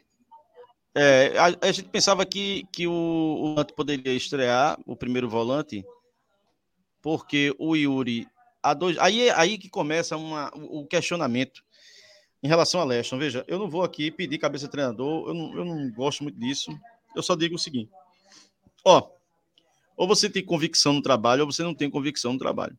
É, 0.96 1.38
a, 1.38 1.68
a 1.68 1.72
gente 1.72 1.88
pensava 1.90 2.26
que, 2.26 2.66
que 2.72 2.88
o, 2.88 2.92
o 2.92 3.50
volante 3.50 3.74
poderia 3.74 4.14
estrear, 4.14 4.80
o 4.84 4.96
primeiro 4.96 5.30
volante, 5.30 5.86
porque 7.04 7.54
o 7.60 7.76
Yuri. 7.76 8.28
A 8.64 8.74
dois, 8.74 8.98
aí, 8.98 9.28
é 9.28 9.32
aí 9.40 9.60
que 9.60 9.70
começa 9.70 10.18
uma, 10.18 10.52
o 10.56 10.80
o 10.82 10.88
questionamento 10.88 11.64
em 12.42 12.48
relação 12.48 12.82
a 12.82 12.84
Leston. 12.84 13.20
Veja, 13.20 13.46
eu 13.48 13.60
não 13.60 13.70
vou 13.70 13.84
aqui 13.84 14.10
pedir 14.10 14.40
cabeça 14.40 14.66
de 14.66 14.72
treinador, 14.72 15.28
eu 15.28 15.36
não, 15.36 15.56
eu 15.56 15.64
não 15.64 15.92
gosto 15.92 16.24
muito 16.24 16.40
disso. 16.40 16.76
Eu 17.16 17.24
só 17.24 17.36
digo 17.36 17.56
o 17.56 17.60
seguinte: 17.60 17.92
ó, 18.84 19.10
ou 19.96 20.08
você 20.08 20.30
tem 20.30 20.44
convicção 20.44 20.94
no 20.94 21.02
trabalho, 21.02 21.44
ou 21.44 21.52
você 21.52 21.64
não 21.64 21.74
tem 21.74 21.90
convicção 21.90 22.34
no 22.34 22.40
trabalho. 22.40 22.78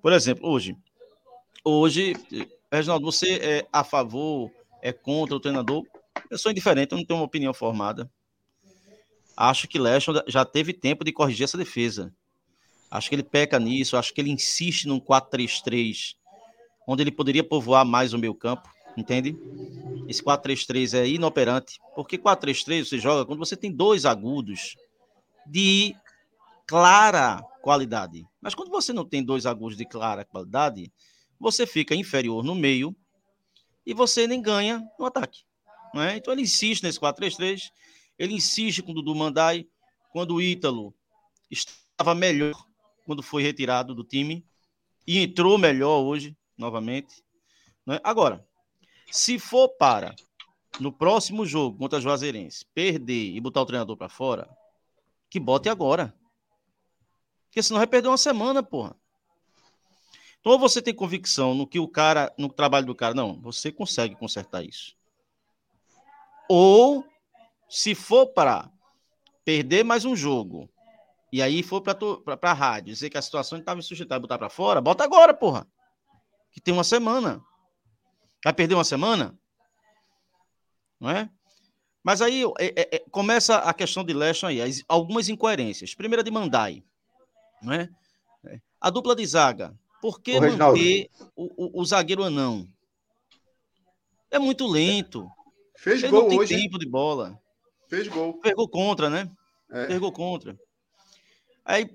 Por 0.00 0.12
exemplo, 0.12 0.48
hoje, 0.48 0.76
hoje, 1.64 2.14
Reginaldo, 2.70 3.04
você 3.04 3.34
é 3.36 3.66
a 3.72 3.84
favor, 3.84 4.50
é 4.80 4.92
contra 4.92 5.36
o 5.36 5.40
treinador? 5.40 5.84
Eu 6.30 6.38
sou 6.38 6.50
indiferente, 6.50 6.92
eu 6.92 6.98
não 6.98 7.04
tenho 7.04 7.18
uma 7.18 7.26
opinião 7.26 7.52
formada. 7.52 8.10
Acho 9.36 9.68
que 9.68 9.78
Leston 9.78 10.14
já 10.26 10.44
teve 10.44 10.72
tempo 10.72 11.04
de 11.04 11.12
corrigir 11.12 11.44
essa 11.44 11.58
defesa. 11.58 12.14
Acho 12.90 13.08
que 13.08 13.14
ele 13.14 13.22
peca 13.22 13.58
nisso, 13.58 13.96
acho 13.96 14.14
que 14.14 14.20
ele 14.20 14.30
insiste 14.30 14.86
num 14.86 15.00
4-3-3, 15.00 16.16
onde 16.86 17.02
ele 17.02 17.10
poderia 17.10 17.44
povoar 17.44 17.84
mais 17.84 18.14
o 18.14 18.18
meio 18.18 18.34
campo, 18.34 18.70
entende? 18.96 19.36
Esse 20.08 20.22
4-3-3 20.22 20.98
é 20.98 21.08
inoperante, 21.08 21.78
porque 21.94 22.16
4-3-3 22.16 22.84
você 22.84 22.98
joga 22.98 23.26
quando 23.26 23.38
você 23.38 23.56
tem 23.56 23.72
dois 23.72 24.04
agudos 24.04 24.76
de 25.46 25.94
clara 26.66 27.42
qualidade. 27.62 28.24
Mas 28.40 28.54
quando 28.54 28.70
você 28.70 28.92
não 28.92 29.04
tem 29.04 29.24
dois 29.24 29.46
agudos 29.46 29.76
de 29.76 29.84
clara 29.84 30.24
qualidade, 30.24 30.92
você 31.38 31.66
fica 31.66 31.94
inferior 31.94 32.44
no 32.44 32.54
meio 32.54 32.94
e 33.84 33.92
você 33.92 34.26
nem 34.26 34.40
ganha 34.40 34.82
no 34.98 35.06
ataque. 35.06 35.44
É? 35.94 36.16
Então 36.16 36.32
ele 36.32 36.42
insiste 36.42 36.82
nesse 36.82 37.00
4-3-3, 37.00 37.70
ele 38.18 38.34
insiste 38.34 38.82
com 38.82 38.92
o 38.92 38.94
Dudu 38.94 39.14
Mandai, 39.14 39.66
quando 40.12 40.34
o 40.34 40.42
Ítalo 40.42 40.94
estava 41.50 42.14
melhor 42.14 42.54
quando 43.04 43.22
foi 43.22 43.42
retirado 43.42 43.94
do 43.94 44.04
time 44.04 44.44
e 45.06 45.18
entrou 45.18 45.56
melhor 45.56 46.02
hoje, 46.02 46.36
novamente. 46.58 47.22
É? 47.88 48.00
Agora, 48.02 48.45
se 49.10 49.38
for 49.38 49.68
para, 49.68 50.14
no 50.80 50.92
próximo 50.92 51.46
jogo 51.46 51.78
contra 51.78 51.98
a 51.98 52.00
Juazeirense, 52.00 52.66
perder 52.74 53.34
e 53.34 53.40
botar 53.40 53.62
o 53.62 53.66
treinador 53.66 53.96
para 53.96 54.08
fora, 54.08 54.48
que 55.30 55.40
bote 55.40 55.68
agora. 55.68 56.14
Porque 57.46 57.62
senão 57.62 57.78
vai 57.78 57.86
perder 57.86 58.08
uma 58.08 58.18
semana, 58.18 58.62
porra. 58.62 58.94
Então, 60.40 60.52
ou 60.52 60.58
você 60.58 60.80
tem 60.80 60.94
convicção 60.94 61.54
no 61.54 61.66
que 61.66 61.78
o 61.78 61.88
cara, 61.88 62.32
no 62.38 62.48
trabalho 62.48 62.86
do 62.86 62.94
cara, 62.94 63.14
não, 63.14 63.40
você 63.40 63.72
consegue 63.72 64.14
consertar 64.14 64.64
isso. 64.64 64.96
Ou, 66.48 67.04
se 67.68 67.94
for 67.94 68.26
para 68.26 68.70
perder 69.44 69.84
mais 69.84 70.04
um 70.04 70.14
jogo, 70.14 70.68
e 71.32 71.42
aí 71.42 71.62
for 71.62 71.80
para 71.80 71.96
a 72.42 72.52
rádio 72.52 72.92
dizer 72.92 73.10
que 73.10 73.18
a 73.18 73.22
situação 73.22 73.58
estava 73.58 73.80
insustentável, 73.80 74.22
botar 74.22 74.38
para 74.38 74.48
fora, 74.48 74.80
bota 74.80 75.02
agora, 75.02 75.34
porra. 75.34 75.66
Que 76.52 76.60
tem 76.60 76.72
uma 76.72 76.84
semana. 76.84 77.42
Vai 78.46 78.52
perder 78.52 78.76
uma 78.76 78.84
semana? 78.84 79.36
Não 81.00 81.10
é? 81.10 81.28
Mas 82.00 82.22
aí 82.22 82.44
é, 82.60 82.96
é, 82.96 83.04
começa 83.10 83.56
a 83.56 83.74
questão 83.74 84.04
de 84.04 84.14
Leston 84.14 84.46
aí, 84.46 84.62
as, 84.62 84.84
algumas 84.86 85.28
incoerências. 85.28 85.96
Primeira 85.96 86.22
de 86.22 86.30
Mandai, 86.30 86.84
não 87.60 87.72
é? 87.72 87.90
A 88.80 88.88
dupla 88.88 89.16
de 89.16 89.26
zaga. 89.26 89.76
Por 90.00 90.20
que 90.20 90.38
Reginaldo. 90.38 90.78
manter 90.78 91.10
o, 91.34 91.80
o, 91.80 91.80
o 91.80 91.84
zagueiro 91.84 92.22
anão? 92.22 92.68
É 94.30 94.38
muito 94.38 94.64
lento. 94.68 95.28
Fez 95.76 96.00
Ele 96.04 96.12
gol 96.12 96.22
não 96.22 96.28
tem 96.28 96.38
hoje. 96.38 96.54
tempo 96.54 96.78
de 96.78 96.88
bola. 96.88 97.36
Fez 97.88 98.06
gol. 98.06 98.34
Pegou 98.34 98.68
contra, 98.68 99.10
né? 99.10 99.28
É. 99.72 99.86
Pegou 99.86 100.12
contra. 100.12 100.56
Aí, 101.64 101.90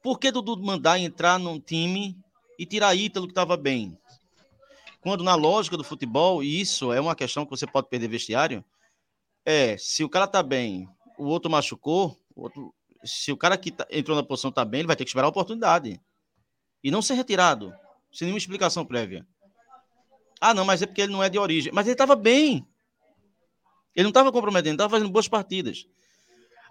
por 0.00 0.20
que 0.20 0.30
Dudu 0.30 0.56
mandar 0.62 1.00
entrar 1.00 1.36
num 1.36 1.58
time 1.58 2.16
e 2.56 2.64
tirar 2.64 2.94
Ítalo 2.94 3.26
que 3.26 3.32
estava 3.32 3.56
bem? 3.56 3.98
Quando 5.04 5.22
na 5.22 5.34
lógica 5.36 5.76
do 5.76 5.84
futebol, 5.84 6.42
e 6.42 6.60
isso 6.60 6.92
é 6.92 6.98
uma 7.00 7.14
questão 7.14 7.44
que 7.44 7.50
você 7.50 7.66
pode 7.66 7.88
perder 7.88 8.08
vestiário, 8.08 8.64
é, 9.44 9.76
se 9.76 10.02
o 10.02 10.08
cara 10.08 10.26
tá 10.26 10.42
bem, 10.42 10.88
o 11.18 11.26
outro 11.26 11.50
machucou, 11.50 12.18
o 12.34 12.42
outro, 12.44 12.74
se 13.04 13.30
o 13.30 13.36
cara 13.36 13.56
que 13.58 13.70
tá- 13.70 13.86
entrou 13.90 14.16
na 14.16 14.22
posição 14.22 14.50
tá 14.50 14.64
bem, 14.64 14.80
ele 14.80 14.86
vai 14.86 14.96
ter 14.96 15.04
que 15.04 15.10
esperar 15.10 15.26
a 15.26 15.28
oportunidade. 15.28 16.00
E 16.82 16.90
não 16.90 17.02
ser 17.02 17.14
retirado, 17.14 17.70
sem 18.10 18.24
nenhuma 18.24 18.38
explicação 18.38 18.84
prévia. 18.84 19.26
Ah, 20.40 20.54
não, 20.54 20.64
mas 20.64 20.80
é 20.80 20.86
porque 20.86 21.02
ele 21.02 21.12
não 21.12 21.22
é 21.22 21.28
de 21.28 21.38
origem. 21.38 21.70
Mas 21.72 21.86
ele 21.86 21.94
estava 21.94 22.16
bem. 22.16 22.66
Ele 23.94 24.04
não 24.04 24.10
estava 24.10 24.32
comprometendo, 24.32 24.74
estava 24.74 24.90
fazendo 24.90 25.10
boas 25.10 25.28
partidas. 25.28 25.86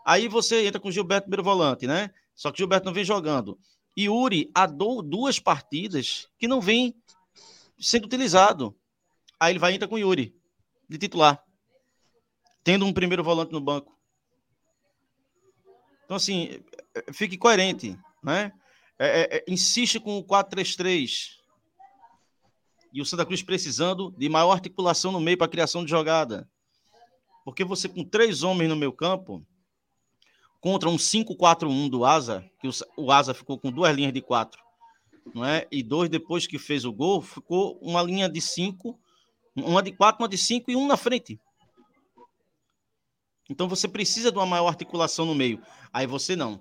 Aí 0.05 0.27
você 0.27 0.65
entra 0.65 0.81
com 0.81 0.89
o 0.89 0.91
Gilberto 0.91 1.25
primeiro 1.25 1.43
volante, 1.43 1.85
né? 1.87 2.11
Só 2.35 2.51
que 2.51 2.55
o 2.55 2.57
Gilberto 2.57 2.85
não 2.85 2.93
vem 2.93 3.05
jogando. 3.05 3.57
E 3.95 4.09
Uri 4.09 4.51
do- 4.75 5.01
duas 5.03 5.39
partidas 5.39 6.27
que 6.39 6.47
não 6.47 6.59
vem 6.59 6.95
sendo 7.79 8.05
utilizado. 8.05 8.75
Aí 9.39 9.51
ele 9.51 9.59
vai 9.59 9.71
e 9.71 9.75
entra 9.75 9.87
com 9.87 9.95
o 9.95 9.99
Yuri, 9.99 10.35
de 10.89 10.97
titular. 10.97 11.43
Tendo 12.63 12.85
um 12.85 12.93
primeiro 12.93 13.23
volante 13.23 13.51
no 13.51 13.59
banco. 13.59 13.93
Então, 16.05 16.17
assim, 16.17 16.61
é, 16.95 17.03
é, 17.07 17.13
fique 17.13 17.37
coerente, 17.37 17.97
né? 18.23 18.51
É, 18.99 19.21
é, 19.21 19.37
é, 19.37 19.45
insiste 19.47 19.99
com 19.99 20.17
o 20.17 20.23
4-3-3. 20.23 21.37
E 22.93 23.01
o 23.01 23.05
Santa 23.05 23.25
Cruz 23.25 23.41
precisando 23.41 24.11
de 24.11 24.29
maior 24.29 24.51
articulação 24.51 25.11
no 25.11 25.19
meio 25.19 25.37
para 25.37 25.47
criação 25.47 25.83
de 25.83 25.89
jogada. 25.89 26.47
Porque 27.43 27.63
você 27.63 27.89
com 27.89 28.03
três 28.03 28.43
homens 28.43 28.69
no 28.69 28.75
meio 28.75 28.93
campo, 28.93 29.45
contra 30.61 30.87
um 30.87 30.95
5-4-1 30.95 31.89
do 31.89 32.05
Asa, 32.05 32.49
que 32.61 32.67
o, 32.67 32.71
o 32.95 33.11
Asa 33.11 33.33
ficou 33.33 33.59
com 33.59 33.71
duas 33.71 33.93
linhas 33.93 34.13
de 34.13 34.21
quatro, 34.21 34.62
não 35.33 35.45
é? 35.45 35.67
E 35.71 35.83
dois 35.83 36.09
depois 36.09 36.47
que 36.47 36.57
fez 36.57 36.85
o 36.85 36.91
gol, 36.91 37.21
ficou 37.21 37.77
uma 37.81 38.01
linha 38.01 38.27
de 38.27 38.41
cinco, 38.41 38.99
uma 39.55 39.81
de 39.81 39.91
quatro, 39.91 40.23
uma 40.23 40.29
de 40.29 40.37
cinco 40.37 40.71
e 40.71 40.75
um 40.75 40.87
na 40.87 40.97
frente. 40.97 41.39
Então 43.49 43.67
você 43.67 43.87
precisa 43.87 44.31
de 44.31 44.37
uma 44.37 44.45
maior 44.45 44.67
articulação 44.67 45.25
no 45.25 45.35
meio. 45.35 45.61
Aí 45.91 46.07
você 46.07 46.35
não. 46.35 46.59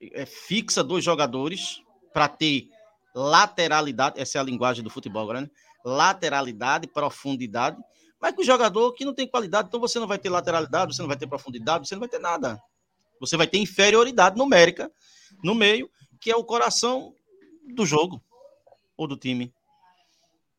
É, 0.00 0.24
fixa 0.24 0.82
dois 0.82 1.04
jogadores 1.04 1.82
para 2.12 2.28
ter 2.28 2.68
lateralidade, 3.14 4.20
essa 4.20 4.38
é 4.38 4.40
a 4.40 4.44
linguagem 4.44 4.82
do 4.82 4.90
futebol 4.90 5.22
agora, 5.22 5.42
né? 5.42 5.50
Lateralidade, 5.84 6.86
profundidade, 6.86 7.76
Mas 8.20 8.36
com 8.36 8.44
jogador 8.44 8.92
que 8.92 9.04
não 9.04 9.12
tem 9.12 9.26
qualidade, 9.26 9.66
então 9.66 9.80
você 9.80 9.98
não 9.98 10.06
vai 10.06 10.16
ter 10.16 10.30
lateralidade, 10.30 10.94
você 10.94 11.02
não 11.02 11.08
vai 11.08 11.16
ter 11.16 11.26
profundidade, 11.26 11.88
você 11.88 11.96
não 11.96 12.00
vai 12.00 12.08
ter 12.08 12.20
nada. 12.20 12.62
Você 13.18 13.36
vai 13.36 13.48
ter 13.48 13.58
inferioridade 13.58 14.38
numérica 14.38 14.90
no 15.42 15.56
meio, 15.56 15.90
que 16.20 16.30
é 16.30 16.36
o 16.36 16.44
coração 16.44 17.12
do 17.74 17.86
jogo 17.86 18.22
ou 18.96 19.06
do 19.06 19.16
time. 19.16 19.52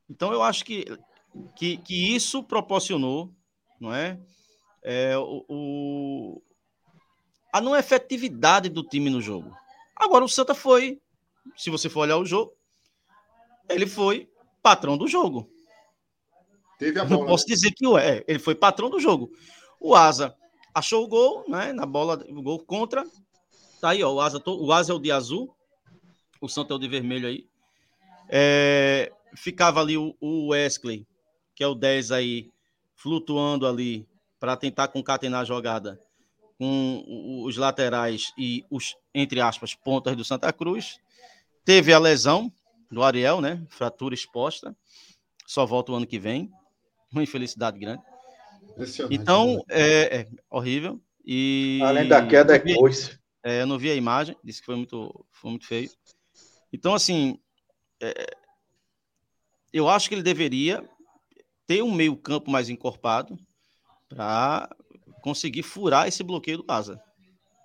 Então 0.09 0.31
eu 0.31 0.41
acho 0.43 0.65
que, 0.65 0.85
que, 1.55 1.77
que 1.77 2.15
isso 2.15 2.43
proporcionou, 2.43 3.31
não 3.79 3.93
é? 3.93 4.19
é 4.83 5.17
o, 5.17 5.45
o, 5.47 6.41
a 7.51 7.61
não 7.61 7.75
efetividade 7.75 8.69
do 8.69 8.83
time 8.83 9.09
no 9.09 9.21
jogo. 9.21 9.55
Agora 9.95 10.25
o 10.25 10.29
Santa 10.29 10.53
foi, 10.53 11.01
se 11.55 11.69
você 11.69 11.89
for 11.89 12.01
olhar 12.01 12.17
o 12.17 12.25
jogo, 12.25 12.53
ele 13.69 13.87
foi 13.87 14.29
patrão 14.61 14.97
do 14.97 15.07
jogo. 15.07 15.49
Teve 16.77 16.99
a 16.99 17.05
bola. 17.05 17.21
Não 17.21 17.27
posso 17.27 17.45
né? 17.47 17.53
dizer 17.53 17.71
que 17.71 17.85
é, 17.97 18.23
ele 18.27 18.39
foi 18.39 18.55
patrão 18.55 18.89
do 18.89 18.99
jogo. 18.99 19.31
O 19.79 19.95
Asa 19.95 20.35
achou 20.73 21.03
o 21.03 21.07
gol, 21.07 21.45
né? 21.47 21.71
Na 21.71 21.85
bola, 21.85 22.25
o 22.29 22.41
gol 22.41 22.59
contra. 22.59 23.05
Tá 23.79 23.89
aí, 23.89 24.03
ó. 24.03 24.11
O 24.13 24.21
Asa, 24.21 24.41
o 24.45 24.71
Asa 24.71 24.91
é 24.91 24.95
o 24.95 24.99
de 24.99 25.11
azul, 25.11 25.55
o 26.43 26.49
Santa 26.49 26.73
é 26.73 26.75
o 26.75 26.79
de 26.79 26.89
vermelho 26.89 27.25
aí. 27.25 27.47
É, 28.27 29.09
ficava 29.33 29.79
ali 29.79 29.97
o, 29.97 30.13
o 30.19 30.49
Wesley, 30.49 31.07
que 31.55 31.63
é 31.63 31.67
o 31.67 31.73
10 31.73 32.11
aí, 32.11 32.51
flutuando 32.95 33.65
ali 33.65 34.05
para 34.41 34.57
tentar 34.57 34.89
concatenar 34.89 35.41
a 35.41 35.45
jogada 35.45 35.97
com 36.57 37.43
os 37.45 37.55
laterais 37.55 38.33
e 38.37 38.65
os, 38.69 38.97
entre 39.13 39.39
aspas, 39.39 39.73
pontas 39.73 40.17
do 40.17 40.25
Santa 40.25 40.51
Cruz. 40.51 40.99
Teve 41.63 41.93
a 41.93 41.99
lesão 41.99 42.51
do 42.91 43.03
Ariel, 43.03 43.39
né? 43.39 43.65
Fratura 43.69 44.13
exposta. 44.13 44.75
Só 45.47 45.65
volta 45.65 45.93
o 45.93 45.95
ano 45.95 46.05
que 46.05 46.19
vem. 46.19 46.51
Uma 47.09 47.23
infelicidade 47.23 47.79
grande. 47.79 48.03
Então, 49.09 49.55
né? 49.55 49.63
é, 49.69 50.17
é, 50.17 50.27
horrível. 50.49 50.99
E, 51.25 51.79
Além 51.81 52.09
da 52.09 52.25
queda, 52.25 52.53
é 52.53 52.59
coisa. 52.59 53.17
É, 53.41 53.61
eu 53.61 53.67
não 53.67 53.77
vi 53.77 53.89
a 53.89 53.95
imagem, 53.95 54.35
disse 54.43 54.59
que 54.59 54.65
foi 54.65 54.75
muito, 54.75 55.25
foi 55.31 55.51
muito 55.51 55.67
feio. 55.67 55.89
Então, 56.73 56.95
assim, 56.95 57.37
é, 58.01 58.35
eu 59.71 59.87
acho 59.87 60.09
que 60.09 60.15
ele 60.15 60.23
deveria 60.23 60.83
ter 61.67 61.83
um 61.83 61.93
meio-campo 61.93 62.49
mais 62.49 62.67
encorpado 62.67 63.37
para 64.09 64.67
conseguir 65.21 65.61
furar 65.63 66.07
esse 66.07 66.23
bloqueio 66.23 66.57
do 66.57 66.65
Asa. 66.67 66.99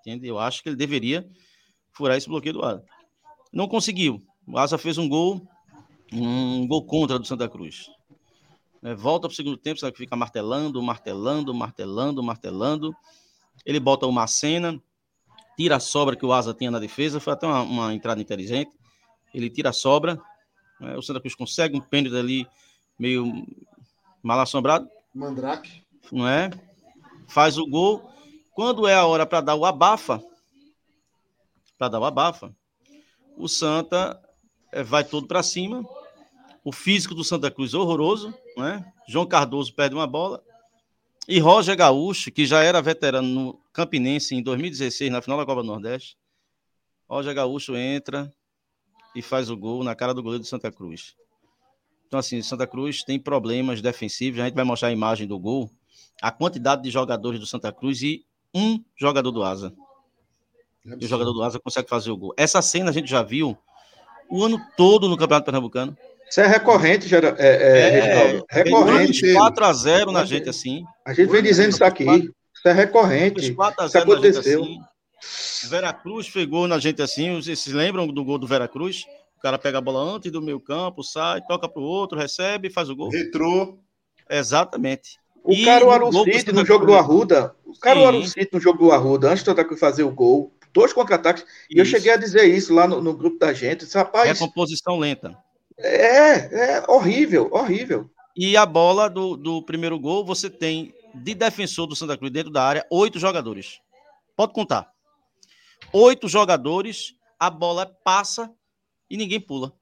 Entende? 0.01 0.29
Eu 0.29 0.39
acho 0.39 0.63
que 0.63 0.69
ele 0.69 0.77
deveria 0.77 1.29
furar 1.91 2.17
esse 2.17 2.29
bloqueio 2.29 2.55
do 2.55 2.65
Asa. 2.65 2.85
Não 3.53 3.67
conseguiu. 3.67 4.23
O 4.47 4.59
Asa 4.59 4.79
fez 4.79 4.99
um 4.99 5.09
gol, 5.09 5.43
um 6.13 6.67
gol 6.69 6.85
contra 6.85 7.19
do 7.19 7.27
Santa 7.27 7.49
Cruz. 7.49 7.91
É, 8.83 8.95
volta 8.95 9.27
para 9.27 9.33
o 9.33 9.37
segundo 9.37 9.57
tempo, 9.57 9.81
sabe, 9.81 9.97
fica 9.97 10.15
martelando, 10.15 10.81
martelando, 10.83 11.53
martelando, 11.53 12.23
martelando. 12.23 12.95
Ele 13.67 13.81
bota 13.81 14.07
uma 14.07 14.27
cena, 14.27 14.81
tira 15.57 15.77
a 15.77 15.81
sobra 15.81 16.15
que 16.15 16.25
o 16.25 16.33
Asa 16.33 16.55
tinha 16.55 16.71
na 16.71 16.79
defesa. 16.79 17.19
Foi 17.19 17.33
até 17.33 17.47
uma, 17.47 17.63
uma 17.63 17.95
entrada 17.95 18.21
inteligente. 18.21 18.78
Ele 19.35 19.51
tira 19.51 19.71
a 19.71 19.73
sobra. 19.73 20.21
Né, 20.81 20.97
o 20.97 21.03
Santa 21.03 21.21
Cruz 21.21 21.35
consegue 21.35 21.77
um 21.77 21.81
pênalti 21.81 22.17
ali 22.17 22.47
meio 22.99 23.47
mal 24.23 24.41
assombrado. 24.41 24.89
Mandrake. 25.15 25.83
Não 26.11 26.27
é? 26.27 26.51
faz 27.29 27.59
o 27.59 27.67
gol. 27.67 28.11
Quando 28.53 28.89
é 28.89 28.95
a 28.95 29.07
hora 29.07 29.25
para 29.25 29.41
dar 29.41 29.55
o 29.55 29.65
abafa, 29.65 30.21
para 31.77 31.89
dar 31.89 32.01
o 32.01 32.05
abafa, 32.05 32.53
o 33.37 33.47
Santa 33.47 34.21
eh, 34.73 34.83
vai 34.83 35.05
todo 35.05 35.29
para 35.29 35.45
cima. 35.45 35.85
O 36.65 36.73
físico 36.73 37.15
do 37.15 37.23
Santa 37.23 37.51
Cruz 37.51 37.73
horroroso, 37.73 38.35
né? 38.57 38.93
João 39.07 39.27
Cardoso 39.27 39.73
perde 39.73 39.95
uma 39.95 40.07
bola. 40.07 40.43
E 41.29 41.39
Roger 41.39 41.77
Gaúcho, 41.77 42.33
que 42.33 42.47
já 42.47 42.63
era 42.63 42.83
veterano 42.83 43.29
no 43.29 43.61
Campinense 43.73 44.35
em 44.35 44.43
2016, 44.43 45.13
na 45.13 45.23
final 45.23 45.39
da 45.39 45.47
Copa 45.47 45.63
do 45.63 45.69
Nordeste. 45.69 46.17
Roger 47.09 47.35
Gaúcho 47.35 47.77
entra 47.77 48.33
e 49.19 49.23
faz 49.23 49.51
o 49.51 49.57
gol 49.57 49.83
na 49.83 49.97
cara 49.97 50.15
do 50.15 50.23
goleiro 50.23 50.45
do 50.45 50.47
Santa 50.47 50.71
Cruz. 50.71 51.17
Então, 52.07 52.21
assim, 52.21 52.41
Santa 52.41 52.69
Cruz 52.69 53.03
tem 53.03 53.19
problemas 53.19 53.83
defensivos. 53.83 54.39
A 54.39 54.45
gente 54.45 54.55
vai 54.55 54.65
mostrar 54.65 54.89
a 54.89 54.93
imagem 54.93 55.27
do 55.27 55.37
gol 55.41 55.69
a 56.23 56.31
quantidade 56.31 56.83
de 56.83 56.91
jogadores 56.91 57.41
do 57.41 57.47
Santa 57.47 57.73
Cruz 57.73 58.01
e 58.01 58.25
um 58.55 58.81
jogador 58.97 59.33
do 59.33 59.43
Asa. 59.43 59.73
É 60.87 60.97
e 61.01 61.05
o 61.05 61.09
jogador 61.09 61.33
do 61.33 61.43
Asa 61.43 61.59
consegue 61.59 61.89
fazer 61.89 62.13
o 62.13 62.17
gol. 62.17 62.33
Essa 62.37 62.63
cena 62.63 62.91
a 62.91 62.93
gente 62.93 63.11
já 63.11 63.21
viu 63.21 63.59
o 64.31 64.45
ano 64.45 64.61
todo 64.77 65.09
no 65.09 65.17
Campeonato 65.17 65.47
Pernambucano. 65.47 65.97
Isso 66.31 66.41
é 66.41 66.47
recorrente, 66.47 67.09
já, 67.09 67.19
é, 67.19 67.35
é, 67.39 68.43
é 68.51 68.63
recorrente. 68.63 69.27
4x0 69.27 70.13
na 70.13 70.25
gente 70.25 70.49
assim. 70.49 70.85
A 71.05 71.13
gente 71.13 71.29
vem 71.29 71.43
dizendo 71.43 71.71
isso 71.71 71.83
aqui. 71.83 72.05
Isso 72.05 72.69
é 72.69 72.73
recorrente. 72.73 73.53
4 73.53 73.85
x 73.85 73.93
0 73.93 74.05
isso 74.05 74.13
aconteceu. 74.13 74.63
Assim. 74.63 74.79
Veracruz 75.69 76.29
pegou 76.29 76.67
na 76.69 76.79
gente 76.79 77.03
assim. 77.03 77.35
Vocês 77.35 77.59
se 77.59 77.73
lembram 77.73 78.07
do 78.07 78.25
gol 78.25 78.39
do 78.39 78.47
Veracruz? 78.47 79.05
O 79.37 79.41
cara 79.41 79.59
pega 79.59 79.79
a 79.79 79.81
bola 79.81 80.01
antes 80.01 80.33
do 80.33 80.43
meio 80.43 80.59
campo, 80.59 81.05
sai, 81.05 81.41
toca 81.43 81.69
para 81.69 81.81
o 81.81 81.85
outro, 81.85 82.19
recebe 82.19 82.69
e 82.69 82.73
faz 82.73 82.91
o 82.91 82.97
gol. 82.97 83.09
Retrô. 83.09 83.79
Exatamente. 84.29 85.19
O 85.45 85.53
e 85.53 85.65
Caruaru 85.65 86.13
City 86.25 86.53
no 86.53 86.67
jogo 86.67 86.85
do 86.85 86.95
Arruda, 86.95 87.55
o 87.65 87.73
Caruaru 87.79 88.27
City 88.27 88.51
no 88.53 88.61
jogo 88.61 88.79
do 88.79 88.93
Arruda, 88.93 89.31
antes 89.31 89.45
de 89.45 89.77
fazer 89.77 90.03
o 90.03 90.11
gol, 90.11 90.53
dois 90.75 90.93
contra-ataques, 90.93 91.45
e 91.71 91.79
eu 91.79 91.85
cheguei 91.85 92.13
a 92.13 92.17
dizer 92.17 92.45
isso 92.45 92.75
lá 92.75 92.87
no, 92.87 93.01
no 93.01 93.17
grupo 93.17 93.39
da 93.39 93.53
gente, 93.53 93.85
disse, 93.85 93.97
rapaz... 93.97 94.29
É 94.29 94.35
composição 94.35 94.99
lenta. 94.99 95.39
É, 95.79 96.81
é 96.81 96.85
horrível, 96.89 97.49
horrível. 97.53 98.11
E 98.37 98.57
a 98.57 98.67
bola 98.67 99.09
do, 99.09 99.37
do 99.37 99.63
primeiro 99.63 99.99
gol, 99.99 100.25
você 100.25 100.51
tem 100.51 100.93
de 101.15 101.35
defensor 101.35 101.87
do 101.87 101.97
Santa 101.97 102.17
Cruz 102.17 102.33
dentro 102.33 102.53
da 102.53 102.63
área, 102.63 102.87
oito 102.91 103.19
jogadores. 103.19 103.81
Pode 104.37 104.53
contar. 104.53 104.93
Oito 105.93 106.29
jogadores, 106.29 107.15
a 107.39 107.49
bola 107.49 107.87
passa 107.87 108.53
e 109.09 109.17
ninguém 109.17 109.41
pula. 109.41 109.73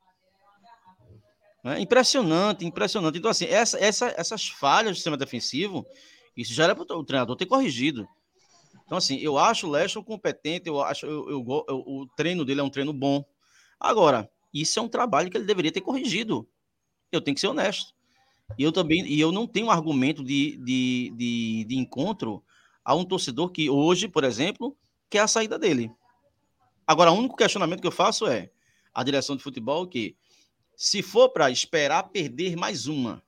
É 1.65 1.81
impressionante, 1.81 2.65
impressionante. 2.65 3.19
Então, 3.19 3.31
assim, 3.31 3.47
essa, 3.47 3.77
essa, 3.79 4.15
essas 4.17 4.47
falhas 4.47 4.93
do 4.93 4.95
sistema 4.95 5.17
defensivo, 5.17 5.85
isso 6.37 6.55
já 6.55 6.65
era 6.65 6.77
para 6.77 6.97
o 6.97 7.05
treinador 7.05 7.35
ter 7.35 7.47
corrigido. 7.47 8.07
Então, 8.85 8.97
assim, 8.97 9.19
eu 9.19 9.37
acho 9.37 9.67
o 9.67 9.71
Leston 9.71 10.05
competente, 10.05 10.69
eu 10.69 10.81
acho 10.81 11.07
eu, 11.07 11.29
eu, 11.29 11.65
eu, 11.69 11.77
o 11.79 12.07
treino 12.17 12.45
dele 12.45 12.61
é 12.61 12.63
um 12.63 12.71
treino 12.71 12.93
bom. 12.93 13.25
Agora, 13.81 14.31
isso 14.55 14.79
é 14.79 14.83
um 14.83 14.89
trabalho 14.89 15.29
que 15.29 15.37
ele 15.37 15.45
deveria 15.45 15.73
ter 15.73 15.81
corrigido. 15.81 16.49
Eu 17.11 17.21
tenho 17.21 17.35
que 17.35 17.41
ser 17.41 17.49
honesto. 17.49 17.93
E 18.57 18.63
eu 18.63 18.71
também, 18.71 19.05
e 19.05 19.19
eu 19.21 19.33
não 19.33 19.45
tenho 19.45 19.71
argumento 19.71 20.23
de, 20.23 20.57
de, 20.59 21.13
de, 21.17 21.65
de 21.65 21.77
encontro 21.77 22.45
a 22.85 22.95
um 22.95 23.05
torcedor 23.05 23.51
que 23.51 23.69
hoje, 23.69 24.07
por 24.07 24.23
exemplo, 24.23 24.77
quer 25.11 25.21
a 25.21 25.29
saída 25.29 25.59
dele. 25.59 25.91
Agora, 26.87 27.11
o 27.11 27.19
único 27.19 27.37
questionamento 27.37 27.81
que 27.81 27.87
eu 27.87 27.93
faço 27.93 28.27
é 28.27 28.51
a 28.95 29.03
direção 29.03 29.37
de 29.37 29.43
futebol 29.43 29.87
que 29.87 30.17
se 30.77 31.03
for 31.03 31.31
para 31.31 31.51
esperar 31.51 32.05
perder 32.05 32.57
mais 32.57 32.87
uma 32.87 33.23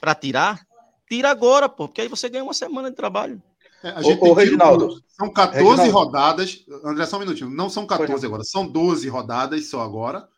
para 0.00 0.14
tirar, 0.14 0.66
tira 1.08 1.30
agora, 1.30 1.68
pô, 1.68 1.88
porque 1.88 2.02
aí 2.02 2.08
você 2.08 2.28
ganha 2.28 2.44
uma 2.44 2.52
semana 2.52 2.90
de 2.90 2.96
trabalho. 2.96 3.42
É, 3.82 3.90
a 3.90 4.02
gente 4.02 4.22
ô, 4.22 4.30
ô 4.30 4.32
Reginaldo. 4.32 5.02
São 5.08 5.32
14 5.32 5.62
Reginaldo. 5.62 5.92
rodadas. 5.92 6.64
André, 6.84 7.06
só 7.06 7.16
um 7.16 7.20
minutinho. 7.20 7.50
Não 7.50 7.70
são 7.70 7.86
14 7.86 8.26
agora, 8.26 8.42
são 8.44 8.66
12 8.66 9.08
rodadas 9.08 9.66
só 9.66 9.80
agora. 9.80 10.28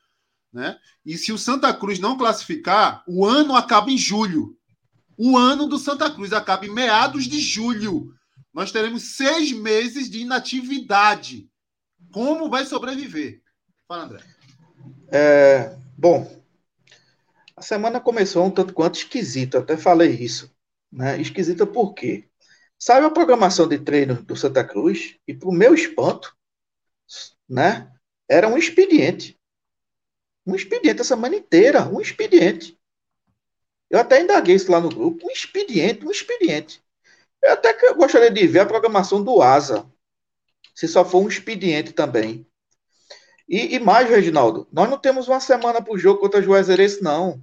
Né? 0.52 0.76
E 1.04 1.16
se 1.16 1.32
o 1.32 1.38
Santa 1.38 1.72
Cruz 1.72 1.98
não 1.98 2.16
classificar, 2.16 3.04
o 3.06 3.24
ano 3.24 3.54
acaba 3.54 3.90
em 3.90 3.98
julho. 3.98 4.56
O 5.16 5.36
ano 5.36 5.66
do 5.66 5.78
Santa 5.78 6.10
Cruz 6.10 6.32
acaba 6.32 6.66
em 6.66 6.72
meados 6.72 7.24
de 7.24 7.40
julho. 7.40 8.14
Nós 8.56 8.72
teremos 8.72 9.16
seis 9.16 9.52
meses 9.52 10.08
de 10.08 10.22
inatividade. 10.22 11.46
Como 12.10 12.48
vai 12.48 12.64
sobreviver? 12.64 13.42
Fala, 13.86 14.04
André. 14.04 14.24
É, 15.12 15.76
Bom, 15.94 16.42
a 17.54 17.60
semana 17.60 18.00
começou 18.00 18.46
um 18.46 18.50
tanto 18.50 18.72
quanto 18.72 18.94
esquisita, 18.96 19.58
até 19.58 19.76
falei 19.76 20.10
isso. 20.10 20.50
Né? 20.90 21.20
Esquisita 21.20 21.66
por 21.66 21.92
quê? 21.92 22.30
Sabe 22.78 23.04
a 23.04 23.10
programação 23.10 23.68
de 23.68 23.78
treino 23.78 24.22
do 24.22 24.34
Santa 24.34 24.64
Cruz? 24.64 25.18
E 25.28 25.34
para 25.34 25.50
o 25.50 25.52
meu 25.52 25.74
espanto, 25.74 26.34
né? 27.46 27.92
Era 28.26 28.48
um 28.48 28.56
expediente. 28.56 29.38
Um 30.46 30.54
expediente 30.54 31.02
a 31.02 31.04
semana 31.04 31.36
inteira, 31.36 31.86
um 31.86 32.00
expediente. 32.00 32.80
Eu 33.90 33.98
até 33.98 34.22
indaguei 34.22 34.54
isso 34.54 34.72
lá 34.72 34.80
no 34.80 34.88
grupo. 34.88 35.26
Um 35.26 35.30
expediente, 35.30 36.06
um 36.06 36.10
expediente. 36.10 36.85
Eu 37.46 37.52
até 37.52 37.72
que 37.72 37.94
gostaria 37.94 38.30
de 38.30 38.44
ver 38.44 38.60
a 38.60 38.66
programação 38.66 39.22
do 39.22 39.40
ASA. 39.40 39.86
Se 40.74 40.88
só 40.88 41.04
for 41.04 41.22
um 41.22 41.28
expediente 41.28 41.92
também. 41.92 42.44
E, 43.48 43.76
e 43.76 43.78
mais, 43.78 44.10
Reginaldo, 44.10 44.66
nós 44.72 44.90
não 44.90 44.98
temos 44.98 45.28
uma 45.28 45.38
semana 45.38 45.80
para 45.80 45.94
o 45.94 45.98
jogo 45.98 46.18
contra 46.18 46.40
a 46.40 46.42
Juazeirense, 46.42 47.00
não. 47.00 47.40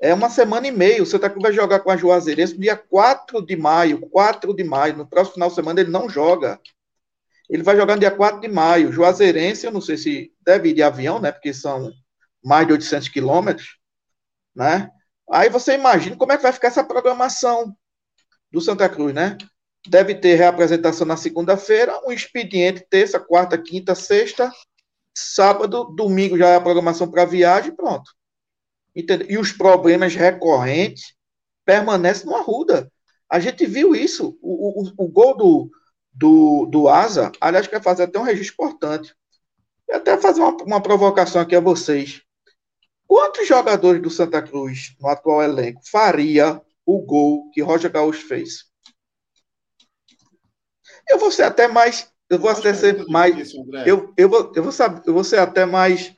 É 0.00 0.14
uma 0.14 0.30
semana 0.30 0.68
e 0.68 0.70
meia. 0.70 1.02
O 1.02 1.06
Santa 1.06 1.28
Cruz 1.28 1.42
vai 1.42 1.52
jogar 1.52 1.80
com 1.80 1.90
a 1.90 1.96
Juazeirense 1.96 2.54
no 2.54 2.60
dia 2.60 2.76
4 2.76 3.44
de 3.44 3.56
maio. 3.56 4.08
4 4.08 4.54
de 4.54 4.62
maio. 4.62 4.96
No 4.96 5.06
próximo 5.06 5.34
final 5.34 5.48
de 5.48 5.56
semana 5.56 5.80
ele 5.80 5.90
não 5.90 6.08
joga. 6.08 6.60
Ele 7.50 7.64
vai 7.64 7.76
jogar 7.76 7.94
no 7.94 8.00
dia 8.00 8.12
4 8.12 8.40
de 8.40 8.46
maio. 8.46 8.92
Juazeirense, 8.92 9.66
eu 9.66 9.72
não 9.72 9.80
sei 9.80 9.96
se 9.96 10.32
deve 10.42 10.68
ir 10.68 10.74
de 10.74 10.82
avião, 10.84 11.20
né? 11.20 11.32
Porque 11.32 11.52
são 11.52 11.90
mais 12.44 12.68
de 12.68 12.72
800 12.74 13.08
quilômetros, 13.08 13.78
né? 14.54 14.88
Aí 15.28 15.50
você 15.50 15.74
imagina 15.74 16.14
como 16.14 16.30
é 16.30 16.36
que 16.36 16.44
vai 16.44 16.52
ficar 16.52 16.68
essa 16.68 16.84
programação 16.84 17.76
do 18.50 18.60
Santa 18.60 18.88
Cruz, 18.88 19.14
né? 19.14 19.36
Deve 19.86 20.14
ter 20.14 20.34
reapresentação 20.34 21.06
na 21.06 21.16
segunda-feira, 21.16 22.00
um 22.06 22.12
expediente 22.12 22.86
terça, 22.88 23.18
quarta, 23.18 23.56
quinta, 23.56 23.94
sexta, 23.94 24.52
sábado, 25.14 25.84
domingo 25.84 26.36
já 26.36 26.48
é 26.48 26.56
a 26.56 26.60
programação 26.60 27.10
para 27.10 27.24
viagem, 27.24 27.74
pronto. 27.74 28.10
Entendeu? 28.94 29.26
E 29.30 29.38
os 29.38 29.52
problemas 29.52 30.14
recorrentes 30.14 31.14
permanecem 31.64 32.26
no 32.26 32.36
Arruda. 32.36 32.90
A 33.30 33.38
gente 33.38 33.66
viu 33.66 33.94
isso. 33.94 34.38
O, 34.40 34.82
o, 34.82 35.04
o 35.04 35.08
gol 35.08 35.36
do, 35.36 35.70
do, 36.12 36.66
do 36.66 36.88
Asa, 36.88 37.30
aliás, 37.40 37.66
quer 37.66 37.82
fazer 37.82 38.04
até 38.04 38.18
um 38.18 38.24
registro 38.24 38.54
importante. 38.54 39.14
E 39.88 39.92
até 39.92 40.16
fazer 40.18 40.40
uma, 40.40 40.56
uma 40.64 40.82
provocação 40.82 41.40
aqui 41.40 41.54
a 41.54 41.60
vocês. 41.60 42.22
Quantos 43.06 43.46
jogadores 43.46 44.02
do 44.02 44.10
Santa 44.10 44.42
Cruz, 44.42 44.94
no 45.00 45.08
atual 45.08 45.42
elenco, 45.42 45.80
faria 45.90 46.60
o 46.88 47.02
gol 47.02 47.50
que 47.50 47.60
Roger 47.60 47.92
Gaúcho 47.92 48.26
fez? 48.26 48.64
Eu 51.06 51.18
vou 51.18 51.30
ser 51.30 51.42
até 51.42 51.68
mais. 51.68 52.10
Eu 52.30 52.38
vou 52.38 52.48
até 52.48 52.72
ser 52.72 53.06
mais. 53.08 53.52
Eu, 53.84 54.14
eu, 54.16 54.26
vou, 54.26 54.52
eu, 54.56 54.62
vou 54.62 54.72
saber, 54.72 55.02
eu 55.06 55.12
vou 55.12 55.22
ser 55.22 55.38
até 55.38 55.66
mais, 55.66 56.16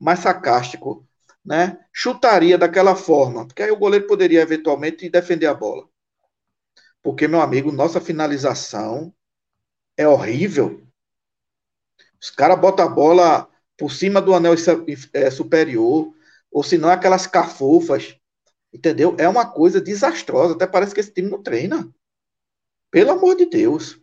mais 0.00 0.20
sarcástico. 0.20 1.06
Né? 1.44 1.78
Chutaria 1.92 2.56
daquela 2.56 2.96
forma. 2.96 3.46
Porque 3.46 3.62
aí 3.62 3.70
o 3.70 3.76
goleiro 3.76 4.06
poderia 4.06 4.40
eventualmente 4.40 5.10
defender 5.10 5.46
a 5.46 5.54
bola. 5.54 5.86
Porque, 7.02 7.28
meu 7.28 7.42
amigo, 7.42 7.70
nossa 7.70 8.00
finalização 8.00 9.14
é 9.98 10.08
horrível. 10.08 10.82
Os 12.18 12.30
caras 12.30 12.58
botam 12.58 12.86
a 12.86 12.88
bola 12.88 13.48
por 13.76 13.92
cima 13.92 14.22
do 14.22 14.34
anel 14.34 14.54
é, 15.12 15.30
superior 15.30 16.10
ou 16.50 16.62
se 16.62 16.78
não 16.78 16.88
aquelas 16.88 17.26
cafofas, 17.26 18.16
entendeu? 18.76 19.16
É 19.18 19.26
uma 19.26 19.50
coisa 19.50 19.80
desastrosa, 19.80 20.54
até 20.54 20.66
parece 20.66 20.94
que 20.94 21.00
esse 21.00 21.12
time 21.12 21.30
não 21.30 21.42
treina. 21.42 21.88
Pelo 22.90 23.12
amor 23.12 23.34
de 23.34 23.46
Deus. 23.46 23.98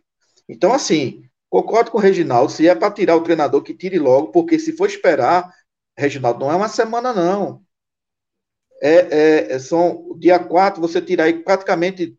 Então, 0.48 0.72
assim, 0.72 1.22
concordo 1.48 1.90
com 1.90 1.98
o 1.98 2.00
Reginaldo, 2.00 2.50
se 2.50 2.68
é 2.68 2.74
para 2.74 2.92
tirar 2.92 3.16
o 3.16 3.22
treinador, 3.22 3.62
que 3.62 3.72
tire 3.72 3.98
logo, 3.98 4.32
porque 4.32 4.58
se 4.58 4.76
for 4.76 4.88
esperar, 4.88 5.54
Reginaldo, 5.96 6.40
não 6.40 6.50
é 6.50 6.56
uma 6.56 6.68
semana, 6.68 7.12
não. 7.12 7.64
É, 8.82 8.94
é, 8.94 9.52
é 9.52 9.58
são 9.60 10.18
dia 10.18 10.38
4, 10.38 10.80
você 10.80 11.00
tirar 11.00 11.24
aí 11.24 11.42
praticamente 11.42 12.18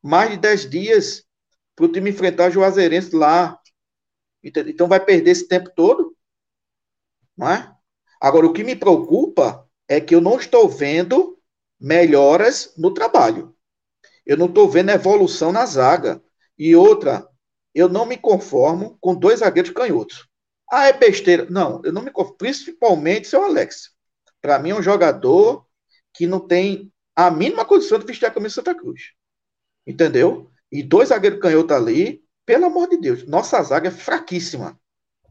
mais 0.00 0.30
de 0.30 0.36
10 0.36 0.70
dias 0.70 1.24
para 1.74 1.86
o 1.86 1.92
time 1.92 2.10
enfrentar 2.10 2.48
o 2.48 2.52
Juazeirense 2.52 3.14
lá. 3.14 3.60
Então 4.42 4.86
vai 4.86 5.04
perder 5.04 5.32
esse 5.32 5.48
tempo 5.48 5.70
todo. 5.74 6.16
Não 7.36 7.50
é? 7.50 7.74
Agora, 8.20 8.46
o 8.46 8.52
que 8.52 8.62
me 8.62 8.76
preocupa 8.76 9.68
é 9.88 10.00
que 10.00 10.14
eu 10.14 10.20
não 10.20 10.38
estou 10.38 10.68
vendo 10.68 11.35
melhoras 11.80 12.72
no 12.76 12.92
trabalho. 12.92 13.54
Eu 14.24 14.36
não 14.36 14.46
estou 14.46 14.68
vendo 14.68 14.90
evolução 14.90 15.52
na 15.52 15.64
zaga. 15.64 16.22
E 16.58 16.74
outra, 16.74 17.28
eu 17.74 17.88
não 17.88 18.06
me 18.06 18.16
conformo 18.16 18.96
com 19.00 19.14
dois 19.14 19.40
zagueiros 19.40 19.70
canhotos. 19.70 20.26
Ah, 20.70 20.88
é 20.88 20.92
besteira. 20.92 21.46
Não, 21.48 21.80
eu 21.84 21.92
não 21.92 22.02
me 22.02 22.10
conformo. 22.10 22.38
Principalmente 22.38 23.28
seu 23.28 23.44
Alex. 23.44 23.90
Para 24.40 24.58
mim 24.58 24.70
é 24.70 24.74
um 24.74 24.82
jogador 24.82 25.66
que 26.12 26.26
não 26.26 26.40
tem 26.40 26.92
a 27.14 27.30
mínima 27.30 27.64
condição 27.64 27.98
de 27.98 28.06
vestir 28.06 28.26
a 28.26 28.30
camisa 28.30 28.56
Santa 28.56 28.74
Cruz. 28.74 29.12
Entendeu? 29.86 30.50
E 30.72 30.82
dois 30.82 31.10
zagueiros 31.10 31.40
canhotos 31.40 31.76
ali, 31.76 32.24
pelo 32.44 32.66
amor 32.66 32.88
de 32.88 32.96
Deus, 32.96 33.26
nossa 33.26 33.62
zaga 33.62 33.88
é 33.88 33.92
fraquíssima. 33.92 34.78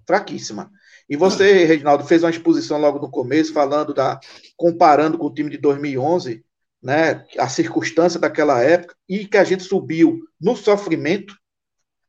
Fraquíssima. 0.07 0.71
E 1.07 1.15
você, 1.15 1.65
Reginaldo, 1.65 2.05
fez 2.05 2.23
uma 2.23 2.29
exposição 2.29 2.79
logo 2.79 2.99
no 2.99 3.09
começo, 3.09 3.53
falando 3.53 3.93
da. 3.93 4.19
comparando 4.57 5.17
com 5.17 5.27
o 5.27 5.33
time 5.33 5.51
de 5.51 5.57
2011, 5.57 6.43
né? 6.81 7.25
A 7.37 7.47
circunstância 7.47 8.19
daquela 8.19 8.61
época, 8.61 8.95
e 9.07 9.27
que 9.27 9.37
a 9.37 9.43
gente 9.43 9.63
subiu 9.63 10.21
no 10.39 10.55
sofrimento. 10.55 11.35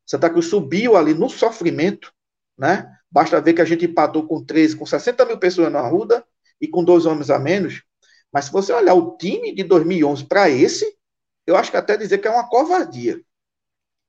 Santa 0.06 0.30
Cruz 0.30 0.46
subiu 0.46 0.96
ali 0.96 1.12
no 1.12 1.28
sofrimento, 1.28 2.12
né? 2.56 2.90
Basta 3.10 3.40
ver 3.40 3.54
que 3.54 3.60
a 3.60 3.64
gente 3.64 3.84
empatou 3.84 4.26
com 4.26 4.44
13, 4.44 4.76
com 4.76 4.86
60 4.86 5.24
mil 5.24 5.38
pessoas 5.38 5.72
na 5.72 5.80
Arruda 5.80 6.24
e 6.60 6.68
com 6.68 6.84
dois 6.84 7.06
homens 7.06 7.30
a 7.30 7.38
menos. 7.38 7.82
Mas 8.32 8.46
se 8.46 8.52
você 8.52 8.72
olhar 8.72 8.94
o 8.94 9.16
time 9.16 9.54
de 9.54 9.62
2011 9.62 10.24
para 10.24 10.48
esse, 10.50 10.96
eu 11.46 11.56
acho 11.56 11.70
que 11.70 11.76
até 11.76 11.96
dizer 11.96 12.18
que 12.18 12.28
é 12.28 12.30
uma 12.30 12.48
covardia. 12.48 13.20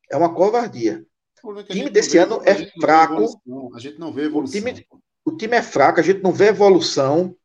É 0.09 0.17
uma 0.17 0.33
covardia. 0.33 1.05
O 1.43 1.63
time 1.63 1.89
desse 1.89 2.17
ano 2.17 2.41
é 2.43 2.55
fraco. 2.79 3.25
A 3.73 3.79
gente 3.79 3.99
não 3.99 4.11
vê 4.11 4.23
evolução. 4.23 4.59
O 4.59 4.63
time, 4.63 4.87
o 5.25 5.31
time 5.37 5.55
é 5.55 5.61
fraco, 5.61 5.99
a 5.99 6.03
gente 6.03 6.21
não 6.21 6.31
vê 6.31 6.47
evolução, 6.47 7.35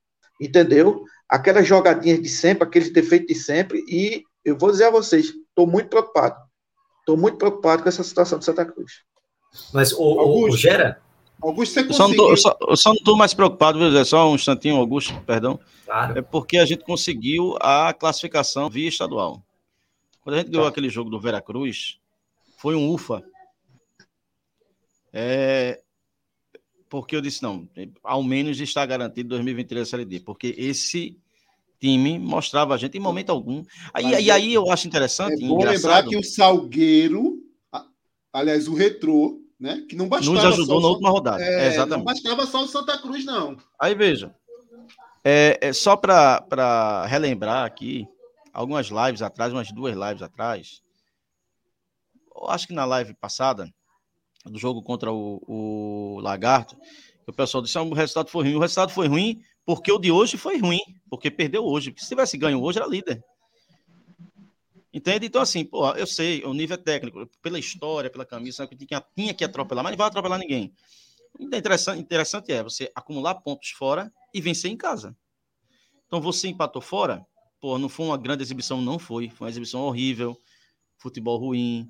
entendeu? 0.40 1.04
Aquelas 1.28 1.66
jogadinhas 1.66 2.20
de 2.20 2.28
sempre, 2.28 2.64
aqueles 2.64 2.92
defeitos 2.92 3.28
de 3.28 3.34
sempre, 3.34 3.84
e 3.88 4.22
eu 4.44 4.56
vou 4.56 4.70
dizer 4.70 4.84
a 4.84 4.90
vocês, 4.90 5.26
estou 5.26 5.66
muito 5.66 5.88
preocupado. 5.88 6.36
Estou 7.00 7.16
muito 7.16 7.36
preocupado 7.38 7.82
com 7.82 7.88
essa 7.88 8.02
situação 8.02 8.38
de 8.38 8.44
Santa 8.44 8.64
Cruz. 8.64 9.02
Mas 9.72 9.92
o, 9.92 10.02
Augusto, 10.02 10.54
o 10.54 10.56
Gera. 10.56 11.00
Augusto, 11.42 11.74
você 11.74 11.84
conseguiu... 11.84 12.30
eu, 12.30 12.36
só, 12.36 12.56
eu 12.68 12.76
só 12.76 12.90
não 12.90 12.96
estou 12.96 13.16
mais 13.16 13.34
preocupado, 13.34 13.78
viu, 13.78 13.90
Zé? 13.90 14.04
Só 14.04 14.30
um 14.30 14.36
instantinho, 14.36 14.76
Augusto, 14.76 15.12
perdão. 15.26 15.58
Claro. 15.84 16.18
É 16.18 16.22
porque 16.22 16.58
a 16.58 16.64
gente 16.64 16.84
conseguiu 16.84 17.56
a 17.60 17.92
classificação 17.92 18.70
via 18.70 18.88
estadual. 18.88 19.42
Quando 20.22 20.36
a 20.36 20.38
gente 20.38 20.50
ganhou 20.50 20.64
tá. 20.64 20.70
aquele 20.70 20.88
jogo 20.88 21.10
do 21.10 21.20
Veracruz, 21.20 21.98
foi 22.58 22.76
um 22.76 22.88
ufa. 22.88 23.24
É, 25.12 25.80
porque 26.88 27.16
eu 27.16 27.20
disse, 27.20 27.42
não, 27.42 27.68
ao 28.02 28.22
menos 28.22 28.60
está 28.60 28.84
garantido 28.84 29.30
2023 29.30 29.86
a 29.86 29.90
Série 29.90 30.04
D, 30.04 30.20
porque 30.20 30.54
esse 30.58 31.18
time 31.80 32.18
mostrava 32.18 32.74
a 32.74 32.76
gente 32.76 32.96
em 32.96 33.00
momento 33.00 33.30
algum. 33.30 33.64
Aí, 33.92 34.22
e 34.22 34.30
aí 34.30 34.54
eu 34.54 34.70
acho 34.70 34.86
interessante. 34.86 35.42
É 35.42 35.48
bom 35.48 35.64
lembrar 35.64 36.04
que 36.04 36.16
o 36.16 36.22
Salgueiro, 36.22 37.38
aliás, 38.32 38.68
o 38.68 38.74
Retrô, 38.74 39.40
né? 39.58 39.84
Que 39.88 39.96
não 39.96 40.08
bastava. 40.08 40.34
Nos 40.34 40.44
ajudou 40.44 40.80
na 40.80 40.88
última 40.88 41.10
rodada. 41.10 41.42
É, 41.42 41.68
exatamente. 41.68 41.96
Não 41.96 42.04
bastava 42.04 42.46
só 42.46 42.62
o 42.62 42.68
Santa 42.68 42.98
Cruz, 42.98 43.24
não. 43.24 43.56
Aí 43.80 43.94
veja. 43.94 44.34
É, 45.24 45.58
é 45.60 45.72
só 45.72 45.96
para 45.96 47.06
relembrar 47.06 47.64
aqui, 47.64 48.06
algumas 48.52 48.88
lives 48.88 49.22
atrás, 49.22 49.52
umas 49.52 49.72
duas 49.72 49.96
lives 49.96 50.22
atrás. 50.22 50.82
Eu 52.36 52.48
acho 52.48 52.66
que 52.66 52.74
na 52.74 52.84
live 52.84 53.14
passada, 53.14 53.72
do 54.44 54.58
jogo 54.58 54.82
contra 54.82 55.12
o, 55.12 55.42
o 55.46 56.20
Lagarto, 56.20 56.76
o 57.26 57.32
pessoal 57.32 57.62
disse: 57.62 57.78
ah, 57.78 57.82
o 57.82 57.94
resultado 57.94 58.28
foi 58.30 58.44
ruim. 58.44 58.54
O 58.56 58.60
resultado 58.60 58.92
foi 58.92 59.06
ruim 59.08 59.42
porque 59.64 59.92
o 59.92 59.98
de 59.98 60.10
hoje 60.10 60.36
foi 60.36 60.58
ruim, 60.58 60.80
porque 61.08 61.30
perdeu 61.30 61.64
hoje. 61.64 61.90
Porque 61.90 62.02
se 62.02 62.08
tivesse 62.08 62.36
ganho 62.36 62.60
hoje, 62.60 62.78
era 62.78 62.86
líder. 62.86 63.22
Entende? 64.92 65.26
Então, 65.26 65.40
assim, 65.40 65.64
pô, 65.64 65.90
eu 65.92 66.06
sei, 66.06 66.42
o 66.44 66.52
nível 66.52 66.74
é 66.74 66.78
técnico, 66.78 67.26
pela 67.40 67.58
história, 67.58 68.10
pela 68.10 68.26
camisa, 68.26 68.66
tinha, 68.66 69.02
tinha 69.16 69.32
que 69.32 69.42
atropelar, 69.42 69.82
mas 69.82 69.92
não 69.92 69.96
vai 69.96 70.06
atropelar 70.06 70.38
ninguém. 70.38 70.74
Então, 71.40 71.58
interessante, 71.58 72.00
interessante 72.00 72.52
é 72.52 72.62
você 72.62 72.92
acumular 72.94 73.36
pontos 73.36 73.70
fora 73.70 74.12
e 74.34 74.40
vencer 74.40 74.70
em 74.70 74.76
casa. 74.76 75.16
Então, 76.06 76.20
você 76.20 76.48
empatou 76.48 76.82
fora, 76.82 77.26
pô, 77.58 77.78
não 77.78 77.88
foi 77.88 78.04
uma 78.04 78.18
grande 78.18 78.42
exibição, 78.42 78.82
não 78.82 78.98
foi. 78.98 79.30
Foi 79.30 79.46
uma 79.46 79.50
exibição 79.50 79.80
horrível, 79.80 80.36
futebol 80.98 81.38
ruim, 81.38 81.88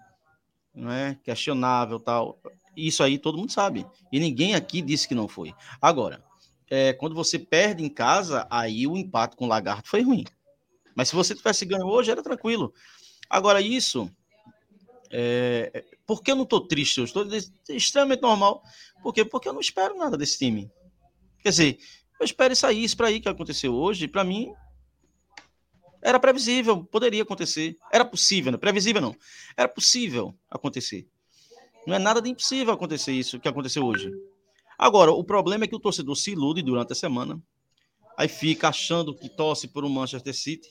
não 0.75 0.91
é 0.91 1.19
questionável 1.23 2.01
tal. 2.01 2.41
Isso 2.77 3.03
aí 3.03 3.19
todo 3.19 3.39
mundo 3.39 3.53
sabe. 3.53 3.87
E 4.11 4.19
ninguém 4.19 4.55
aqui 4.55 4.81
disse 4.81 5.07
que 5.07 5.15
não 5.15 5.29
foi. 5.29 5.55
Agora, 5.81 6.25
é, 6.71 6.93
quando 6.93 7.15
você 7.15 7.39
perde 7.39 7.85
em 7.85 7.89
casa, 7.89 8.47
aí 8.51 8.87
o 8.87 8.97
empate 8.97 9.37
com 9.37 9.45
o 9.45 9.49
Lagarto 9.49 9.89
foi 9.89 10.03
ruim. 10.03 10.25
Mas 10.95 11.09
se 11.09 11.15
você 11.15 11.35
tivesse 11.35 11.65
ganho 11.65 11.87
hoje, 11.87 12.11
era 12.11 12.23
tranquilo. 12.23 12.73
Agora, 13.29 13.61
isso. 13.61 14.11
É, 15.11 15.85
por 16.07 16.23
que 16.23 16.31
eu 16.31 16.37
não 16.37 16.45
estou 16.45 16.67
triste? 16.67 16.99
Eu 16.99 17.05
estou 17.05 17.27
extremamente 17.69 18.23
normal. 18.23 18.63
Por 19.03 19.13
quê? 19.13 19.25
Porque 19.25 19.49
eu 19.49 19.53
não 19.53 19.61
espero 19.61 19.97
nada 19.97 20.17
desse 20.17 20.39
time. 20.39 20.71
Quer 21.43 21.51
dizer, 21.51 21.79
eu 22.19 22.25
espero 22.25 22.53
isso 22.53 22.67
aí, 22.67 22.85
isso 22.85 22.97
para 22.97 23.09
aí 23.09 23.21
que 23.21 23.29
aconteceu 23.29 23.75
hoje. 23.75 24.09
Para 24.09 24.25
mim, 24.25 24.53
era 26.03 26.19
previsível, 26.19 26.85
poderia 26.85 27.23
acontecer. 27.23 27.77
Era 27.93 28.05
possível, 28.05 28.51
né? 28.51 28.59
previsível 28.59 29.01
não. 29.01 29.17
Era 29.57 29.69
possível 29.69 30.35
acontecer. 30.51 31.07
Não 31.87 31.95
é 31.95 31.99
nada 31.99 32.21
de 32.21 32.29
impossível 32.29 32.75
acontecer 32.75 33.13
isso 33.13 33.39
que 33.39 33.49
aconteceu 33.49 33.85
hoje. 33.85 34.11
Agora, 34.77 35.13
o 35.13 35.23
problema 35.23 35.65
é 35.65 35.69
que 35.69 35.77
o 35.77 35.81
torcedor 35.81 36.17
se 36.17 36.33
ilude 36.33 36.61
durante 36.61 36.93
a 36.93 36.97
semana, 36.97 37.41
aí 38.17 38.29
fica 38.29 38.69
achando 38.69 39.15
que 39.15 39.29
torce 39.29 39.69
por 39.69 39.85
um 39.85 39.89
Manchester 39.89 40.35
City, 40.35 40.69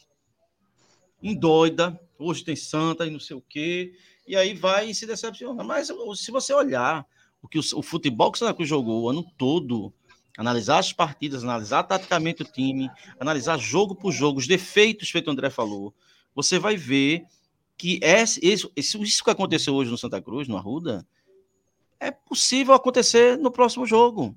endoida, 1.24 2.00
hoje 2.20 2.44
tem 2.44 2.56
Santa 2.56 3.06
e 3.06 3.10
não 3.10 3.20
sei 3.20 3.38
o 3.38 3.42
quê, 3.42 3.94
e 4.28 4.36
aí 4.36 4.54
vai 4.54 4.90
e 4.90 4.96
se 4.96 5.06
decepciona. 5.06 5.64
Mas 5.64 5.90
se 6.16 6.32
você 6.32 6.54
olhar 6.54 7.06
o 7.42 7.48
que 7.48 7.58
o, 7.58 7.62
o 7.76 7.82
futebol 7.82 8.32
que 8.32 8.38
o 8.38 8.40
Santa 8.40 8.54
Cruz 8.54 8.68
jogou 8.68 9.04
o 9.04 9.10
ano 9.10 9.24
todo, 9.38 9.94
analisar 10.38 10.80
as 10.80 10.94
partidas, 10.94 11.44
analisar 11.44 11.84
taticamente 11.84 12.42
o 12.42 12.46
time, 12.46 12.90
analisar 13.20 13.58
jogo 13.58 13.96
por 13.96 14.12
jogo, 14.12 14.40
os 14.40 14.48
defeitos, 14.48 15.10
feito 15.10 15.28
o 15.28 15.32
André 15.32 15.50
falou, 15.50 15.94
você 16.34 16.58
vai 16.58 16.78
ver 16.78 17.26
que 17.78 18.00
esse, 18.02 18.40
isso, 18.44 18.72
isso 18.76 19.24
que 19.24 19.30
aconteceu 19.30 19.74
hoje 19.74 19.92
no 19.92 19.98
Santa 19.98 20.22
Cruz, 20.22 20.48
no 20.48 20.58
Arruda, 20.58 21.06
é 22.00 22.12
possível 22.12 22.74
acontecer 22.74 23.38
no 23.38 23.52
próximo 23.52 23.86
jogo. 23.86 24.36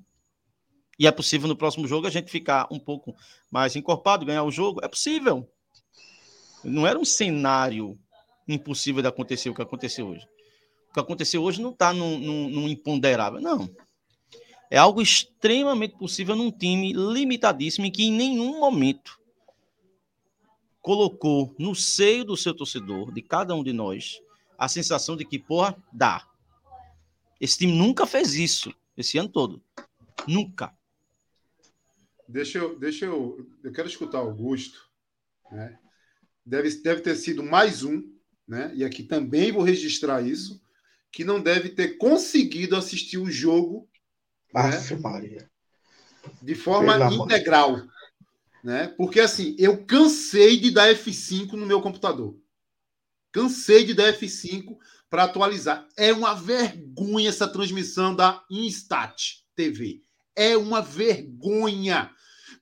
E 0.97 1.07
é 1.07 1.11
possível 1.11 1.47
no 1.47 1.55
próximo 1.55 1.87
jogo 1.87 2.07
a 2.07 2.09
gente 2.09 2.31
ficar 2.31 2.67
um 2.71 2.79
pouco 2.79 3.15
mais 3.51 3.75
encorpado, 3.75 4.25
ganhar 4.25 4.43
o 4.43 4.51
jogo. 4.51 4.79
É 4.83 4.87
possível. 4.87 5.49
Não 6.63 6.87
era 6.87 6.97
um 6.97 7.05
cenário 7.05 7.97
impossível 8.47 9.01
de 9.01 9.07
acontecer 9.07 9.49
o 9.49 9.53
que 9.53 9.61
aconteceu 9.61 10.07
hoje. 10.07 10.25
O 10.89 10.93
que 10.93 10.99
aconteceu 10.99 11.43
hoje 11.43 11.61
não 11.61 11.71
está 11.71 11.91
num, 11.91 12.17
num, 12.17 12.49
num 12.49 12.67
imponderável, 12.67 13.41
não. 13.41 13.69
É 14.69 14.77
algo 14.77 15.01
extremamente 15.01 15.95
possível 15.95 16.35
num 16.35 16.51
time 16.51 16.93
limitadíssimo 16.93 17.85
em 17.85 17.91
que 17.91 18.03
em 18.03 18.11
nenhum 18.11 18.59
momento 18.59 19.19
colocou 20.81 21.55
no 21.57 21.73
seio 21.73 22.23
do 22.23 22.37
seu 22.37 22.53
torcedor, 22.53 23.11
de 23.11 23.21
cada 23.21 23.55
um 23.55 23.63
de 23.63 23.73
nós, 23.73 24.21
a 24.57 24.67
sensação 24.67 25.17
de 25.17 25.25
que, 25.25 25.39
porra, 25.39 25.75
dá. 25.91 26.27
Esse 27.41 27.57
time 27.57 27.73
nunca 27.73 28.05
fez 28.05 28.35
isso, 28.35 28.73
esse 28.95 29.17
ano 29.17 29.29
todo. 29.29 29.61
Nunca. 30.27 30.75
Deixa 32.27 32.59
eu, 32.59 32.77
deixa 32.77 33.05
eu, 33.05 33.49
eu 33.63 33.71
quero 33.71 33.87
escutar 33.87 34.21
o 34.21 34.27
Augusto, 34.27 34.89
né? 35.51 35.77
Deve, 36.45 36.69
deve 36.81 37.01
ter 37.01 37.15
sido 37.15 37.43
mais 37.43 37.83
um, 37.83 38.03
né? 38.47 38.71
E 38.75 38.83
aqui 38.83 39.03
também 39.03 39.51
vou 39.51 39.63
registrar 39.63 40.21
isso, 40.21 40.61
que 41.11 41.23
não 41.23 41.41
deve 41.41 41.69
ter 41.69 41.97
conseguido 41.97 42.75
assistir 42.75 43.17
o 43.17 43.29
jogo 43.29 43.89
Aff, 44.55 44.93
né? 44.93 44.99
Maria. 45.01 45.49
de 46.41 46.55
forma 46.55 46.93
Pela 46.93 47.13
integral, 47.13 47.81
né? 48.63 48.93
Porque 48.97 49.19
assim, 49.19 49.55
eu 49.59 49.85
cansei 49.85 50.57
de 50.57 50.71
dar 50.71 50.93
F5 50.95 51.53
no 51.53 51.65
meu 51.65 51.81
computador. 51.81 52.35
Cansei 53.31 53.83
de 53.83 53.93
dar 53.93 54.13
F5 54.13 54.77
para 55.09 55.25
atualizar. 55.25 55.87
É 55.97 56.11
uma 56.13 56.33
vergonha 56.33 57.29
essa 57.29 57.47
transmissão 57.47 58.15
da 58.15 58.43
Instat 58.49 59.43
TV. 59.55 60.01
É 60.35 60.57
uma 60.57 60.81
vergonha. 60.81 62.11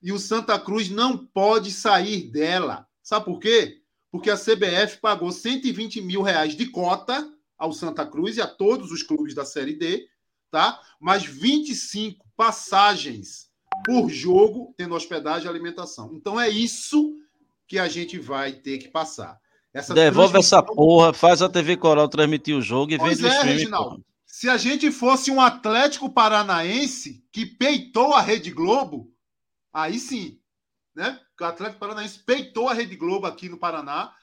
E 0.02 0.12
o 0.12 0.20
Santa 0.20 0.60
Cruz 0.60 0.90
não 0.90 1.18
pode 1.18 1.72
sair 1.72 2.30
dela. 2.32 2.88
Sabe 3.02 3.26
por 3.26 3.40
quê? 3.40 3.82
Porque 4.12 4.30
a 4.30 4.38
CBF 4.38 5.00
pagou 5.02 5.32
120 5.32 6.02
mil 6.02 6.22
reais 6.22 6.56
de 6.56 6.66
cota 6.68 7.28
ao 7.58 7.72
Santa 7.72 8.06
Cruz 8.06 8.38
e 8.38 8.42
a 8.42 8.48
todos 8.48 8.92
os 8.92 9.02
clubes 9.02 9.34
da 9.34 9.46
Série 9.46 9.74
D, 9.74 10.08
tá? 10.54 10.80
Mas 11.00 11.26
25 11.26 12.24
passagens 12.38 13.50
por 13.84 14.08
jogo, 14.08 14.72
tendo 14.78 14.94
hospedagem 14.94 15.48
e 15.48 15.50
alimentação. 15.50 16.12
Então 16.14 16.40
é 16.40 16.48
isso 16.48 17.18
que 17.68 17.80
a 17.80 17.88
gente 17.88 18.20
vai 18.20 18.54
ter 18.54 18.78
que 18.78 18.88
passar. 18.88 19.42
Essa 19.74 19.96
Devolve 19.96 20.34
transmissão... 20.34 20.60
essa 20.60 20.68
porra, 20.76 21.12
faz 21.12 21.42
a 21.42 21.50
TV 21.50 21.76
Coral 21.76 22.08
transmitir 22.08 22.56
o 22.56 22.62
jogo 22.62 22.94
e 22.94 23.00
pois 23.00 23.20
vende 23.20 23.26
é, 23.26 23.30
o 23.30 23.34
streaming. 23.34 23.58
Reginaldo, 23.58 24.06
se 24.28 24.48
a 24.48 24.56
gente 24.56 24.92
fosse 24.92 25.32
um 25.32 25.42
Atlético 25.42 26.08
Paranaense 26.08 27.26
que 27.32 27.48
peitou 27.48 28.14
a 28.14 28.22
Rede 28.22 28.52
Globo, 28.52 29.12
aí 29.74 29.98
sim, 29.98 30.40
né? 30.96 31.20
O 31.42 31.46
Atlético 31.46 31.80
Paranaense 31.80 32.20
peitou 32.20 32.70
a 32.70 32.76
Rede 32.76 32.96
Globo 32.96 33.26
aqui 33.26 33.50
no 33.50 33.58
Paraná. 33.58 34.14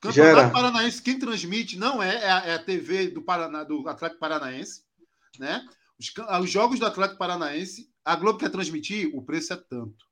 Campeonato 0.00 0.36
Gera. 0.40 0.50
Paranaense, 0.50 1.02
quem 1.02 1.18
transmite 1.18 1.78
não 1.78 2.02
é, 2.02 2.24
é 2.24 2.30
a, 2.30 2.38
é 2.46 2.54
a, 2.54 2.58
TV 2.58 3.08
do, 3.08 3.20
Paraná, 3.20 3.62
do 3.62 3.86
Atlético 3.86 4.18
Paranaense, 4.18 4.82
né? 5.38 5.64
Os, 5.98 6.12
os, 6.40 6.50
jogos 6.50 6.78
do 6.78 6.86
Atlético 6.86 7.18
Paranaense, 7.18 7.90
a 8.04 8.16
Globo 8.16 8.38
quer 8.38 8.50
transmitir, 8.50 9.10
o 9.14 9.22
preço 9.22 9.52
é 9.52 9.56
tanto. 9.56 10.04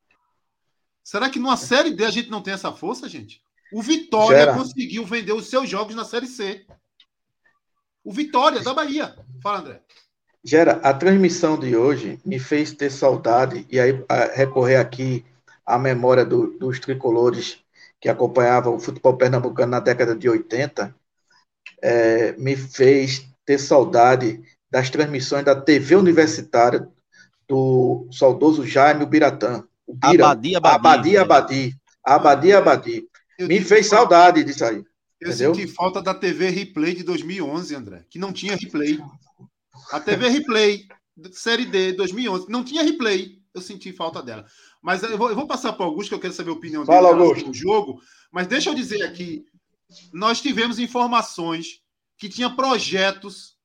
Será 1.03 1.29
que 1.29 1.39
numa 1.39 1.57
Série 1.57 1.91
D 1.91 2.05
a 2.05 2.11
gente 2.11 2.31
não 2.31 2.43
tem 2.43 2.55
essa 2.55 2.73
força, 2.73 3.09
gente? 3.09 3.43
O 3.73 3.83
Vitória 3.83 4.39
Gera. 4.39 4.55
conseguiu 4.55 5.05
vender 5.05 5.33
os 5.33 5.49
seus 5.49 5.69
jogos 5.69 5.95
na 5.95 6.05
Série 6.05 6.27
C. 6.27 6.67
O 8.05 8.13
Vitória, 8.13 8.61
da 8.61 8.75
Bahia. 8.75 9.17
Fala, 9.43 9.61
André. 9.61 9.83
Gera, 10.43 10.73
a 10.83 10.95
transmissão 10.95 11.59
de 11.59 11.77
hoje 11.77 12.19
me 12.25 12.39
fez 12.39 12.73
ter 12.73 12.91
saudade, 12.91 13.67
e 13.71 13.79
aí 13.79 14.05
recorrer 14.35 14.77
aqui 14.77 15.25
à 15.67 15.79
memória 15.79 16.25
do, 16.25 16.59
dos 16.59 16.81
tricolores 16.81 17.63
que 18.01 18.09
acompanhavam 18.09 18.75
o 18.75 18.81
futebol 18.81 19.17
pernambucano 19.17 19.73
na 19.73 19.81
década 19.81 20.15
de 20.17 20.29
80, 20.29 20.95
é, 21.83 22.33
me 22.33 22.57
fez 22.57 23.29
ter 23.45 23.59
saudade 23.59 24.43
das 24.71 24.89
transmissões 24.91 25.45
da 25.45 25.61
TV 25.61 25.97
universitária 25.97 26.89
do 27.49 28.07
saudoso 28.13 28.65
Jaime 28.65 29.05
Biratã. 29.05 29.65
O 29.87 29.95
Bira, 29.95 30.27
Abadi, 30.29 30.55
Abadi. 30.55 30.77
Abadi, 30.77 31.17
Abadi. 31.19 31.75
Abadi, 32.05 32.53
Abadi. 32.53 33.09
Me 33.41 33.61
fez 33.61 33.87
saudade 33.89 34.45
disso 34.45 34.65
aí. 34.65 34.85
Eu 35.21 35.29
Entendeu? 35.29 35.55
senti 35.55 35.67
falta 35.67 36.01
da 36.01 36.15
TV 36.15 36.49
Replay 36.49 36.95
de 36.95 37.03
2011, 37.03 37.75
André, 37.75 38.05
que 38.09 38.19
não 38.19 38.33
tinha 38.33 38.57
replay. 38.57 38.99
A 39.93 40.01
TV 40.01 40.29
Replay, 40.29 40.87
Série 41.33 41.67
D, 41.67 41.93
2011, 41.93 42.49
não 42.49 42.65
tinha 42.65 42.83
replay. 42.83 43.39
Eu 43.53 43.61
senti 43.61 43.93
falta 43.93 44.23
dela. 44.23 44.47
Mas 44.81 45.03
eu 45.03 45.19
vou, 45.19 45.29
eu 45.29 45.35
vou 45.35 45.47
passar 45.47 45.73
para 45.73 45.85
o 45.85 45.89
Augusto, 45.89 46.11
que 46.11 46.15
eu 46.15 46.21
quero 46.21 46.33
saber 46.33 46.51
a 46.51 46.55
opinião 46.55 46.85
dele 46.85 46.97
Fala, 46.97 47.09
Augusto. 47.09 47.49
no 47.49 47.53
jogo. 47.55 48.01
Mas 48.33 48.47
deixa 48.47 48.71
eu 48.71 48.75
dizer 48.75 49.03
aqui: 49.03 49.45
nós 50.13 50.41
tivemos 50.41 50.79
informações 50.79 51.83
que 52.17 52.29
tinha 52.29 52.49
projetos 52.49 53.57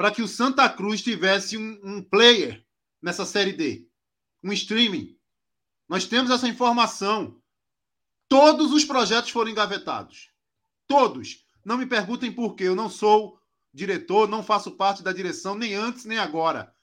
para 0.00 0.10
que 0.10 0.22
o 0.22 0.28
Santa 0.28 0.66
Cruz 0.66 1.02
tivesse 1.02 1.58
um, 1.58 1.78
um 1.84 2.02
player 2.02 2.64
nessa 3.02 3.26
Série 3.26 3.52
D, 3.52 3.86
um 4.42 4.50
streaming. 4.50 5.14
Nós 5.86 6.06
temos 6.06 6.30
essa 6.30 6.48
informação. 6.48 7.38
Todos 8.26 8.72
os 8.72 8.82
projetos 8.82 9.30
foram 9.30 9.50
engavetados. 9.50 10.30
Todos. 10.88 11.44
Não 11.62 11.76
me 11.76 11.84
perguntem 11.84 12.32
por 12.32 12.54
quê. 12.54 12.64
Eu 12.64 12.74
não 12.74 12.88
sou 12.88 13.38
diretor, 13.74 14.26
não 14.26 14.42
faço 14.42 14.70
parte 14.70 15.02
da 15.02 15.12
direção, 15.12 15.54
nem 15.54 15.74
antes 15.74 16.06
nem 16.06 16.16
agora. 16.16 16.74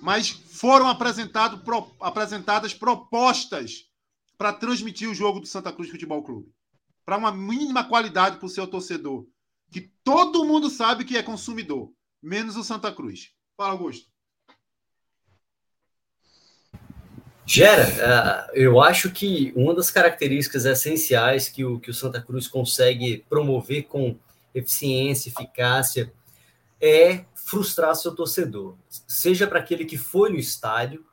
Mas 0.00 0.28
foram 0.30 0.86
apresentado, 0.86 1.64
pro, 1.64 1.96
apresentadas 1.98 2.72
propostas 2.72 3.90
para 4.38 4.52
transmitir 4.52 5.10
o 5.10 5.14
jogo 5.16 5.40
do 5.40 5.48
Santa 5.48 5.72
Cruz 5.72 5.90
Futebol 5.90 6.22
Clube. 6.22 6.54
Para 7.04 7.16
uma 7.16 7.32
mínima 7.32 7.82
qualidade 7.82 8.36
para 8.36 8.46
o 8.46 8.48
seu 8.48 8.68
torcedor. 8.68 9.26
Que 9.72 9.90
todo 10.04 10.44
mundo 10.44 10.70
sabe 10.70 11.04
que 11.04 11.16
é 11.16 11.22
consumidor, 11.24 11.92
menos 12.24 12.56
o 12.56 12.64
Santa 12.64 12.90
Cruz. 12.90 13.32
Fala, 13.56 13.72
Augusto. 13.72 14.08
Gera, 17.46 18.48
uh, 18.48 18.50
eu 18.54 18.80
acho 18.80 19.10
que 19.10 19.52
uma 19.54 19.74
das 19.74 19.90
características 19.90 20.64
essenciais 20.64 21.46
que 21.46 21.62
o, 21.62 21.78
que 21.78 21.90
o 21.90 21.94
Santa 21.94 22.22
Cruz 22.22 22.48
consegue 22.48 23.22
promover 23.28 23.82
com 23.84 24.16
eficiência, 24.54 25.28
eficácia, 25.28 26.10
é 26.80 27.26
frustrar 27.34 27.94
seu 27.94 28.14
torcedor. 28.14 28.76
Seja 28.88 29.46
para 29.46 29.58
aquele 29.58 29.84
que 29.84 29.98
foi 29.98 30.30
no 30.30 30.38
estádio 30.38 31.04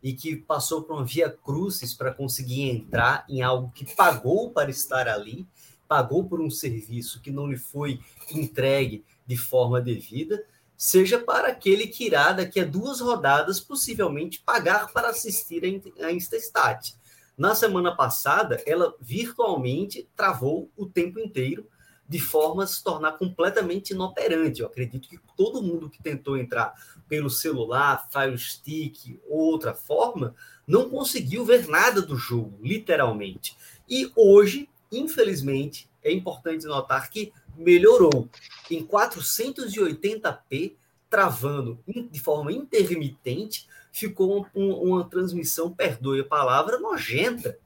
e 0.00 0.12
que 0.12 0.36
passou 0.36 0.82
por 0.82 0.94
uma 0.94 1.04
via 1.04 1.28
crucis 1.28 1.92
para 1.92 2.14
conseguir 2.14 2.70
entrar 2.70 3.26
em 3.28 3.42
algo 3.42 3.72
que 3.72 3.94
pagou 3.96 4.50
para 4.50 4.70
estar 4.70 5.08
ali, 5.08 5.46
pagou 5.88 6.24
por 6.24 6.40
um 6.40 6.48
serviço 6.48 7.20
que 7.20 7.32
não 7.32 7.48
lhe 7.48 7.56
foi 7.56 7.98
entregue 8.32 9.04
de 9.26 9.36
forma 9.36 9.80
devida, 9.80 10.40
seja 10.80 11.18
para 11.18 11.48
aquele 11.48 11.86
que 11.86 12.06
irá, 12.06 12.32
daqui 12.32 12.58
a 12.58 12.64
duas 12.64 13.02
rodadas, 13.02 13.60
possivelmente 13.60 14.40
pagar 14.40 14.90
para 14.90 15.10
assistir 15.10 15.62
a 16.00 16.10
Interstat. 16.10 16.94
Na 17.36 17.54
semana 17.54 17.94
passada, 17.94 18.62
ela 18.64 18.94
virtualmente 18.98 20.08
travou 20.16 20.70
o 20.74 20.86
tempo 20.86 21.20
inteiro, 21.20 21.68
de 22.08 22.18
forma 22.18 22.64
a 22.64 22.66
se 22.66 22.82
tornar 22.82 23.18
completamente 23.18 23.90
inoperante. 23.90 24.62
Eu 24.62 24.68
acredito 24.68 25.06
que 25.06 25.20
todo 25.36 25.62
mundo 25.62 25.90
que 25.90 26.02
tentou 26.02 26.38
entrar 26.38 26.72
pelo 27.06 27.28
celular, 27.28 28.08
Fire 28.10 28.38
Stick 28.38 29.20
ou 29.28 29.38
outra 29.38 29.74
forma, 29.74 30.34
não 30.66 30.88
conseguiu 30.88 31.44
ver 31.44 31.68
nada 31.68 32.00
do 32.00 32.16
jogo, 32.16 32.58
literalmente. 32.62 33.54
E 33.86 34.10
hoje, 34.16 34.66
infelizmente, 34.90 35.90
é 36.02 36.10
importante 36.10 36.64
notar 36.64 37.10
que 37.10 37.34
melhorou 37.60 38.28
em 38.70 38.84
480p, 38.84 40.74
travando 41.08 41.78
de 41.86 42.20
forma 42.20 42.52
intermitente, 42.52 43.68
ficou 43.92 44.46
uma, 44.54 44.76
uma 44.76 45.04
transmissão, 45.04 45.70
perdoe 45.70 46.20
a 46.20 46.24
palavra, 46.24 46.78
nojenta 46.78 47.58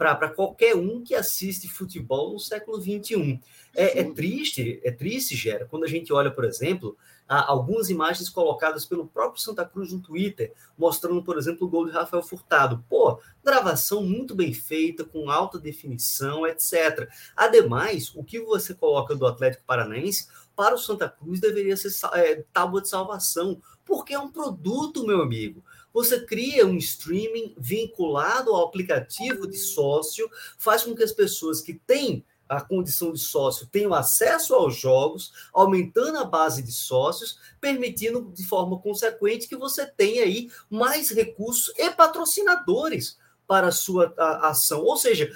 para 0.00 0.30
qualquer 0.30 0.74
um 0.74 1.04
que 1.04 1.14
assiste 1.14 1.68
futebol 1.68 2.32
no 2.32 2.38
século 2.38 2.80
XXI. 2.80 3.38
É, 3.76 4.00
é, 4.00 4.04
triste, 4.04 4.80
é 4.82 4.90
triste, 4.90 5.36
Gera, 5.36 5.66
quando 5.66 5.84
a 5.84 5.86
gente 5.86 6.10
olha, 6.10 6.30
por 6.30 6.46
exemplo, 6.46 6.96
algumas 7.28 7.90
imagens 7.90 8.30
colocadas 8.30 8.86
pelo 8.86 9.06
próprio 9.06 9.42
Santa 9.42 9.62
Cruz 9.62 9.92
no 9.92 10.00
Twitter, 10.00 10.54
mostrando, 10.76 11.22
por 11.22 11.36
exemplo, 11.36 11.66
o 11.66 11.70
gol 11.70 11.84
de 11.84 11.92
Rafael 11.92 12.22
Furtado. 12.22 12.82
Pô, 12.88 13.20
gravação 13.44 14.02
muito 14.02 14.34
bem 14.34 14.54
feita, 14.54 15.04
com 15.04 15.28
alta 15.28 15.58
definição, 15.58 16.46
etc. 16.46 17.06
Ademais, 17.36 18.10
o 18.16 18.24
que 18.24 18.40
você 18.40 18.72
coloca 18.72 19.14
do 19.14 19.26
Atlético 19.26 19.64
Paranaense 19.66 20.28
para 20.56 20.74
o 20.74 20.78
Santa 20.78 21.10
Cruz 21.10 21.40
deveria 21.40 21.76
ser 21.76 21.90
é, 22.14 22.42
tábua 22.54 22.80
de 22.80 22.88
salvação, 22.88 23.60
porque 23.84 24.14
é 24.14 24.18
um 24.18 24.30
produto, 24.30 25.06
meu 25.06 25.20
amigo. 25.20 25.62
Você 25.92 26.24
cria 26.24 26.66
um 26.66 26.76
streaming 26.76 27.54
vinculado 27.58 28.54
ao 28.54 28.66
aplicativo 28.66 29.46
de 29.46 29.56
sócio, 29.56 30.30
faz 30.58 30.84
com 30.84 30.94
que 30.94 31.02
as 31.02 31.12
pessoas 31.12 31.60
que 31.60 31.74
têm 31.74 32.24
a 32.48 32.60
condição 32.60 33.12
de 33.12 33.20
sócio 33.20 33.68
tenham 33.68 33.94
acesso 33.94 34.54
aos 34.54 34.76
jogos, 34.76 35.32
aumentando 35.52 36.18
a 36.18 36.24
base 36.24 36.62
de 36.62 36.72
sócios, 36.72 37.38
permitindo 37.60 38.32
de 38.32 38.44
forma 38.44 38.76
consequente 38.80 39.48
que 39.48 39.56
você 39.56 39.86
tenha 39.86 40.24
aí 40.24 40.50
mais 40.68 41.10
recursos 41.10 41.72
e 41.78 41.90
patrocinadores 41.90 43.16
para 43.46 43.68
a 43.68 43.72
sua 43.72 44.12
ação. 44.42 44.82
Ou 44.82 44.96
seja, 44.96 45.30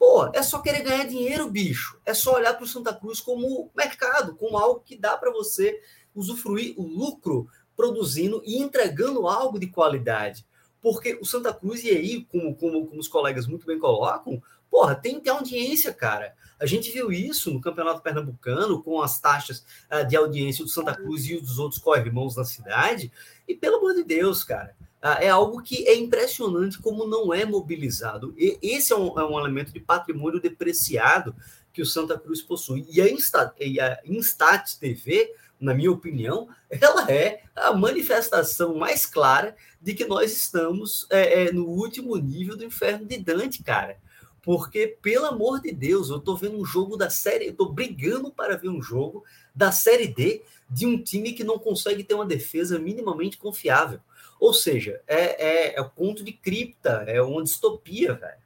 Pô, 0.00 0.30
é 0.32 0.42
só 0.42 0.60
querer 0.60 0.82
ganhar 0.82 1.04
dinheiro, 1.04 1.50
bicho. 1.50 2.00
É 2.06 2.14
só 2.14 2.36
olhar 2.36 2.54
para 2.54 2.64
o 2.64 2.66
Santa 2.66 2.94
Cruz 2.94 3.20
como 3.20 3.70
mercado, 3.76 4.34
como 4.34 4.56
algo 4.56 4.80
que 4.80 4.96
dá 4.96 5.14
para 5.18 5.30
você 5.30 5.78
usufruir 6.14 6.74
o 6.78 6.82
lucro 6.82 7.46
produzindo 7.80 8.42
e 8.44 8.58
entregando 8.58 9.26
algo 9.26 9.58
de 9.58 9.66
qualidade. 9.66 10.44
Porque 10.82 11.18
o 11.20 11.24
Santa 11.24 11.52
Cruz, 11.52 11.82
e 11.82 11.88
aí, 11.88 12.26
como, 12.30 12.54
como, 12.54 12.86
como 12.86 13.00
os 13.00 13.08
colegas 13.08 13.46
muito 13.46 13.64
bem 13.64 13.78
colocam, 13.78 14.42
porra, 14.70 14.94
tem 14.94 15.14
que 15.14 15.22
ter 15.22 15.30
audiência, 15.30 15.94
cara. 15.94 16.34
A 16.60 16.66
gente 16.66 16.90
viu 16.90 17.10
isso 17.10 17.50
no 17.50 17.60
Campeonato 17.60 18.02
Pernambucano, 18.02 18.82
com 18.82 19.00
as 19.00 19.18
taxas 19.18 19.64
uh, 19.90 20.06
de 20.06 20.14
audiência 20.14 20.62
do 20.62 20.70
Santa 20.70 20.94
Cruz 20.94 21.24
e 21.26 21.40
dos 21.40 21.58
outros 21.58 21.80
co-irmãos 21.80 22.34
da 22.34 22.44
cidade. 22.44 23.10
E 23.48 23.54
pelo 23.54 23.76
amor 23.76 23.94
de 23.94 24.04
Deus, 24.04 24.44
cara, 24.44 24.76
uh, 25.02 25.22
é 25.22 25.30
algo 25.30 25.62
que 25.62 25.88
é 25.88 25.96
impressionante 25.96 26.78
como 26.78 27.06
não 27.06 27.32
é 27.32 27.46
mobilizado. 27.46 28.34
E 28.36 28.58
esse 28.60 28.92
é 28.92 28.96
um, 28.96 29.18
é 29.18 29.24
um 29.24 29.38
elemento 29.38 29.72
de 29.72 29.80
patrimônio 29.80 30.38
depreciado 30.38 31.34
que 31.72 31.80
o 31.80 31.86
Santa 31.86 32.18
Cruz 32.18 32.42
possui. 32.42 32.86
E 32.90 33.00
a, 33.00 33.10
Insta, 33.10 33.54
e 33.58 33.80
a 33.80 33.98
Instat 34.04 34.78
TV 34.78 35.32
na 35.60 35.74
minha 35.74 35.92
opinião, 35.92 36.48
ela 36.70 37.10
é 37.10 37.42
a 37.54 37.72
manifestação 37.72 38.74
mais 38.76 39.04
clara 39.04 39.54
de 39.80 39.94
que 39.94 40.04
nós 40.04 40.32
estamos 40.32 41.06
é, 41.10 41.44
é, 41.44 41.52
no 41.52 41.66
último 41.66 42.16
nível 42.16 42.56
do 42.56 42.64
inferno 42.64 43.04
de 43.04 43.18
Dante, 43.18 43.62
cara. 43.62 43.98
Porque, 44.42 44.96
pelo 45.02 45.26
amor 45.26 45.60
de 45.60 45.70
Deus, 45.70 46.08
eu 46.08 46.18
tô 46.18 46.34
vendo 46.34 46.58
um 46.58 46.64
jogo 46.64 46.96
da 46.96 47.10
série, 47.10 47.48
eu 47.48 47.54
tô 47.54 47.66
brigando 47.66 48.32
para 48.32 48.56
ver 48.56 48.70
um 48.70 48.82
jogo 48.82 49.22
da 49.54 49.70
série 49.70 50.06
D 50.06 50.42
de 50.68 50.86
um 50.86 51.02
time 51.02 51.32
que 51.32 51.44
não 51.44 51.58
consegue 51.58 52.02
ter 52.02 52.14
uma 52.14 52.24
defesa 52.24 52.78
minimamente 52.78 53.36
confiável. 53.36 54.00
Ou 54.38 54.54
seja, 54.54 55.02
é, 55.06 55.44
é, 55.44 55.74
é 55.76 55.80
o 55.82 55.90
ponto 55.90 56.24
de 56.24 56.32
cripta, 56.32 57.04
é 57.06 57.20
uma 57.20 57.44
distopia, 57.44 58.14
velho. 58.14 58.40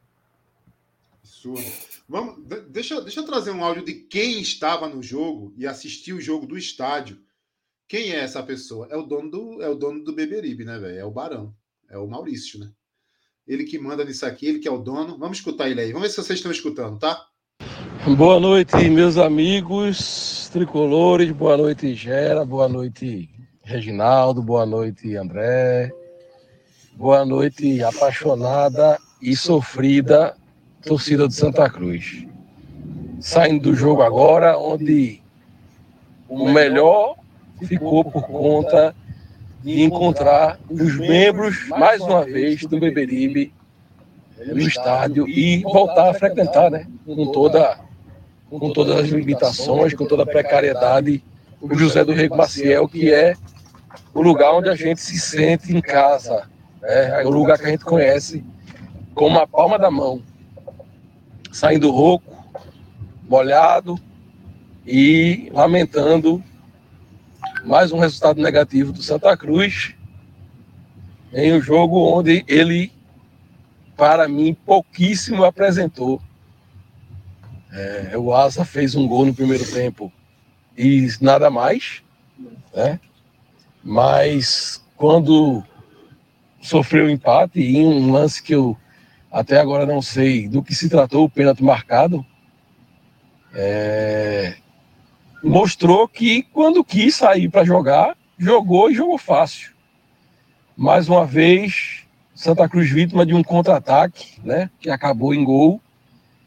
Absurdo. 1.44 1.70
Vamos, 2.08 2.42
deixa, 2.70 3.00
deixa 3.02 3.20
eu 3.20 3.26
trazer 3.26 3.50
um 3.50 3.62
áudio 3.62 3.84
de 3.84 3.92
quem 3.92 4.40
estava 4.40 4.88
no 4.88 5.02
jogo 5.02 5.52
e 5.58 5.66
assistiu 5.66 6.16
o 6.16 6.20
jogo 6.20 6.46
do 6.46 6.56
estádio. 6.56 7.18
Quem 7.86 8.12
é 8.12 8.20
essa 8.20 8.42
pessoa? 8.42 8.88
É 8.90 8.96
o 8.96 9.02
dono 9.02 9.30
do, 9.30 9.62
é 9.62 9.68
o 9.68 9.74
dono 9.74 10.02
do 10.02 10.14
Beberibe, 10.14 10.64
né, 10.64 10.78
velho? 10.78 10.98
É 10.98 11.04
o 11.04 11.10
Barão. 11.10 11.54
É 11.90 11.98
o 11.98 12.06
Maurício, 12.06 12.58
né? 12.58 12.70
Ele 13.46 13.64
que 13.64 13.78
manda 13.78 14.04
nisso 14.04 14.24
aqui, 14.24 14.46
ele 14.46 14.58
que 14.58 14.66
é 14.66 14.70
o 14.70 14.78
dono. 14.78 15.18
Vamos 15.18 15.36
escutar 15.36 15.68
ele 15.68 15.82
aí. 15.82 15.92
Vamos 15.92 16.08
ver 16.08 16.14
se 16.14 16.22
vocês 16.22 16.38
estão 16.38 16.50
escutando, 16.50 16.98
tá? 16.98 17.26
Boa 18.16 18.40
noite, 18.40 18.88
meus 18.88 19.18
amigos 19.18 20.48
tricolores. 20.50 21.30
Boa 21.30 21.58
noite, 21.58 21.94
Gera. 21.94 22.42
Boa 22.44 22.68
noite, 22.68 23.28
Reginaldo. 23.62 24.42
Boa 24.42 24.64
noite, 24.64 25.14
André. 25.14 25.92
Boa 26.96 27.24
noite, 27.26 27.82
apaixonada 27.82 28.98
e 29.20 29.36
sofrida 29.36 30.34
torcida 30.84 31.26
de 31.26 31.34
Santa 31.34 31.68
Cruz. 31.68 32.26
Saindo 33.20 33.70
do 33.70 33.74
jogo 33.74 34.02
agora, 34.02 34.58
onde 34.58 35.20
o 36.28 36.48
melhor 36.48 37.16
ficou 37.66 38.04
por 38.04 38.26
conta 38.26 38.94
de 39.62 39.82
encontrar 39.82 40.58
os 40.68 40.98
membros, 40.98 41.68
mais 41.68 42.02
uma 42.02 42.22
vez, 42.24 42.60
do 42.62 42.78
Beberibe 42.78 43.52
no 44.46 44.60
estádio 44.60 45.26
e 45.26 45.62
voltar 45.62 46.10
a 46.10 46.14
frequentar, 46.14 46.70
né? 46.70 46.86
Com, 47.06 47.32
toda, 47.32 47.78
com 48.50 48.70
todas 48.72 48.96
as 48.96 49.08
limitações, 49.08 49.94
com 49.94 50.06
toda 50.06 50.24
a 50.24 50.26
precariedade, 50.26 51.24
o 51.62 51.74
José 51.74 52.04
do 52.04 52.12
Rego 52.12 52.36
Maciel, 52.36 52.86
que 52.86 53.10
é 53.10 53.34
o 54.12 54.20
lugar 54.20 54.52
onde 54.52 54.68
a 54.68 54.74
gente 54.74 55.00
se 55.00 55.18
sente 55.18 55.74
em 55.74 55.80
casa, 55.80 56.46
né? 56.82 57.22
é 57.22 57.26
o 57.26 57.30
lugar 57.30 57.58
que 57.58 57.64
a 57.64 57.70
gente 57.70 57.84
conhece 57.84 58.44
como 59.14 59.38
a 59.38 59.46
palma 59.46 59.78
da 59.78 59.90
mão 59.90 60.20
saindo 61.54 61.88
rouco, 61.92 62.34
molhado 63.28 63.96
e 64.84 65.48
lamentando 65.52 66.42
mais 67.64 67.92
um 67.92 67.98
resultado 68.00 68.42
negativo 68.42 68.92
do 68.92 69.00
Santa 69.00 69.36
Cruz 69.36 69.94
em 71.32 71.52
um 71.52 71.60
jogo 71.60 71.96
onde 72.12 72.44
ele, 72.48 72.92
para 73.96 74.26
mim, 74.26 74.52
pouquíssimo 74.52 75.44
apresentou. 75.44 76.20
É, 77.72 78.18
o 78.18 78.34
Asa 78.34 78.64
fez 78.64 78.96
um 78.96 79.06
gol 79.06 79.24
no 79.24 79.34
primeiro 79.34 79.64
tempo 79.64 80.12
e 80.76 81.08
nada 81.20 81.50
mais, 81.50 82.02
né? 82.74 82.98
Mas 83.80 84.84
quando 84.96 85.62
sofreu 86.60 87.08
empate 87.08 87.60
em 87.60 87.86
um 87.86 88.10
lance 88.10 88.42
que 88.42 88.56
eu 88.56 88.76
até 89.34 89.58
agora 89.58 89.84
não 89.84 90.00
sei 90.00 90.48
do 90.48 90.62
que 90.62 90.72
se 90.72 90.88
tratou 90.88 91.24
o 91.24 91.28
pênalti 91.28 91.64
marcado. 91.64 92.24
É... 93.52 94.54
Mostrou 95.42 96.06
que 96.06 96.44
quando 96.52 96.84
quis 96.84 97.16
sair 97.16 97.48
para 97.48 97.64
jogar, 97.64 98.16
jogou 98.38 98.88
e 98.88 98.94
jogou 98.94 99.18
fácil. 99.18 99.72
Mais 100.76 101.08
uma 101.08 101.26
vez, 101.26 102.04
Santa 102.32 102.68
Cruz 102.68 102.88
vítima 102.88 103.26
de 103.26 103.34
um 103.34 103.42
contra-ataque, 103.42 104.40
né, 104.44 104.70
que 104.78 104.88
acabou 104.88 105.34
em 105.34 105.42
gol, 105.42 105.80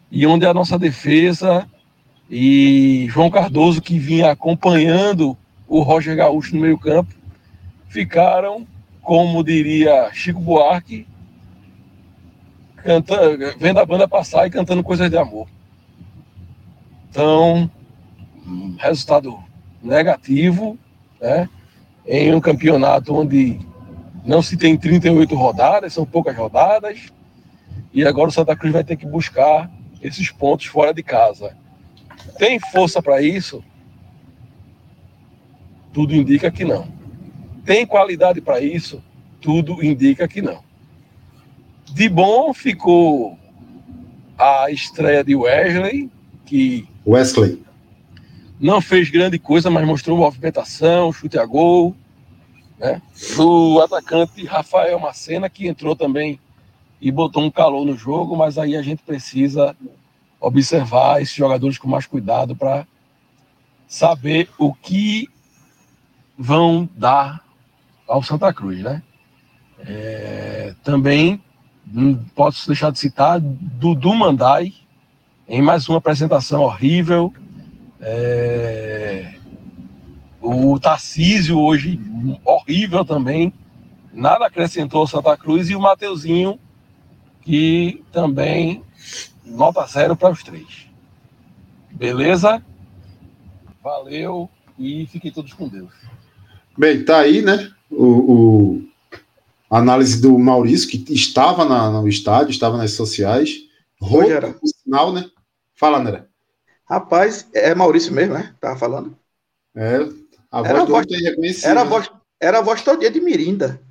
e 0.09 0.25
onde 0.25 0.45
a 0.45 0.53
nossa 0.53 0.79
defesa 0.79 1.67
e 2.29 3.05
João 3.09 3.29
Cardoso, 3.29 3.81
que 3.81 3.99
vinha 3.99 4.31
acompanhando 4.31 5.38
o 5.67 5.81
Roger 5.81 6.15
Gaúcho 6.15 6.55
no 6.55 6.61
meio-campo, 6.61 7.13
ficaram, 7.89 8.65
como 9.01 9.43
diria 9.43 10.09
Chico 10.13 10.39
Buarque, 10.39 11.05
cantando, 12.88 13.53
vendo 13.59 13.79
a 13.81 13.85
banda 13.85 14.07
passar 14.07 14.47
e 14.47 14.49
cantando 14.49 14.81
coisas 14.81 15.09
de 15.09 15.17
amor. 15.17 15.45
Então, 17.09 17.69
resultado 18.77 19.38
negativo, 19.83 20.79
né? 21.19 21.49
Em 22.05 22.33
um 22.33 22.39
campeonato 22.39 23.13
onde 23.13 23.59
não 24.23 24.41
se 24.41 24.55
tem 24.55 24.77
38 24.77 25.35
rodadas, 25.35 25.91
são 25.91 26.05
poucas 26.05 26.35
rodadas, 26.38 27.11
e 27.93 28.05
agora 28.05 28.29
o 28.29 28.31
Santa 28.31 28.55
Cruz 28.55 28.71
vai 28.71 28.85
ter 28.85 28.95
que 28.95 29.05
buscar 29.05 29.69
esses 30.01 30.31
pontos 30.31 30.67
fora 30.67 30.93
de 30.93 31.03
casa. 31.03 31.57
Tem 32.38 32.57
força 32.57 33.01
para 33.01 33.21
isso? 33.21 33.61
Tudo 35.91 36.15
indica 36.15 36.49
que 36.49 36.63
não. 36.63 36.88
Tem 37.65 37.85
qualidade 37.85 38.39
para 38.39 38.61
isso? 38.61 39.03
Tudo 39.41 39.83
indica 39.83 40.25
que 40.25 40.41
não. 40.41 40.66
De 41.91 42.09
bom 42.09 42.53
ficou 42.53 43.38
a 44.38 44.69
estreia 44.69 45.23
de 45.23 45.35
Wesley, 45.35 46.09
que 46.45 46.88
Wesley 47.05 47.63
não 48.59 48.82
fez 48.82 49.09
grande 49.09 49.39
coisa, 49.39 49.70
mas 49.70 49.86
mostrou 49.86 50.17
movimentação, 50.17 51.12
chute 51.12 51.37
a 51.37 51.45
gol. 51.45 51.95
Né? 52.78 53.01
O 53.37 53.79
atacante 53.79 54.45
Rafael 54.45 54.99
Macena, 54.99 55.49
que 55.49 55.67
entrou 55.67 55.95
também 55.95 56.39
e 57.01 57.12
botou 57.12 57.43
um 57.43 57.51
calor 57.51 57.86
no 57.86 57.95
jogo, 57.95 58.36
mas 58.36 58.57
aí 58.57 58.75
a 58.75 58.82
gente 58.82 59.03
precisa 59.03 59.75
observar 60.39 61.21
esses 61.21 61.36
jogadores 61.36 61.78
com 61.78 61.87
mais 61.87 62.05
cuidado 62.05 62.55
para 62.55 62.87
saber 63.87 64.49
o 64.57 64.74
que 64.74 65.28
vão 66.37 66.87
dar 66.95 67.43
ao 68.07 68.21
Santa 68.21 68.53
Cruz, 68.53 68.79
né? 68.79 69.01
É, 69.79 70.75
também 70.83 71.41
não 71.92 72.16
posso 72.36 72.68
deixar 72.68 72.92
de 72.92 73.00
citar 73.00 73.39
Dudu 73.39 74.14
Mandai, 74.14 74.74
em 75.47 75.62
mais 75.62 75.88
uma 75.88 75.97
apresentação 75.97 76.62
horrível. 76.62 77.34
É... 78.01 79.36
O 80.42 80.80
Tarcísio 80.80 81.59
hoje, 81.59 82.00
horrível 82.43 83.04
também. 83.04 83.54
Nada 84.14 84.46
acrescentou 84.46 85.08
Santa 85.08 85.36
Cruz. 85.38 85.70
E 85.70 85.76
o 85.76 85.82
Mateuzinho, 85.82 86.59
que 87.42 88.04
também 88.12 88.84
nota 89.46 89.86
zero 89.86 90.16
para 90.16 90.32
os 90.32 90.43
três. 90.43 90.88
Beleza? 91.92 92.64
Valeu 93.84 94.50
e 94.78 95.08
fiquem 95.08 95.32
todos 95.32 95.54
com 95.54 95.68
Deus. 95.68 95.92
Bem, 96.78 97.04
tá 97.04 97.20
aí, 97.20 97.42
né? 97.42 97.72
O, 97.89 98.05
o 98.05 98.87
análise 99.69 100.21
do 100.21 100.37
Maurício, 100.37 100.87
que 100.89 101.13
estava 101.13 101.65
na, 101.65 101.89
no 101.91 102.07
estádio, 102.07 102.51
estava 102.51 102.77
nas 102.77 102.91
sociais. 102.91 103.63
Rogério. 104.01 104.53
Por 104.53 104.67
sinal, 104.67 105.11
né? 105.13 105.29
Fala, 105.75 105.97
André. 105.99 106.25
Rapaz, 106.89 107.47
é 107.53 107.73
Maurício 107.75 108.13
mesmo, 108.13 108.33
né? 108.35 108.55
Tava 108.61 108.77
falando. 108.77 109.17
É, 109.75 109.97
a 110.51 110.59
voz 110.61 110.69
Era 110.69 110.81
a 110.81 110.85
do 110.85 110.91
voz- 110.91 111.05
homem 111.05 111.25
é 111.25 111.29
reconhecida. 111.29 111.67
Era 111.67 111.81
a 111.81 111.83
voz, 111.83 112.11
era 112.39 112.57
a 112.59 112.61
voz 112.61 112.81
todo 112.81 112.99
dia 112.99 113.11
de 113.11 113.19
Mirinda. 113.19 113.81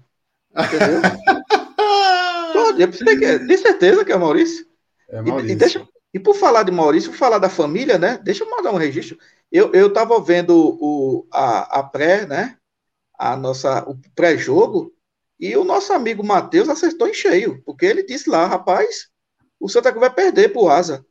Entendeu? 0.57 1.01
todo 2.53 2.77
dia. 2.77 3.39
De 3.39 3.59
certeza 3.59 4.05
que 4.05 4.13
é 4.13 4.17
Maurício. 4.17 4.67
É 5.11 5.19
E, 5.19 5.23
Maurício. 5.23 5.51
e 5.53 5.55
deixa, 5.57 5.89
e 6.15 6.19
por 6.19 6.35
falar 6.35 6.63
de 6.63 6.73
Maurício, 6.73 7.11
por 7.11 7.19
falar 7.19 7.39
da 7.39 7.49
família, 7.51 7.99
né? 7.99 8.19
Deixa 8.23 8.45
eu 8.45 8.51
mandar 8.51 8.73
um 8.73 8.77
registro. 8.79 9.19
Eu, 9.53 9.73
eu 9.73 9.93
tava 9.93 10.19
vendo 10.21 10.55
o, 10.81 11.27
a, 11.33 11.81
a 11.81 11.83
pré, 11.83 12.27
né? 12.27 12.57
A 13.19 13.37
nossa, 13.37 13.85
o 13.89 13.97
pré-jogo, 14.15 14.93
e 15.39 15.57
o 15.57 15.65
nosso 15.65 15.93
amigo 15.93 16.25
Matheus 16.25 16.69
acertou 16.69 17.09
em 17.09 17.15
cheio, 17.15 17.63
porque 17.65 17.85
ele 17.85 18.03
disse 18.03 18.29
lá, 18.29 18.47
rapaz, 18.47 19.09
o 19.61 19.69
Santa 19.69 19.91
Cruz 19.91 20.01
vai 20.01 20.15
perder 20.15 20.53
pro 20.53 20.69
Asa. 20.69 21.05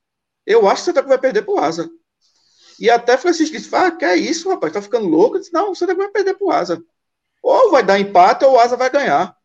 Eu 0.46 0.68
acho 0.68 0.76
que 0.78 0.82
o 0.82 0.86
Santa 0.86 1.02
Cruz 1.02 1.10
vai 1.10 1.20
perder 1.20 1.44
pro 1.44 1.58
Asa. 1.58 1.90
E 2.80 2.90
até 2.90 3.18
Francisco 3.18 3.56
disse: 3.56 3.74
ah, 3.76 3.92
que 3.92 4.04
é 4.04 4.16
isso, 4.16 4.50
rapaz, 4.50 4.74
tá 4.74 4.82
ficando 4.82 5.08
louco? 5.08 5.36
Eu 5.36 5.40
disse, 5.40 5.54
não, 5.54 5.72
o 5.72 5.76
Santa 5.76 5.94
Cruz 5.94 6.08
vai 6.08 6.14
perder 6.14 6.38
pro 6.38 6.52
Asa. 6.52 6.82
Ou 7.42 7.72
vai 7.72 7.84
dar 7.84 8.00
empate 8.00 8.44
ou 8.46 8.54
o 8.54 8.60
Asa 8.60 8.76
vai 8.76 8.90
ganhar. 8.90 9.36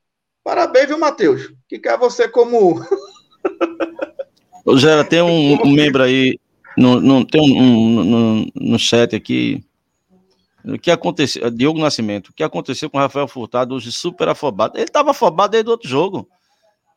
Parabéns, 0.43 0.87
viu, 0.87 0.99
Matheus? 0.99 1.53
Que 1.69 1.79
quer 1.79 1.99
você 1.99 2.29
como. 2.29 2.81
Ô, 4.65 4.77
Gera, 4.77 5.05
tem 5.05 5.23
um, 5.23 5.63
um 5.63 5.73
membro 5.73 6.03
aí, 6.03 6.39
no, 6.77 7.01
no, 7.01 7.25
tem 7.27 7.41
um, 7.41 7.63
um 7.63 8.05
no, 8.05 8.47
no 8.55 8.79
chat 8.79 9.15
aqui. 9.15 9.65
O 10.65 10.79
que 10.79 10.91
aconteceu? 10.91 11.51
Diogo 11.51 11.81
Nascimento. 11.81 12.29
O 12.29 12.33
que 12.33 12.43
aconteceu 12.43 12.91
com 12.91 12.99
o 12.99 13.01
Rafael 13.01 13.27
Furtado 13.27 13.75
hoje 13.75 13.91
super 13.91 14.29
afobado? 14.29 14.77
Ele 14.77 14.85
estava 14.85 15.11
afobado 15.11 15.53
desde 15.53 15.69
o 15.69 15.73
outro 15.73 15.89
jogo. 15.89 16.29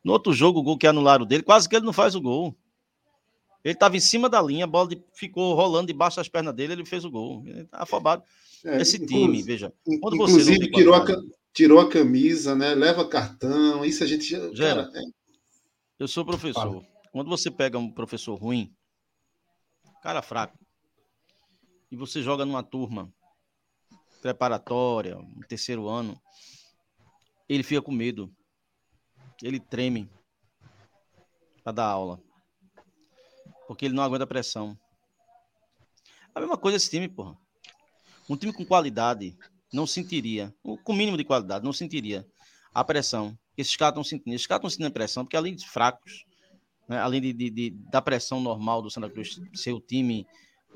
No 0.03 0.11
outro 0.11 0.33
jogo, 0.33 0.59
o 0.59 0.63
gol 0.63 0.77
que 0.77 0.85
anularam 0.85 1.25
dele, 1.25 1.43
quase 1.43 1.67
que 1.69 1.75
ele 1.75 1.85
não 1.85 1.93
faz 1.93 2.13
o 2.13 2.21
gol. 2.21 2.55
Ele 3.63 3.73
estava 3.73 3.95
em 3.95 4.01
cima 4.01 4.29
da 4.29 4.41
linha, 4.41 4.65
a 4.65 4.67
bola 4.67 4.89
de, 4.89 5.01
ficou 5.13 5.55
rolando 5.55 5.87
debaixo 5.87 6.17
das 6.17 6.27
pernas 6.27 6.53
dele, 6.53 6.73
ele 6.73 6.85
fez 6.85 7.05
o 7.05 7.11
gol. 7.11 7.41
Ele 7.45 7.63
tá 7.63 7.83
afobado. 7.83 8.21
É, 8.65 8.81
Esse 8.81 8.99
time, 9.05 9.41
veja. 9.41 9.73
Quando 10.01 10.15
inclusive, 10.15 10.69
tirou, 10.69 10.93
a, 10.93 11.05
tirou 11.53 11.79
a 11.79 11.89
camisa, 11.89 12.53
né? 12.53 12.75
Leva 12.75 13.07
cartão, 13.07 13.85
isso 13.85 14.03
a 14.03 14.07
gente 14.07 14.25
já. 14.25 14.53
Gera, 14.53 14.85
cara, 14.87 14.99
é... 14.99 15.03
Eu 15.97 16.07
sou 16.09 16.25
professor. 16.25 16.61
Fala. 16.61 16.85
Quando 17.13 17.29
você 17.29 17.49
pega 17.49 17.77
um 17.77 17.89
professor 17.89 18.35
ruim, 18.35 18.73
cara 20.01 20.21
fraco, 20.21 20.57
e 21.89 21.95
você 21.95 22.21
joga 22.21 22.45
numa 22.45 22.63
turma 22.63 23.13
preparatória, 24.23 25.17
um 25.17 25.41
terceiro 25.41 25.87
ano, 25.87 26.19
ele 27.47 27.61
fica 27.61 27.81
com 27.81 27.91
medo. 27.91 28.33
Ele 29.41 29.59
treme 29.59 30.09
para 31.63 31.73
dar 31.73 31.85
aula 31.85 32.21
porque 33.67 33.85
ele 33.85 33.93
não 33.93 34.03
aguenta 34.03 34.23
a 34.23 34.27
pressão. 34.27 34.77
A 36.35 36.39
mesma 36.39 36.57
coisa 36.57 36.77
esse 36.77 36.89
time, 36.89 37.07
porra. 37.07 37.37
Um 38.29 38.35
time 38.35 38.53
com 38.53 38.65
qualidade 38.65 39.37
não 39.71 39.87
sentiria, 39.87 40.53
com 40.83 40.93
mínimo 40.93 41.17
de 41.17 41.23
qualidade, 41.23 41.65
não 41.65 41.73
sentiria 41.73 42.25
a 42.73 42.83
pressão 42.83 43.37
esses 43.57 43.75
caras 43.75 43.91
estão 43.93 44.03
sentindo. 44.03 44.33
Esses 44.33 44.47
caras 44.47 44.59
estão 44.59 44.69
sentindo 44.69 44.87
a 44.87 44.91
pressão, 44.91 45.23
porque 45.23 45.37
além 45.37 45.55
de 45.55 45.67
fracos, 45.67 46.25
né, 46.87 46.99
além 46.99 47.21
de, 47.21 47.33
de, 47.33 47.49
de, 47.49 47.69
da 47.69 48.01
pressão 48.01 48.41
normal 48.41 48.81
do 48.81 48.89
Santa 48.89 49.09
Cruz 49.09 49.39
ser 49.53 49.73
o 49.73 49.79
time 49.79 50.25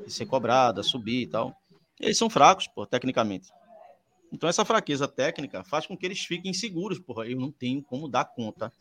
ser 0.07 0.27
cobrado, 0.27 0.83
subir 0.83 1.23
e 1.23 1.27
tal, 1.27 1.55
eles 1.99 2.17
são 2.17 2.29
fracos, 2.29 2.67
pô, 2.67 2.85
tecnicamente. 2.85 3.49
Então 4.31 4.49
essa 4.49 4.65
fraqueza 4.65 5.07
técnica 5.07 5.63
faz 5.63 5.85
com 5.85 5.97
que 5.97 6.05
eles 6.05 6.19
fiquem 6.19 6.51
inseguros, 6.51 6.99
porra. 6.99 7.25
Eu 7.27 7.39
não 7.39 7.51
tenho 7.51 7.81
como 7.81 8.07
dar 8.07 8.25
conta 8.25 8.71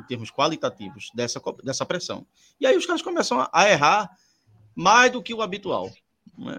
em 0.00 0.02
termos 0.04 0.30
qualitativos, 0.30 1.10
dessa, 1.14 1.40
dessa 1.62 1.84
pressão. 1.84 2.26
E 2.60 2.66
aí 2.66 2.76
os 2.76 2.86
caras 2.86 3.02
começam 3.02 3.46
a, 3.52 3.68
errar 3.68 4.10
mais 4.74 5.10
do 5.10 5.22
que 5.22 5.34
o 5.34 5.42
habitual. 5.42 5.90
Né? 6.36 6.58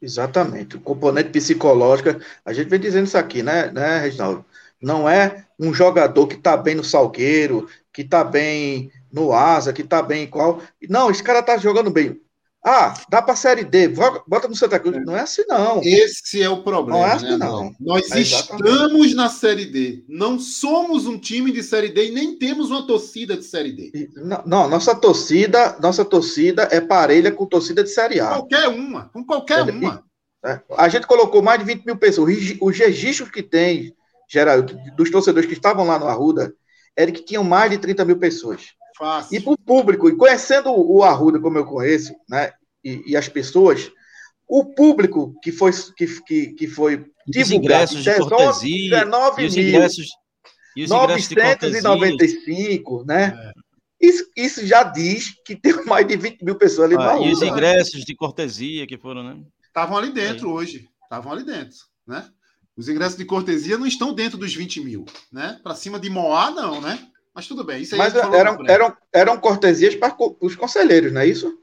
Exatamente. 0.00 0.76
O 0.76 0.80
componente 0.80 1.30
psicológico, 1.30 2.20
a 2.44 2.52
gente 2.52 2.68
vem 2.68 2.78
dizendo 2.78 3.06
isso 3.06 3.16
aqui, 3.16 3.42
né, 3.42 3.70
né 3.70 3.98
Reginaldo? 3.98 4.44
Não 4.80 5.08
é 5.08 5.46
um 5.58 5.72
jogador 5.72 6.26
que 6.26 6.34
está 6.34 6.56
bem 6.56 6.74
no 6.74 6.84
Salgueiro, 6.84 7.68
que 7.90 8.02
está 8.02 8.22
bem 8.22 8.92
no 9.10 9.32
Asa, 9.32 9.72
que 9.72 9.80
está 9.80 10.02
bem 10.02 10.24
em 10.24 10.26
qual. 10.26 10.60
Não, 10.88 11.10
esse 11.10 11.22
cara 11.22 11.38
está 11.38 11.56
jogando 11.56 11.90
bem. 11.90 12.20
Ah, 12.66 12.94
dá 13.10 13.20
para 13.20 13.34
a 13.34 13.36
Série 13.36 13.62
D, 13.62 13.88
bota 13.88 14.48
no 14.48 14.56
Santa 14.56 14.80
Cruz. 14.80 14.96
Não 15.04 15.14
é 15.14 15.20
assim, 15.20 15.42
não. 15.46 15.82
Esse 15.82 16.42
é 16.42 16.48
o 16.48 16.62
problema. 16.62 16.98
Não 16.98 17.06
é 17.06 17.12
assim, 17.12 17.26
né, 17.26 17.36
não. 17.36 17.74
Nós 17.78 18.10
é 18.10 18.20
estamos 18.20 19.14
na 19.14 19.28
Série 19.28 19.66
D. 19.66 20.02
Não 20.08 20.40
somos 20.40 21.06
um 21.06 21.18
time 21.18 21.52
de 21.52 21.62
Série 21.62 21.90
D 21.90 22.06
e 22.08 22.10
nem 22.10 22.38
temos 22.38 22.70
uma 22.70 22.86
torcida 22.86 23.36
de 23.36 23.44
Série 23.44 23.70
D. 23.70 24.08
Não, 24.16 24.42
não 24.46 24.68
nossa 24.68 24.94
torcida, 24.94 25.76
nossa 25.78 26.06
torcida 26.06 26.66
é 26.70 26.80
parelha 26.80 27.30
com 27.30 27.44
torcida 27.44 27.84
de 27.84 27.90
Série 27.90 28.18
A. 28.18 28.28
Qualquer 28.28 28.68
uma, 28.68 29.10
com 29.10 29.22
qualquer 29.22 29.68
é, 29.68 29.70
uma. 29.70 30.02
É, 30.42 30.58
a 30.78 30.88
gente 30.88 31.06
colocou 31.06 31.42
mais 31.42 31.58
de 31.58 31.66
20 31.66 31.84
mil 31.84 31.96
pessoas. 31.96 32.34
Os 32.62 32.78
registros 32.78 33.30
que 33.30 33.42
tem, 33.42 33.94
geral, 34.26 34.62
dos 34.96 35.10
torcedores 35.10 35.46
que 35.46 35.54
estavam 35.54 35.86
lá 35.86 35.98
no 35.98 36.08
Arruda, 36.08 36.54
era 36.96 37.12
que 37.12 37.22
tinham 37.22 37.44
mais 37.44 37.70
de 37.70 37.76
30 37.76 38.06
mil 38.06 38.18
pessoas. 38.18 38.68
Fácil. 38.96 39.36
E 39.36 39.40
para 39.40 39.52
o 39.52 39.58
público, 39.58 40.08
e 40.08 40.16
conhecendo 40.16 40.70
o 40.70 41.02
Arruda 41.02 41.40
como 41.40 41.58
eu 41.58 41.64
conheço, 41.64 42.14
né, 42.28 42.52
e, 42.84 43.02
e 43.06 43.16
as 43.16 43.28
pessoas, 43.28 43.90
o 44.46 44.64
público 44.64 45.34
que 45.42 45.50
foi, 45.50 45.72
que, 45.96 46.06
que, 46.22 46.46
que 46.54 46.66
foi 46.66 47.04
divulgado, 47.26 47.90
de 47.90 48.04
19, 48.04 48.30
cortesia, 48.30 48.90
19 48.90 49.42
e 49.42 49.46
os 49.46 49.56
mil, 49.56 49.68
ingressos, 49.68 50.08
e 50.76 50.84
os 50.84 50.90
995, 50.90 53.04
né? 53.04 53.34
É. 53.36 53.52
Isso, 54.00 54.24
isso 54.36 54.66
já 54.66 54.82
diz 54.82 55.32
que 55.46 55.56
tem 55.56 55.84
mais 55.86 56.06
de 56.06 56.16
20 56.16 56.44
mil 56.44 56.56
pessoas 56.56 56.86
ali 56.86 56.96
ah, 56.96 57.06
na 57.06 57.12
rua. 57.14 57.26
E 57.26 57.32
os 57.32 57.42
ingressos 57.42 58.04
de 58.04 58.14
cortesia 58.14 58.86
que 58.86 58.98
foram, 58.98 59.22
né? 59.22 59.40
Estavam 59.66 59.96
ali 59.96 60.12
dentro 60.12 60.50
hoje. 60.50 60.86
Estavam 61.02 61.32
ali 61.32 61.44
dentro, 61.44 61.76
né? 62.06 62.28
Os 62.76 62.88
ingressos 62.88 63.16
de 63.16 63.24
cortesia 63.24 63.78
não 63.78 63.86
estão 63.86 64.12
dentro 64.12 64.36
dos 64.36 64.54
20 64.54 64.80
mil, 64.80 65.04
né? 65.32 65.58
Para 65.62 65.74
cima 65.74 65.98
de 65.98 66.10
Moá, 66.10 66.50
não, 66.50 66.80
né? 66.80 66.98
Mas 67.34 67.48
tudo 67.48 67.64
bem. 67.64 67.82
Isso 67.82 67.94
aí 67.94 67.98
Mas 67.98 68.14
eram, 68.14 68.64
eram, 68.66 68.96
eram 69.12 69.40
cortesias 69.40 69.96
para 69.96 70.16
os 70.40 70.54
conselheiros, 70.54 71.12
não 71.12 71.20
é 71.20 71.26
isso? 71.26 71.58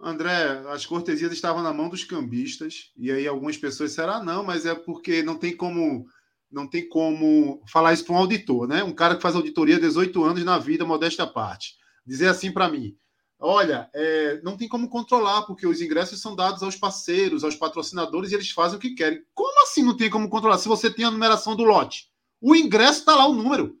André, 0.00 0.62
as 0.68 0.86
cortesias 0.86 1.32
estavam 1.32 1.62
na 1.62 1.72
mão 1.72 1.88
dos 1.88 2.04
cambistas, 2.04 2.92
e 2.96 3.10
aí 3.10 3.26
algumas 3.26 3.56
pessoas 3.56 3.90
disseram, 3.90 4.14
ah, 4.14 4.24
não, 4.24 4.44
mas 4.44 4.64
é 4.64 4.74
porque 4.74 5.22
não 5.22 5.36
tem 5.36 5.56
como 5.56 6.06
não 6.50 6.66
tem 6.66 6.88
como 6.88 7.62
falar 7.66 7.92
isso 7.92 8.04
para 8.06 8.14
um 8.14 8.18
auditor, 8.18 8.66
né? 8.66 8.82
Um 8.82 8.94
cara 8.94 9.14
que 9.14 9.22
faz 9.22 9.34
auditoria 9.36 9.78
18 9.78 10.24
anos 10.24 10.44
na 10.44 10.58
vida, 10.58 10.84
modesta 10.84 11.26
parte. 11.26 11.74
Dizer 12.06 12.28
assim 12.28 12.50
para 12.50 12.70
mim, 12.70 12.96
olha, 13.38 13.90
é, 13.94 14.40
não 14.42 14.56
tem 14.56 14.66
como 14.66 14.88
controlar, 14.88 15.42
porque 15.42 15.66
os 15.66 15.82
ingressos 15.82 16.22
são 16.22 16.34
dados 16.34 16.62
aos 16.62 16.74
parceiros, 16.74 17.44
aos 17.44 17.54
patrocinadores, 17.54 18.32
e 18.32 18.34
eles 18.34 18.50
fazem 18.50 18.78
o 18.78 18.80
que 18.80 18.94
querem. 18.94 19.22
Como 19.34 19.62
assim 19.62 19.82
não 19.82 19.94
tem 19.94 20.08
como 20.08 20.28
controlar? 20.30 20.56
Se 20.56 20.68
você 20.68 20.90
tem 20.90 21.04
a 21.04 21.10
numeração 21.10 21.54
do 21.54 21.64
lote. 21.64 22.08
O 22.40 22.56
ingresso 22.56 23.00
está 23.00 23.14
lá, 23.14 23.26
o 23.26 23.34
número. 23.34 23.76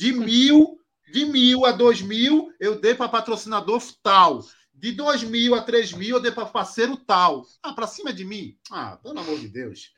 De 0.00 0.14
mil, 0.14 0.78
de 1.12 1.26
mil 1.26 1.66
a 1.66 1.72
dois 1.72 2.00
mil, 2.00 2.50
eu 2.58 2.80
dei 2.80 2.94
para 2.94 3.06
patrocinador 3.06 3.82
tal. 4.02 4.40
De 4.72 4.92
2 4.92 5.24
mil 5.24 5.54
a 5.54 5.60
3 5.60 5.92
mil, 5.92 6.16
eu 6.16 6.22
dei 6.22 6.32
para 6.32 6.46
parceiro 6.46 6.96
tal. 6.96 7.44
Ah, 7.62 7.74
para 7.74 7.86
cima 7.86 8.10
de 8.10 8.24
mim? 8.24 8.56
Ah, 8.70 8.96
pelo 8.96 9.18
amor 9.18 9.38
de 9.38 9.46
Deus. 9.46 9.90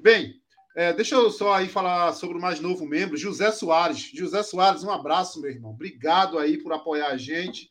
Bem, 0.00 0.34
é, 0.76 0.92
deixa 0.92 1.16
eu 1.16 1.28
só 1.28 1.54
aí 1.54 1.68
falar 1.68 2.12
sobre 2.12 2.38
o 2.38 2.40
mais 2.40 2.60
novo 2.60 2.86
membro, 2.86 3.16
José 3.16 3.50
Soares. 3.50 4.12
José 4.14 4.44
Soares, 4.44 4.84
um 4.84 4.92
abraço, 4.92 5.40
meu 5.40 5.50
irmão. 5.50 5.72
Obrigado 5.72 6.38
aí 6.38 6.56
por 6.56 6.72
apoiar 6.72 7.08
a 7.08 7.16
gente. 7.16 7.68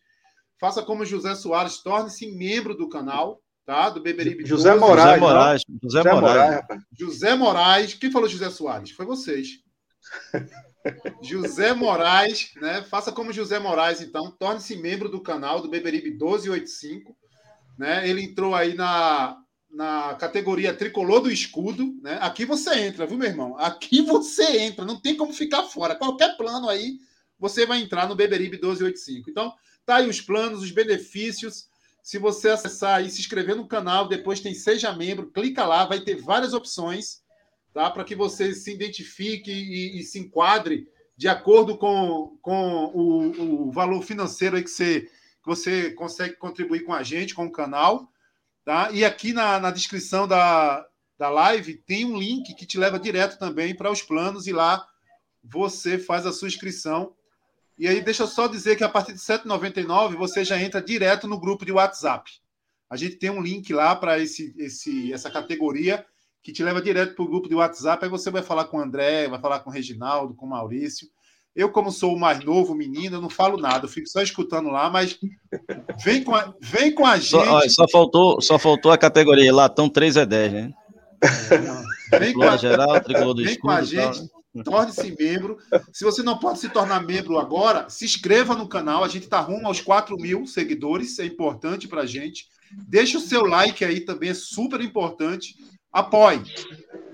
Faça 0.59 0.83
como 0.83 1.05
José 1.05 1.35
Soares, 1.35 1.77
torne-se 1.77 2.29
membro 2.33 2.75
do 2.75 2.89
canal, 2.89 3.41
tá? 3.65 3.89
Do 3.89 4.01
Beberibe 4.01 4.45
José 4.45 4.75
Moraes. 4.75 5.05
José 5.05 5.19
Moraes. 5.21 5.61
José 5.81 6.03
Moraes. 6.03 6.65
José 6.91 7.35
Moraes. 7.35 7.93
Quem 7.93 8.11
falou 8.11 8.27
José 8.27 8.49
Soares? 8.49 8.91
Foi 8.91 9.05
vocês. 9.05 9.61
José 11.21 11.73
Moraes, 11.73 12.51
né? 12.55 12.83
Faça 12.83 13.11
como 13.11 13.33
José 13.33 13.59
Moraes, 13.59 14.01
então. 14.01 14.31
Torne-se 14.31 14.75
membro 14.75 15.09
do 15.09 15.21
canal 15.21 15.61
do 15.61 15.69
Beberibe 15.69 16.11
1285. 16.11 17.15
Né? 17.77 18.07
Ele 18.07 18.23
entrou 18.23 18.55
aí 18.55 18.73
na, 18.73 19.37
na 19.69 20.15
categoria 20.15 20.73
tricolor 20.73 21.21
do 21.21 21.31
escudo. 21.31 21.95
Né? 22.01 22.17
Aqui 22.21 22.45
você 22.45 22.75
entra, 22.79 23.05
viu, 23.05 23.17
meu 23.17 23.29
irmão? 23.29 23.57
Aqui 23.57 24.01
você 24.01 24.59
entra, 24.59 24.85
não 24.85 24.99
tem 24.99 25.15
como 25.15 25.33
ficar 25.33 25.63
fora. 25.63 25.95
Qualquer 25.95 26.35
plano 26.35 26.67
aí, 26.67 26.97
você 27.39 27.65
vai 27.65 27.81
entrar 27.81 28.07
no 28.07 28.15
Beberibe 28.15 28.57
1285. 28.57 29.29
Então, 29.29 29.53
tá 29.85 29.97
aí 29.97 30.09
os 30.09 30.21
planos, 30.21 30.61
os 30.61 30.71
benefícios. 30.71 31.69
Se 32.03 32.17
você 32.17 32.49
acessar 32.49 33.05
e 33.05 33.09
se 33.09 33.19
inscrever 33.19 33.55
no 33.55 33.67
canal, 33.67 34.07
depois 34.07 34.39
tem 34.39 34.55
Seja 34.55 34.91
Membro, 34.91 35.31
clica 35.31 35.65
lá, 35.65 35.85
vai 35.85 35.99
ter 35.99 36.15
várias 36.15 36.53
opções 36.53 37.20
tá? 37.73 37.89
para 37.89 38.03
que 38.03 38.15
você 38.15 38.53
se 38.53 38.73
identifique 38.73 39.51
e, 39.51 39.99
e, 39.99 40.03
se 40.03 40.19
enquadre 40.19 40.87
de 41.15 41.27
acordo 41.27 41.77
com, 41.77 42.37
com 42.41 42.85
o, 42.93 43.67
o 43.67 43.71
valor 43.71 44.01
financeiro 44.01 44.61
que 44.61 44.69
você, 44.69 45.01
que 45.01 45.45
você 45.45 45.91
consegue 45.91 46.35
contribuir 46.35 46.83
com 46.83 46.93
a 46.93 47.03
gente, 47.03 47.35
com 47.35 47.45
o 47.45 47.51
canal. 47.51 48.11
Tá? 48.63 48.91
E 48.91 49.05
aqui 49.05 49.33
na, 49.33 49.59
na 49.59 49.71
descrição 49.71 50.27
da, 50.27 50.85
da 51.17 51.29
live 51.29 51.75
tem 51.75 52.05
um 52.05 52.17
link 52.17 52.53
que 52.55 52.65
te 52.65 52.77
leva 52.77 52.99
direto 52.99 53.37
também 53.37 53.75
para 53.75 53.91
os 53.91 54.01
planos 54.01 54.47
e 54.47 54.51
lá 54.51 54.85
você 55.43 55.97
faz 55.97 56.25
a 56.25 56.31
sua 56.31 56.47
inscrição. 56.47 57.15
E 57.77 57.87
aí, 57.87 57.99
deixa 57.99 58.23
eu 58.23 58.27
só 58.27 58.47
dizer 58.47 58.75
que 58.75 58.83
a 58.83 58.89
partir 58.89 59.13
de 59.13 59.19
R$ 59.19 59.39
7,99 59.39 60.15
você 60.15 60.45
já 60.45 60.61
entra 60.61 60.81
direto 60.81 61.27
no 61.27 61.39
grupo 61.39 61.65
de 61.65 61.71
WhatsApp. 61.71 62.31
A 62.87 62.95
gente 62.95 63.15
tem 63.15 63.29
um 63.29 63.41
link 63.41 63.73
lá 63.73 63.95
para 63.95 64.19
esse, 64.19 64.53
esse, 64.57 65.11
essa 65.11 65.31
categoria 65.31 66.05
que 66.43 66.51
te 66.51 66.63
leva 66.63 66.81
direto 66.81 67.15
para 67.15 67.23
o 67.23 67.27
grupo 67.27 67.47
de 67.47 67.55
WhatsApp. 67.55 68.03
Aí 68.03 68.09
você 68.09 68.29
vai 68.31 68.41
falar 68.41 68.65
com 68.65 68.77
o 68.77 68.81
André, 68.81 69.27
vai 69.27 69.39
falar 69.39 69.59
com 69.59 69.69
o 69.69 69.73
Reginaldo, 69.73 70.33
com 70.33 70.45
o 70.45 70.49
Maurício. 70.49 71.07
Eu, 71.55 71.69
como 71.69 71.91
sou 71.91 72.15
o 72.15 72.19
mais 72.19 72.43
novo 72.43 72.73
menino, 72.73 73.17
eu 73.17 73.21
não 73.21 73.29
falo 73.29 73.57
nada, 73.57 73.85
eu 73.85 73.89
fico 73.89 74.07
só 74.07 74.21
escutando 74.21 74.69
lá, 74.69 74.89
mas 74.89 75.19
vem 76.01 76.23
com 76.23 76.33
a, 76.33 76.53
vem 76.61 76.93
com 76.93 77.05
a 77.05 77.17
gente. 77.17 77.29
Só, 77.29 77.69
só 77.69 77.87
faltou, 77.89 78.41
só 78.41 78.57
faltou 78.57 78.89
a 78.89 78.97
categoria 78.97 79.53
Latão 79.53 79.89
3 79.89 80.15
é 80.15 80.25
10, 80.25 80.53
né? 80.53 80.73
É, 82.11 82.19
vem 82.19 82.33
com 82.33 82.43
a, 82.43 82.55
geral, 82.55 82.99
tricolor 83.01 83.33
do 83.33 83.43
vem 83.43 83.51
escudo, 83.51 83.67
com 83.67 83.69
a 83.69 83.83
gente. 83.83 84.29
Torne-se 84.63 85.15
membro. 85.17 85.57
Se 85.93 86.03
você 86.03 86.23
não 86.23 86.37
pode 86.37 86.59
se 86.59 86.69
tornar 86.69 87.05
membro 87.05 87.37
agora, 87.37 87.89
se 87.89 88.05
inscreva 88.05 88.55
no 88.55 88.67
canal. 88.67 89.03
A 89.03 89.07
gente 89.07 89.23
está 89.23 89.39
rumo 89.39 89.67
aos 89.67 89.79
4 89.79 90.17
mil 90.17 90.45
seguidores, 90.45 91.19
é 91.19 91.25
importante 91.25 91.87
para 91.87 92.01
a 92.01 92.05
gente. 92.05 92.47
Deixa 92.87 93.17
o 93.17 93.21
seu 93.21 93.45
like 93.45 93.83
aí 93.83 94.01
também, 94.01 94.29
é 94.29 94.33
super 94.33 94.81
importante. 94.81 95.55
Apoie. 95.91 96.41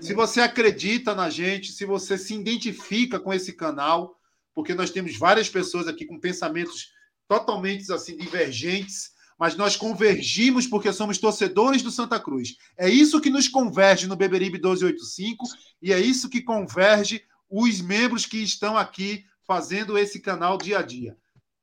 Se 0.00 0.14
você 0.14 0.40
acredita 0.40 1.14
na 1.14 1.28
gente, 1.28 1.72
se 1.72 1.84
você 1.84 2.16
se 2.16 2.34
identifica 2.34 3.18
com 3.18 3.32
esse 3.32 3.52
canal, 3.52 4.16
porque 4.54 4.74
nós 4.74 4.90
temos 4.90 5.16
várias 5.16 5.48
pessoas 5.48 5.88
aqui 5.88 6.04
com 6.04 6.18
pensamentos 6.20 6.92
totalmente 7.26 7.92
assim 7.92 8.16
divergentes, 8.16 9.10
mas 9.38 9.56
nós 9.56 9.76
convergimos 9.76 10.66
porque 10.66 10.92
somos 10.92 11.18
torcedores 11.18 11.82
do 11.82 11.90
Santa 11.90 12.18
Cruz. 12.18 12.56
É 12.76 12.88
isso 12.88 13.20
que 13.20 13.30
nos 13.30 13.48
converge 13.48 14.06
no 14.06 14.16
Beberibe 14.16 14.58
1285 14.58 15.44
e 15.80 15.92
é 15.92 16.00
isso 16.00 16.28
que 16.28 16.40
converge 16.40 17.22
os 17.48 17.80
membros 17.80 18.26
que 18.26 18.38
estão 18.38 18.76
aqui 18.76 19.24
fazendo 19.46 19.96
esse 19.96 20.20
canal 20.20 20.58
dia 20.58 20.78
a 20.78 20.82
dia. 20.82 21.16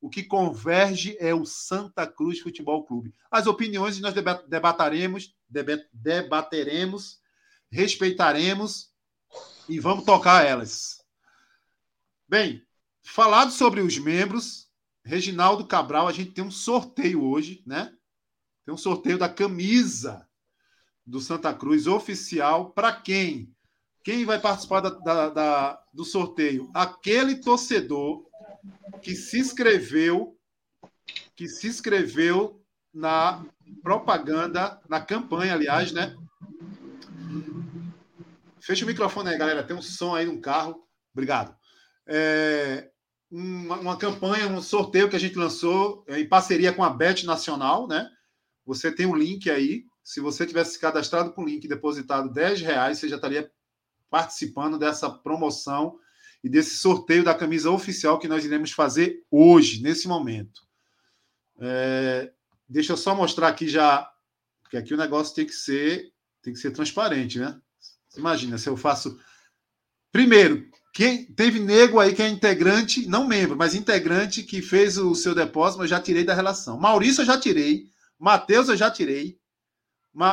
O 0.06 0.10
que 0.10 0.22
converge 0.22 1.18
é 1.20 1.34
o 1.34 1.46
Santa 1.46 2.06
Cruz 2.06 2.40
Futebol 2.40 2.86
Clube. 2.86 3.12
As 3.32 3.48
opiniões 3.48 4.00
nós 4.00 4.14
debataremos, 4.48 5.36
debateremos, 5.92 7.20
respeitaremos 7.72 8.92
e 9.68 9.80
vamos 9.80 10.06
tocar 10.06 10.46
elas. 10.46 11.04
Bem, 12.30 12.64
falado 13.02 13.50
sobre 13.50 13.82
os 13.82 13.98
membros, 13.98 14.70
Reginaldo 15.04 15.66
Cabral, 15.66 16.08
a 16.08 16.12
gente 16.12 16.34
tem 16.34 16.44
um 16.44 16.52
sorteio 16.52 17.24
hoje, 17.24 17.64
né? 17.66 17.92
Tem 18.64 18.72
um 18.72 18.78
sorteio 18.78 19.18
da 19.18 19.28
camisa 19.28 20.30
do 21.04 21.20
Santa 21.20 21.52
Cruz 21.52 21.88
oficial 21.88 22.70
para 22.70 22.94
quem? 22.94 23.52
Quem 24.04 24.24
vai 24.24 24.40
participar 24.40 24.82
da, 24.82 24.90
da, 24.92 25.30
da, 25.30 25.84
do 25.92 26.06
sorteio? 26.06 26.70
Aquele 26.76 27.38
torcedor 27.38 28.24
que 29.02 29.16
se 29.16 29.40
inscreveu, 29.40 30.38
que 31.36 31.48
se 31.48 31.68
inscreveu 31.68 32.62
na 32.94 33.46
propaganda, 33.84 34.82
na 34.90 35.02
campanha, 35.02 35.54
aliás, 35.54 35.92
né? 35.92 36.16
Fecha 38.60 38.84
o 38.84 38.88
microfone 38.88 39.30
aí, 39.30 39.38
galera. 39.38 39.64
Tem 39.64 39.76
um 39.76 39.82
som 39.82 40.16
aí 40.16 40.26
no 40.26 40.42
carro. 40.42 40.88
Obrigado. 41.14 41.56
É, 42.08 42.90
uma, 43.30 43.78
uma, 43.80 43.98
campanha, 43.98 44.48
um 44.48 44.62
sorteio 44.62 45.10
que 45.10 45.16
a 45.16 45.20
gente 45.20 45.38
lançou 45.38 46.04
é, 46.08 46.20
em 46.20 46.28
parceria 46.28 46.74
com 46.74 46.84
a 46.84 46.90
Bet 46.90 47.26
Nacional, 47.26 47.88
né? 47.88 48.10
Você 48.66 48.92
tem 48.92 49.06
um 49.06 49.16
link 49.16 49.50
aí. 49.50 49.86
Se 50.04 50.20
você 50.20 50.46
tivesse 50.46 50.74
se 50.74 50.80
cadastrado 50.80 51.32
com 51.34 51.44
o 51.44 51.46
link 51.46 51.68
depositado 51.68 52.32
10 52.32 52.62
reais, 52.62 52.98
você 52.98 53.08
já 53.08 53.16
estaria 53.18 53.52
participando 54.10 54.80
dessa 54.80 55.10
promoção 55.10 56.00
e 56.46 56.50
desse 56.50 56.76
sorteio 56.76 57.24
da 57.24 57.34
camisa 57.34 57.72
oficial 57.72 58.20
que 58.20 58.28
nós 58.28 58.46
iremos 58.46 58.72
fazer 58.72 59.24
hoje, 59.32 59.82
nesse 59.82 60.08
momento. 60.08 60.62
É, 61.60 62.32
deixa 62.70 62.94
eu 62.94 62.98
só 62.98 63.16
mostrar 63.16 63.48
aqui 63.48 63.68
já, 63.68 64.08
porque 64.62 64.78
aqui 64.78 64.94
o 64.94 64.98
negócio 64.98 65.34
tem 65.34 65.44
que 65.44 65.54
ser, 65.54 66.14
tem 66.44 66.54
que 66.54 66.60
ser 66.60 66.70
transparente, 66.70 67.40
né? 67.40 67.60
Imagina 68.16 68.60
se 68.60 68.70
eu 68.70 68.78
faço. 68.78 69.20
Primeiro, 70.12 70.70
quem 70.94 71.26
teve 71.26 71.60
nego 71.60 72.00
aí 72.00 72.14
que 72.14 72.22
é 72.22 72.30
integrante, 72.30 73.08
não 73.08 73.28
membro, 73.28 73.58
mas 73.58 73.74
integrante 73.74 74.44
que 74.44 74.62
fez 74.62 75.00
o 75.00 75.16
seu 75.16 75.34
depósito, 75.34 75.82
eu 75.82 75.88
já 75.88 76.00
tirei 76.00 76.24
da 76.24 76.36
relação. 76.36 76.80
Maurício 76.80 77.22
eu 77.22 77.26
já 77.26 77.40
tirei, 77.40 77.90
Matheus 78.20 78.70
eu 78.70 78.78
já 78.78 78.92
tirei, 78.92 79.40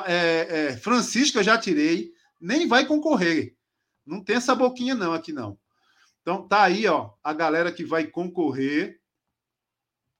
é, 0.07 0.67
é, 0.73 0.77
Francisco 0.77 1.39
eu 1.39 1.43
já 1.43 1.57
tirei, 1.57 2.13
nem 2.39 2.69
vai 2.69 2.85
concorrer. 2.85 3.57
Não 4.05 4.23
tem 4.23 4.37
essa 4.37 4.55
boquinha 4.55 4.95
não 4.95 5.15
aqui 5.15 5.33
não. 5.33 5.59
Então 6.23 6.47
tá 6.47 6.62
aí, 6.62 6.86
ó, 6.86 7.11
a 7.23 7.32
galera 7.32 7.73
que 7.73 7.85
vai 7.85 8.07
concorrer. 8.07 9.01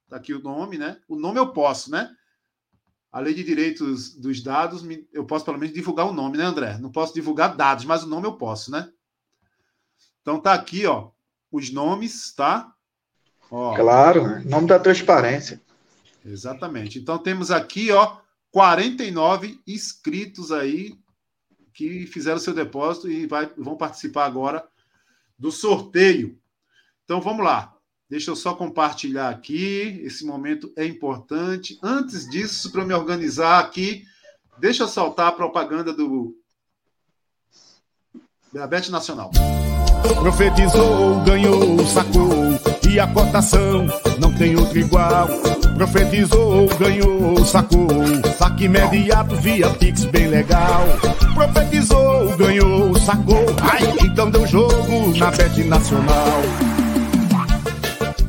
Tá 0.09 0.17
aqui 0.17 0.35
o 0.35 0.43
nome, 0.43 0.77
né? 0.77 1.01
O 1.09 1.17
nome 1.17 1.39
eu 1.39 1.53
posso, 1.53 1.91
né? 1.91 2.15
A 3.11 3.21
lei 3.21 3.33
de 3.33 3.45
direitos 3.45 4.15
dos 4.15 4.43
dados, 4.43 4.83
eu 5.13 5.25
posso 5.25 5.45
pelo 5.45 5.59
menos 5.59 5.75
divulgar 5.75 6.07
o 6.07 6.13
nome, 6.13 6.37
né, 6.37 6.45
André? 6.45 6.79
Não 6.79 6.91
posso 6.91 7.15
divulgar 7.15 7.57
dados, 7.57 7.85
mas 7.85 8.03
o 8.03 8.09
nome 8.09 8.27
eu 8.27 8.37
posso, 8.37 8.71
né? 8.71 8.91
Então 10.21 10.41
tá 10.41 10.55
aqui, 10.55 10.87
ó, 10.87 11.11
os 11.51 11.71
nomes, 11.71 12.35
tá? 12.35 12.73
Ó. 13.51 13.75
Claro, 13.75 14.43
nome 14.49 14.67
da 14.67 14.79
transparência. 14.79 15.61
Exatamente. 16.25 16.99
Então 16.99 17.19
temos 17.19 17.51
aqui, 17.51 17.91
ó, 17.93 18.19
49 18.51 19.61
inscritos 19.67 20.51
aí 20.51 20.99
que 21.73 22.07
fizeram 22.07 22.39
seu 22.39 22.55
depósito 22.55 23.11
e 23.11 23.27
vai, 23.27 23.47
vão 23.57 23.77
participar 23.77 24.27
agora 24.27 24.67
do 25.43 25.51
sorteio. 25.51 26.39
Então 27.05 27.21
vamos 27.21 27.45
lá. 27.45 27.75
Deixa 28.09 28.31
eu 28.31 28.37
só 28.37 28.55
compartilhar 28.55 29.29
aqui. 29.29 30.01
Esse 30.05 30.25
momento 30.25 30.73
é 30.77 30.87
importante. 30.87 31.77
Antes 31.83 32.31
disso, 32.31 32.71
para 32.71 32.85
me 32.85 32.95
organizar 32.95 33.59
aqui, 33.59 34.05
deixa 34.57 34.85
eu 34.85 34.89
soltar 34.89 35.27
a 35.27 35.33
propaganda 35.33 35.93
do 35.93 36.37
Diabetes 38.53 38.91
Nacional. 38.91 39.33
Profetizou, 40.21 41.21
ganhou, 41.25 41.85
sacou, 41.87 42.31
e 42.89 43.01
a 43.01 43.13
cotação 43.13 43.87
não 44.21 44.33
tem 44.37 44.55
outro 44.55 44.79
igual. 44.79 45.27
Profetizou, 45.77 46.69
ganhou, 46.79 47.45
sacou, 47.45 47.89
saque 48.43 48.65
imediato 48.65 49.37
via 49.37 49.71
Pix 49.71 50.05
bem 50.07 50.27
legal. 50.27 50.85
Profetizou, 51.33 52.37
ganhou, 52.37 52.93
sacou, 52.99 53.47
ai, 53.63 53.83
então 54.05 54.29
deu 54.29 54.45
jogo 54.45 55.17
na 55.17 55.31
Bet 55.31 55.63
Nacional. 55.63 56.43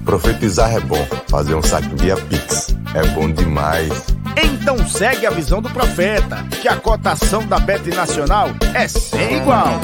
Profetizar 0.05 0.71
é 0.71 0.79
bom, 0.81 1.03
fazer 1.27 1.55
um 1.55 1.63
saque 1.63 1.89
via 1.95 2.15
Pix 2.15 2.75
é 2.93 3.03
bom 3.15 3.31
demais. 3.31 3.89
Então 4.37 4.87
segue 4.87 5.25
a 5.25 5.31
visão 5.31 5.63
do 5.63 5.69
profeta, 5.71 6.43
que 6.61 6.67
a 6.67 6.75
cotação 6.75 7.43
da 7.47 7.57
Bet 7.57 7.89
Nacional 7.89 8.49
é 8.75 8.87
sem 8.87 9.37
igual. 9.37 9.81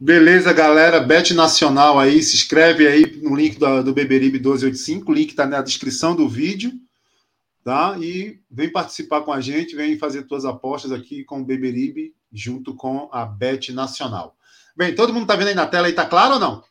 Beleza, 0.00 0.50
galera. 0.54 0.98
Bet 0.98 1.34
Nacional 1.34 2.00
aí, 2.00 2.22
se 2.22 2.36
inscreve 2.36 2.88
aí 2.88 3.20
no 3.22 3.36
link 3.36 3.58
do, 3.58 3.82
do 3.82 3.92
Beberibe 3.92 4.38
1285. 4.38 5.12
O 5.12 5.14
link 5.14 5.28
está 5.28 5.44
na 5.44 5.60
descrição 5.60 6.16
do 6.16 6.26
vídeo. 6.26 6.72
Tá? 7.64 7.96
E 7.98 8.40
vem 8.50 8.70
participar 8.70 9.22
com 9.22 9.32
a 9.32 9.40
gente, 9.40 9.76
vem 9.76 9.98
fazer 9.98 10.26
suas 10.26 10.44
apostas 10.44 10.90
aqui 10.90 11.24
com 11.24 11.40
o 11.40 11.44
Beberibe, 11.44 12.14
junto 12.32 12.74
com 12.74 13.08
a 13.12 13.24
Bet 13.24 13.72
Nacional. 13.72 14.36
Bem, 14.74 14.94
todo 14.94 15.12
mundo 15.12 15.22
está 15.22 15.36
vendo 15.36 15.48
aí 15.48 15.54
na 15.54 15.66
tela 15.66 15.86
aí, 15.86 15.92
tá 15.92 16.06
claro 16.06 16.34
ou 16.34 16.40
não? 16.40 16.64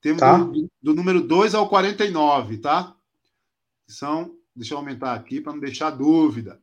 Temos 0.00 0.20
tá. 0.20 0.36
do, 0.36 0.70
do, 0.80 0.94
número 0.94 1.20
2 1.20 1.54
ao 1.54 1.68
49, 1.68 2.58
tá? 2.58 2.94
São, 3.86 4.36
deixa 4.54 4.74
eu 4.74 4.78
aumentar 4.78 5.14
aqui 5.14 5.40
para 5.40 5.52
não 5.52 5.60
deixar 5.60 5.90
dúvida. 5.90 6.60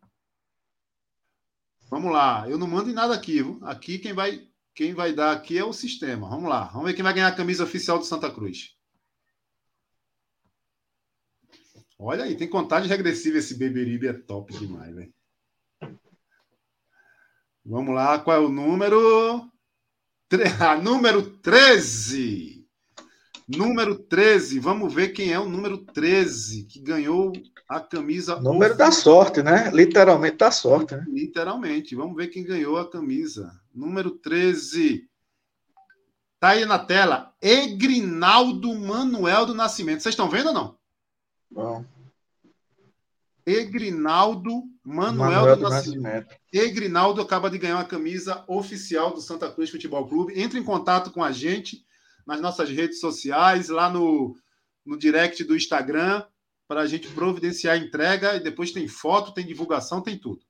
Vamos 1.90 2.12
lá. 2.12 2.50
Eu 2.50 2.58
não 2.58 2.68
mando 2.68 2.90
em 2.90 2.94
nada 2.94 3.14
aqui, 3.14 3.44
viu? 3.44 3.60
Aqui 3.64 4.00
quem 4.00 4.14
vai, 4.14 4.48
quem 4.74 4.94
vai 4.94 5.14
dar 5.14 5.32
aqui 5.32 5.58
é 5.58 5.64
o 5.64 5.74
sistema. 5.74 6.30
Vamos 6.30 6.50
lá. 6.50 6.66
Vamos 6.66 6.88
ver 6.88 6.94
quem 6.94 7.04
vai 7.04 7.14
ganhar 7.14 7.28
a 7.28 7.36
camisa 7.36 7.64
oficial 7.64 8.00
do 8.00 8.06
Santa 8.06 8.32
Cruz. 8.32 8.75
Olha 12.08 12.26
aí, 12.26 12.36
tem 12.36 12.48
contagem 12.48 12.88
regressiva 12.88 13.40
esse 13.40 13.56
Beberibe, 13.56 14.08
é 14.08 14.14
top 14.14 14.56
demais, 14.60 14.94
velho. 14.94 15.12
Vamos 17.66 17.96
lá, 17.96 18.20
qual 18.20 18.38
é 18.38 18.40
o 18.40 18.48
número? 18.48 19.50
Ah, 20.60 20.76
número 20.78 21.38
13. 21.40 22.68
Número 23.48 23.96
13. 23.96 24.60
Vamos 24.60 24.94
ver 24.94 25.10
quem 25.10 25.32
é 25.32 25.40
o 25.40 25.50
número 25.50 25.78
13 25.78 26.66
que 26.66 26.80
ganhou 26.80 27.32
a 27.68 27.80
camisa. 27.80 28.40
Número 28.40 28.76
da 28.76 28.92
sorte, 28.92 29.42
né? 29.42 29.72
Literalmente 29.72 30.38
da 30.38 30.52
sorte, 30.52 30.96
né? 30.96 31.06
Literalmente. 31.08 31.96
Vamos 31.96 32.16
ver 32.16 32.28
quem 32.28 32.44
ganhou 32.44 32.78
a 32.78 32.90
camisa. 32.90 33.52
Número 33.74 34.12
13. 34.12 35.10
Tá 36.40 36.50
aí 36.50 36.66
na 36.66 36.78
tela. 36.78 37.34
Egrinaldo 37.42 38.76
Manuel 38.76 39.46
do 39.46 39.56
Nascimento. 39.56 40.02
Vocês 40.02 40.14
estão 40.14 40.30
vendo 40.30 40.48
ou 40.48 40.54
não? 40.54 40.78
Bom. 41.50 41.95
Egrinaldo 43.46 44.64
Manuel, 44.84 45.32
Manuel 45.32 45.56
do, 45.58 45.64
Nascimento. 45.64 46.02
Nascimento. 46.02 46.36
Egrinaldo 46.52 47.22
acaba 47.22 47.50
de 47.50 47.58
ganhar 47.58 47.80
a 47.80 47.86
camisa 47.86 48.44
oficial 48.48 49.14
do 49.14 49.22
Santa 49.22 49.52
Cruz 49.52 49.70
Futebol 49.70 50.08
Clube. 50.08 50.40
Entre 50.40 50.60
em 50.60 50.64
contato 50.64 51.12
com 51.12 51.24
a 51.24 51.32
gente 51.32 51.86
nas 52.26 52.42
nossas 52.42 52.70
redes 52.70 53.00
sociais, 53.00 53.70
lá 53.70 53.90
no, 53.90 54.36
no 54.86 54.98
direct 54.98 55.44
do 55.44 55.56
Instagram 55.56 56.24
para 56.68 56.82
a 56.82 56.88
gente 56.88 57.08
providenciar 57.10 57.76
a 57.76 57.78
entrega 57.78 58.36
e 58.36 58.40
depois 58.40 58.72
tem 58.72 58.88
foto, 58.88 59.34
tem 59.34 59.46
divulgação, 59.46 60.02
tem 60.02 60.18
tudo. 60.18 60.44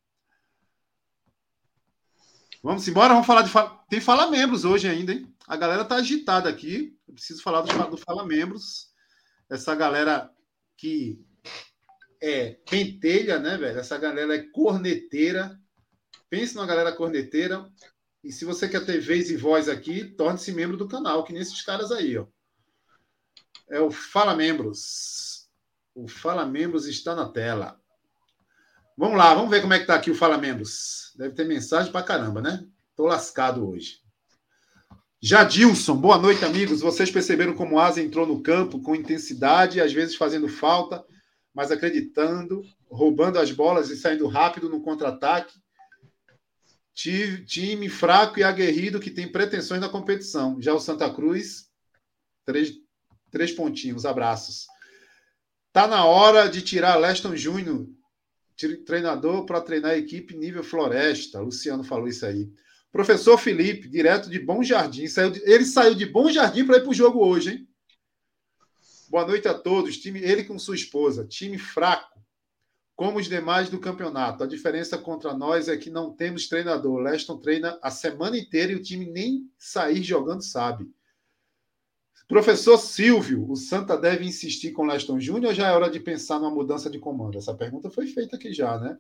Vamos 2.64 2.88
embora, 2.88 3.14
vamos 3.14 3.28
falar 3.28 3.42
de 3.44 3.52
tem 3.90 4.02
fala 4.02 4.32
membros 4.32 4.66
hoje 4.66 4.88
ainda, 4.88 5.14
hein? 5.14 5.32
A 5.48 5.56
galera 5.56 5.86
tá 5.86 5.96
agitada 5.96 6.50
aqui. 6.50 6.98
Eu 7.08 7.14
preciso 7.14 7.44
falar 7.44 7.62
do, 7.62 7.90
do 7.92 7.98
fala 7.98 8.26
membros. 8.26 8.90
Essa 9.50 9.76
galera 9.76 10.32
que 10.76 11.24
é 12.26 12.58
pentelha, 12.68 13.38
né, 13.38 13.56
velho? 13.56 13.78
Essa 13.78 13.98
galera 13.98 14.36
é 14.36 14.42
corneteira. 14.42 15.60
pense 16.30 16.56
na 16.56 16.66
galera 16.66 16.92
corneteira. 16.92 17.70
E 18.24 18.32
se 18.32 18.44
você 18.44 18.68
quer 18.68 18.84
ter 18.84 19.00
vez 19.00 19.30
e 19.30 19.38
voz 19.38 19.70
aqui, 19.70 20.04
torne-se 20.04 20.52
membro 20.52 20.76
do 20.76 20.88
canal, 20.88 21.24
que 21.24 21.32
nesses 21.32 21.62
caras 21.62 21.92
aí, 21.92 22.18
ó. 22.18 22.26
É 23.70 23.80
o 23.80 23.92
Fala 23.92 24.36
Membros. 24.36 25.48
O 25.94 26.08
Fala 26.08 26.46
Membros 26.46 26.88
está 26.88 27.16
na 27.16 27.30
tela. 27.30 27.80
Vamos 28.98 29.18
lá, 29.18 29.34
vamos 29.36 29.52
ver 29.52 29.62
como 29.62 29.74
é 29.74 29.80
que 29.80 29.86
tá 29.86 29.94
aqui 29.94 30.10
o 30.10 30.16
Fala 30.16 30.38
Membros. 30.38 31.14
Deve 31.16 31.36
ter 31.36 31.46
mensagem 31.46 31.92
pra 31.92 32.02
caramba, 32.02 32.42
né? 32.42 32.66
Tô 32.96 33.06
lascado 33.06 33.70
hoje. 33.70 34.00
Jadilson, 35.22 35.96
boa 35.96 36.18
noite, 36.18 36.44
amigos. 36.44 36.82
Vocês 36.82 37.12
perceberam 37.12 37.54
como 37.54 37.76
o 37.76 37.80
Asa 37.80 38.02
entrou 38.02 38.26
no 38.26 38.42
campo 38.42 38.82
com 38.82 38.96
intensidade, 38.96 39.80
às 39.80 39.94
vezes 39.94 40.16
fazendo 40.16 40.48
falta, 40.48 41.06
mas 41.56 41.72
acreditando, 41.72 42.62
roubando 42.90 43.40
as 43.40 43.50
bolas 43.50 43.90
e 43.90 43.96
saindo 43.96 44.28
rápido 44.28 44.70
no 44.70 44.82
contra-ataque. 44.82 45.58
Time 46.94 47.90
fraco 47.90 48.40
e 48.40 48.44
aguerrido 48.44 49.00
que 49.00 49.10
tem 49.10 49.32
pretensões 49.32 49.80
na 49.80 49.90
competição. 49.90 50.62
Já 50.62 50.74
o 50.74 50.80
Santa 50.80 51.10
Cruz, 51.10 51.70
três, 52.46 52.74
três 53.32 53.54
pontinhos, 53.54 54.06
abraços. 54.06 54.68
Tá 55.72 55.88
na 55.88 56.06
hora 56.06 56.48
de 56.48 56.62
tirar 56.62 56.98
Leston 56.98 57.36
Júnior, 57.36 57.88
treinador, 58.86 59.46
para 59.46 59.62
treinar 59.62 59.92
a 59.92 59.98
equipe 59.98 60.36
nível 60.36 60.64
floresta. 60.64 61.40
Luciano 61.40 61.84
falou 61.84 62.08
isso 62.08 62.26
aí. 62.26 62.50
Professor 62.92 63.38
Felipe, 63.38 63.90
direto 63.90 64.30
de 64.30 64.40
Bom 64.40 64.64
Jardim. 64.64 65.08
Saiu 65.08 65.32
de, 65.32 65.42
ele 65.44 65.66
saiu 65.66 65.96
de 65.96 66.06
Bom 66.06 66.30
Jardim 66.30 66.66
para 66.66 66.78
ir 66.78 66.82
para 66.82 66.92
o 66.92 66.94
jogo 66.94 67.26
hoje, 67.26 67.52
hein? 67.52 67.68
Boa 69.10 69.26
noite 69.26 69.48
a 69.48 69.54
todos. 69.54 69.98
Time, 69.98 70.20
ele 70.20 70.44
com 70.44 70.58
sua 70.58 70.76
esposa. 70.76 71.26
Time 71.26 71.58
fraco, 71.58 72.20
como 72.96 73.20
os 73.20 73.28
demais 73.28 73.70
do 73.70 73.80
campeonato. 73.80 74.44
A 74.44 74.48
diferença 74.48 74.98
contra 74.98 75.34
nós 75.34 75.68
é 75.68 75.78
que 75.78 75.90
não 75.90 76.12
temos 76.12 76.48
treinador. 76.48 77.00
Leston 77.00 77.38
treina 77.38 77.80
a 77.82 77.92
semana 77.92 78.38
inteira 78.38 78.72
e 78.72 78.76
o 78.76 78.82
time 78.82 79.06
nem 79.06 79.50
sair 79.58 80.04
jogando 80.04 80.42
sabe. 80.42 80.90
Professor 82.28 82.78
Silvio, 82.78 83.50
o 83.50 83.56
Santa 83.56 83.96
deve 83.96 84.26
insistir 84.26 84.72
com 84.72 84.86
Leston 84.86 85.20
Júnior 85.20 85.50
ou 85.50 85.56
já 85.56 85.68
é 85.68 85.72
hora 85.72 85.92
de 85.92 86.00
pensar 86.00 86.40
numa 86.40 86.50
mudança 86.50 86.90
de 86.90 86.98
comando? 86.98 87.38
Essa 87.38 87.54
pergunta 87.54 87.90
foi 87.92 88.08
feita 88.08 88.36
aqui 88.36 88.52
já, 88.52 88.80
né? 88.80 88.98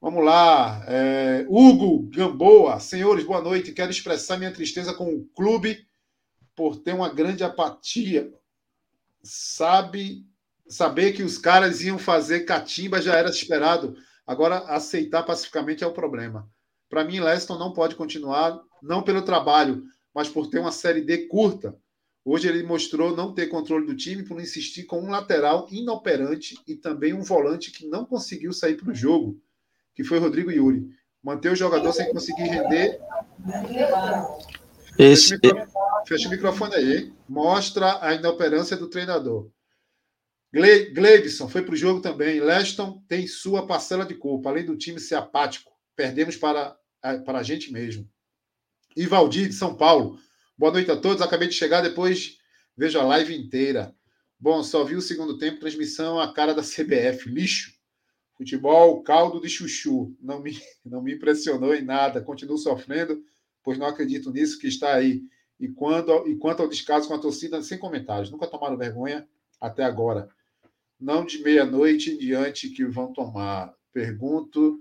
Vamos 0.00 0.24
lá. 0.24 0.84
É, 0.88 1.46
Hugo 1.48 2.08
Gamboa, 2.10 2.80
senhores, 2.80 3.24
boa 3.24 3.42
noite. 3.42 3.72
Quero 3.72 3.90
expressar 3.90 4.38
minha 4.38 4.52
tristeza 4.52 4.94
com 4.94 5.14
o 5.14 5.24
clube 5.34 5.86
por 6.56 6.76
ter 6.76 6.94
uma 6.94 7.12
grande 7.12 7.44
apatia. 7.44 8.32
Sabe, 9.24 10.24
saber 10.68 11.12
que 11.12 11.22
os 11.22 11.38
caras 11.38 11.80
iam 11.80 11.98
fazer 11.98 12.40
catimba 12.40 13.00
já 13.00 13.16
era 13.16 13.28
esperado. 13.28 13.96
Agora, 14.26 14.58
aceitar 14.58 15.22
pacificamente 15.22 15.82
é 15.82 15.86
o 15.86 15.92
problema. 15.92 16.48
Para 16.88 17.04
mim, 17.04 17.18
Leston 17.18 17.58
não 17.58 17.72
pode 17.72 17.96
continuar, 17.96 18.60
não 18.82 19.02
pelo 19.02 19.22
trabalho, 19.22 19.82
mas 20.14 20.28
por 20.28 20.48
ter 20.48 20.60
uma 20.60 20.70
série 20.70 21.00
D 21.00 21.26
curta. 21.26 21.76
Hoje 22.24 22.48
ele 22.48 22.62
mostrou 22.62 23.16
não 23.16 23.34
ter 23.34 23.48
controle 23.48 23.86
do 23.86 23.96
time 23.96 24.22
por 24.22 24.40
insistir 24.40 24.84
com 24.84 25.00
um 25.00 25.10
lateral 25.10 25.66
inoperante 25.70 26.56
e 26.66 26.74
também 26.74 27.12
um 27.12 27.22
volante 27.22 27.70
que 27.70 27.86
não 27.86 28.04
conseguiu 28.04 28.52
sair 28.52 28.76
para 28.76 28.90
o 28.90 28.94
jogo 28.94 29.42
que 29.94 30.02
foi 30.04 30.18
Rodrigo 30.18 30.50
Yuri. 30.50 30.90
Manter 31.22 31.52
o 31.52 31.56
jogador 31.56 31.92
sem 31.92 32.12
conseguir 32.12 32.42
render. 32.42 33.00
Esse... 34.98 35.38
Fecha, 35.38 35.52
o 35.52 35.56
microfone, 35.56 36.08
fecha 36.08 36.28
o 36.28 36.30
microfone 36.30 36.74
aí. 36.74 37.12
Mostra 37.28 37.98
a 38.04 38.14
inoperância 38.14 38.76
do 38.76 38.88
treinador. 38.88 39.50
Gle, 40.52 40.90
Gleidson 40.92 41.48
foi 41.48 41.62
para 41.62 41.74
o 41.74 41.76
jogo 41.76 42.00
também. 42.00 42.38
Leston 42.38 43.02
tem 43.08 43.26
sua 43.26 43.66
parcela 43.66 44.06
de 44.06 44.14
culpa, 44.14 44.48
além 44.48 44.64
do 44.64 44.76
time 44.76 45.00
ser 45.00 45.16
apático. 45.16 45.72
Perdemos 45.96 46.36
para, 46.36 46.76
para 47.24 47.40
a 47.40 47.42
gente 47.42 47.72
mesmo. 47.72 48.08
E 48.96 49.04
Valdir, 49.06 49.48
de 49.48 49.54
São 49.54 49.76
Paulo. 49.76 50.16
Boa 50.56 50.72
noite 50.72 50.90
a 50.90 50.96
todos. 50.96 51.20
Acabei 51.20 51.48
de 51.48 51.54
chegar, 51.54 51.80
depois 51.80 52.38
vejo 52.76 53.00
a 53.00 53.02
live 53.02 53.34
inteira. 53.34 53.92
Bom, 54.38 54.62
só 54.62 54.84
vi 54.84 54.94
o 54.94 55.00
segundo 55.00 55.38
tempo, 55.38 55.58
transmissão 55.58 56.20
a 56.20 56.32
cara 56.32 56.54
da 56.54 56.62
CBF. 56.62 57.28
Lixo. 57.28 57.72
Futebol, 58.36 59.02
caldo 59.02 59.40
de 59.40 59.48
chuchu. 59.48 60.16
Não 60.20 60.40
me, 60.40 60.56
não 60.86 61.02
me 61.02 61.14
impressionou 61.14 61.74
em 61.74 61.82
nada. 61.82 62.20
Continuo 62.20 62.58
sofrendo, 62.58 63.20
pois 63.64 63.78
não 63.78 63.86
acredito 63.86 64.30
nisso 64.30 64.58
que 64.58 64.68
está 64.68 64.94
aí. 64.94 65.22
E, 65.58 65.68
quando, 65.68 66.28
e 66.28 66.36
quanto 66.36 66.62
ao 66.62 66.68
descaso 66.68 67.08
com 67.08 67.14
a 67.14 67.18
torcida, 67.18 67.62
sem 67.62 67.78
comentários. 67.78 68.30
Nunca 68.30 68.46
tomaram 68.46 68.76
vergonha 68.76 69.26
até 69.60 69.82
agora. 69.82 70.28
Não 71.00 71.24
de 71.24 71.42
meia-noite 71.42 72.10
em 72.10 72.18
diante 72.18 72.68
que 72.68 72.84
vão 72.84 73.12
tomar. 73.12 73.74
Pergunto. 73.92 74.78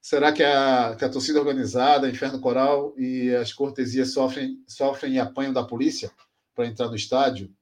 Será 0.00 0.32
que 0.32 0.42
a, 0.42 0.94
que 0.96 1.04
a 1.04 1.08
torcida 1.08 1.40
organizada, 1.40 2.08
Inferno 2.08 2.40
Coral 2.40 2.94
e 2.96 3.34
as 3.34 3.52
cortesias 3.52 4.12
sofrem, 4.12 4.62
sofrem 4.66 5.14
e 5.14 5.18
apanham 5.18 5.52
da 5.52 5.64
polícia 5.64 6.10
para 6.54 6.66
entrar 6.66 6.88
no 6.88 6.94
estádio? 6.94 7.52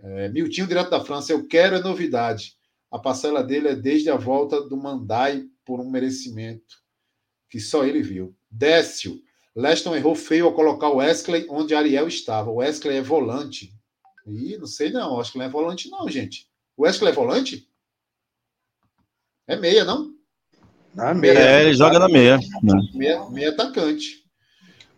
É, 0.00 0.28
Miltinho, 0.28 0.66
direto 0.66 0.90
da 0.90 1.04
França, 1.04 1.32
eu 1.32 1.46
quero 1.46 1.76
é 1.76 1.80
novidade. 1.80 2.56
A 2.90 2.98
parcela 2.98 3.42
dele 3.42 3.68
é 3.68 3.74
desde 3.74 4.10
a 4.10 4.16
volta 4.16 4.60
do 4.60 4.76
Mandai 4.76 5.48
por 5.64 5.80
um 5.80 5.90
merecimento 5.90 6.82
que 7.48 7.60
só 7.60 7.84
ele 7.84 8.02
viu. 8.02 8.36
Décio. 8.50 9.22
Leston 9.54 9.94
errou 9.94 10.14
feio 10.14 10.46
ao 10.46 10.54
colocar 10.54 10.88
o 10.88 10.96
Wesley 10.96 11.46
onde 11.48 11.74
Ariel 11.74 12.08
estava. 12.08 12.50
O 12.50 12.56
Wesley 12.56 12.96
é 12.96 13.02
volante. 13.02 13.72
Ih, 14.26 14.56
não 14.58 14.66
sei 14.66 14.90
não. 14.90 15.20
Acho 15.20 15.32
que 15.32 15.38
não 15.38 15.44
é 15.44 15.48
volante, 15.48 15.88
não, 15.88 16.08
gente. 16.08 16.48
O 16.76 16.82
Wesley 16.82 17.12
é 17.12 17.14
volante? 17.14 17.68
É 19.46 19.56
meia, 19.56 19.84
não? 19.84 20.12
Na 20.94 21.14
meia. 21.14 21.38
É, 21.38 21.62
ele 21.62 21.74
joga 21.74 21.98
na 21.98 22.08
meia. 22.08 22.38
Meia, 22.94 23.28
meia 23.30 23.50
atacante. 23.50 24.24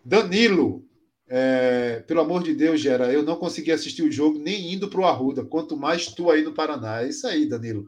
Danilo. 0.03 0.85
É, 1.29 1.99
pelo 2.07 2.21
amor 2.21 2.41
de 2.41 2.55
Deus, 2.55 2.79
Gera, 2.79 3.11
eu 3.11 3.21
não 3.21 3.35
consegui 3.35 3.71
assistir 3.71 4.01
o 4.01 4.11
jogo 4.11 4.39
nem 4.39 4.73
indo 4.73 4.87
para 4.87 5.01
o 5.01 5.05
Arruda, 5.05 5.43
quanto 5.43 5.75
mais 5.75 6.07
tu 6.07 6.31
aí 6.31 6.41
no 6.41 6.53
Paraná. 6.53 7.01
É 7.01 7.09
isso 7.09 7.27
aí, 7.27 7.45
Danilo. 7.45 7.85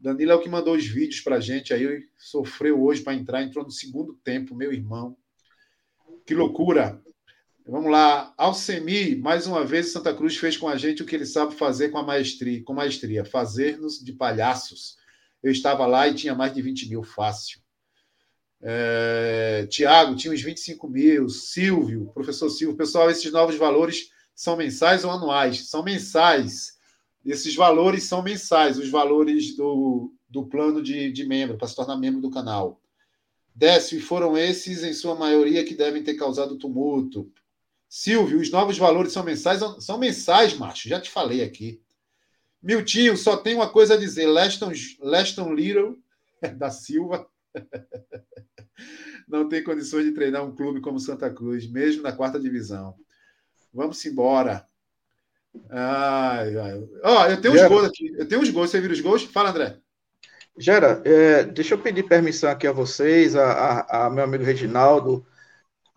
Danilo 0.00 0.32
é 0.32 0.34
o 0.34 0.40
que 0.40 0.48
mandou 0.48 0.74
os 0.74 0.84
vídeos 0.84 1.20
para 1.20 1.36
a 1.36 1.40
gente 1.40 1.72
aí, 1.72 2.02
sofreu 2.18 2.82
hoje 2.82 3.02
para 3.02 3.14
entrar, 3.14 3.40
entrou 3.40 3.64
no 3.64 3.70
segundo 3.70 4.14
tempo, 4.24 4.52
meu 4.52 4.72
irmão. 4.72 5.16
Que 6.24 6.34
loucura! 6.34 7.02
Vamos 7.66 7.90
lá, 7.90 8.32
Alcemi, 8.36 9.16
mais 9.16 9.46
uma 9.46 9.64
vez 9.64 9.92
Santa 9.92 10.12
Cruz 10.12 10.36
fez 10.36 10.56
com 10.56 10.68
a 10.68 10.76
gente 10.76 11.02
o 11.02 11.06
que 11.06 11.14
ele 11.14 11.26
sabe 11.26 11.54
fazer 11.54 11.90
com 11.90 11.98
a 11.98 12.02
maestria, 12.02 12.62
com 12.64 12.74
maestria, 12.74 13.24
fazer-nos 13.24 13.98
de 13.98 14.12
palhaços. 14.12 14.96
Eu 15.42 15.50
estava 15.50 15.86
lá 15.86 16.08
e 16.08 16.14
tinha 16.14 16.34
mais 16.34 16.52
de 16.52 16.60
20 16.60 16.88
mil 16.88 17.02
fácil. 17.02 17.60
É, 18.60 19.66
Tiago 19.68 20.14
tinha 20.14 20.32
uns 20.32 20.42
25 20.42 20.88
mil, 20.88 21.28
Silvio, 21.28 22.10
professor 22.14 22.50
Silvio, 22.50 22.76
pessoal, 22.76 23.10
esses 23.10 23.30
novos 23.32 23.56
valores 23.56 24.10
são 24.34 24.56
mensais 24.56 25.04
ou 25.04 25.10
anuais? 25.10 25.68
São 25.68 25.82
mensais. 25.82 26.76
Esses 27.24 27.54
valores 27.54 28.04
são 28.04 28.22
mensais, 28.22 28.78
os 28.78 28.90
valores 28.90 29.56
do, 29.56 30.12
do 30.28 30.46
plano 30.46 30.82
de, 30.82 31.12
de 31.12 31.24
membro, 31.24 31.56
para 31.56 31.68
se 31.68 31.76
tornar 31.76 31.96
membro 31.96 32.20
do 32.20 32.30
canal. 32.30 32.81
Décio, 33.54 33.98
e 33.98 34.00
foram 34.00 34.36
esses, 34.36 34.82
em 34.82 34.92
sua 34.92 35.14
maioria, 35.14 35.64
que 35.64 35.74
devem 35.74 36.02
ter 36.02 36.14
causado 36.14 36.56
tumulto. 36.56 37.30
Silvio, 37.88 38.40
os 38.40 38.50
novos 38.50 38.78
valores 38.78 39.12
são 39.12 39.22
mensais? 39.22 39.60
São 39.80 39.98
mensais, 39.98 40.54
macho, 40.54 40.88
já 40.88 41.00
te 41.00 41.10
falei 41.10 41.42
aqui. 41.42 41.82
Miltinho, 42.62 43.16
só 43.16 43.36
tem 43.36 43.54
uma 43.54 43.68
coisa 43.68 43.94
a 43.94 43.98
dizer: 43.98 44.26
Leston, 44.26 44.72
Leston 45.00 45.52
Little, 45.52 45.98
da 46.56 46.70
Silva, 46.70 47.26
não 49.28 49.48
tem 49.48 49.62
condições 49.62 50.04
de 50.04 50.12
treinar 50.12 50.44
um 50.44 50.54
clube 50.54 50.80
como 50.80 50.98
Santa 50.98 51.30
Cruz, 51.30 51.70
mesmo 51.70 52.02
na 52.02 52.12
quarta 52.12 52.40
divisão. 52.40 52.94
Vamos 53.72 54.04
embora. 54.06 54.66
Ai, 55.68 56.56
ai. 56.56 56.88
Ó, 57.04 57.26
eu 57.26 57.40
tenho 57.40 57.54
uns 57.54 57.68
gols 57.68 57.84
aqui. 57.84 58.14
Eu 58.16 58.26
tenho 58.26 58.40
uns 58.40 58.50
gols. 58.50 58.70
Você 58.70 58.80
viu 58.80 58.90
os 58.90 59.00
gols? 59.00 59.24
Fala, 59.24 59.50
André. 59.50 59.81
Gera, 60.56 61.00
é, 61.04 61.44
deixa 61.44 61.74
eu 61.74 61.78
pedir 61.78 62.02
permissão 62.02 62.50
aqui 62.50 62.66
a 62.66 62.72
vocês, 62.72 63.34
a, 63.34 63.52
a, 63.52 64.06
a, 64.06 64.10
meu 64.10 64.24
amigo 64.24 64.44
Reginaldo, 64.44 65.24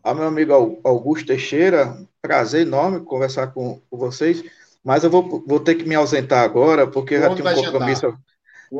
a 0.03 0.13
meu 0.13 0.25
amigo 0.25 0.79
Augusto 0.83 1.27
Teixeira. 1.27 1.97
Prazer 2.21 2.61
enorme 2.61 3.01
conversar 3.01 3.47
com, 3.47 3.81
com 3.89 3.97
vocês. 3.97 4.43
Mas 4.83 5.03
eu 5.03 5.09
vou, 5.09 5.43
vou 5.45 5.59
ter 5.59 5.75
que 5.75 5.83
me 5.83 5.95
ausentar 5.95 6.43
agora, 6.43 6.87
porque 6.87 7.19
já 7.19 7.33
tenho 7.35 7.49
um 7.49 7.55
compromisso. 7.55 8.17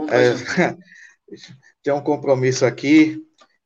É, 0.10 0.76
tem 1.84 1.93
um 1.93 2.02
compromisso 2.02 2.65
aqui. 2.65 3.22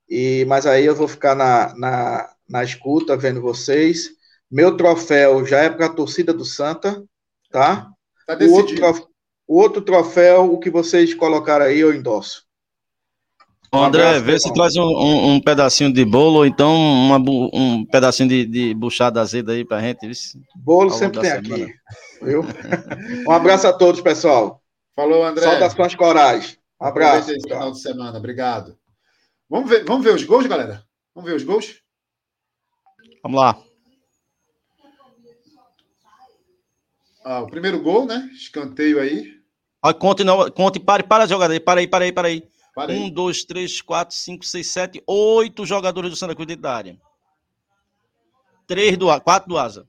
E, 0.09 0.45
mas 0.45 0.65
aí 0.65 0.85
eu 0.85 0.95
vou 0.95 1.07
ficar 1.07 1.35
na, 1.35 1.75
na, 1.75 2.33
na 2.49 2.63
escuta, 2.63 3.15
vendo 3.15 3.41
vocês. 3.41 4.09
Meu 4.49 4.75
troféu 4.75 5.45
já 5.45 5.59
é 5.59 5.69
para 5.69 5.85
a 5.85 5.93
torcida 5.93 6.33
do 6.33 6.43
Santa, 6.43 7.03
tá? 7.51 7.91
tá 8.25 8.37
o, 8.39 8.51
outro 8.53 8.75
troféu, 8.75 9.08
o 9.49 9.59
outro 9.59 9.81
troféu, 9.81 10.53
o 10.53 10.59
que 10.59 10.69
vocês 10.69 11.15
colocaram 11.15 11.65
aí, 11.65 11.79
eu 11.79 11.91
endosso. 11.91 12.47
Um 13.73 13.83
André, 13.83 14.19
vê 14.19 14.39
se 14.39 14.53
traz 14.53 14.75
um, 14.75 14.83
um, 14.83 15.33
um, 15.33 15.41
pedacinho 15.41 15.91
de 15.91 16.05
bolo 16.05 16.37
ou 16.37 16.45
então 16.45 16.75
uma, 16.75 17.17
um 17.17 17.83
pedacinho 17.83 18.29
de, 18.29 18.45
de 18.45 18.73
buchada 18.75 19.19
azeda 19.19 19.53
aí 19.53 19.65
pra 19.65 19.81
gente. 19.81 20.07
Bolo 20.55 20.91
sempre 20.91 21.21
tem 21.21 21.31
semana. 21.31 21.65
aqui. 21.65 21.73
Viu? 22.21 22.43
um 23.27 23.31
abraço 23.31 23.67
a 23.67 23.73
todos, 23.73 24.01
pessoal. 24.01 24.61
Falou, 24.95 25.23
André. 25.23 25.45
Saudações 25.45 25.95
corais. 25.95 26.59
Um 26.79 26.85
abraço. 26.85 27.31
Final 27.41 27.71
de 27.71 27.81
semana. 27.81 28.19
Obrigado. 28.19 28.77
Vamos 29.49 29.67
ver, 29.67 29.83
vamos 29.83 30.03
ver 30.03 30.13
os 30.13 30.23
gols, 30.23 30.45
galera? 30.45 30.83
Vamos 31.15 31.29
ver 31.29 31.35
os 31.35 31.43
gols? 31.43 31.81
Vamos 33.23 33.39
lá. 33.39 33.59
Ah, 37.23 37.41
o 37.41 37.47
primeiro 37.47 37.81
gol, 37.81 38.05
né? 38.05 38.29
Escanteio 38.33 38.99
aí. 38.99 39.38
Ah, 39.81 39.93
conte, 39.93 40.23
não, 40.23 40.49
conte, 40.51 40.79
pare, 40.79 41.03
para 41.03 41.23
a 41.23 41.27
jogada 41.27 41.53
aí, 41.53 41.59
para 41.59 41.79
aí, 41.79 41.87
para 41.87 42.05
aí, 42.05 42.11
para 42.11 42.27
aí. 42.27 42.43
Para 42.75 42.91
aí. 42.93 42.99
Um, 42.99 43.09
dois, 43.09 43.43
três, 43.43 43.81
quatro, 43.81 44.15
cinco, 44.15 44.45
seis, 44.45 44.67
sete, 44.67 45.01
oito 45.07 45.65
jogadores 45.65 46.09
do 46.09 46.15
Santa 46.15 46.35
Cruz 46.35 46.47
dentro 46.47 46.63
da 46.63 46.75
área. 46.75 46.99
Três 48.67 48.97
do 48.97 49.07
quatro 49.21 49.49
do 49.49 49.57
Asa. 49.57 49.87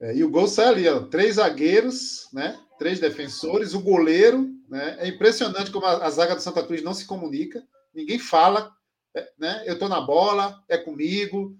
É, 0.00 0.14
e 0.16 0.24
o 0.24 0.30
gol 0.30 0.46
sai 0.46 0.66
ali, 0.66 0.88
ó. 0.88 1.00
Três 1.06 1.36
zagueiros, 1.36 2.28
né? 2.32 2.58
Três 2.78 2.98
defensores, 2.98 3.74
o 3.74 3.80
goleiro, 3.80 4.50
né? 4.68 4.96
É 5.00 5.08
impressionante 5.08 5.70
como 5.70 5.86
a, 5.86 6.04
a 6.04 6.10
zaga 6.10 6.34
do 6.34 6.42
Santa 6.42 6.62
Cruz 6.62 6.82
não 6.82 6.94
se 6.94 7.06
comunica. 7.06 7.62
Ninguém 7.94 8.18
fala, 8.18 8.74
é, 9.14 9.30
né? 9.38 9.62
Eu 9.66 9.78
tô 9.78 9.88
na 9.88 10.00
bola, 10.00 10.62
é 10.68 10.76
comigo. 10.78 11.56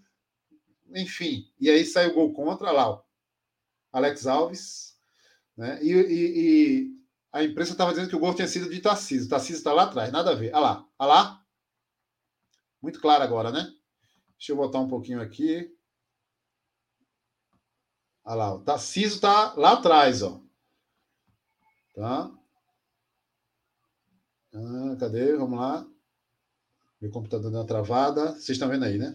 Enfim. 0.94 1.44
E 1.60 1.70
aí 1.70 1.84
sai 1.84 2.08
o 2.08 2.14
gol 2.14 2.32
contra 2.32 2.70
lá, 2.70 2.90
ó. 2.90 3.02
Alex 3.92 4.26
Alves, 4.26 4.94
né? 5.56 5.78
E, 5.82 5.92
e- 5.92 6.38
e 6.38 6.99
a 7.32 7.44
imprensa 7.44 7.72
estava 7.72 7.90
dizendo 7.90 8.08
que 8.08 8.16
o 8.16 8.20
gol 8.20 8.34
tinha 8.34 8.48
sido 8.48 8.68
de 8.68 8.80
Tarcísio. 8.80 9.28
Tarcísio 9.28 9.58
está 9.58 9.72
lá 9.72 9.84
atrás, 9.84 10.10
nada 10.10 10.32
a 10.32 10.34
ver. 10.34 10.52
Olha 10.52 10.60
lá, 10.60 10.88
olha 10.98 11.08
lá. 11.08 11.44
Muito 12.82 13.00
claro 13.00 13.22
agora, 13.22 13.52
né? 13.52 13.72
Deixa 14.36 14.52
eu 14.52 14.56
botar 14.56 14.80
um 14.80 14.88
pouquinho 14.88 15.20
aqui. 15.20 15.72
Olha 18.24 18.36
lá, 18.36 18.54
o 18.54 18.60
Tarcísio 18.60 19.16
está 19.16 19.54
lá 19.54 19.72
atrás, 19.72 20.22
ó. 20.22 20.40
Tá? 21.94 22.30
Ah, 24.54 24.96
cadê? 24.98 25.36
Vamos 25.36 25.58
lá. 25.58 25.86
Meu 27.00 27.10
computador 27.10 27.50
deu 27.50 27.60
uma 27.60 27.66
travada. 27.66 28.32
Vocês 28.32 28.50
estão 28.50 28.68
vendo 28.68 28.84
aí, 28.84 28.98
né? 28.98 29.14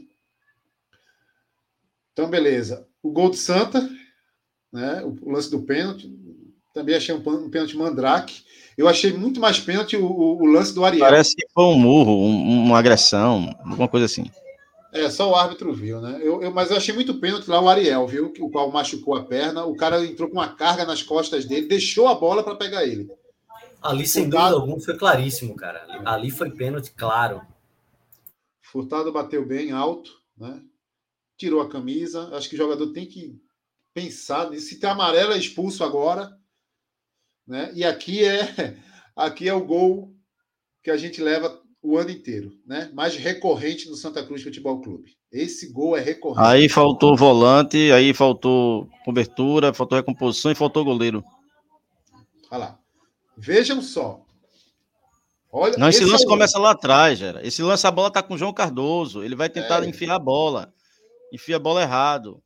Então, 2.13 2.29
beleza. 2.29 2.87
O 3.03 3.11
gol 3.11 3.29
do 3.29 3.35
Santa, 3.35 3.81
né? 4.71 5.03
O 5.03 5.31
lance 5.31 5.51
do 5.51 5.63
pênalti. 5.63 6.07
Também 6.75 6.93
achei 6.93 7.15
um, 7.15 7.19
um 7.29 7.49
pênalti 7.49 7.77
mandrake. 7.77 8.43
Eu 8.77 8.89
achei 8.89 9.13
muito 9.13 9.39
mais 9.39 9.57
pênalti 9.57 9.95
o, 9.95 10.05
o- 10.05 10.43
o 10.43 10.45
lance 10.45 10.75
do 10.75 10.83
Ariel. 10.83 11.05
Parece 11.07 11.33
que 11.33 11.47
foi 11.53 11.63
um 11.63 11.79
murro, 11.79 12.11
um- 12.21 12.65
uma 12.65 12.77
agressão, 12.77 13.55
alguma 13.63 13.87
coisa 13.87 14.05
assim. 14.05 14.29
É, 14.91 15.09
só 15.09 15.29
o 15.31 15.35
árbitro 15.35 15.73
viu, 15.73 16.01
né? 16.01 16.19
Eu, 16.21 16.41
eu- 16.43 16.51
mas 16.51 16.69
eu 16.69 16.75
achei 16.77 16.93
muito 16.93 17.13
pênalti 17.15 17.47
lá 17.47 17.61
o 17.61 17.69
Ariel, 17.69 18.05
viu? 18.05 18.33
O 18.41 18.49
qual 18.49 18.69
machucou 18.69 19.15
a 19.15 19.23
perna. 19.23 19.63
O 19.65 19.75
cara 19.77 20.05
entrou 20.05 20.27
com 20.27 20.35
uma 20.35 20.49
carga 20.49 20.85
nas 20.85 21.01
costas 21.01 21.45
dele, 21.45 21.67
deixou 21.67 22.07
a 22.09 22.15
bola 22.15 22.43
para 22.43 22.55
pegar 22.55 22.85
ele. 22.85 23.09
Ali, 23.81 24.05
sem 24.05 24.23
dúvida 24.29 24.49
alguma, 24.49 24.79
foi 24.81 24.97
claríssimo, 24.97 25.55
cara. 25.55 25.85
Ali, 25.87 26.01
ali 26.05 26.31
foi 26.31 26.49
pênalti, 26.51 26.91
claro. 26.91 27.41
Furtado 28.61 29.13
bateu 29.13 29.45
bem 29.45 29.71
alto, 29.71 30.11
né? 30.37 30.61
Tirou 31.37 31.61
a 31.61 31.69
camisa. 31.69 32.29
Acho 32.35 32.49
que 32.49 32.55
o 32.55 32.57
jogador 32.57 32.91
tem 32.91 33.05
que 33.05 33.39
pensar 33.93 34.49
nisso. 34.49 34.67
Se 34.67 34.79
tem 34.79 34.89
amarelo, 34.89 35.31
é 35.31 35.37
expulso 35.37 35.81
agora. 35.83 36.37
Né? 37.47 37.71
E 37.73 37.83
aqui 37.83 38.23
é 38.23 38.39
aqui 39.15 39.47
é 39.47 39.53
o 39.53 39.65
gol 39.65 40.13
que 40.83 40.89
a 40.91 40.97
gente 40.97 41.21
leva 41.21 41.61
o 41.81 41.97
ano 41.97 42.09
inteiro, 42.09 42.51
né? 42.65 42.89
Mais 42.93 43.15
recorrente 43.15 43.87
no 43.89 43.95
Santa 43.95 44.23
Cruz 44.25 44.41
Futebol 44.41 44.81
Clube. 44.81 45.15
Esse 45.31 45.71
gol 45.71 45.95
é 45.95 46.01
recorrente. 46.01 46.47
Aí 46.47 46.67
faltou 46.69 47.15
volante, 47.15 47.91
aí 47.91 48.13
faltou 48.13 48.89
cobertura, 49.03 49.73
faltou 49.73 49.95
recomposição 49.97 50.51
e 50.51 50.55
faltou 50.55 50.83
goleiro. 50.85 51.23
Olha 52.49 52.57
lá. 52.59 52.79
Vejam 53.37 53.81
só. 53.81 54.21
Olha, 55.51 55.77
Não, 55.77 55.87
esse, 55.89 56.03
é 56.03 56.05
lance 56.05 56.25
o- 56.25 56.29
começa 56.29 56.57
lá 56.59 56.71
atrás, 56.71 57.17
Gera. 57.19 57.45
Esse 57.45 57.61
lance 57.61 57.85
a 57.85 57.91
bola 57.91 58.11
tá 58.11 58.21
com 58.23 58.33
o 58.33 58.37
João 58.37 58.53
Cardoso. 58.53 59.23
Ele 59.23 59.35
vai 59.35 59.49
tentar 59.49 59.83
É. 59.83 59.87
enfiar 59.87 60.15
a 60.15 60.19
bola. 60.19 60.73
Enfia 61.33 61.55
a 61.57 61.59
bola 61.59 61.81
errado. 61.81 62.41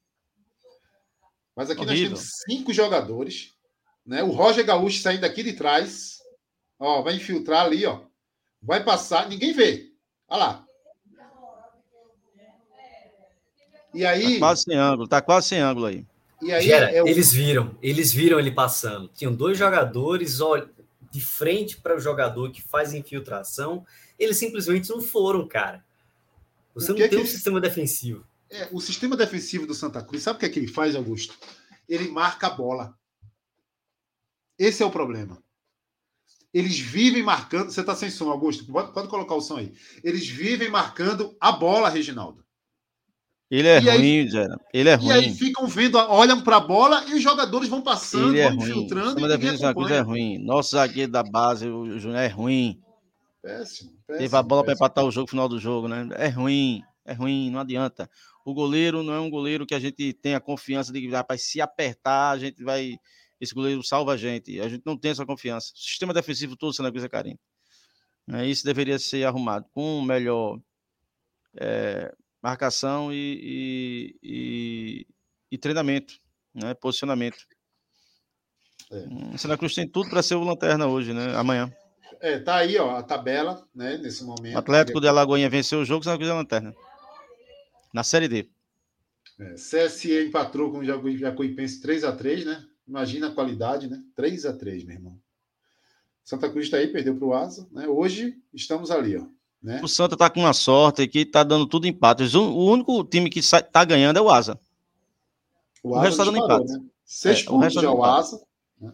Mas 1.55 1.69
aqui 1.69 1.81
Horrível. 1.81 2.11
nós 2.11 2.19
temos 2.19 2.31
cinco 2.47 2.73
jogadores, 2.73 3.51
né? 4.09 4.23
O 4.23 4.31
Roger 4.31 4.65
Gaúcho 4.65 5.01
saindo 5.01 5.23
aqui 5.23 5.43
de 5.43 5.53
trás, 5.53 6.17
ó, 6.79 7.01
vai 7.03 7.15
infiltrar 7.15 7.65
ali, 7.65 7.85
ó, 7.85 8.01
vai 8.61 8.83
passar, 8.83 9.29
ninguém 9.29 9.53
vê. 9.53 9.91
Olha 10.27 10.39
lá. 10.39 10.65
E 13.93 14.05
aí, 14.05 14.33
Tá 14.33 14.39
quase 14.39 14.63
sem 14.63 14.75
ângulo, 14.77 15.07
tá 15.07 15.21
quase 15.21 15.47
sem 15.47 15.59
ângulo 15.59 15.85
aí. 15.87 16.05
e 16.41 16.51
aí 16.51 16.63
Gera, 16.63 16.91
é 16.91 17.01
o- 17.03 17.07
eles 17.07 17.31
viram, 17.31 17.75
eles 17.81 18.11
viram 18.11 18.39
ele 18.39 18.51
passando. 18.51 19.07
Tinham 19.09 19.33
dois 19.33 19.57
jogadores, 19.57 20.39
olha, 20.41 20.69
de 21.11 21.21
frente 21.21 21.77
para 21.77 21.95
o 21.95 21.99
jogador 21.99 22.51
que 22.51 22.61
faz 22.61 22.93
infiltração. 22.93 23.85
Eles 24.17 24.37
simplesmente 24.37 24.89
não 24.89 25.01
foram, 25.01 25.47
cara. 25.47 25.83
Você 26.75 26.91
O 26.91 26.95
não 26.95 27.01
que 27.01 27.09
tem 27.09 27.17
que- 27.19 27.23
um 27.25 27.27
sistema 27.27 27.59
defensivo. 27.59 28.23
é, 28.51 28.67
o 28.71 28.79
sistema 28.79 29.15
defensivo 29.17 29.65
do 29.65 29.73
Santa 29.73 30.03
Cruz, 30.03 30.21
sabe 30.23 30.37
o 30.37 30.39
que 30.39 30.45
é 30.45 30.49
que 30.49 30.59
ele 30.59 30.67
faz, 30.67 30.95
Augusto? 30.95 31.35
Ele 31.87 32.07
marca 32.09 32.45
a 32.47 32.51
bola. 32.51 32.95
Esse 34.59 34.83
é 34.83 34.85
o 34.85 34.91
problema. 34.91 35.41
Eles 36.53 36.77
vivem 36.79 37.23
marcando. 37.23 37.71
Você 37.71 37.79
está 37.81 37.95
sem 37.95 38.09
som, 38.09 38.29
Augusto? 38.29 38.65
Pode, 38.71 38.91
pode 38.93 39.07
colocar 39.07 39.35
o 39.35 39.41
som 39.41 39.57
aí. 39.57 39.71
Eles 40.03 40.27
vivem 40.27 40.69
marcando 40.69 41.35
a 41.39 41.51
bola, 41.51 41.89
Reginaldo. 41.89 42.43
Ele 43.51 43.67
é 43.67 43.81
E 43.81 43.89
aí- 43.89 43.97
ruim, 43.97 44.27
Gera. 44.29 44.59
Ele 44.73 44.89
é 44.89 44.97
E 44.99 45.11
aí 45.11 45.25
ruim. 45.25 45.35
ficam 45.35 45.65
vendo, 45.67 45.97
olham 45.97 46.41
para 46.41 46.57
a 46.57 46.59
bola 46.59 47.03
e 47.07 47.15
os 47.15 47.21
jogadores 47.23 47.67
vão 47.69 47.81
passando, 47.81 48.29
Ele 48.29 48.39
é 48.41 48.49
vão 48.49 48.57
ruim. 48.59 48.67
O 48.67 48.71
infiltrando 48.71 49.05
sistema 49.07 49.27
ninguém 49.27 49.39
defensivo 49.39 49.67
da 49.69 49.73
coisa 49.73 49.95
é 49.95 49.99
ruim. 50.01 50.37
Nosso 50.39 50.71
zagueiro 50.71 51.11
da 51.11 51.23
base, 51.23 51.67
o 51.67 51.97
Júnior, 51.97 52.19
é 52.19 52.27
ruim. 52.27 52.79
Péssimo, 53.41 53.91
Teve 54.05 54.19
péssimo, 54.19 54.37
a 54.37 54.43
bola 54.43 54.63
para 54.63 54.73
empatar 54.73 55.03
o 55.05 55.11
jogo, 55.11 55.29
final 55.29 55.47
do 55.49 55.59
jogo, 55.59 55.87
né? 55.87 56.07
É 56.17 56.27
ruim, 56.27 56.83
é 57.05 57.13
ruim, 57.13 57.49
não 57.49 57.59
adianta. 57.61 58.09
O 58.45 58.53
goleiro 58.53 59.01
não 59.01 59.13
é 59.13 59.19
um 59.19 59.29
goleiro 59.29 59.65
que 59.65 59.73
a 59.73 59.79
gente 59.79 60.13
tem 60.13 60.35
a 60.35 60.39
confiança 60.39 60.91
de 60.93 60.99
que, 61.01 61.07
rapaz, 61.09 61.43
se 61.43 61.59
apertar, 61.61 62.31
a 62.31 62.37
gente 62.37 62.63
vai. 62.63 62.97
Esse 63.39 63.53
goleiro 63.53 63.81
salva 63.83 64.13
a 64.13 64.17
gente. 64.17 64.59
A 64.59 64.67
gente 64.67 64.83
não 64.85 64.97
tem 64.97 65.11
essa 65.11 65.25
confiança. 65.25 65.71
O 65.73 65.77
sistema 65.77 66.13
defensivo 66.13 66.55
todo 66.55 66.73
sendo 66.73 66.91
coisa 66.91 67.07
carinho. 67.09 67.39
Né? 68.27 68.47
Isso 68.47 68.63
deveria 68.65 68.99
ser 68.99 69.23
arrumado 69.25 69.65
com 69.71 70.01
melhor 70.01 70.59
é, 71.55 72.13
marcação 72.41 73.11
e, 73.13 73.39
e, 73.41 74.19
e- 74.23 75.07
e 75.51 75.57
treinamento, 75.57 76.19
né? 76.53 76.73
Posicionamento. 76.75 77.37
É. 78.91 78.95
Hum, 78.97 79.37
Santa 79.37 79.57
Cruz 79.57 79.73
tem 79.73 79.87
tudo 79.87 80.09
para 80.09 80.21
ser 80.21 80.35
o 80.35 80.43
lanterna 80.43 80.85
hoje, 80.87 81.13
né? 81.13 81.35
Amanhã. 81.35 81.73
É, 82.21 82.37
tá 82.39 82.57
aí, 82.57 82.77
ó, 82.77 82.97
a 82.97 83.03
tabela, 83.03 83.65
né, 83.73 83.97
nesse 83.97 84.23
momento. 84.23 84.55
O 84.55 84.59
Atlético 84.59 84.99
de 84.99 85.07
Alagoinha 85.07 85.49
venceu 85.49 85.79
o 85.79 85.85
jogo, 85.85 86.03
Santa 86.03 86.17
Cruz 86.17 86.29
é 86.29 86.33
lanterna. 86.33 86.75
Na 87.93 88.03
Série 88.03 88.27
D. 88.27 88.49
É, 89.39 89.53
CSE 89.53 90.25
empatou 90.27 90.71
com 90.71 90.79
o 90.79 90.85
Jacu- 90.85 91.15
Jacuipense 91.17 91.81
3x3, 91.81 92.45
né? 92.45 92.65
Imagina 92.89 93.27
a 93.27 93.31
qualidade, 93.31 93.87
né? 93.87 94.01
3x3, 94.17 94.83
meu 94.83 94.95
irmão. 94.95 95.17
Santa 96.23 96.49
Cruz 96.49 96.65
está 96.65 96.77
aí, 96.77 96.87
perdeu 96.87 97.15
para 97.15 97.25
o 97.27 97.33
Asa, 97.35 97.67
né? 97.71 97.87
Hoje 97.87 98.35
estamos 98.51 98.89
ali, 98.89 99.15
ó. 99.15 99.25
Né? 99.61 99.79
O 99.83 99.87
Santa 99.87 100.17
tá 100.17 100.27
com 100.29 100.39
uma 100.39 100.53
sorte 100.53 101.07
que 101.07 101.23
tá 101.25 101.43
dando 101.43 101.67
tudo 101.67 101.85
empate. 101.85 102.23
O 102.35 102.41
o 102.41 102.65
único 102.71 103.03
time 103.03 103.29
que 103.29 103.43
sai- 103.43 103.61
tá 103.61 103.83
ganhando 103.85 104.17
é 104.17 104.21
o 104.21 104.29
Asa. 104.29 104.59
O, 105.83 105.89
O 105.91 105.95
Asa 105.95 106.03
resto 106.05 106.17
tá 106.17 106.23
dando 106.25 106.37
empate. 106.37 106.71
né? 106.73 106.85
Seis 107.05 107.39
É, 107.39 107.41
o 107.43 107.45
pontos 107.45 107.73
tá 107.75 107.81
já 107.81 107.91
o 107.91 107.95
empate. 107.97 108.19
Asa. 108.19 108.45
né? 108.81 108.93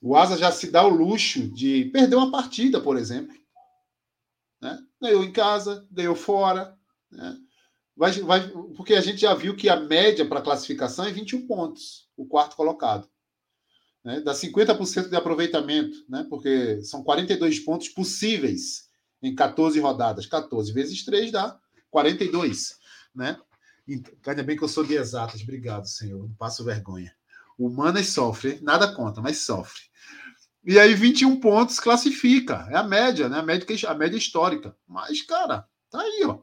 O 0.00 0.16
Asa 0.16 0.36
já 0.36 0.52
se 0.52 0.70
dá 0.70 0.84
o 0.86 0.88
luxo 0.90 1.48
de 1.48 1.86
perder 1.86 2.16
uma 2.16 2.30
partida, 2.30 2.80
por 2.80 2.96
exemplo. 2.96 3.34
Né? 4.60 4.78
Ganhou 5.00 5.24
em 5.24 5.32
casa, 5.32 5.86
ganhou 5.90 6.14
fora. 6.14 6.76
Né? 7.10 7.36
Vai, 8.00 8.12
vai, 8.22 8.48
porque 8.78 8.94
a 8.94 9.00
gente 9.02 9.20
já 9.20 9.34
viu 9.34 9.54
que 9.54 9.68
a 9.68 9.78
média 9.78 10.24
para 10.24 10.40
classificação 10.40 11.04
é 11.04 11.12
21 11.12 11.46
pontos, 11.46 12.08
o 12.16 12.24
quarto 12.24 12.56
colocado. 12.56 13.06
Né? 14.02 14.22
Dá 14.22 14.32
50% 14.32 15.10
de 15.10 15.16
aproveitamento, 15.16 15.98
né? 16.08 16.26
porque 16.30 16.82
são 16.82 17.04
42 17.04 17.60
pontos 17.60 17.90
possíveis 17.90 18.88
em 19.22 19.34
14 19.34 19.78
rodadas. 19.80 20.24
14 20.24 20.72
vezes 20.72 21.04
3 21.04 21.30
dá 21.30 21.60
42. 21.90 22.78
Né? 23.14 23.38
Ainda 24.26 24.42
bem 24.44 24.56
que 24.56 24.64
eu 24.64 24.68
sou 24.68 24.82
de 24.82 24.94
exatas. 24.94 25.42
Obrigado, 25.42 25.86
senhor. 25.86 26.26
Não 26.26 26.34
passo 26.36 26.64
vergonha. 26.64 27.14
Humanas 27.58 28.06
sofre, 28.06 28.58
nada 28.62 28.94
conta, 28.94 29.20
mas 29.20 29.42
sofre. 29.42 29.82
E 30.64 30.78
aí, 30.78 30.94
21 30.94 31.38
pontos 31.38 31.78
classifica. 31.78 32.66
É 32.70 32.78
a 32.78 32.82
média, 32.82 33.28
né? 33.28 33.40
A 33.40 33.42
média, 33.42 33.66
a 33.90 33.94
média 33.94 34.16
histórica. 34.16 34.74
Mas, 34.88 35.20
cara, 35.20 35.68
tá 35.90 36.00
aí, 36.00 36.24
ó. 36.24 36.40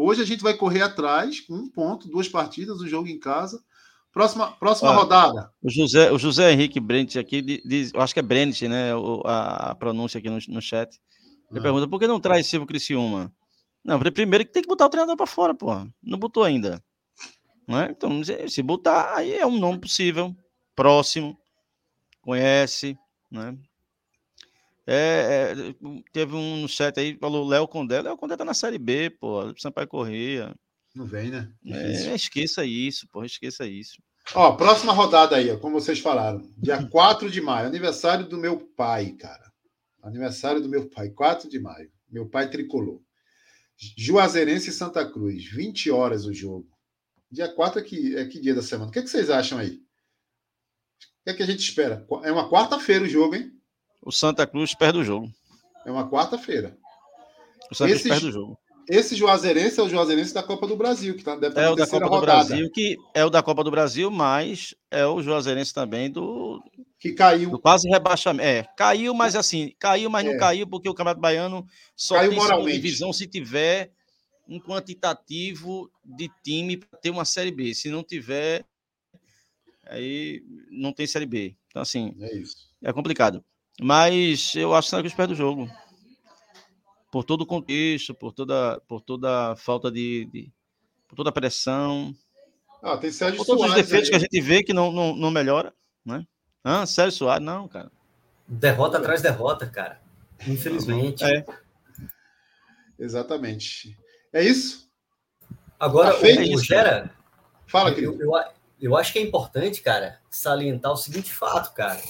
Hoje 0.00 0.22
a 0.22 0.24
gente 0.24 0.42
vai 0.44 0.54
correr 0.54 0.82
atrás, 0.82 1.44
um 1.50 1.68
ponto, 1.68 2.08
duas 2.08 2.28
partidas, 2.28 2.80
um 2.80 2.86
jogo 2.86 3.08
em 3.08 3.18
casa. 3.18 3.60
Próxima, 4.12 4.52
próxima 4.52 4.90
Ó, 4.92 4.94
rodada. 4.94 5.50
O 5.60 5.68
José, 5.68 6.12
o 6.12 6.18
José 6.18 6.52
Henrique 6.52 6.78
Brent 6.78 7.16
aqui 7.16 7.42
di- 7.42 7.60
diz, 7.64 7.92
eu 7.92 8.00
acho 8.00 8.14
que 8.14 8.20
é 8.20 8.22
Brent, 8.22 8.62
né? 8.62 8.92
a, 9.24 9.70
a 9.70 9.74
pronúncia 9.74 10.18
aqui 10.18 10.30
no, 10.30 10.38
no 10.48 10.62
chat. 10.62 10.88
Ele 11.50 11.58
Ah. 11.58 11.62
pergunta 11.62 11.88
por 11.88 11.98
que 11.98 12.06
não 12.06 12.20
traz 12.20 12.46
Silvio 12.46 12.66
Criciúma? 12.66 13.32
Não, 13.84 13.98
pri- 13.98 14.12
primeiro 14.12 14.44
que 14.44 14.52
tem 14.52 14.62
que 14.62 14.68
botar 14.68 14.86
o 14.86 14.88
treinador 14.90 15.16
para 15.16 15.26
fora, 15.26 15.52
pô. 15.54 15.68
Não 16.02 16.18
botou 16.18 16.44
ainda. 16.44 16.80
Né? 17.66 17.88
Então, 17.90 18.22
se, 18.22 18.48
se 18.48 18.62
botar, 18.62 19.14
aí 19.16 19.32
é 19.34 19.44
um 19.46 19.58
nome 19.58 19.78
possível, 19.80 20.32
próximo, 20.76 21.36
conhece, 22.22 22.96
né? 23.30 23.56
É, 24.90 25.52
é, 25.52 26.00
teve 26.14 26.34
um 26.34 26.66
chat 26.66 26.98
aí, 26.98 27.14
falou 27.18 27.46
Léo 27.46 27.68
Condé. 27.68 28.00
Léo 28.00 28.16
Condé 28.16 28.38
tá 28.38 28.44
na 28.44 28.54
Série 28.54 28.78
B, 28.78 29.10
pô. 29.10 29.54
Sampaio 29.58 29.86
Correia. 29.86 30.54
Não 30.94 31.04
vem, 31.04 31.30
né? 31.30 31.52
É, 31.66 32.14
esqueça 32.14 32.64
isso, 32.64 33.06
pô. 33.12 33.22
Esqueça 33.22 33.66
isso. 33.66 34.02
Ó, 34.34 34.52
próxima 34.52 34.94
rodada 34.94 35.36
aí, 35.36 35.50
ó, 35.50 35.58
como 35.58 35.78
vocês 35.78 35.98
falaram. 35.98 36.40
Dia 36.56 36.86
4 36.88 37.30
de 37.30 37.38
maio, 37.38 37.66
aniversário 37.66 38.26
do 38.26 38.38
meu 38.38 38.58
pai, 38.58 39.12
cara. 39.12 39.52
Aniversário 40.02 40.62
do 40.62 40.70
meu 40.70 40.88
pai, 40.88 41.10
4 41.10 41.50
de 41.50 41.58
maio. 41.58 41.90
Meu 42.10 42.26
pai 42.26 42.48
tricolor. 42.48 43.02
Juazeirense 43.94 44.70
e 44.70 44.72
Santa 44.72 45.04
Cruz, 45.06 45.44
20 45.50 45.90
horas 45.90 46.24
o 46.24 46.32
jogo. 46.32 46.66
Dia 47.30 47.52
4 47.52 47.80
é 47.80 47.84
que, 47.84 48.16
é 48.16 48.24
que 48.26 48.40
dia 48.40 48.54
da 48.54 48.62
semana? 48.62 48.88
O 48.88 48.92
que, 48.92 49.00
é 49.00 49.02
que 49.02 49.10
vocês 49.10 49.28
acham 49.28 49.58
aí? 49.58 49.72
O 49.72 51.24
que 51.24 51.30
é 51.30 51.34
que 51.34 51.42
a 51.42 51.46
gente 51.46 51.60
espera? 51.60 52.06
É 52.24 52.32
uma 52.32 52.50
quarta-feira 52.50 53.04
o 53.04 53.08
jogo, 53.08 53.34
hein? 53.34 53.57
O 54.02 54.12
Santa 54.12 54.46
Cruz 54.46 54.74
perde 54.74 54.98
o 54.98 55.04
jogo. 55.04 55.30
É 55.84 55.90
uma 55.90 56.08
quarta-feira. 56.08 56.76
O 57.70 57.74
Santa 57.74 57.90
Cruz 57.90 58.02
perde 58.02 58.26
o 58.26 58.32
jogo. 58.32 58.58
Esse 58.88 59.14
Juazeirense 59.14 59.78
é 59.78 59.82
o 59.82 59.88
Juazeirense 59.88 60.32
da 60.32 60.42
Copa 60.42 60.66
do 60.66 60.74
Brasil, 60.74 61.14
que 61.14 61.22
tá, 61.22 61.34
deve 61.34 61.48
estar 61.48 61.60
é 61.60 61.68
o 61.68 61.76
da 61.76 61.86
Copa 61.86 62.06
rodada. 62.06 62.20
do 62.20 62.46
Brasil, 62.48 62.70
que 62.70 62.96
é 63.12 63.22
o 63.22 63.28
da 63.28 63.42
Copa 63.42 63.62
do 63.62 63.70
Brasil, 63.70 64.10
mas 64.10 64.74
é 64.90 65.04
o 65.04 65.20
Juazeirense 65.20 65.74
também 65.74 66.10
do 66.10 66.62
que 66.98 67.12
caiu. 67.12 67.50
Do 67.50 67.58
quase 67.58 67.86
rebaixamento. 67.88 68.48
É, 68.48 68.64
caiu, 68.76 69.12
mas 69.12 69.36
assim, 69.36 69.74
caiu, 69.78 70.08
mas 70.08 70.26
é. 70.26 70.32
não 70.32 70.38
caiu, 70.38 70.66
porque 70.66 70.88
o 70.88 70.94
Campeonato 70.94 71.20
Baiano 71.20 71.66
só 71.94 72.14
caiu 72.14 72.30
tem 72.30 72.38
moralmente. 72.38 72.72
divisão 72.72 73.12
se 73.12 73.26
tiver 73.26 73.92
um 74.48 74.58
quantitativo 74.58 75.90
de 76.02 76.30
time 76.42 76.78
para 76.78 76.98
ter 76.98 77.10
uma 77.10 77.26
Série 77.26 77.50
B. 77.50 77.74
Se 77.74 77.90
não 77.90 78.02
tiver, 78.02 78.64
aí 79.86 80.42
não 80.70 80.94
tem 80.94 81.06
Série 81.06 81.26
B. 81.26 81.54
Então, 81.68 81.82
assim, 81.82 82.16
é, 82.20 82.88
é 82.88 82.92
complicado. 82.92 83.44
Mas 83.80 84.54
eu 84.54 84.74
acho 84.74 84.88
que 84.88 84.96
o 84.96 84.98
Santa 85.02 85.16
perde 85.16 85.32
o 85.34 85.36
jogo. 85.36 85.70
Por 87.10 87.24
todo 87.24 87.42
o 87.42 87.46
contexto, 87.46 88.14
por 88.14 88.32
toda, 88.32 88.80
por 88.86 89.00
toda 89.00 89.52
a 89.52 89.56
falta 89.56 89.90
de, 89.90 90.26
de 90.26 90.52
por 91.06 91.16
toda 91.16 91.30
a 91.30 91.32
pressão. 91.32 92.14
Ah, 92.82 92.96
tem 92.96 93.10
Sérgio 93.10 93.38
por 93.38 93.46
todos 93.46 93.62
Soares, 93.62 93.76
os 93.76 93.82
defeitos 93.82 94.08
aí. 94.08 94.10
que 94.10 94.16
a 94.16 94.20
gente 94.20 94.40
vê 94.40 94.62
que 94.62 94.74
não, 94.74 94.92
não, 94.92 95.16
não 95.16 95.30
melhora, 95.30 95.72
né? 96.04 96.26
Ah, 96.62 96.84
Sérgio 96.84 97.18
Soares, 97.18 97.44
não, 97.44 97.66
cara. 97.66 97.90
Derrota 98.46 98.98
atrás 98.98 99.22
derrota, 99.22 99.66
cara. 99.66 100.00
Infelizmente. 100.46 101.24
É. 101.24 101.44
Exatamente. 102.98 103.96
É 104.32 104.42
isso? 104.42 104.88
Agora, 105.78 106.12
tá 106.12 106.18
feito, 106.18 106.56
o, 106.56 106.62
Gera, 106.62 107.10
Fala, 107.66 107.94
querido. 107.94 108.20
Eu, 108.20 108.32
eu, 108.32 108.44
eu 108.80 108.96
acho 108.96 109.12
que 109.12 109.18
é 109.18 109.22
importante, 109.22 109.80
cara, 109.82 110.20
salientar 110.30 110.92
o 110.92 110.96
seguinte 110.96 111.32
fato, 111.32 111.72
cara, 111.74 112.00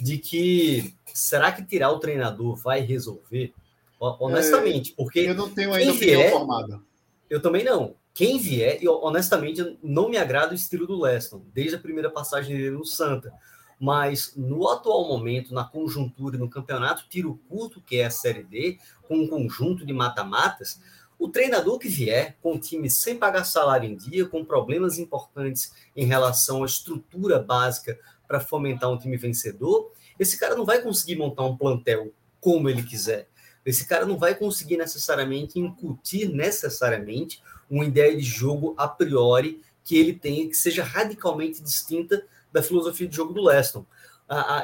de 0.00 0.18
que 0.18 0.94
será 1.14 1.52
que 1.52 1.64
tirar 1.64 1.92
o 1.92 2.00
treinador 2.00 2.56
vai 2.56 2.80
resolver? 2.80 3.54
Honestamente, 3.98 4.90
é, 4.90 4.94
porque. 4.96 5.20
Eu 5.20 5.34
não 5.34 5.48
tenho 5.48 5.72
ainda 5.72 5.92
opinião 5.92 6.18
vier, 6.20 6.30
formada. 6.30 6.80
Eu 7.30 7.40
também 7.40 7.64
não. 7.64 7.94
Quem 8.12 8.38
vier, 8.38 8.82
e 8.82 8.88
honestamente, 8.88 9.78
não 9.82 10.08
me 10.08 10.18
agrada 10.18 10.52
o 10.52 10.54
estilo 10.54 10.86
do 10.86 11.00
Leston, 11.00 11.42
desde 11.52 11.76
a 11.76 11.80
primeira 11.80 12.10
passagem 12.10 12.56
dele 12.56 12.70
no 12.70 12.84
Santa. 12.84 13.32
Mas 13.80 14.34
no 14.36 14.68
atual 14.68 15.08
momento, 15.08 15.52
na 15.52 15.64
conjuntura 15.64 16.38
no 16.38 16.48
campeonato, 16.48 17.06
tiro 17.08 17.40
curto, 17.48 17.80
que 17.80 17.96
é 17.96 18.04
a 18.04 18.10
Série 18.10 18.44
D, 18.44 18.78
com 19.02 19.16
um 19.16 19.26
conjunto 19.26 19.84
de 19.84 19.92
mata-matas, 19.92 20.80
o 21.18 21.28
treinador 21.28 21.78
que 21.78 21.88
vier, 21.88 22.36
com 22.40 22.54
o 22.54 22.58
time 22.58 22.88
sem 22.88 23.16
pagar 23.16 23.44
salário 23.44 23.88
em 23.88 23.96
dia, 23.96 24.26
com 24.26 24.44
problemas 24.44 24.98
importantes 24.98 25.72
em 25.96 26.06
relação 26.06 26.62
à 26.62 26.66
estrutura 26.66 27.38
básica 27.38 27.98
para 28.28 28.40
fomentar 28.40 28.90
um 28.90 28.98
time 28.98 29.16
vencedor, 29.16 29.92
esse 30.18 30.38
cara 30.38 30.54
não 30.54 30.64
vai 30.64 30.80
conseguir 30.80 31.16
montar 31.16 31.44
um 31.44 31.56
plantel 31.56 32.12
como 32.40 32.68
ele 32.68 32.82
quiser. 32.82 33.28
Esse 33.64 33.86
cara 33.86 34.04
não 34.04 34.18
vai 34.18 34.34
conseguir 34.34 34.76
necessariamente 34.76 35.58
incutir 35.58 36.28
necessariamente 36.28 37.42
uma 37.70 37.84
ideia 37.84 38.14
de 38.16 38.22
jogo 38.22 38.74
a 38.76 38.86
priori 38.86 39.62
que 39.82 39.96
ele 39.96 40.12
tenha 40.12 40.48
que 40.48 40.56
seja 40.56 40.84
radicalmente 40.84 41.62
distinta 41.62 42.26
da 42.52 42.62
filosofia 42.62 43.08
de 43.08 43.16
jogo 43.16 43.32
do 43.32 43.42
Leston. 43.42 43.84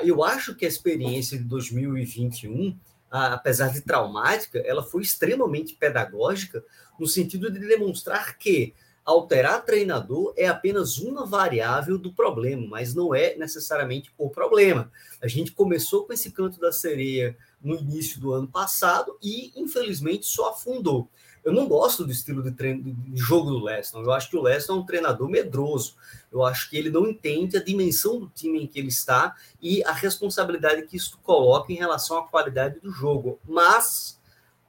eu 0.04 0.22
acho 0.22 0.54
que 0.54 0.64
a 0.64 0.68
experiência 0.68 1.38
de 1.38 1.44
2021 1.44 2.76
apesar 3.10 3.72
de 3.72 3.80
traumática, 3.80 4.58
ela 4.60 4.82
foi 4.82 5.02
extremamente 5.02 5.74
pedagógica 5.74 6.64
no 6.98 7.06
sentido 7.06 7.50
de 7.50 7.58
demonstrar 7.58 8.38
que 8.38 8.72
alterar 9.04 9.64
treinador 9.64 10.32
é 10.36 10.46
apenas 10.46 10.98
uma 10.98 11.26
variável 11.26 11.98
do 11.98 12.12
problema, 12.12 12.66
mas 12.68 12.94
não 12.94 13.14
é 13.14 13.36
necessariamente 13.36 14.12
o 14.16 14.28
problema. 14.28 14.90
A 15.20 15.26
gente 15.26 15.52
começou 15.52 16.04
com 16.04 16.12
esse 16.12 16.30
canto 16.30 16.60
da 16.60 16.72
sereia 16.72 17.36
no 17.62 17.76
início 17.76 18.20
do 18.20 18.32
ano 18.32 18.48
passado 18.48 19.16
e, 19.22 19.52
infelizmente, 19.56 20.26
só 20.26 20.50
afundou. 20.50 21.08
Eu 21.42 21.52
não 21.52 21.66
gosto 21.66 22.04
do 22.04 22.12
estilo 22.12 22.42
de, 22.42 22.50
treino, 22.52 22.82
de 22.82 23.20
jogo 23.20 23.50
do 23.50 23.64
Leston. 23.64 24.02
Eu 24.02 24.12
acho 24.12 24.28
que 24.28 24.36
o 24.36 24.42
Leston 24.42 24.74
é 24.74 24.76
um 24.76 24.84
treinador 24.84 25.28
medroso. 25.28 25.96
Eu 26.30 26.44
acho 26.44 26.68
que 26.68 26.76
ele 26.76 26.90
não 26.90 27.08
entende 27.08 27.56
a 27.56 27.64
dimensão 27.64 28.20
do 28.20 28.28
time 28.28 28.62
em 28.62 28.66
que 28.66 28.78
ele 28.78 28.88
está 28.88 29.34
e 29.60 29.82
a 29.84 29.92
responsabilidade 29.92 30.86
que 30.86 30.96
isso 30.96 31.18
coloca 31.22 31.72
em 31.72 31.76
relação 31.76 32.18
à 32.18 32.28
qualidade 32.28 32.78
do 32.80 32.92
jogo. 32.92 33.40
Mas, 33.48 34.20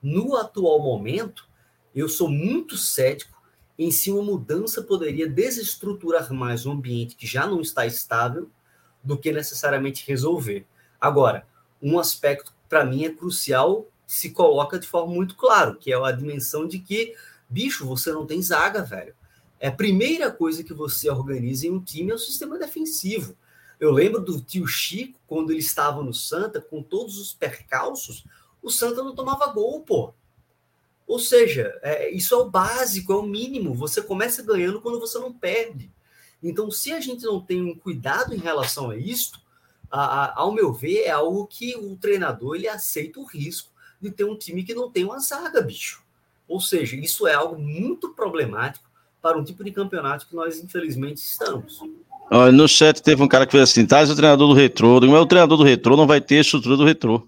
no 0.02 0.38
atual 0.38 0.80
momento, 0.80 1.46
eu 1.94 2.08
sou 2.08 2.30
muito 2.30 2.78
cético 2.78 3.41
em 3.84 3.90
se 3.90 4.12
uma 4.12 4.22
mudança 4.22 4.84
poderia 4.84 5.28
desestruturar 5.28 6.32
mais 6.32 6.68
um 6.68 6.74
ambiente 6.74 7.16
que 7.16 7.26
já 7.26 7.48
não 7.48 7.62
está 7.62 7.84
estável 7.84 8.48
do 9.04 9.18
que 9.18 9.32
necessariamente 9.32 10.06
resolver. 10.08 10.68
Agora, 11.00 11.48
um 11.82 11.98
aspecto 11.98 12.54
para 12.70 12.86
mim 12.86 13.06
é 13.06 13.10
crucial 13.10 13.88
se 14.06 14.30
coloca 14.30 14.78
de 14.78 14.86
forma 14.86 15.12
muito 15.12 15.36
clara, 15.36 15.74
que 15.74 15.92
é 15.92 15.96
a 15.96 16.12
dimensão 16.12 16.68
de 16.68 16.78
que, 16.78 17.16
bicho, 17.50 17.84
você 17.88 18.12
não 18.12 18.28
tem 18.28 18.40
zaga, 18.40 18.84
velho. 18.84 19.16
É 19.60 19.70
a 19.70 19.72
primeira 19.72 20.30
coisa 20.30 20.64
que 20.64 20.76
você 20.76 21.10
organiza 21.10 21.66
em 21.66 21.72
um 21.72 21.82
time 21.82 22.12
é 22.12 22.14
o 22.14 22.20
sistema 22.20 22.60
defensivo. 22.60 23.36
Eu 23.80 23.90
lembro 23.90 24.22
do 24.22 24.40
tio 24.40 24.68
Chico, 24.68 25.20
quando 25.26 25.50
ele 25.50 25.60
estava 25.60 26.04
no 26.04 26.14
Santa, 26.14 26.62
com 26.62 26.84
todos 26.84 27.18
os 27.18 27.34
percalços, 27.34 28.26
o 28.62 28.70
Santa 28.70 29.02
não 29.02 29.16
tomava 29.16 29.52
gol, 29.52 29.82
pô. 29.82 30.14
Ou 31.12 31.20
seja, 31.20 31.78
é, 31.82 32.10
isso 32.10 32.34
é 32.34 32.38
o 32.38 32.50
básico, 32.50 33.12
é 33.12 33.16
o 33.18 33.22
mínimo. 33.22 33.74
Você 33.74 34.02
começa 34.02 34.42
ganhando 34.42 34.80
quando 34.80 34.98
você 34.98 35.20
não 35.20 35.34
perde. 35.34 35.92
Então, 36.42 36.72
se 36.72 36.94
a 36.94 37.02
gente 37.02 37.26
não 37.26 37.42
tem 37.42 37.62
um 37.62 37.76
cuidado 37.76 38.34
em 38.34 38.38
relação 38.38 38.92
a 38.92 38.96
isso, 38.96 39.34
a, 39.92 40.00
a, 40.00 40.40
ao 40.40 40.54
meu 40.54 40.72
ver, 40.72 41.02
é 41.02 41.10
algo 41.10 41.46
que 41.48 41.76
o 41.76 41.98
treinador 41.98 42.56
ele 42.56 42.70
aceita 42.70 43.20
o 43.20 43.26
risco 43.26 43.70
de 44.00 44.10
ter 44.10 44.24
um 44.24 44.38
time 44.38 44.64
que 44.64 44.74
não 44.74 44.90
tem 44.90 45.04
uma 45.04 45.20
zaga, 45.20 45.62
bicho. 45.62 46.02
Ou 46.48 46.62
seja, 46.62 46.96
isso 46.96 47.28
é 47.28 47.34
algo 47.34 47.60
muito 47.60 48.12
problemático 48.12 48.90
para 49.22 49.38
um 49.38 49.44
tipo 49.44 49.66
de 49.66 49.72
campeonato 49.72 50.26
que 50.26 50.34
nós, 50.34 50.64
infelizmente, 50.64 51.18
estamos. 51.18 51.82
No 52.54 52.70
chat 52.70 53.04
teve 53.04 53.22
um 53.22 53.28
cara 53.28 53.46
que 53.46 53.52
fez 53.52 53.64
assim: 53.64 53.86
Tais 53.86 54.10
o 54.10 54.16
treinador 54.16 54.48
do 54.48 54.54
retrô. 54.54 55.02
Não 55.02 55.12
o 55.12 55.26
treinador 55.26 55.58
do 55.58 55.64
retrô, 55.66 55.98
não 55.98 56.08
vai 56.08 56.22
ter 56.22 56.36
estrutura 56.36 56.78
do 56.78 56.86
retrô. 56.86 57.28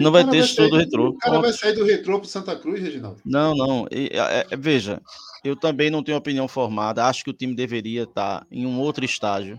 Não 0.00 0.12
vai 0.12 0.28
ter 0.28 0.38
estrutura 0.38 0.68
do 0.68 0.76
retrô. 0.76 1.08
O 1.08 1.18
cara 1.18 1.40
vai 1.40 1.52
sair 1.52 1.72
do 1.72 1.84
retrô 1.84 2.18
para 2.18 2.28
Santa 2.28 2.54
Cruz, 2.56 2.80
Reginaldo? 2.80 3.20
Não, 3.24 3.54
não. 3.54 3.86
É, 3.90 4.46
é, 4.50 4.56
veja, 4.56 5.00
eu 5.42 5.56
também 5.56 5.90
não 5.90 6.02
tenho 6.02 6.18
opinião 6.18 6.46
formada. 6.46 7.06
Acho 7.06 7.24
que 7.24 7.30
o 7.30 7.34
time 7.34 7.54
deveria 7.54 8.02
estar 8.02 8.46
em 8.50 8.66
um 8.66 8.78
outro 8.80 9.04
estágio. 9.04 9.58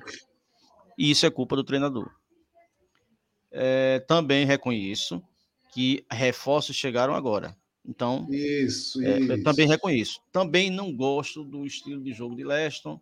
E 0.98 1.10
isso 1.10 1.26
é 1.26 1.30
culpa 1.30 1.56
do 1.56 1.64
treinador. 1.64 2.12
É, 3.52 4.00
também 4.08 4.46
reconheço 4.46 5.22
que 5.74 6.06
reforços 6.12 6.76
chegaram 6.76 7.16
agora. 7.16 7.56
Então, 7.86 8.28
isso, 8.30 9.02
é, 9.02 9.20
isso. 9.20 9.32
eu 9.32 9.44
também 9.44 9.68
reconheço. 9.68 10.20
Também 10.32 10.70
não 10.70 10.96
gosto 10.96 11.44
do 11.44 11.66
estilo 11.66 12.04
de 12.04 12.14
jogo 12.14 12.36
de 12.36 12.44
Leston, 12.44 13.02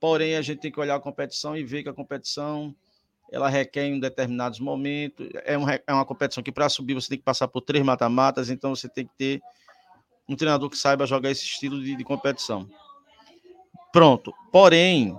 porém 0.00 0.34
a 0.34 0.42
gente 0.42 0.60
tem 0.60 0.72
que 0.72 0.80
olhar 0.80 0.96
a 0.96 1.00
competição 1.00 1.56
e 1.56 1.62
ver 1.62 1.84
que 1.84 1.88
a 1.88 1.94
competição 1.94 2.74
ela 3.32 3.48
requer 3.48 3.86
em 3.86 3.98
determinados 3.98 4.60
momentos. 4.60 5.28
É, 5.44 5.58
um, 5.58 5.68
é 5.68 5.82
uma 5.92 6.04
competição 6.04 6.42
que 6.42 6.52
para 6.52 6.68
subir 6.68 6.94
você 6.94 7.08
tem 7.08 7.18
que 7.18 7.24
passar 7.24 7.48
por 7.48 7.62
três 7.62 7.84
mata-matas, 7.84 8.50
então 8.50 8.74
você 8.74 8.88
tem 8.88 9.06
que 9.06 9.14
ter 9.16 9.42
um 10.28 10.36
treinador 10.36 10.70
que 10.70 10.76
saiba 10.76 11.06
jogar 11.06 11.30
esse 11.30 11.44
estilo 11.44 11.82
de, 11.82 11.96
de 11.96 12.04
competição. 12.04 12.68
Pronto. 13.92 14.32
Porém, 14.52 15.16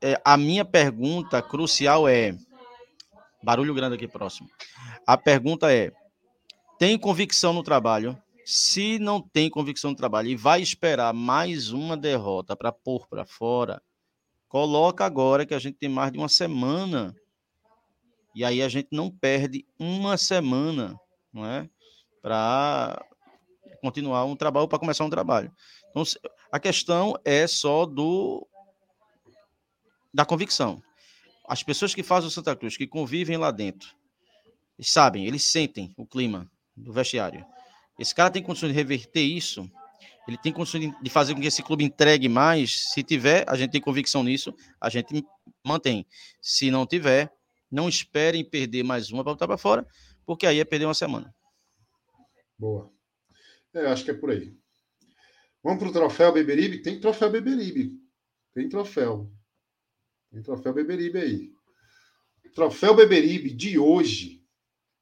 é, 0.00 0.20
a 0.24 0.36
minha 0.36 0.64
pergunta 0.64 1.40
crucial 1.40 2.08
é 2.08 2.36
Barulho 3.42 3.74
grande 3.74 3.96
aqui 3.96 4.06
próximo. 4.06 4.48
A 5.06 5.16
pergunta 5.16 5.72
é: 5.72 5.92
tem 6.78 6.96
convicção 6.96 7.52
no 7.52 7.62
trabalho? 7.62 8.16
Se 8.44 8.98
não 8.98 9.20
tem 9.20 9.50
convicção 9.50 9.90
no 9.90 9.96
trabalho 9.96 10.28
e 10.28 10.36
vai 10.36 10.62
esperar 10.62 11.12
mais 11.12 11.72
uma 11.72 11.96
derrota 11.96 12.56
para 12.56 12.72
pôr 12.72 13.06
para 13.08 13.24
fora, 13.24 13.82
coloca 14.48 15.04
agora 15.04 15.46
que 15.46 15.54
a 15.54 15.58
gente 15.58 15.78
tem 15.78 15.88
mais 15.88 16.12
de 16.12 16.18
uma 16.18 16.28
semana. 16.28 17.14
E 18.34 18.44
aí 18.44 18.62
a 18.62 18.68
gente 18.68 18.88
não 18.92 19.10
perde 19.10 19.66
uma 19.78 20.16
semana, 20.16 20.98
não 21.32 21.46
é? 21.46 21.68
Para 22.20 23.04
continuar 23.80 24.24
um 24.24 24.36
trabalho, 24.36 24.68
para 24.68 24.78
começar 24.78 25.04
um 25.04 25.10
trabalho. 25.10 25.52
Então, 25.90 26.02
a 26.50 26.58
questão 26.58 27.14
é 27.24 27.46
só 27.46 27.84
do 27.84 28.46
da 30.14 30.24
convicção 30.24 30.82
as 31.52 31.62
pessoas 31.62 31.94
que 31.94 32.02
fazem 32.02 32.28
o 32.28 32.30
Santa 32.30 32.54
Cruz, 32.56 32.76
que 32.76 32.86
convivem 32.86 33.36
lá 33.36 33.50
dentro, 33.50 33.94
sabem, 34.80 35.26
eles 35.26 35.44
sentem 35.44 35.92
o 35.96 36.06
clima 36.06 36.50
do 36.76 36.92
vestiário. 36.92 37.44
Esse 37.98 38.14
cara 38.14 38.30
tem 38.30 38.42
condições 38.42 38.70
de 38.70 38.74
reverter 38.74 39.20
isso. 39.20 39.70
Ele 40.26 40.38
tem 40.38 40.52
condições 40.52 40.92
de 41.00 41.10
fazer 41.10 41.34
com 41.34 41.40
que 41.40 41.46
esse 41.46 41.62
clube 41.62 41.84
entregue 41.84 42.28
mais. 42.28 42.90
Se 42.92 43.02
tiver, 43.02 43.44
a 43.46 43.54
gente 43.54 43.70
tem 43.70 43.80
convicção 43.80 44.24
nisso, 44.24 44.54
a 44.80 44.88
gente 44.88 45.24
mantém. 45.64 46.06
Se 46.40 46.70
não 46.70 46.86
tiver, 46.86 47.30
não 47.72 47.88
esperem 47.88 48.44
perder 48.44 48.82
mais 48.82 49.10
uma 49.10 49.24
para 49.24 49.32
botar 49.32 49.46
para 49.46 49.56
fora, 49.56 49.86
porque 50.26 50.46
aí 50.46 50.60
é 50.60 50.64
perder 50.64 50.84
uma 50.84 50.94
semana. 50.94 51.34
Boa. 52.58 52.92
É, 53.72 53.86
acho 53.86 54.04
que 54.04 54.10
é 54.10 54.14
por 54.14 54.30
aí. 54.30 54.54
Vamos 55.62 55.78
para 55.78 55.88
o 55.88 55.92
troféu 55.92 56.32
Beberibe? 56.32 56.82
Tem 56.82 57.00
troféu 57.00 57.30
Beberibe. 57.30 57.98
Tem 58.52 58.68
troféu. 58.68 59.32
Tem 60.30 60.42
troféu 60.42 60.74
Beberibe 60.74 61.18
aí. 61.18 61.52
Troféu 62.54 62.94
Beberibe 62.94 63.50
de 63.50 63.78
hoje. 63.78 64.44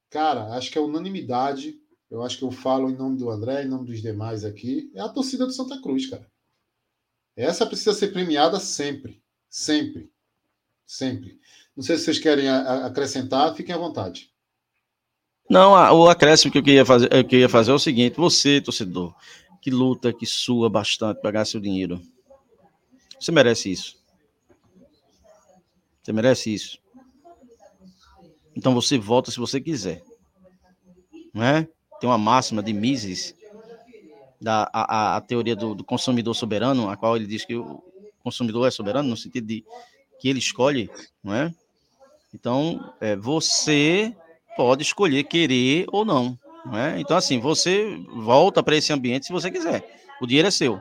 Cara, 0.09 0.55
acho 0.55 0.71
que 0.71 0.79
é 0.79 0.81
unanimidade. 0.81 1.81
Eu 2.09 2.23
acho 2.23 2.39
que 2.39 2.45
eu 2.45 2.51
falo 2.51 2.91
em 2.91 2.97
nome 2.97 3.19
do 3.19 3.31
André, 3.31 3.65
em 3.65 3.69
nome 3.69 3.87
dos 3.87 4.01
demais 4.01 4.45
aqui. 4.45 4.91
É 4.95 5.01
a 5.01 5.09
torcida 5.09 5.47
do 5.47 5.53
Santa 5.53 5.81
Cruz, 5.81 6.09
cara. 6.09 6.31
Essa 7.37 7.67
precisa 7.67 7.95
ser 7.95 8.13
premiada 8.13 8.61
sempre. 8.61 9.23
Sempre. 9.49 10.13
Sempre. 10.87 11.41
Não 11.81 11.85
sei 11.85 11.97
se 11.97 12.05
vocês 12.05 12.19
querem 12.19 12.47
acrescentar, 12.47 13.55
fiquem 13.55 13.75
à 13.75 13.79
vontade. 13.79 14.31
Não, 15.49 15.73
o 15.73 16.11
acréscimo 16.11 16.53
que 16.53 16.59
eu 16.59 16.63
queria 16.63 16.85
fazer, 16.85 17.11
eu 17.11 17.25
queria 17.25 17.49
fazer 17.49 17.71
é 17.71 17.75
o 17.75 17.79
seguinte: 17.79 18.19
você, 18.19 18.61
torcedor, 18.61 19.15
que 19.63 19.71
luta, 19.71 20.13
que 20.13 20.27
sua 20.27 20.69
bastante 20.69 21.23
para 21.23 21.31
ganhar 21.31 21.47
seu 21.47 21.59
dinheiro, 21.59 21.99
você 23.19 23.33
merece 23.33 23.73
isso. 23.73 23.97
Você 26.03 26.13
merece 26.13 26.53
isso. 26.53 26.79
Então 28.55 28.75
você 28.75 28.99
volta 28.99 29.31
se 29.31 29.39
você 29.39 29.59
quiser. 29.59 30.03
Não 31.33 31.43
é? 31.43 31.67
Tem 31.99 32.11
uma 32.11 32.19
máxima 32.19 32.63
de 32.63 32.75
Mises, 32.75 33.35
da, 34.39 34.69
a, 34.71 35.17
a 35.17 35.21
teoria 35.23 35.57
do, 35.57 35.75
do, 35.75 35.83
consumidor 35.83 36.35
soberano, 36.35 36.91
a 36.91 36.97
qual 36.99 37.17
ele 37.17 37.27
diz 37.27 37.43
que 37.47 37.57
o 37.57 37.83
consumidor 38.23 38.69
é 38.69 38.71
soberano, 38.71 39.09
no 39.09 39.17
sentido 39.17 39.47
de 39.47 39.65
que 40.19 40.29
ele 40.29 40.41
escolhe, 40.41 40.91
não 41.25 41.35
é? 41.35 41.55
Então, 42.33 42.95
é, 43.01 43.17
você 43.17 44.15
pode 44.57 44.83
escolher 44.83 45.25
querer 45.25 45.87
ou 45.89 46.05
não, 46.05 46.39
não 46.65 46.77
é? 46.77 47.01
Então, 47.01 47.17
assim, 47.17 47.39
você 47.39 47.97
volta 48.15 48.63
para 48.63 48.77
esse 48.77 48.93
ambiente 48.93 49.27
se 49.27 49.33
você 49.33 49.51
quiser. 49.51 50.01
O 50.21 50.27
dinheiro 50.27 50.49
é 50.49 50.51
seu. 50.51 50.81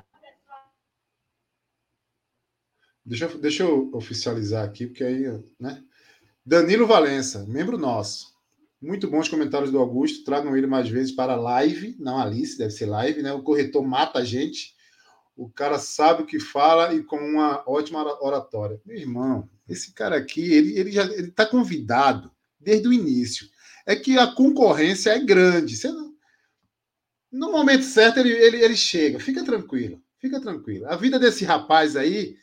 Deixa, 3.06 3.28
deixa 3.40 3.64
eu 3.64 3.90
oficializar 3.94 4.64
aqui, 4.64 4.86
porque 4.86 5.04
aí, 5.04 5.24
né? 5.60 5.84
Danilo 6.46 6.86
Valença, 6.86 7.46
membro 7.48 7.78
nosso. 7.78 8.34
Muito 8.82 9.10
bons 9.10 9.28
comentários 9.28 9.72
do 9.72 9.80
Augusto. 9.80 10.24
Tragam 10.24 10.56
ele 10.56 10.68
mais 10.68 10.88
vezes 10.90 11.12
para 11.12 11.36
live, 11.36 11.96
não 12.00 12.20
Alice, 12.20 12.58
deve 12.58 12.72
ser 12.72 12.86
live, 12.86 13.22
né? 13.22 13.34
O 13.34 13.44
corretor 13.44 13.86
mata 13.86 14.20
a 14.20 14.26
gente. 14.26 14.76
O 15.36 15.50
cara 15.50 15.80
sabe 15.80 16.24
o 16.24 16.26
que 16.26 16.40
fala 16.40 16.94
e 16.94 17.04
com 17.04 17.18
uma 17.18 17.64
ótima 17.68 18.04
oratória. 18.22 18.80
Meu 18.86 18.98
irmão, 18.98 19.50
esse 19.74 19.94
cara 19.94 20.18
aqui, 20.18 20.52
ele, 20.54 20.78
ele 20.78 20.92
já 20.92 21.04
ele 21.04 21.30
está 21.30 21.46
convidado 21.46 22.32
desde 22.60 22.88
o 22.88 22.94
início. 22.94 23.48
É 23.86 23.96
que 23.96 24.18
a 24.18 24.28
concorrência 24.28 25.12
é 25.12 25.20
grande. 25.20 25.76
Você 25.76 25.92
não... 25.92 26.14
No 27.32 27.52
momento 27.52 27.84
certo, 27.84 28.20
ele, 28.20 28.32
ele, 28.32 28.64
ele 28.64 28.76
chega. 28.76 29.20
Fica 29.20 29.44
tranquilo, 29.44 30.02
fica 30.20 30.42
tranquilo. 30.42 30.88
A 30.88 30.96
vida 30.96 31.20
desse 31.20 31.46
rapaz 31.46 31.96
aí 31.96 32.36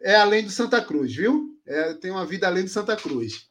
é 0.00 0.16
além 0.16 0.44
do 0.44 0.50
Santa 0.50 0.82
Cruz, 0.82 1.14
viu? 1.14 1.58
É, 1.66 1.94
tem 1.94 2.10
uma 2.10 2.26
vida 2.26 2.46
além 2.46 2.64
do 2.64 2.70
Santa 2.70 2.96
Cruz. 2.96 3.46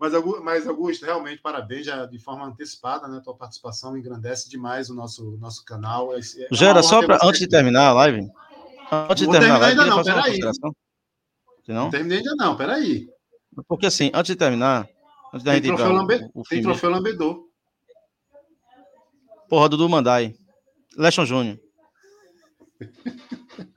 Mas, 0.00 0.12
mas, 0.42 0.66
Augusto, 0.66 1.04
realmente, 1.04 1.42
parabéns 1.42 1.84
já 1.84 2.06
de 2.06 2.18
forma 2.18 2.46
antecipada, 2.46 3.06
né? 3.06 3.20
Tua 3.22 3.36
participação 3.36 3.96
engrandece 3.96 4.48
demais 4.48 4.88
o 4.88 4.94
nosso, 4.94 5.36
nosso 5.38 5.64
canal. 5.64 6.14
É, 6.14 6.18
é 6.18 6.48
Gera, 6.50 6.82
só 6.82 7.04
para 7.04 7.18
antes 7.22 7.40
de 7.40 7.46
terminar 7.46 7.88
a 7.88 7.92
live. 7.92 8.30
Antes 8.90 9.26
de 9.26 9.30
terminar 9.30 9.56
a 9.56 9.58
live, 9.58 9.80
ainda 9.80 9.96
não, 9.96 10.02
peraí. 10.02 10.40
Não? 11.68 11.84
não 11.84 11.90
terminei 11.90 12.18
ainda 12.18 12.34
não, 12.36 12.56
peraí. 12.56 13.08
Porque 13.68 13.86
assim, 13.86 14.10
antes 14.12 14.32
de 14.32 14.36
terminar, 14.36 14.88
antes 15.32 15.44
tem 15.44 15.62
troféu, 15.62 15.92
lambe... 15.92 16.30
o, 16.34 16.40
o 16.40 16.42
tem 16.42 16.62
troféu 16.62 16.90
Lambedor. 16.90 17.44
Porra, 19.48 19.68
Dudu 19.68 19.88
Mandai. 19.88 20.34
Leston 20.96 21.24
Júnior. 21.24 21.58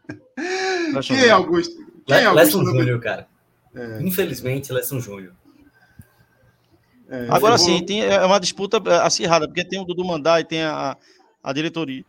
Quem 1.03 1.17
é 1.17 1.29
Augusto? 1.29 1.75
Quem 2.05 2.17
é 2.17 2.25
Augusto? 2.25 2.59
Lesson 2.59 2.65
Júnior, 2.65 2.99
cara. 2.99 3.27
É. 3.75 4.01
Infelizmente, 4.01 4.71
Lesson 4.71 4.99
Júnior. 4.99 5.33
É, 7.09 7.27
Agora 7.29 7.57
sim, 7.57 7.85
tem, 7.85 8.03
é 8.03 8.25
uma 8.25 8.39
disputa 8.39 8.81
é, 8.85 8.97
acirrada, 8.97 9.47
porque 9.47 9.63
tem 9.63 9.79
o 9.79 9.85
Dudu 9.85 10.03
Mandai, 10.03 10.43
tem 10.43 10.63
a, 10.63 10.97
a 11.43 11.53
diretoria. 11.53 12.03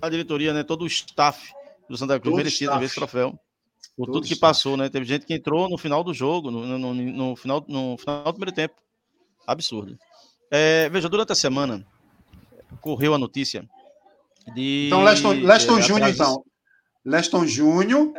A 0.00 0.08
diretoria, 0.08 0.54
né? 0.54 0.62
Todo 0.62 0.82
o 0.82 0.86
staff 0.86 1.52
do 1.88 1.96
Santa 1.96 2.18
Cruz 2.18 2.36
merecia 2.36 2.70
esse 2.82 2.94
troféu. 2.94 3.38
Por 3.96 4.06
tudo 4.06 4.26
que 4.26 4.36
passou, 4.36 4.76
né? 4.76 4.88
Teve 4.88 5.04
gente 5.04 5.26
que 5.26 5.34
entrou 5.34 5.68
no 5.68 5.76
final 5.76 6.04
do 6.04 6.14
jogo, 6.14 6.50
no, 6.50 6.78
no, 6.78 6.94
no 6.94 7.36
final, 7.36 7.64
no 7.66 7.96
final 7.98 8.24
do 8.24 8.32
primeiro 8.32 8.54
tempo. 8.54 8.74
Absurdo. 9.46 9.98
É, 10.50 10.88
veja, 10.88 11.08
durante 11.08 11.32
a 11.32 11.34
semana, 11.34 11.84
correu 12.80 13.14
a 13.14 13.18
notícia 13.18 13.68
de. 14.54 14.86
Então, 14.86 15.02
Leston, 15.02 15.32
Leston 15.32 15.78
é, 15.78 15.82
Júnior, 15.82 16.08
então. 16.10 16.44
Leston 17.04 17.46
Júnior, 17.46 18.12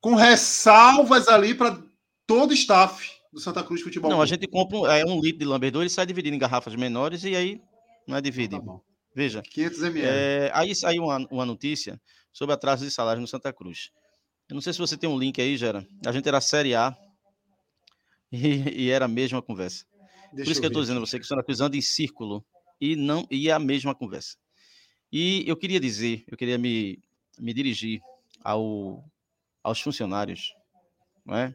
com 0.00 0.14
ressalvas 0.14 1.28
ali 1.28 1.54
para 1.54 1.78
todo 2.26 2.50
o 2.50 2.54
staff 2.54 3.10
do 3.32 3.40
Santa 3.40 3.62
Cruz 3.62 3.80
Futebol. 3.80 4.10
Não, 4.10 4.20
a 4.20 4.26
gente 4.26 4.46
compra 4.46 4.78
um, 4.78 4.86
é, 4.86 5.04
um 5.04 5.20
litro 5.20 5.38
de 5.38 5.44
Lamberdor, 5.44 5.82
ele 5.82 5.90
sai 5.90 6.04
dividido 6.04 6.36
em 6.36 6.38
garrafas 6.38 6.74
menores 6.74 7.24
e 7.24 7.34
aí 7.34 7.60
não 8.06 8.16
é 8.16 8.20
dividido. 8.20 8.64
Tá 8.64 8.80
Veja. 9.14 9.42
500 9.42 9.82
ml. 9.82 10.06
É, 10.06 10.50
aí 10.54 10.74
saiu 10.74 11.04
uma, 11.04 11.18
uma 11.30 11.46
notícia 11.46 12.00
sobre 12.32 12.54
atraso 12.54 12.84
de 12.84 12.90
salário 12.90 13.20
no 13.20 13.28
Santa 13.28 13.52
Cruz. 13.52 13.90
Eu 14.52 14.54
não 14.54 14.60
sei 14.60 14.74
se 14.74 14.78
você 14.78 14.98
tem 14.98 15.08
um 15.08 15.18
link 15.18 15.40
aí, 15.40 15.56
Gera. 15.56 15.88
A 16.04 16.12
gente 16.12 16.28
era 16.28 16.38
Série 16.38 16.74
A 16.74 16.94
e, 18.30 18.84
e 18.84 18.90
era 18.90 19.06
a 19.06 19.08
mesma 19.08 19.40
conversa. 19.40 19.86
Deixa 20.30 20.44
Por 20.44 20.50
isso 20.50 20.60
que 20.60 20.66
eu 20.66 20.68
estou 20.68 20.82
dizendo 20.82 20.98
a 20.98 21.00
você 21.00 21.18
que 21.18 21.24
o 21.24 21.26
Santa 21.26 21.42
Cruz 21.42 21.62
anda 21.62 21.74
em 21.74 21.80
círculo 21.80 22.44
e 22.78 22.94
não 22.94 23.26
e 23.30 23.48
é 23.48 23.52
a 23.52 23.58
mesma 23.58 23.94
conversa. 23.94 24.36
E 25.10 25.42
eu 25.46 25.56
queria 25.56 25.80
dizer, 25.80 26.22
eu 26.28 26.36
queria 26.36 26.58
me, 26.58 27.00
me 27.38 27.54
dirigir 27.54 28.02
ao, 28.44 29.02
aos 29.64 29.80
funcionários, 29.80 30.54
não 31.24 31.34
é? 31.34 31.54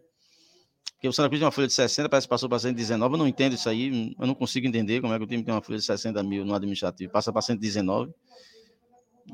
Porque 0.94 1.08
o 1.08 1.14
Santa 1.14 1.30
Cruz 1.30 1.40
tem 1.40 1.46
uma 1.46 1.52
folha 1.52 1.68
de 1.68 1.74
60, 1.74 2.10
parece 2.10 2.26
que 2.26 2.32
passou 2.32 2.50
para 2.50 2.58
119. 2.58 3.14
Eu 3.14 3.18
não 3.20 3.28
entendo 3.28 3.54
isso 3.54 3.70
aí, 3.70 4.16
eu 4.20 4.26
não 4.26 4.34
consigo 4.34 4.66
entender 4.66 5.02
como 5.02 5.14
é 5.14 5.20
que 5.20 5.24
o 5.24 5.28
time 5.28 5.44
tem 5.44 5.54
uma 5.54 5.62
folha 5.62 5.78
de 5.78 5.86
60 5.86 6.24
mil 6.24 6.44
no 6.44 6.56
administrativo, 6.56 7.12
passa 7.12 7.32
para 7.32 7.44
119. 7.44 8.12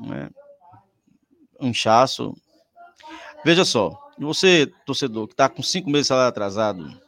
Né? 0.02 0.28
Um 1.58 1.68
inchaço. 1.68 2.36
Veja 3.44 3.64
só, 3.64 3.92
você, 4.18 4.66
torcedor, 4.86 5.26
que 5.26 5.34
está 5.34 5.48
com 5.48 5.62
cinco 5.62 5.90
meses 5.90 6.04
de 6.04 6.08
salário 6.08 6.30
atrasado, 6.30 6.98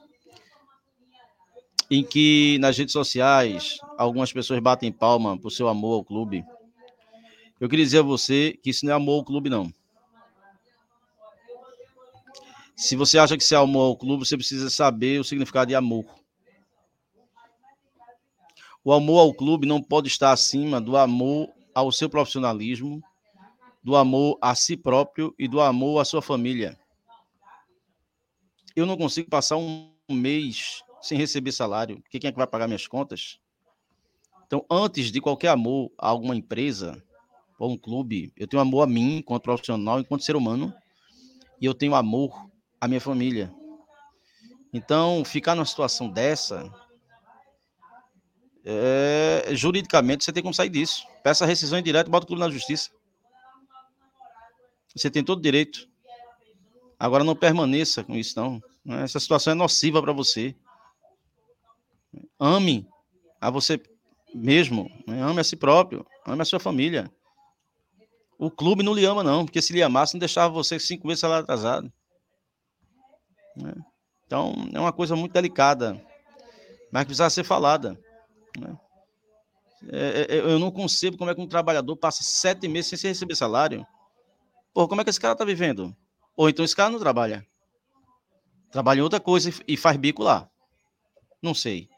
em 1.91 2.05
que 2.05 2.59
nas 2.61 2.77
redes 2.77 2.93
sociais 2.93 3.79
algumas 3.97 4.33
pessoas 4.33 4.61
batem 4.61 4.93
palma 4.93 5.39
por 5.39 5.51
seu 5.51 5.67
amor 5.67 5.95
ao 5.95 6.05
clube, 6.05 6.45
eu 7.59 7.71
queria 7.71 7.85
dizer 7.87 8.01
a 8.01 8.03
você 8.03 8.59
que 8.63 8.69
isso 8.69 8.85
não 8.85 8.93
é 8.93 8.97
amor 8.97 9.15
ao 9.15 9.25
clube, 9.25 9.49
não. 9.49 9.73
Se 12.77 12.95
você 12.95 13.19
acha 13.19 13.39
que 13.39 13.43
você 13.43 13.55
amou 13.55 13.87
ao 13.87 13.97
clube, 13.97 14.27
você 14.27 14.37
precisa 14.37 14.69
saber 14.69 15.19
o 15.19 15.25
significado 15.25 15.69
de 15.69 15.75
amor. 15.75 16.05
O 18.85 18.93
amor 18.93 19.21
ao 19.21 19.33
clube 19.33 19.67
não 19.67 19.83
pode 19.83 20.09
estar 20.09 20.33
acima 20.33 20.79
do 20.79 20.99
amor 20.99 21.49
ao 21.75 21.91
seu 21.91 22.11
profissionalismo, 22.11 23.03
do 23.87 23.95
amor 23.95 24.37
a 24.43 24.53
si 24.57 24.77
próprio 24.77 25.33
e 25.39 25.47
do 25.47 25.61
amor 25.61 26.01
à 26.01 26.05
sua 26.05 26.21
família. 26.21 26.77
Eu 28.75 28.85
não 28.85 28.97
consigo 28.97 29.31
passar 29.31 29.59
um 29.59 29.93
mês 30.11 30.83
sem 31.01 31.17
receber 31.17 31.53
salário, 31.53 32.01
porque 32.03 32.19
quem 32.19 32.27
é 32.27 32.33
que 32.33 32.37
vai 32.37 32.49
pagar 32.49 32.67
minhas 32.67 32.89
contas? 32.89 33.39
Então, 34.45 34.67
antes 34.69 35.13
de 35.13 35.21
qualquer 35.21 35.51
amor 35.51 35.93
a 35.97 36.09
alguma 36.09 36.35
empresa 36.35 37.01
ou 37.61 37.71
um 37.71 37.79
clube, 37.79 38.33
eu 38.37 38.49
tenho 38.49 38.61
amor 38.61 38.83
a 38.83 38.89
mim, 38.89 39.19
enquanto 39.19 39.45
profissional, 39.45 40.01
enquanto 40.01 40.25
ser 40.25 40.35
humano, 40.35 40.75
e 41.61 41.65
eu 41.65 41.73
tenho 41.73 41.95
amor 41.95 42.51
a 42.81 42.89
minha 42.89 43.01
família. 43.01 43.55
Então, 44.73 45.25
ficar 45.25 45.55
numa 45.55 45.65
situação 45.65 46.09
dessa, 46.09 46.69
é, 48.65 49.47
juridicamente, 49.53 50.25
você 50.25 50.33
tem 50.33 50.43
como 50.43 50.53
sair 50.53 50.71
disso. 50.71 51.07
Peça 51.23 51.47
rescisão 51.47 51.79
indireta 51.79 52.09
e 52.09 52.11
bota 52.11 52.25
o 52.25 52.27
clube 52.27 52.41
na 52.41 52.51
justiça. 52.51 52.91
Você 54.97 55.11
tem 55.11 55.23
todo 55.23 55.43
direito. 55.43 55.89
Agora 56.99 57.23
não 57.23 57.37
permaneça 57.37 58.03
com 58.03 58.15
isso, 58.15 58.39
não. 58.41 58.63
Essa 59.03 59.21
situação 59.21 59.53
é 59.53 59.55
nociva 59.55 60.01
para 60.03 60.13
você. 60.13 60.57
Ame 62.39 62.89
a 63.41 63.51
você 63.51 63.81
mesmo. 64.35 64.91
Né? 65.07 65.23
Ame 65.23 65.41
a 65.41 65.45
si 65.45 65.57
próprio. 65.57 66.07
Ame 66.25 66.43
a 66.43 66.45
sua 66.47 66.59
família. 66.59 67.11
O 68.39 68.51
clube 68.51 68.83
não 68.83 68.95
lhe 68.95 69.05
ama, 69.05 69.23
não, 69.23 69.45
porque 69.45 69.63
se 69.63 69.73
lhe 69.73 69.83
amasse, 69.83 70.15
não 70.15 70.21
deixava 70.21 70.53
você 70.53 70.79
cinco 70.79 71.07
meses 71.07 71.25
atrasado. 71.25 71.93
Né? 73.57 73.75
Então, 74.27 74.55
é 74.73 74.81
uma 74.81 74.93
coisa 74.93 75.15
muito 75.17 75.33
delicada 75.33 76.03
mas 76.91 77.03
que 77.03 77.07
precisava 77.09 77.31
ser 77.31 77.45
falada. 77.45 77.99
Né? 78.59 78.79
É, 79.93 80.27
é, 80.31 80.39
eu 80.39 80.59
não 80.59 80.71
concebo 80.71 81.19
como 81.19 81.31
é 81.31 81.35
que 81.35 81.41
um 81.41 81.47
trabalhador 81.47 81.97
passa 81.97 82.23
sete 82.23 82.67
meses 82.69 82.99
sem 82.99 83.11
receber 83.11 83.37
salário. 83.37 83.87
Pô, 84.77 84.87
como 84.87 85.01
é 85.01 85.05
que 85.05 85.09
esse 85.09 85.19
cara 85.19 85.33
está 85.33 85.43
vivendo? 85.43 85.97
Ou 86.37 86.51
então 86.51 86.63
esse 86.63 86.77
cara 86.77 86.91
não 86.91 86.99
trabalha. 86.99 87.47
Trabalha 88.71 88.99
em 88.99 89.03
outra 89.03 89.19
coisa 89.19 89.51
e 89.67 89.75
faz 89.75 89.97
bico 89.97 90.23
lá. 90.23 90.51
Não 91.41 91.55
sei. 91.55 91.89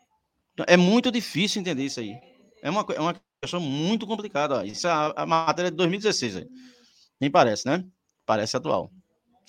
É 0.64 0.76
muito 0.76 1.10
difícil 1.10 1.60
entender 1.60 1.82
isso 1.82 1.98
aí. 1.98 2.16
É 2.62 2.70
uma, 2.70 2.86
é 2.94 3.00
uma 3.00 3.20
questão 3.42 3.58
muito 3.58 4.06
complicada. 4.06 4.64
Isso 4.64 4.86
é 4.86 4.90
a, 4.92 5.12
a 5.16 5.26
matéria 5.26 5.72
de 5.72 5.76
2016. 5.76 6.36
Aí. 6.36 6.48
Nem 7.20 7.28
parece, 7.28 7.66
né? 7.66 7.84
Parece 8.24 8.56
atual. 8.56 8.92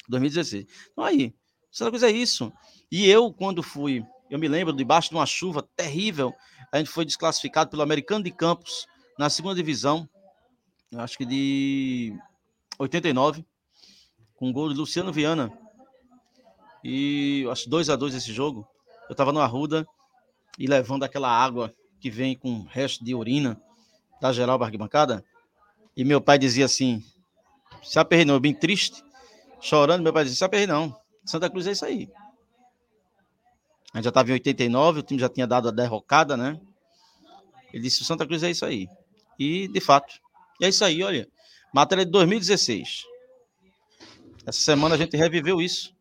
2016. 0.07 0.65
Então 0.91 1.03
aí, 1.03 1.31
essa 1.71 1.87
coisa 1.91 2.09
é 2.09 2.11
isso. 2.11 2.51
E 2.91 3.07
eu, 3.07 3.31
quando 3.31 3.61
fui, 3.61 4.03
eu 4.27 4.39
me 4.39 4.47
lembro, 4.47 4.73
debaixo 4.73 5.09
de 5.09 5.15
uma 5.15 5.27
chuva 5.27 5.69
terrível, 5.75 6.33
a 6.71 6.79
gente 6.79 6.89
foi 6.89 7.05
desclassificado 7.05 7.69
pelo 7.69 7.83
Americano 7.83 8.23
de 8.23 8.31
Campos 8.31 8.87
na 9.19 9.29
segunda 9.29 9.53
divisão, 9.53 10.09
acho 10.95 11.15
que 11.15 11.25
de 11.25 12.17
89, 12.79 13.45
com 14.35 14.53
gol 14.53 14.69
de 14.69 14.75
Luciano 14.75 15.11
Viana. 15.11 15.51
E 16.83 17.45
acho 17.51 17.69
2 17.69 17.89
a 17.89 17.95
2 17.95 18.15
esse 18.15 18.33
jogo. 18.33 18.65
Eu 19.09 19.13
estava 19.13 19.33
no 19.33 19.41
Arruda 19.41 19.85
e 20.57 20.65
levando 20.65 21.03
aquela 21.03 21.29
água 21.29 21.73
que 21.99 22.09
vem 22.09 22.37
com 22.37 22.63
resto 22.63 23.03
de 23.03 23.13
urina 23.13 23.61
da 24.21 24.31
geral 24.31 24.61
arquibancada. 24.63 25.23
E 25.95 26.05
meu 26.05 26.21
pai 26.21 26.39
dizia 26.39 26.65
assim: 26.65 27.03
se 27.83 27.99
aperreinou, 27.99 28.39
bem 28.39 28.53
triste, 28.53 29.03
chorando. 29.59 30.01
Meu 30.01 30.13
pai 30.13 30.23
dizia: 30.23 30.37
se 30.37 30.43
aperrei 30.45 30.67
não, 30.67 30.95
Santa 31.25 31.49
Cruz 31.49 31.67
é 31.67 31.71
isso 31.71 31.85
aí. 31.85 32.09
A 33.93 33.97
gente 33.97 34.05
já 34.05 34.09
estava 34.09 34.29
em 34.29 34.33
89, 34.33 34.99
o 34.99 35.03
time 35.03 35.19
já 35.19 35.27
tinha 35.27 35.47
dado 35.47 35.67
a 35.67 35.71
derrocada, 35.71 36.37
né? 36.37 36.59
Ele 37.73 37.83
disse: 37.83 38.01
o 38.01 38.05
Santa 38.05 38.25
Cruz 38.25 38.41
é 38.43 38.49
isso 38.49 38.65
aí. 38.65 38.87
E, 39.37 39.67
de 39.67 39.79
fato, 39.81 40.13
é 40.61 40.69
isso 40.69 40.85
aí, 40.85 41.03
olha. 41.03 41.27
Matéria 41.73 42.05
de 42.05 42.11
2016. 42.11 43.05
Essa 44.45 44.59
semana 44.59 44.95
a 44.95 44.97
gente 44.97 45.15
reviveu 45.15 45.61
isso. 45.61 45.93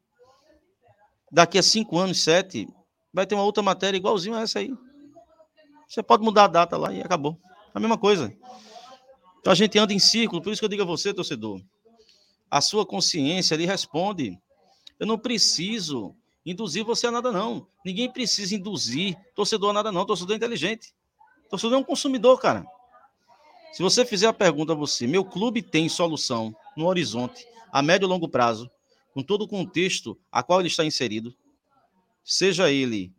Daqui 1.30 1.58
a 1.58 1.62
cinco 1.62 1.98
anos, 1.98 2.22
sete, 2.22 2.66
vai 3.12 3.26
ter 3.26 3.34
uma 3.34 3.44
outra 3.44 3.62
matéria 3.62 3.98
igualzinha 3.98 4.38
a 4.38 4.40
essa 4.40 4.60
aí. 4.60 4.72
Você 5.86 6.02
pode 6.02 6.22
mudar 6.22 6.44
a 6.44 6.48
data 6.48 6.76
lá 6.76 6.92
e 6.92 7.02
acabou. 7.02 7.38
A 7.74 7.80
mesma 7.80 7.98
coisa. 7.98 8.34
Então 9.40 9.52
a 9.52 9.54
gente 9.54 9.78
anda 9.78 9.92
em 9.92 9.98
círculo, 9.98 10.40
por 10.40 10.52
isso 10.52 10.60
que 10.60 10.64
eu 10.64 10.70
digo 10.70 10.82
a 10.82 10.86
você, 10.86 11.12
torcedor. 11.12 11.60
A 12.50 12.60
sua 12.60 12.86
consciência 12.86 13.56
lhe 13.56 13.66
responde. 13.66 14.38
Eu 14.98 15.06
não 15.06 15.18
preciso 15.18 16.14
induzir 16.44 16.84
você 16.84 17.06
a 17.06 17.10
nada, 17.10 17.30
não. 17.30 17.66
Ninguém 17.84 18.10
precisa 18.10 18.54
induzir 18.54 19.16
torcedor 19.34 19.70
a 19.70 19.72
nada, 19.74 19.92
não. 19.92 20.06
Torcedor 20.06 20.32
é 20.32 20.36
inteligente. 20.36 20.94
Torcedor 21.50 21.76
é 21.76 21.80
um 21.80 21.84
consumidor, 21.84 22.40
cara. 22.40 22.64
Se 23.72 23.82
você 23.82 24.04
fizer 24.04 24.26
a 24.26 24.32
pergunta 24.32 24.72
a 24.72 24.76
você, 24.76 25.06
meu 25.06 25.24
clube 25.24 25.62
tem 25.62 25.88
solução 25.88 26.54
no 26.76 26.86
horizonte, 26.86 27.46
a 27.70 27.82
médio 27.82 28.06
e 28.06 28.08
longo 28.08 28.28
prazo, 28.28 28.70
com 29.12 29.22
todo 29.22 29.42
o 29.42 29.48
contexto 29.48 30.18
a 30.30 30.42
qual 30.42 30.60
ele 30.60 30.68
está 30.68 30.84
inserido, 30.84 31.34
seja 32.24 32.70
ele 32.70 33.12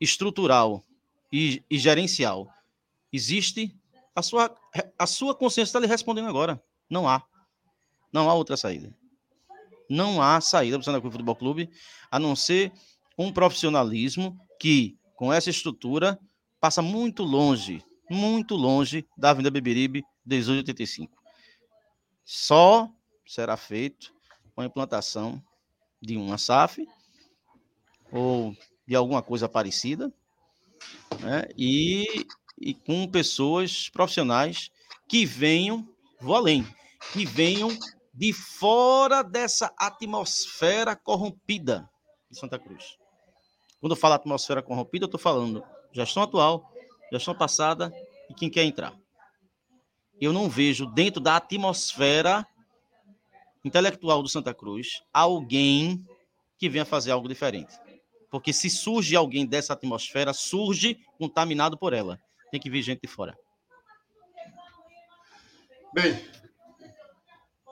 estrutural 0.00 0.84
e, 1.32 1.62
e 1.70 1.78
gerencial, 1.78 2.48
existe, 3.12 3.76
a 4.14 4.22
sua, 4.22 4.54
a 4.98 5.06
sua 5.06 5.34
consciência 5.34 5.70
está 5.70 5.80
lhe 5.80 5.86
respondendo 5.86 6.28
agora. 6.28 6.62
Não 6.88 7.08
há. 7.08 7.22
Não 8.12 8.28
há 8.28 8.34
outra 8.34 8.56
saída. 8.56 8.94
Não 9.88 10.22
há 10.22 10.40
saída 10.40 10.76
para 10.76 10.82
o 10.82 10.84
Santa 10.84 11.00
Cruz 11.00 11.12
Futebol 11.12 11.36
Clube, 11.36 11.70
a 12.10 12.18
não 12.18 12.34
ser 12.34 12.72
um 13.18 13.32
profissionalismo 13.32 14.38
que, 14.58 14.96
com 15.16 15.32
essa 15.32 15.50
estrutura, 15.50 16.18
passa 16.60 16.80
muito 16.80 17.22
longe, 17.22 17.84
muito 18.10 18.56
longe 18.56 19.06
da 19.16 19.30
Avenida 19.30 19.50
Beberibe 19.50 20.04
1885. 20.26 21.16
Só 22.24 22.90
será 23.24 23.56
feito 23.56 24.12
com 24.54 24.60
a 24.60 24.64
implantação 24.64 25.42
de 26.02 26.16
uma 26.16 26.36
SAF 26.36 26.86
ou 28.10 28.54
de 28.86 28.96
alguma 28.96 29.22
coisa 29.22 29.48
parecida, 29.48 30.12
né? 31.20 31.44
e, 31.56 32.26
e 32.60 32.74
com 32.74 33.06
pessoas 33.06 33.88
profissionais 33.88 34.70
que 35.06 35.24
venham, 35.24 35.88
vou 36.20 36.34
além, 36.34 36.66
que 37.12 37.24
venham 37.24 37.70
de 38.12 38.32
fora 38.32 39.22
dessa 39.22 39.72
atmosfera 39.78 40.96
corrompida 40.96 41.88
de 42.28 42.38
Santa 42.38 42.58
Cruz. 42.58 42.98
Quando 43.80 43.92
eu 43.92 43.96
falo 43.96 44.14
atmosfera 44.14 44.62
corrompida, 44.62 45.04
eu 45.04 45.06
estou 45.06 45.20
falando 45.20 45.64
gestão 45.92 46.22
atual, 46.22 46.70
gestão 47.10 47.34
passada 47.34 47.92
e 48.28 48.34
quem 48.34 48.50
quer 48.50 48.64
entrar. 48.64 48.94
Eu 50.20 50.32
não 50.32 50.48
vejo 50.48 50.86
dentro 50.86 51.20
da 51.20 51.36
atmosfera 51.36 52.46
intelectual 53.64 54.22
do 54.22 54.28
Santa 54.28 54.52
Cruz 54.54 55.02
alguém 55.12 56.04
que 56.58 56.68
venha 56.68 56.84
fazer 56.84 57.10
algo 57.10 57.28
diferente. 57.28 57.74
Porque 58.30 58.52
se 58.52 58.70
surge 58.70 59.16
alguém 59.16 59.46
dessa 59.46 59.72
atmosfera, 59.72 60.32
surge 60.32 61.00
contaminado 61.18 61.76
por 61.76 61.92
ela. 61.92 62.20
Tem 62.50 62.60
que 62.60 62.70
vir 62.70 62.82
gente 62.82 63.00
de 63.00 63.08
fora. 63.08 63.36
Bem, 65.92 66.24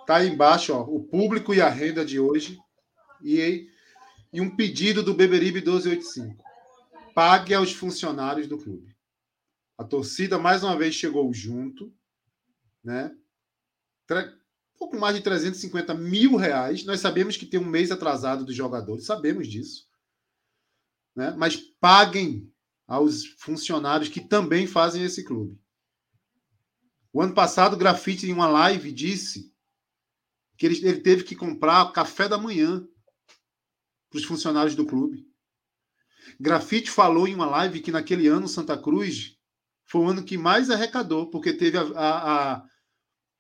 tá 0.07 0.17
aí 0.17 0.29
embaixo, 0.29 0.75
ó, 0.75 0.83
o 0.83 1.01
público 1.05 1.55
e 1.55 1.61
a 1.61 1.69
renda 1.69 2.05
de 2.05 2.19
hoje 2.19 2.59
e, 3.23 3.69
e 4.33 4.41
um 4.41 4.55
pedido 4.55 5.03
do 5.03 5.15
Beberibe 5.15 5.61
1285. 5.61 6.43
Pague 7.15 7.55
aos 7.55 7.73
funcionários 7.73 8.49
do 8.49 8.59
clube. 8.59 8.98
A 9.79 9.85
torcida 9.85 10.39
mais 10.39 10.63
uma 10.63 10.77
vez 10.77 10.95
chegou 10.95 11.33
junto, 11.33 11.95
né? 12.85 13.17
pouco 14.77 14.97
mais 14.99 15.17
de 15.17 15.23
350 15.23 15.95
mil 15.95 16.37
reais. 16.37 16.85
Nós 16.85 17.01
sabemos 17.01 17.37
que 17.37 17.47
tem 17.47 17.59
um 17.59 17.65
mês 17.65 17.91
atrasado 17.91 18.45
dos 18.45 18.55
jogadores, 18.55 19.07
sabemos 19.07 19.49
disso 19.49 19.89
né? 21.19 21.35
mas 21.37 21.57
paguem 21.57 22.49
aos 22.87 23.27
funcionários 23.39 24.09
que 24.09 24.21
também 24.21 24.69
fazem 24.69 25.03
esse 25.03 25.25
clube. 25.25 25.61
O 27.13 27.21
ano 27.21 27.35
passado, 27.35 27.75
o 27.75 27.77
Grafite, 27.77 28.29
em 28.29 28.33
uma 28.33 28.47
live, 28.47 28.93
disse 28.93 29.53
que 30.57 30.65
ele, 30.65 30.77
ele 30.87 31.01
teve 31.01 31.25
que 31.25 31.35
comprar 31.35 31.93
café 31.93 32.29
da 32.29 32.39
manhã 32.39 32.87
para 34.09 34.19
os 34.19 34.25
funcionários 34.25 34.77
do 34.77 34.87
clube. 34.87 35.27
Grafite 36.39 36.89
falou 36.89 37.27
em 37.27 37.35
uma 37.35 37.47
live 37.47 37.81
que 37.81 37.91
naquele 37.91 38.29
ano 38.29 38.47
Santa 38.47 38.81
Cruz 38.81 39.37
foi 39.89 40.03
o 40.03 40.09
ano 40.09 40.23
que 40.23 40.37
mais 40.37 40.71
arrecadou, 40.71 41.31
porque 41.31 41.53
teve 41.53 41.79
a, 41.79 41.83
a, 41.83 42.53
a, 42.55 42.65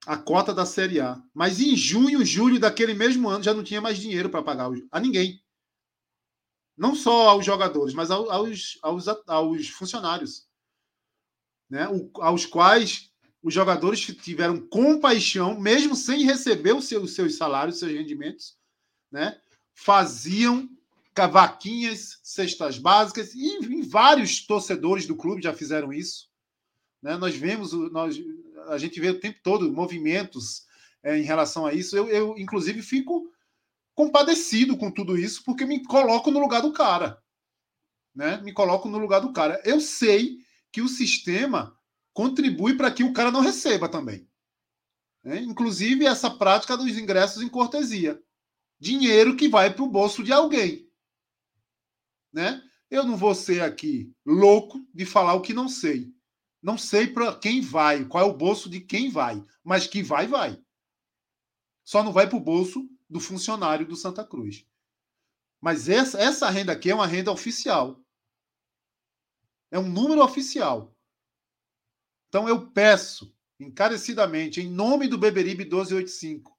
a 0.07 0.17
cota 0.17 0.53
da 0.53 0.67
Série 0.67 1.01
A. 1.01 1.21
Mas 1.35 1.61
em 1.61 1.77
junho, 1.77 2.25
julho 2.25 2.59
daquele 2.59 2.95
mesmo 2.95 3.29
ano 3.29 3.45
já 3.45 3.55
não 3.55 3.63
tinha 3.63 3.81
mais 3.81 3.99
dinheiro 3.99 4.31
para 4.31 4.43
pagar 4.43 4.71
a 4.91 5.01
ninguém 5.01 5.43
não 6.79 6.95
só 6.95 7.31
aos 7.31 7.45
jogadores, 7.45 7.93
mas 7.93 8.09
aos, 8.11 8.79
aos, 8.81 9.19
aos 9.27 9.69
funcionários, 9.69 10.47
né? 11.69 11.89
O, 11.89 12.11
aos 12.23 12.47
quais 12.47 13.11
os 13.43 13.53
jogadores 13.53 14.01
tiveram 14.01 14.67
compaixão, 14.69 15.61
mesmo 15.61 15.97
sem 15.97 16.25
receber 16.25 16.75
os 16.75 16.87
seus, 16.87 17.15
seus 17.15 17.37
salários, 17.37 17.79
seus 17.79 17.93
rendimentos, 17.93 18.57
né? 19.11 19.41
faziam 19.75 20.69
cavaquinhas, 21.15 22.21
cestas 22.23 22.79
básicas, 22.79 23.35
e, 23.35 23.59
e 23.61 23.83
vários 23.83 24.47
torcedores 24.47 25.07
do 25.07 25.17
clube 25.17 25.43
já 25.43 25.53
fizeram 25.53 25.93
isso. 25.93 26.28
Né? 27.03 27.17
Nós 27.17 27.35
vemos, 27.35 27.73
nós, 27.91 28.21
a 28.69 28.79
gente 28.79 29.01
vê 29.01 29.11
o 29.11 29.21
tempo 29.21 29.39
todo 29.43 29.73
movimentos 29.73 30.67
é, 31.03 31.19
em 31.19 31.23
relação 31.23 31.67
a 31.67 31.73
isso. 31.73 31.97
Eu, 31.97 32.09
eu, 32.09 32.39
inclusive, 32.39 32.83
fico 32.83 33.31
compadecido 33.95 34.77
com 34.77 34.91
tudo 34.91 35.17
isso, 35.17 35.43
porque 35.45 35.65
me 35.65 35.85
coloco 35.85 36.31
no 36.31 36.39
lugar 36.39 36.63
do 36.63 36.73
cara. 36.73 37.23
Né? 38.15 38.41
Me 38.43 38.53
coloco 38.53 38.89
no 38.89 38.99
lugar 38.99 39.21
do 39.21 39.33
cara. 39.33 39.61
Eu 39.65 39.81
sei 39.81 40.39
que 40.71 40.81
o 40.81 40.89
sistema 40.89 41.77
contribui 42.13 42.77
para 42.77 42.91
que 42.91 43.05
o 43.05 43.13
cara 43.13 43.31
não 43.31 43.41
receba 43.41 43.89
também. 43.89 44.29
Né? 45.23 45.41
Inclusive 45.41 46.07
essa 46.07 46.31
prática 46.31 46.77
dos 46.77 46.97
ingressos 46.99 47.43
em 47.43 47.49
cortesia. 47.49 48.21
Dinheiro 48.81 49.37
que 49.37 49.49
vai 49.49 49.73
para 49.73 49.83
o 49.83 49.91
bolso 49.91 50.23
de 50.23 50.33
alguém. 50.33 50.89
Né? 52.33 52.63
Eu 52.91 53.05
não 53.05 53.17
vou 53.17 53.35
ser 53.35 53.63
aqui 53.63 54.13
louco 54.25 54.81
de 54.95 55.05
falar 55.05 55.35
o 55.35 55.43
que 55.43 55.53
não 55.53 55.69
sei. 55.69 56.13
Não 56.63 56.77
sei 56.77 57.07
para 57.07 57.39
quem 57.39 57.61
vai, 57.61 58.05
qual 58.05 58.25
é 58.25 58.27
o 58.27 58.37
bolso 58.37 58.69
de 58.69 58.81
quem 58.81 59.11
vai, 59.11 59.45
mas 59.63 59.87
que 59.87 60.03
vai, 60.03 60.27
vai. 60.27 60.61
Só 61.85 62.03
não 62.03 62.13
vai 62.13 62.29
para 62.29 62.37
o 62.37 62.41
bolso 62.41 62.89
do 63.09 63.21
funcionário 63.21 63.87
do 63.87 63.97
Santa 63.97 64.25
Cruz. 64.25 64.67
Mas 65.61 65.89
essa, 65.89 66.21
essa 66.21 66.51
renda 66.51 66.73
aqui 66.73 66.91
é 66.91 66.95
uma 66.95 67.07
renda 67.07 67.33
oficial. 67.33 68.05
É 69.71 69.79
um 69.79 69.89
número 69.89 70.23
oficial. 70.23 70.95
Então 72.29 72.49
eu 72.49 72.71
peço 72.71 73.35
encarecidamente, 73.59 74.61
em 74.61 74.69
nome 74.69 75.09
do 75.09 75.19
Beberibe 75.19 75.65
1285, 75.65 76.57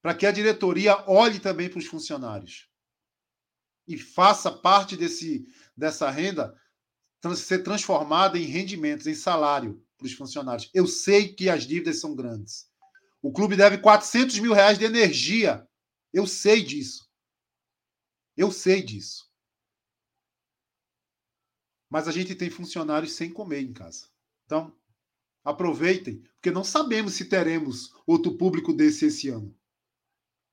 para 0.00 0.14
que 0.14 0.26
a 0.26 0.32
diretoria 0.32 1.08
olhe 1.08 1.38
também 1.38 1.68
para 1.68 1.78
os 1.78 1.86
funcionários. 1.86 2.68
e 3.86 3.98
faça 3.98 4.50
parte 4.50 4.96
desse, 4.96 5.44
dessa 5.76 6.08
renda 6.08 6.56
ser 7.36 7.62
transformada 7.62 8.38
em 8.38 8.44
rendimentos, 8.44 9.06
em 9.06 9.14
salário 9.14 9.82
para 9.96 10.06
os 10.06 10.12
funcionários. 10.12 10.68
Eu 10.74 10.86
sei 10.86 11.32
que 11.32 11.48
as 11.48 11.64
dívidas 11.64 12.00
são 12.00 12.14
grandes. 12.14 12.68
O 13.22 13.32
clube 13.32 13.56
deve 13.56 13.78
400 13.78 14.38
mil 14.40 14.52
reais 14.52 14.78
de 14.78 14.84
energia. 14.84 15.66
Eu 16.12 16.26
sei 16.26 16.62
disso. 16.62 17.08
Eu 18.36 18.50
sei 18.50 18.82
disso. 18.82 19.30
Mas 21.88 22.08
a 22.08 22.12
gente 22.12 22.34
tem 22.34 22.50
funcionários 22.50 23.12
sem 23.12 23.32
comer 23.32 23.60
em 23.60 23.72
casa. 23.72 24.08
Então, 24.44 24.76
aproveitem, 25.44 26.20
porque 26.34 26.50
não 26.50 26.64
sabemos 26.64 27.14
se 27.14 27.26
teremos 27.26 27.94
outro 28.06 28.36
público 28.36 28.72
desse 28.72 29.06
esse 29.06 29.28
ano. 29.28 29.56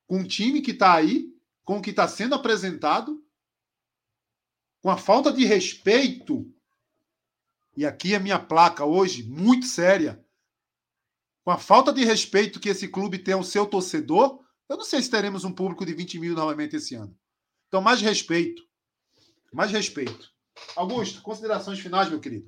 Com 0.06 0.20
o 0.20 0.28
time 0.28 0.60
que 0.60 0.72
está 0.72 0.94
aí, 0.94 1.34
com 1.64 1.78
o 1.78 1.82
que 1.82 1.90
está 1.90 2.06
sendo 2.06 2.34
apresentado, 2.34 3.24
com 4.82 4.90
a 4.90 4.96
falta 4.96 5.32
de 5.32 5.44
respeito, 5.44 6.52
e 7.80 7.86
aqui 7.86 8.14
é 8.14 8.18
minha 8.18 8.38
placa 8.38 8.84
hoje, 8.84 9.22
muito 9.22 9.64
séria, 9.64 10.22
com 11.42 11.50
a 11.50 11.56
falta 11.56 11.90
de 11.90 12.04
respeito 12.04 12.60
que 12.60 12.68
esse 12.68 12.86
clube 12.86 13.18
tem 13.18 13.32
ao 13.32 13.42
seu 13.42 13.64
torcedor, 13.64 14.38
eu 14.68 14.76
não 14.76 14.84
sei 14.84 15.00
se 15.00 15.10
teremos 15.10 15.44
um 15.44 15.52
público 15.52 15.86
de 15.86 15.94
20 15.94 16.18
mil 16.18 16.34
novamente 16.34 16.76
esse 16.76 16.94
ano. 16.94 17.16
Então, 17.68 17.80
mais 17.80 18.02
respeito. 18.02 18.62
Mais 19.50 19.70
respeito. 19.70 20.28
Augusto, 20.76 21.22
considerações 21.22 21.80
finais, 21.80 22.10
meu 22.10 22.20
querido. 22.20 22.46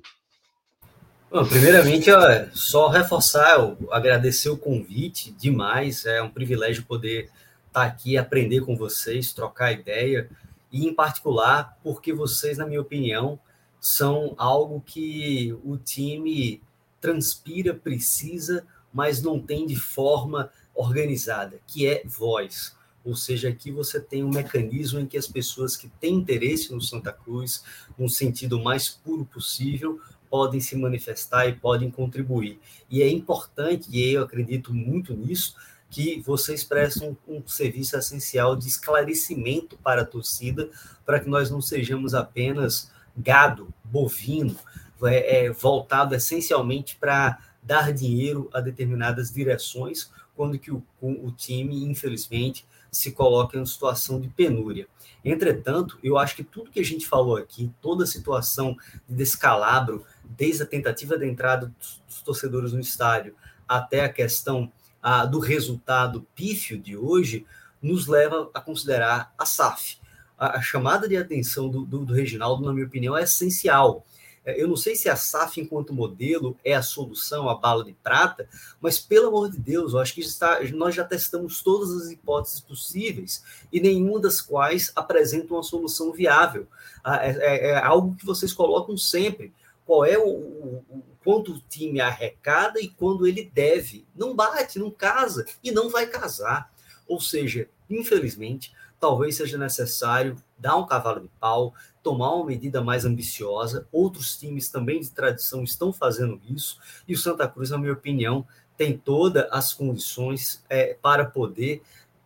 Bom, 1.31 1.43
primeiramente, 1.47 2.11
ó, 2.11 2.19
só 2.53 2.89
reforçar, 2.89 3.57
agradecer 3.89 4.49
o 4.49 4.57
convite 4.57 5.31
demais. 5.31 6.05
É 6.05 6.21
um 6.21 6.29
privilégio 6.29 6.85
poder 6.85 7.31
estar 7.69 7.81
aqui, 7.81 8.19
aprender 8.19 8.61
com 8.61 8.77
vocês, 8.77 9.33
trocar 9.33 9.71
ideia. 9.71 10.29
E, 10.71 10.85
em 10.85 10.93
particular, 10.93 11.75
porque 11.81 12.13
vocês, 12.13 12.59
na 12.59 12.67
minha 12.67 12.81
opinião, 12.81 13.39
são 13.83 14.33
algo 14.37 14.79
que 14.79 15.53
o 15.61 15.75
time 15.75 16.61
transpira, 17.01 17.73
precisa, 17.73 18.65
mas 18.93 19.21
não 19.21 19.41
tem 19.41 19.65
de 19.65 19.75
forma 19.75 20.49
organizada, 20.73 21.59
que 21.67 21.85
é 21.85 22.01
voz. 22.05 22.73
Ou 23.03 23.13
seja, 23.13 23.49
aqui 23.49 23.71
você 23.71 23.99
tem 23.99 24.23
um 24.23 24.29
mecanismo 24.29 25.01
em 25.01 25.05
que 25.05 25.17
as 25.17 25.27
pessoas 25.27 25.75
que 25.75 25.89
têm 25.99 26.15
interesse 26.15 26.71
no 26.71 26.79
Santa 26.79 27.11
Cruz, 27.11 27.61
no 27.97 28.07
sentido 28.07 28.57
mais 28.57 28.87
puro 28.87 29.25
possível, 29.25 29.99
podem 30.29 30.61
se 30.61 30.77
manifestar 30.77 31.47
e 31.47 31.53
podem 31.53 31.91
contribuir. 31.91 32.61
E 32.89 33.01
é 33.01 33.09
importante, 33.09 33.89
e 33.91 34.13
eu 34.13 34.23
acredito 34.23 34.73
muito 34.73 35.13
nisso, 35.13 35.57
que 35.89 36.21
vocês 36.21 36.63
prestem 36.63 37.17
um 37.27 37.45
serviço 37.45 37.97
essencial 37.97 38.55
de 38.55 38.69
esclarecimento 38.69 39.77
para 39.79 40.03
a 40.03 40.05
torcida, 40.05 40.69
para 41.05 41.19
que 41.19 41.29
nós 41.29 41.51
não 41.51 41.61
sejamos 41.61 42.13
apenas 42.13 42.89
gado, 43.15 43.73
bovino, 43.83 44.57
é, 45.03 45.45
é, 45.45 45.51
voltado 45.51 46.15
essencialmente 46.15 46.95
para 46.95 47.39
dar 47.61 47.91
dinheiro 47.91 48.49
a 48.53 48.59
determinadas 48.59 49.31
direções, 49.31 50.11
quando 50.35 50.57
que 50.57 50.71
o, 50.71 50.83
o 51.01 51.31
time, 51.31 51.83
infelizmente, 51.85 52.65
se 52.91 53.11
coloca 53.11 53.57
em 53.57 53.65
situação 53.65 54.19
de 54.19 54.27
penúria. 54.27 54.87
Entretanto, 55.23 55.97
eu 56.03 56.17
acho 56.17 56.35
que 56.35 56.43
tudo 56.43 56.69
que 56.69 56.79
a 56.79 56.85
gente 56.85 57.07
falou 57.07 57.37
aqui, 57.37 57.71
toda 57.81 58.03
a 58.03 58.07
situação 58.07 58.77
de 59.07 59.15
descalabro, 59.15 60.05
desde 60.23 60.63
a 60.63 60.65
tentativa 60.65 61.17
da 61.17 61.25
entrada 61.25 61.73
dos 62.07 62.21
torcedores 62.21 62.73
no 62.73 62.79
estádio 62.79 63.35
até 63.67 64.03
a 64.03 64.09
questão 64.09 64.71
ah, 65.01 65.25
do 65.25 65.39
resultado 65.39 66.25
pífio 66.35 66.77
de 66.77 66.95
hoje, 66.95 67.45
nos 67.81 68.07
leva 68.07 68.49
a 68.53 68.61
considerar 68.61 69.33
a 69.37 69.45
SAF. 69.45 69.97
A, 70.37 70.61
chamada 70.61 71.07
de 71.07 71.15
atenção 71.15 71.69
do, 71.69 71.85
do, 71.85 72.05
do 72.05 72.13
Reginaldo, 72.13 72.65
na 72.65 72.73
minha 72.73 72.85
opinião, 72.85 73.17
é 73.17 73.23
essencial. 73.23 74.05
É, 74.45 74.61
eu 74.61 74.67
não 74.67 74.75
sei 74.75 74.95
se 74.95 75.09
a 75.09 75.15
SAF, 75.15 75.61
enquanto 75.61 75.93
modelo, 75.93 76.57
é 76.63 76.73
a 76.73 76.81
solução, 76.81 77.47
a 77.47 77.55
bala 77.55 77.83
de 77.85 77.93
prata, 77.93 78.47
mas, 78.81 78.99
pelo 78.99 79.27
amor 79.27 79.49
de 79.49 79.57
Deus, 79.57 79.93
eu 79.93 79.99
acho 79.99 80.13
que 80.13 80.21
está, 80.21 80.59
nós 80.73 80.93
já 80.93 81.03
testamos 81.03 81.61
todas 81.61 81.91
as 81.91 82.11
hipóteses 82.11 82.59
possíveis 82.59 83.43
e 83.71 83.79
nenhuma 83.79 84.19
das 84.19 84.41
quais 84.41 84.91
apresenta 84.95 85.53
uma 85.53 85.63
solução 85.63 86.11
viável. 86.11 86.67
É, 87.05 87.29
é, 87.29 87.69
é 87.69 87.77
algo 87.77 88.15
que 88.15 88.25
vocês 88.25 88.53
colocam 88.53 88.97
sempre. 88.97 89.53
Qual 89.85 90.05
é 90.05 90.17
o, 90.17 90.27
o, 90.27 90.85
o 90.89 91.03
quanto 91.23 91.53
o 91.53 91.61
time 91.69 92.01
arrecada 92.01 92.79
e 92.79 92.89
quando 92.89 93.25
ele 93.25 93.49
deve. 93.53 94.05
Não 94.15 94.35
bate, 94.35 94.77
não 94.77 94.91
casa 94.91 95.45
e 95.63 95.71
não 95.71 95.89
vai 95.89 96.05
casar. 96.07 96.71
Ou 97.07 97.19
seja, 97.19 97.67
infelizmente, 97.89 98.73
talvez 99.03 99.35
seja 99.35 99.57
necessário 99.57 100.37
dar 100.57 100.77
um 100.77 100.85
cavalo 100.85 101.19
de 101.19 101.27
pau, 101.37 101.73
tomar 102.01 102.33
uma 102.35 102.45
medida 102.45 102.81
mais 102.81 103.03
ambiciosa. 103.03 103.85
Outros 103.91 104.37
times 104.37 104.69
também 104.69 105.01
de 105.01 105.11
tradição 105.11 105.61
estão 105.61 105.91
fazendo 105.91 106.39
isso, 106.49 106.79
e 107.05 107.13
o 107.13 107.17
Santa 107.17 107.45
Cruz, 107.45 107.69
na 107.69 107.77
minha 107.77 107.91
opinião, 107.91 108.47
tem 108.77 108.97
todas 108.97 109.45
as 109.51 109.73
condições 109.73 110.63
é, 110.69 110.93
para 111.01 111.25
poder 111.25 111.81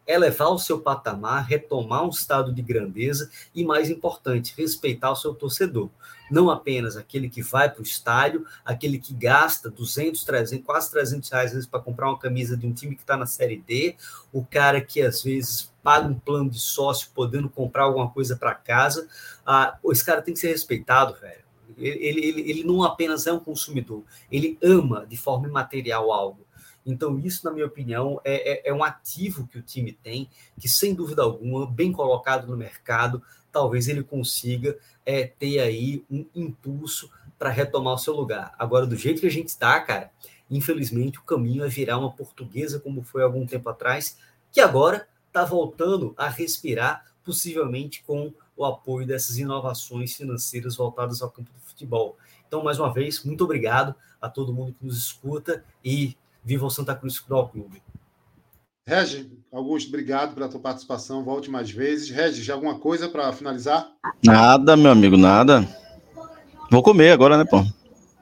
elevar 0.06 0.50
o 0.50 0.60
seu 0.60 0.80
patamar, 0.80 1.48
retomar 1.48 2.06
um 2.06 2.10
estado 2.10 2.54
de 2.54 2.62
grandeza 2.62 3.30
e, 3.56 3.66
mais 3.66 3.90
importante, 3.90 4.54
respeitar 4.56 5.12
o 5.12 5.16
seu 5.16 5.34
torcedor. 5.34 5.90
Não 6.30 6.50
apenas 6.52 6.96
aquele 6.96 7.28
que 7.28 7.42
vai 7.42 7.70
para 7.70 7.80
o 7.80 7.84
estádio, 7.84 8.46
aquele 8.64 9.00
que 9.00 9.14
gasta 9.14 9.70
200, 9.70 10.24
300, 10.24 10.66
quase 10.66 10.92
300 10.92 11.30
reais 11.30 11.66
para 11.66 11.80
comprar 11.80 12.10
uma 12.10 12.20
camisa 12.20 12.56
de 12.56 12.68
um 12.68 12.74
time 12.74 12.96
que 12.96 13.02
está 13.02 13.18
na 13.18 13.26
Série 13.26 13.58
D, 13.58 13.96
o 14.32 14.46
cara 14.46 14.80
que 14.80 15.02
às 15.02 15.24
vezes 15.24 15.72
paga 15.88 16.10
um 16.10 16.20
plano 16.20 16.50
de 16.50 16.60
sócio 16.60 17.12
podendo 17.16 17.50
comprar 17.50 17.84
alguma 17.84 18.10
coisa 18.10 18.36
para 18.36 18.54
casa. 18.54 19.08
Ah, 19.46 19.80
esse 19.86 20.04
cara 20.04 20.22
tem 20.22 20.34
que 20.34 20.40
ser 20.42 20.50
respeitado, 20.50 21.16
velho. 21.16 21.46
Ele, 21.78 22.26
ele, 22.26 22.42
ele 22.42 22.64
não 22.66 22.84
apenas 22.84 23.26
é 23.26 23.32
um 23.32 23.40
consumidor, 23.40 24.04
ele 24.30 24.58
ama 24.62 25.06
de 25.08 25.16
forma 25.16 25.48
imaterial 25.48 26.12
algo. 26.12 26.46
Então, 26.86 27.18
isso, 27.18 27.46
na 27.46 27.54
minha 27.54 27.66
opinião, 27.66 28.20
é, 28.26 28.68
é, 28.68 28.70
é, 28.70 28.74
um 28.74 28.84
ativo 28.84 29.48
que 29.48 29.60
o 29.60 29.62
time 29.62 29.94
tem, 29.94 30.30
que, 30.60 30.68
sem 30.68 30.94
dúvida 30.94 31.22
alguma, 31.22 31.66
bem 31.66 31.94
colocado 31.94 32.48
no 32.48 32.58
mercado, 32.58 33.24
talvez 33.50 33.88
ele 33.88 34.04
consiga 34.04 34.78
é, 35.06 35.26
ter 35.26 35.60
aí 35.60 36.04
um 36.12 36.26
impulso 36.36 37.10
para 37.40 37.50
retomar 37.50 37.94
o 37.94 37.98
seu 37.98 38.14
lugar. 38.14 38.54
Agora, 38.60 38.86
do 38.86 38.98
jeito 38.98 39.22
que 39.22 39.28
a 39.28 39.32
gente 39.32 39.48
está, 39.48 39.80
cara, 39.80 40.12
infelizmente 40.52 41.18
o 41.18 41.24
caminho 41.24 41.64
é 41.64 41.70
virar 41.70 41.98
uma 41.98 42.12
portuguesa, 42.12 42.78
como 42.78 43.04
foi 43.04 43.24
algum 43.24 43.46
tempo 43.46 43.70
atrás, 43.70 44.18
que 44.52 44.60
agora 44.60 45.08
está 45.28 45.46
voltando 45.46 46.14
a 46.18 46.28
respirar, 46.28 47.06
possivelmente 47.24 48.04
com 48.04 48.34
o 48.56 48.66
apoio 48.66 49.06
dessas 49.06 49.38
inovações 49.38 50.16
financeiras 50.16 50.76
voltadas 50.76 51.22
ao 51.22 51.30
campo 51.30 51.52
do 51.54 51.60
futebol. 51.60 52.18
Então, 52.48 52.64
mais 52.64 52.80
uma 52.80 52.92
vez, 52.92 53.24
muito 53.24 53.44
obrigado 53.44 53.94
a 54.22 54.30
todo 54.30 54.54
mundo 54.54 54.74
que 54.74 54.86
nos 54.86 54.98
escuta 54.98 55.64
e 55.84 56.16
Viva 56.48 56.66
o 56.66 56.70
Santa 56.70 56.96
Cruz 56.96 57.18
Futebol 57.18 57.50
Clube. 57.50 57.84
Regis, 58.88 59.28
Augusto, 59.52 59.90
obrigado 59.90 60.34
pela 60.34 60.48
tua 60.48 60.62
participação. 60.62 61.22
Volte 61.22 61.52
mais 61.52 61.70
vezes. 61.70 62.10
Regis, 62.10 62.46
já 62.46 62.54
alguma 62.54 62.80
coisa 62.80 63.10
para 63.10 63.34
finalizar? 63.34 63.92
Nada, 64.24 64.78
meu 64.78 64.92
amigo, 64.92 65.18
nada. 65.18 65.68
Vou 66.72 66.82
comer 66.82 67.12
agora, 67.12 67.38
né, 67.38 67.44
pô? 67.44 67.66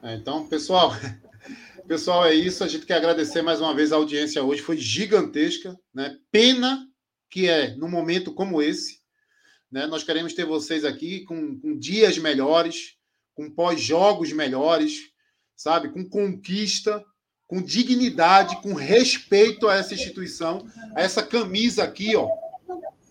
É, 0.02 0.16
então, 0.16 0.44
pessoal, 0.48 0.92
pessoal, 1.86 2.26
é 2.26 2.34
isso. 2.34 2.64
A 2.64 2.66
gente 2.66 2.84
quer 2.84 2.96
agradecer 2.96 3.42
mais 3.42 3.60
uma 3.60 3.72
vez 3.72 3.92
a 3.92 3.96
audiência 3.96 4.42
hoje. 4.42 4.60
Foi 4.60 4.76
gigantesca, 4.76 5.78
né? 5.94 6.16
Pena 6.32 6.84
que 7.36 7.50
é 7.50 7.76
num 7.76 7.90
momento 7.90 8.32
como 8.32 8.62
esse. 8.62 9.00
Né? 9.70 9.86
Nós 9.86 10.02
queremos 10.02 10.32
ter 10.32 10.46
vocês 10.46 10.86
aqui 10.86 11.20
com, 11.26 11.60
com 11.60 11.78
dias 11.78 12.16
melhores, 12.16 12.96
com 13.34 13.50
pós-jogos 13.50 14.32
melhores, 14.32 15.10
sabe? 15.54 15.90
Com 15.90 16.08
conquista 16.08 17.04
com 17.46 17.62
dignidade, 17.62 18.60
com 18.62 18.72
respeito 18.72 19.68
a 19.68 19.76
essa 19.76 19.92
instituição, 19.92 20.66
a 20.96 21.02
essa 21.02 21.22
camisa 21.22 21.84
aqui, 21.84 22.16
ó. 22.16 22.26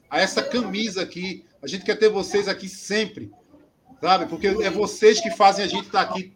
A 0.10 0.20
essa 0.20 0.42
camisa 0.42 1.04
aqui. 1.04 1.46
A 1.62 1.68
gente 1.68 1.86
quer 1.86 1.96
ter 1.96 2.10
vocês 2.10 2.48
aqui 2.48 2.68
sempre, 2.68 3.32
sabe? 4.02 4.26
Porque 4.26 4.48
é 4.48 4.72
vocês 4.72 5.22
que 5.22 5.30
fazem 5.30 5.64
a 5.64 5.68
gente 5.68 5.86
estar 5.86 6.02
aqui 6.02 6.34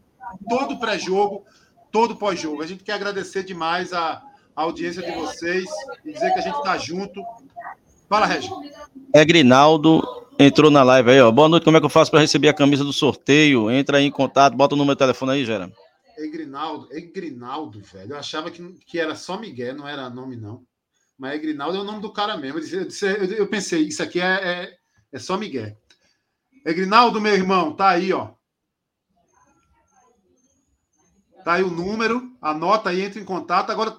todo 0.47 0.79
pré-jogo, 0.79 1.43
todo 1.91 2.15
pós-jogo. 2.15 2.61
A 2.61 2.67
gente 2.67 2.83
quer 2.83 2.93
agradecer 2.93 3.43
demais 3.43 3.93
a, 3.93 4.23
a 4.59 4.63
audiência 4.63 5.01
de 5.01 5.11
vocês 5.13 5.69
e 6.03 6.11
dizer 6.11 6.33
que 6.33 6.39
a 6.39 6.41
gente 6.41 6.57
está 6.57 6.77
junto. 6.77 7.23
Fala, 8.09 8.25
Regi. 8.25 8.49
É 9.13 9.23
Grinaldo, 9.23 10.01
entrou 10.37 10.69
na 10.69 10.83
live 10.83 11.11
aí, 11.11 11.21
ó. 11.21 11.31
Boa 11.31 11.47
noite, 11.47 11.63
como 11.63 11.77
é 11.77 11.79
que 11.79 11.85
eu 11.85 11.89
faço 11.89 12.11
para 12.11 12.19
receber 12.19 12.49
a 12.49 12.53
camisa 12.53 12.83
do 12.83 12.91
sorteio? 12.91 13.71
Entra 13.71 13.99
aí 13.99 14.03
em 14.03 14.11
contato, 14.11 14.57
bota 14.57 14.75
o 14.75 14.77
número 14.77 14.95
de 14.95 14.99
telefone 14.99 15.31
aí, 15.31 15.45
Gera. 15.45 15.71
Egrinaldo, 16.17 16.89
Egrinaldo, 16.91 17.79
velho. 17.79 18.11
Eu 18.11 18.17
achava 18.17 18.51
que, 18.51 18.61
que 18.85 18.99
era 18.99 19.15
só 19.15 19.39
Miguel, 19.39 19.75
não 19.75 19.87
era 19.87 20.09
nome, 20.09 20.35
não. 20.35 20.61
Mas 21.17 21.35
Egrinaldo 21.35 21.77
é 21.77 21.79
o 21.79 21.85
nome 21.85 22.01
do 22.01 22.11
cara 22.11 22.35
mesmo. 22.35 22.59
Eu, 22.59 22.85
disse, 22.85 23.05
eu, 23.05 23.25
eu 23.27 23.47
pensei, 23.47 23.83
isso 23.83 24.03
aqui 24.03 24.19
é, 24.19 24.25
é, 24.25 24.77
é 25.13 25.19
só 25.19 25.37
Miguel. 25.37 25.73
Egrinaldo, 26.65 27.21
meu 27.21 27.33
irmão, 27.33 27.73
tá 27.73 27.87
aí, 27.87 28.11
ó. 28.11 28.31
Tá 31.45 31.53
aí 31.53 31.63
o 31.63 31.71
número, 31.71 32.35
anota 32.41 32.89
aí, 32.89 33.01
entra 33.01 33.21
em 33.21 33.25
contato. 33.25 33.69
Agora, 33.69 33.95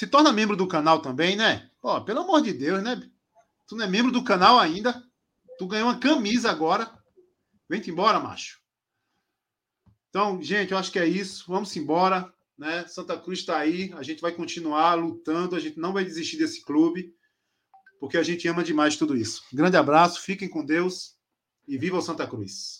se 0.00 0.06
torna 0.06 0.32
membro 0.32 0.56
do 0.56 0.66
canal 0.66 1.02
também, 1.02 1.36
né? 1.36 1.70
Ó, 1.82 2.00
pelo 2.00 2.20
amor 2.20 2.40
de 2.40 2.54
Deus, 2.54 2.82
né? 2.82 3.06
Tu 3.68 3.76
não 3.76 3.84
é 3.84 3.86
membro 3.86 4.10
do 4.10 4.24
canal 4.24 4.58
ainda? 4.58 5.06
Tu 5.58 5.66
ganhou 5.66 5.88
uma 5.88 6.00
camisa 6.00 6.50
agora. 6.50 6.90
Vem-te 7.68 7.90
embora, 7.90 8.18
macho. 8.18 8.62
Então, 10.08 10.42
gente, 10.42 10.72
eu 10.72 10.78
acho 10.78 10.90
que 10.90 10.98
é 10.98 11.06
isso. 11.06 11.44
Vamos 11.46 11.76
embora. 11.76 12.32
Né? 12.56 12.86
Santa 12.86 13.14
Cruz 13.18 13.40
está 13.40 13.58
aí. 13.58 13.92
A 13.92 14.02
gente 14.02 14.22
vai 14.22 14.32
continuar 14.32 14.94
lutando. 14.94 15.54
A 15.54 15.60
gente 15.60 15.78
não 15.78 15.92
vai 15.92 16.02
desistir 16.02 16.38
desse 16.38 16.64
clube. 16.64 17.14
Porque 18.00 18.16
a 18.16 18.22
gente 18.22 18.48
ama 18.48 18.64
demais 18.64 18.96
tudo 18.96 19.14
isso. 19.14 19.42
grande 19.52 19.76
abraço. 19.76 20.22
Fiquem 20.22 20.48
com 20.48 20.64
Deus. 20.64 21.14
E 21.68 21.76
viva 21.76 21.98
o 21.98 22.02
Santa 22.02 22.26
Cruz. 22.26 22.79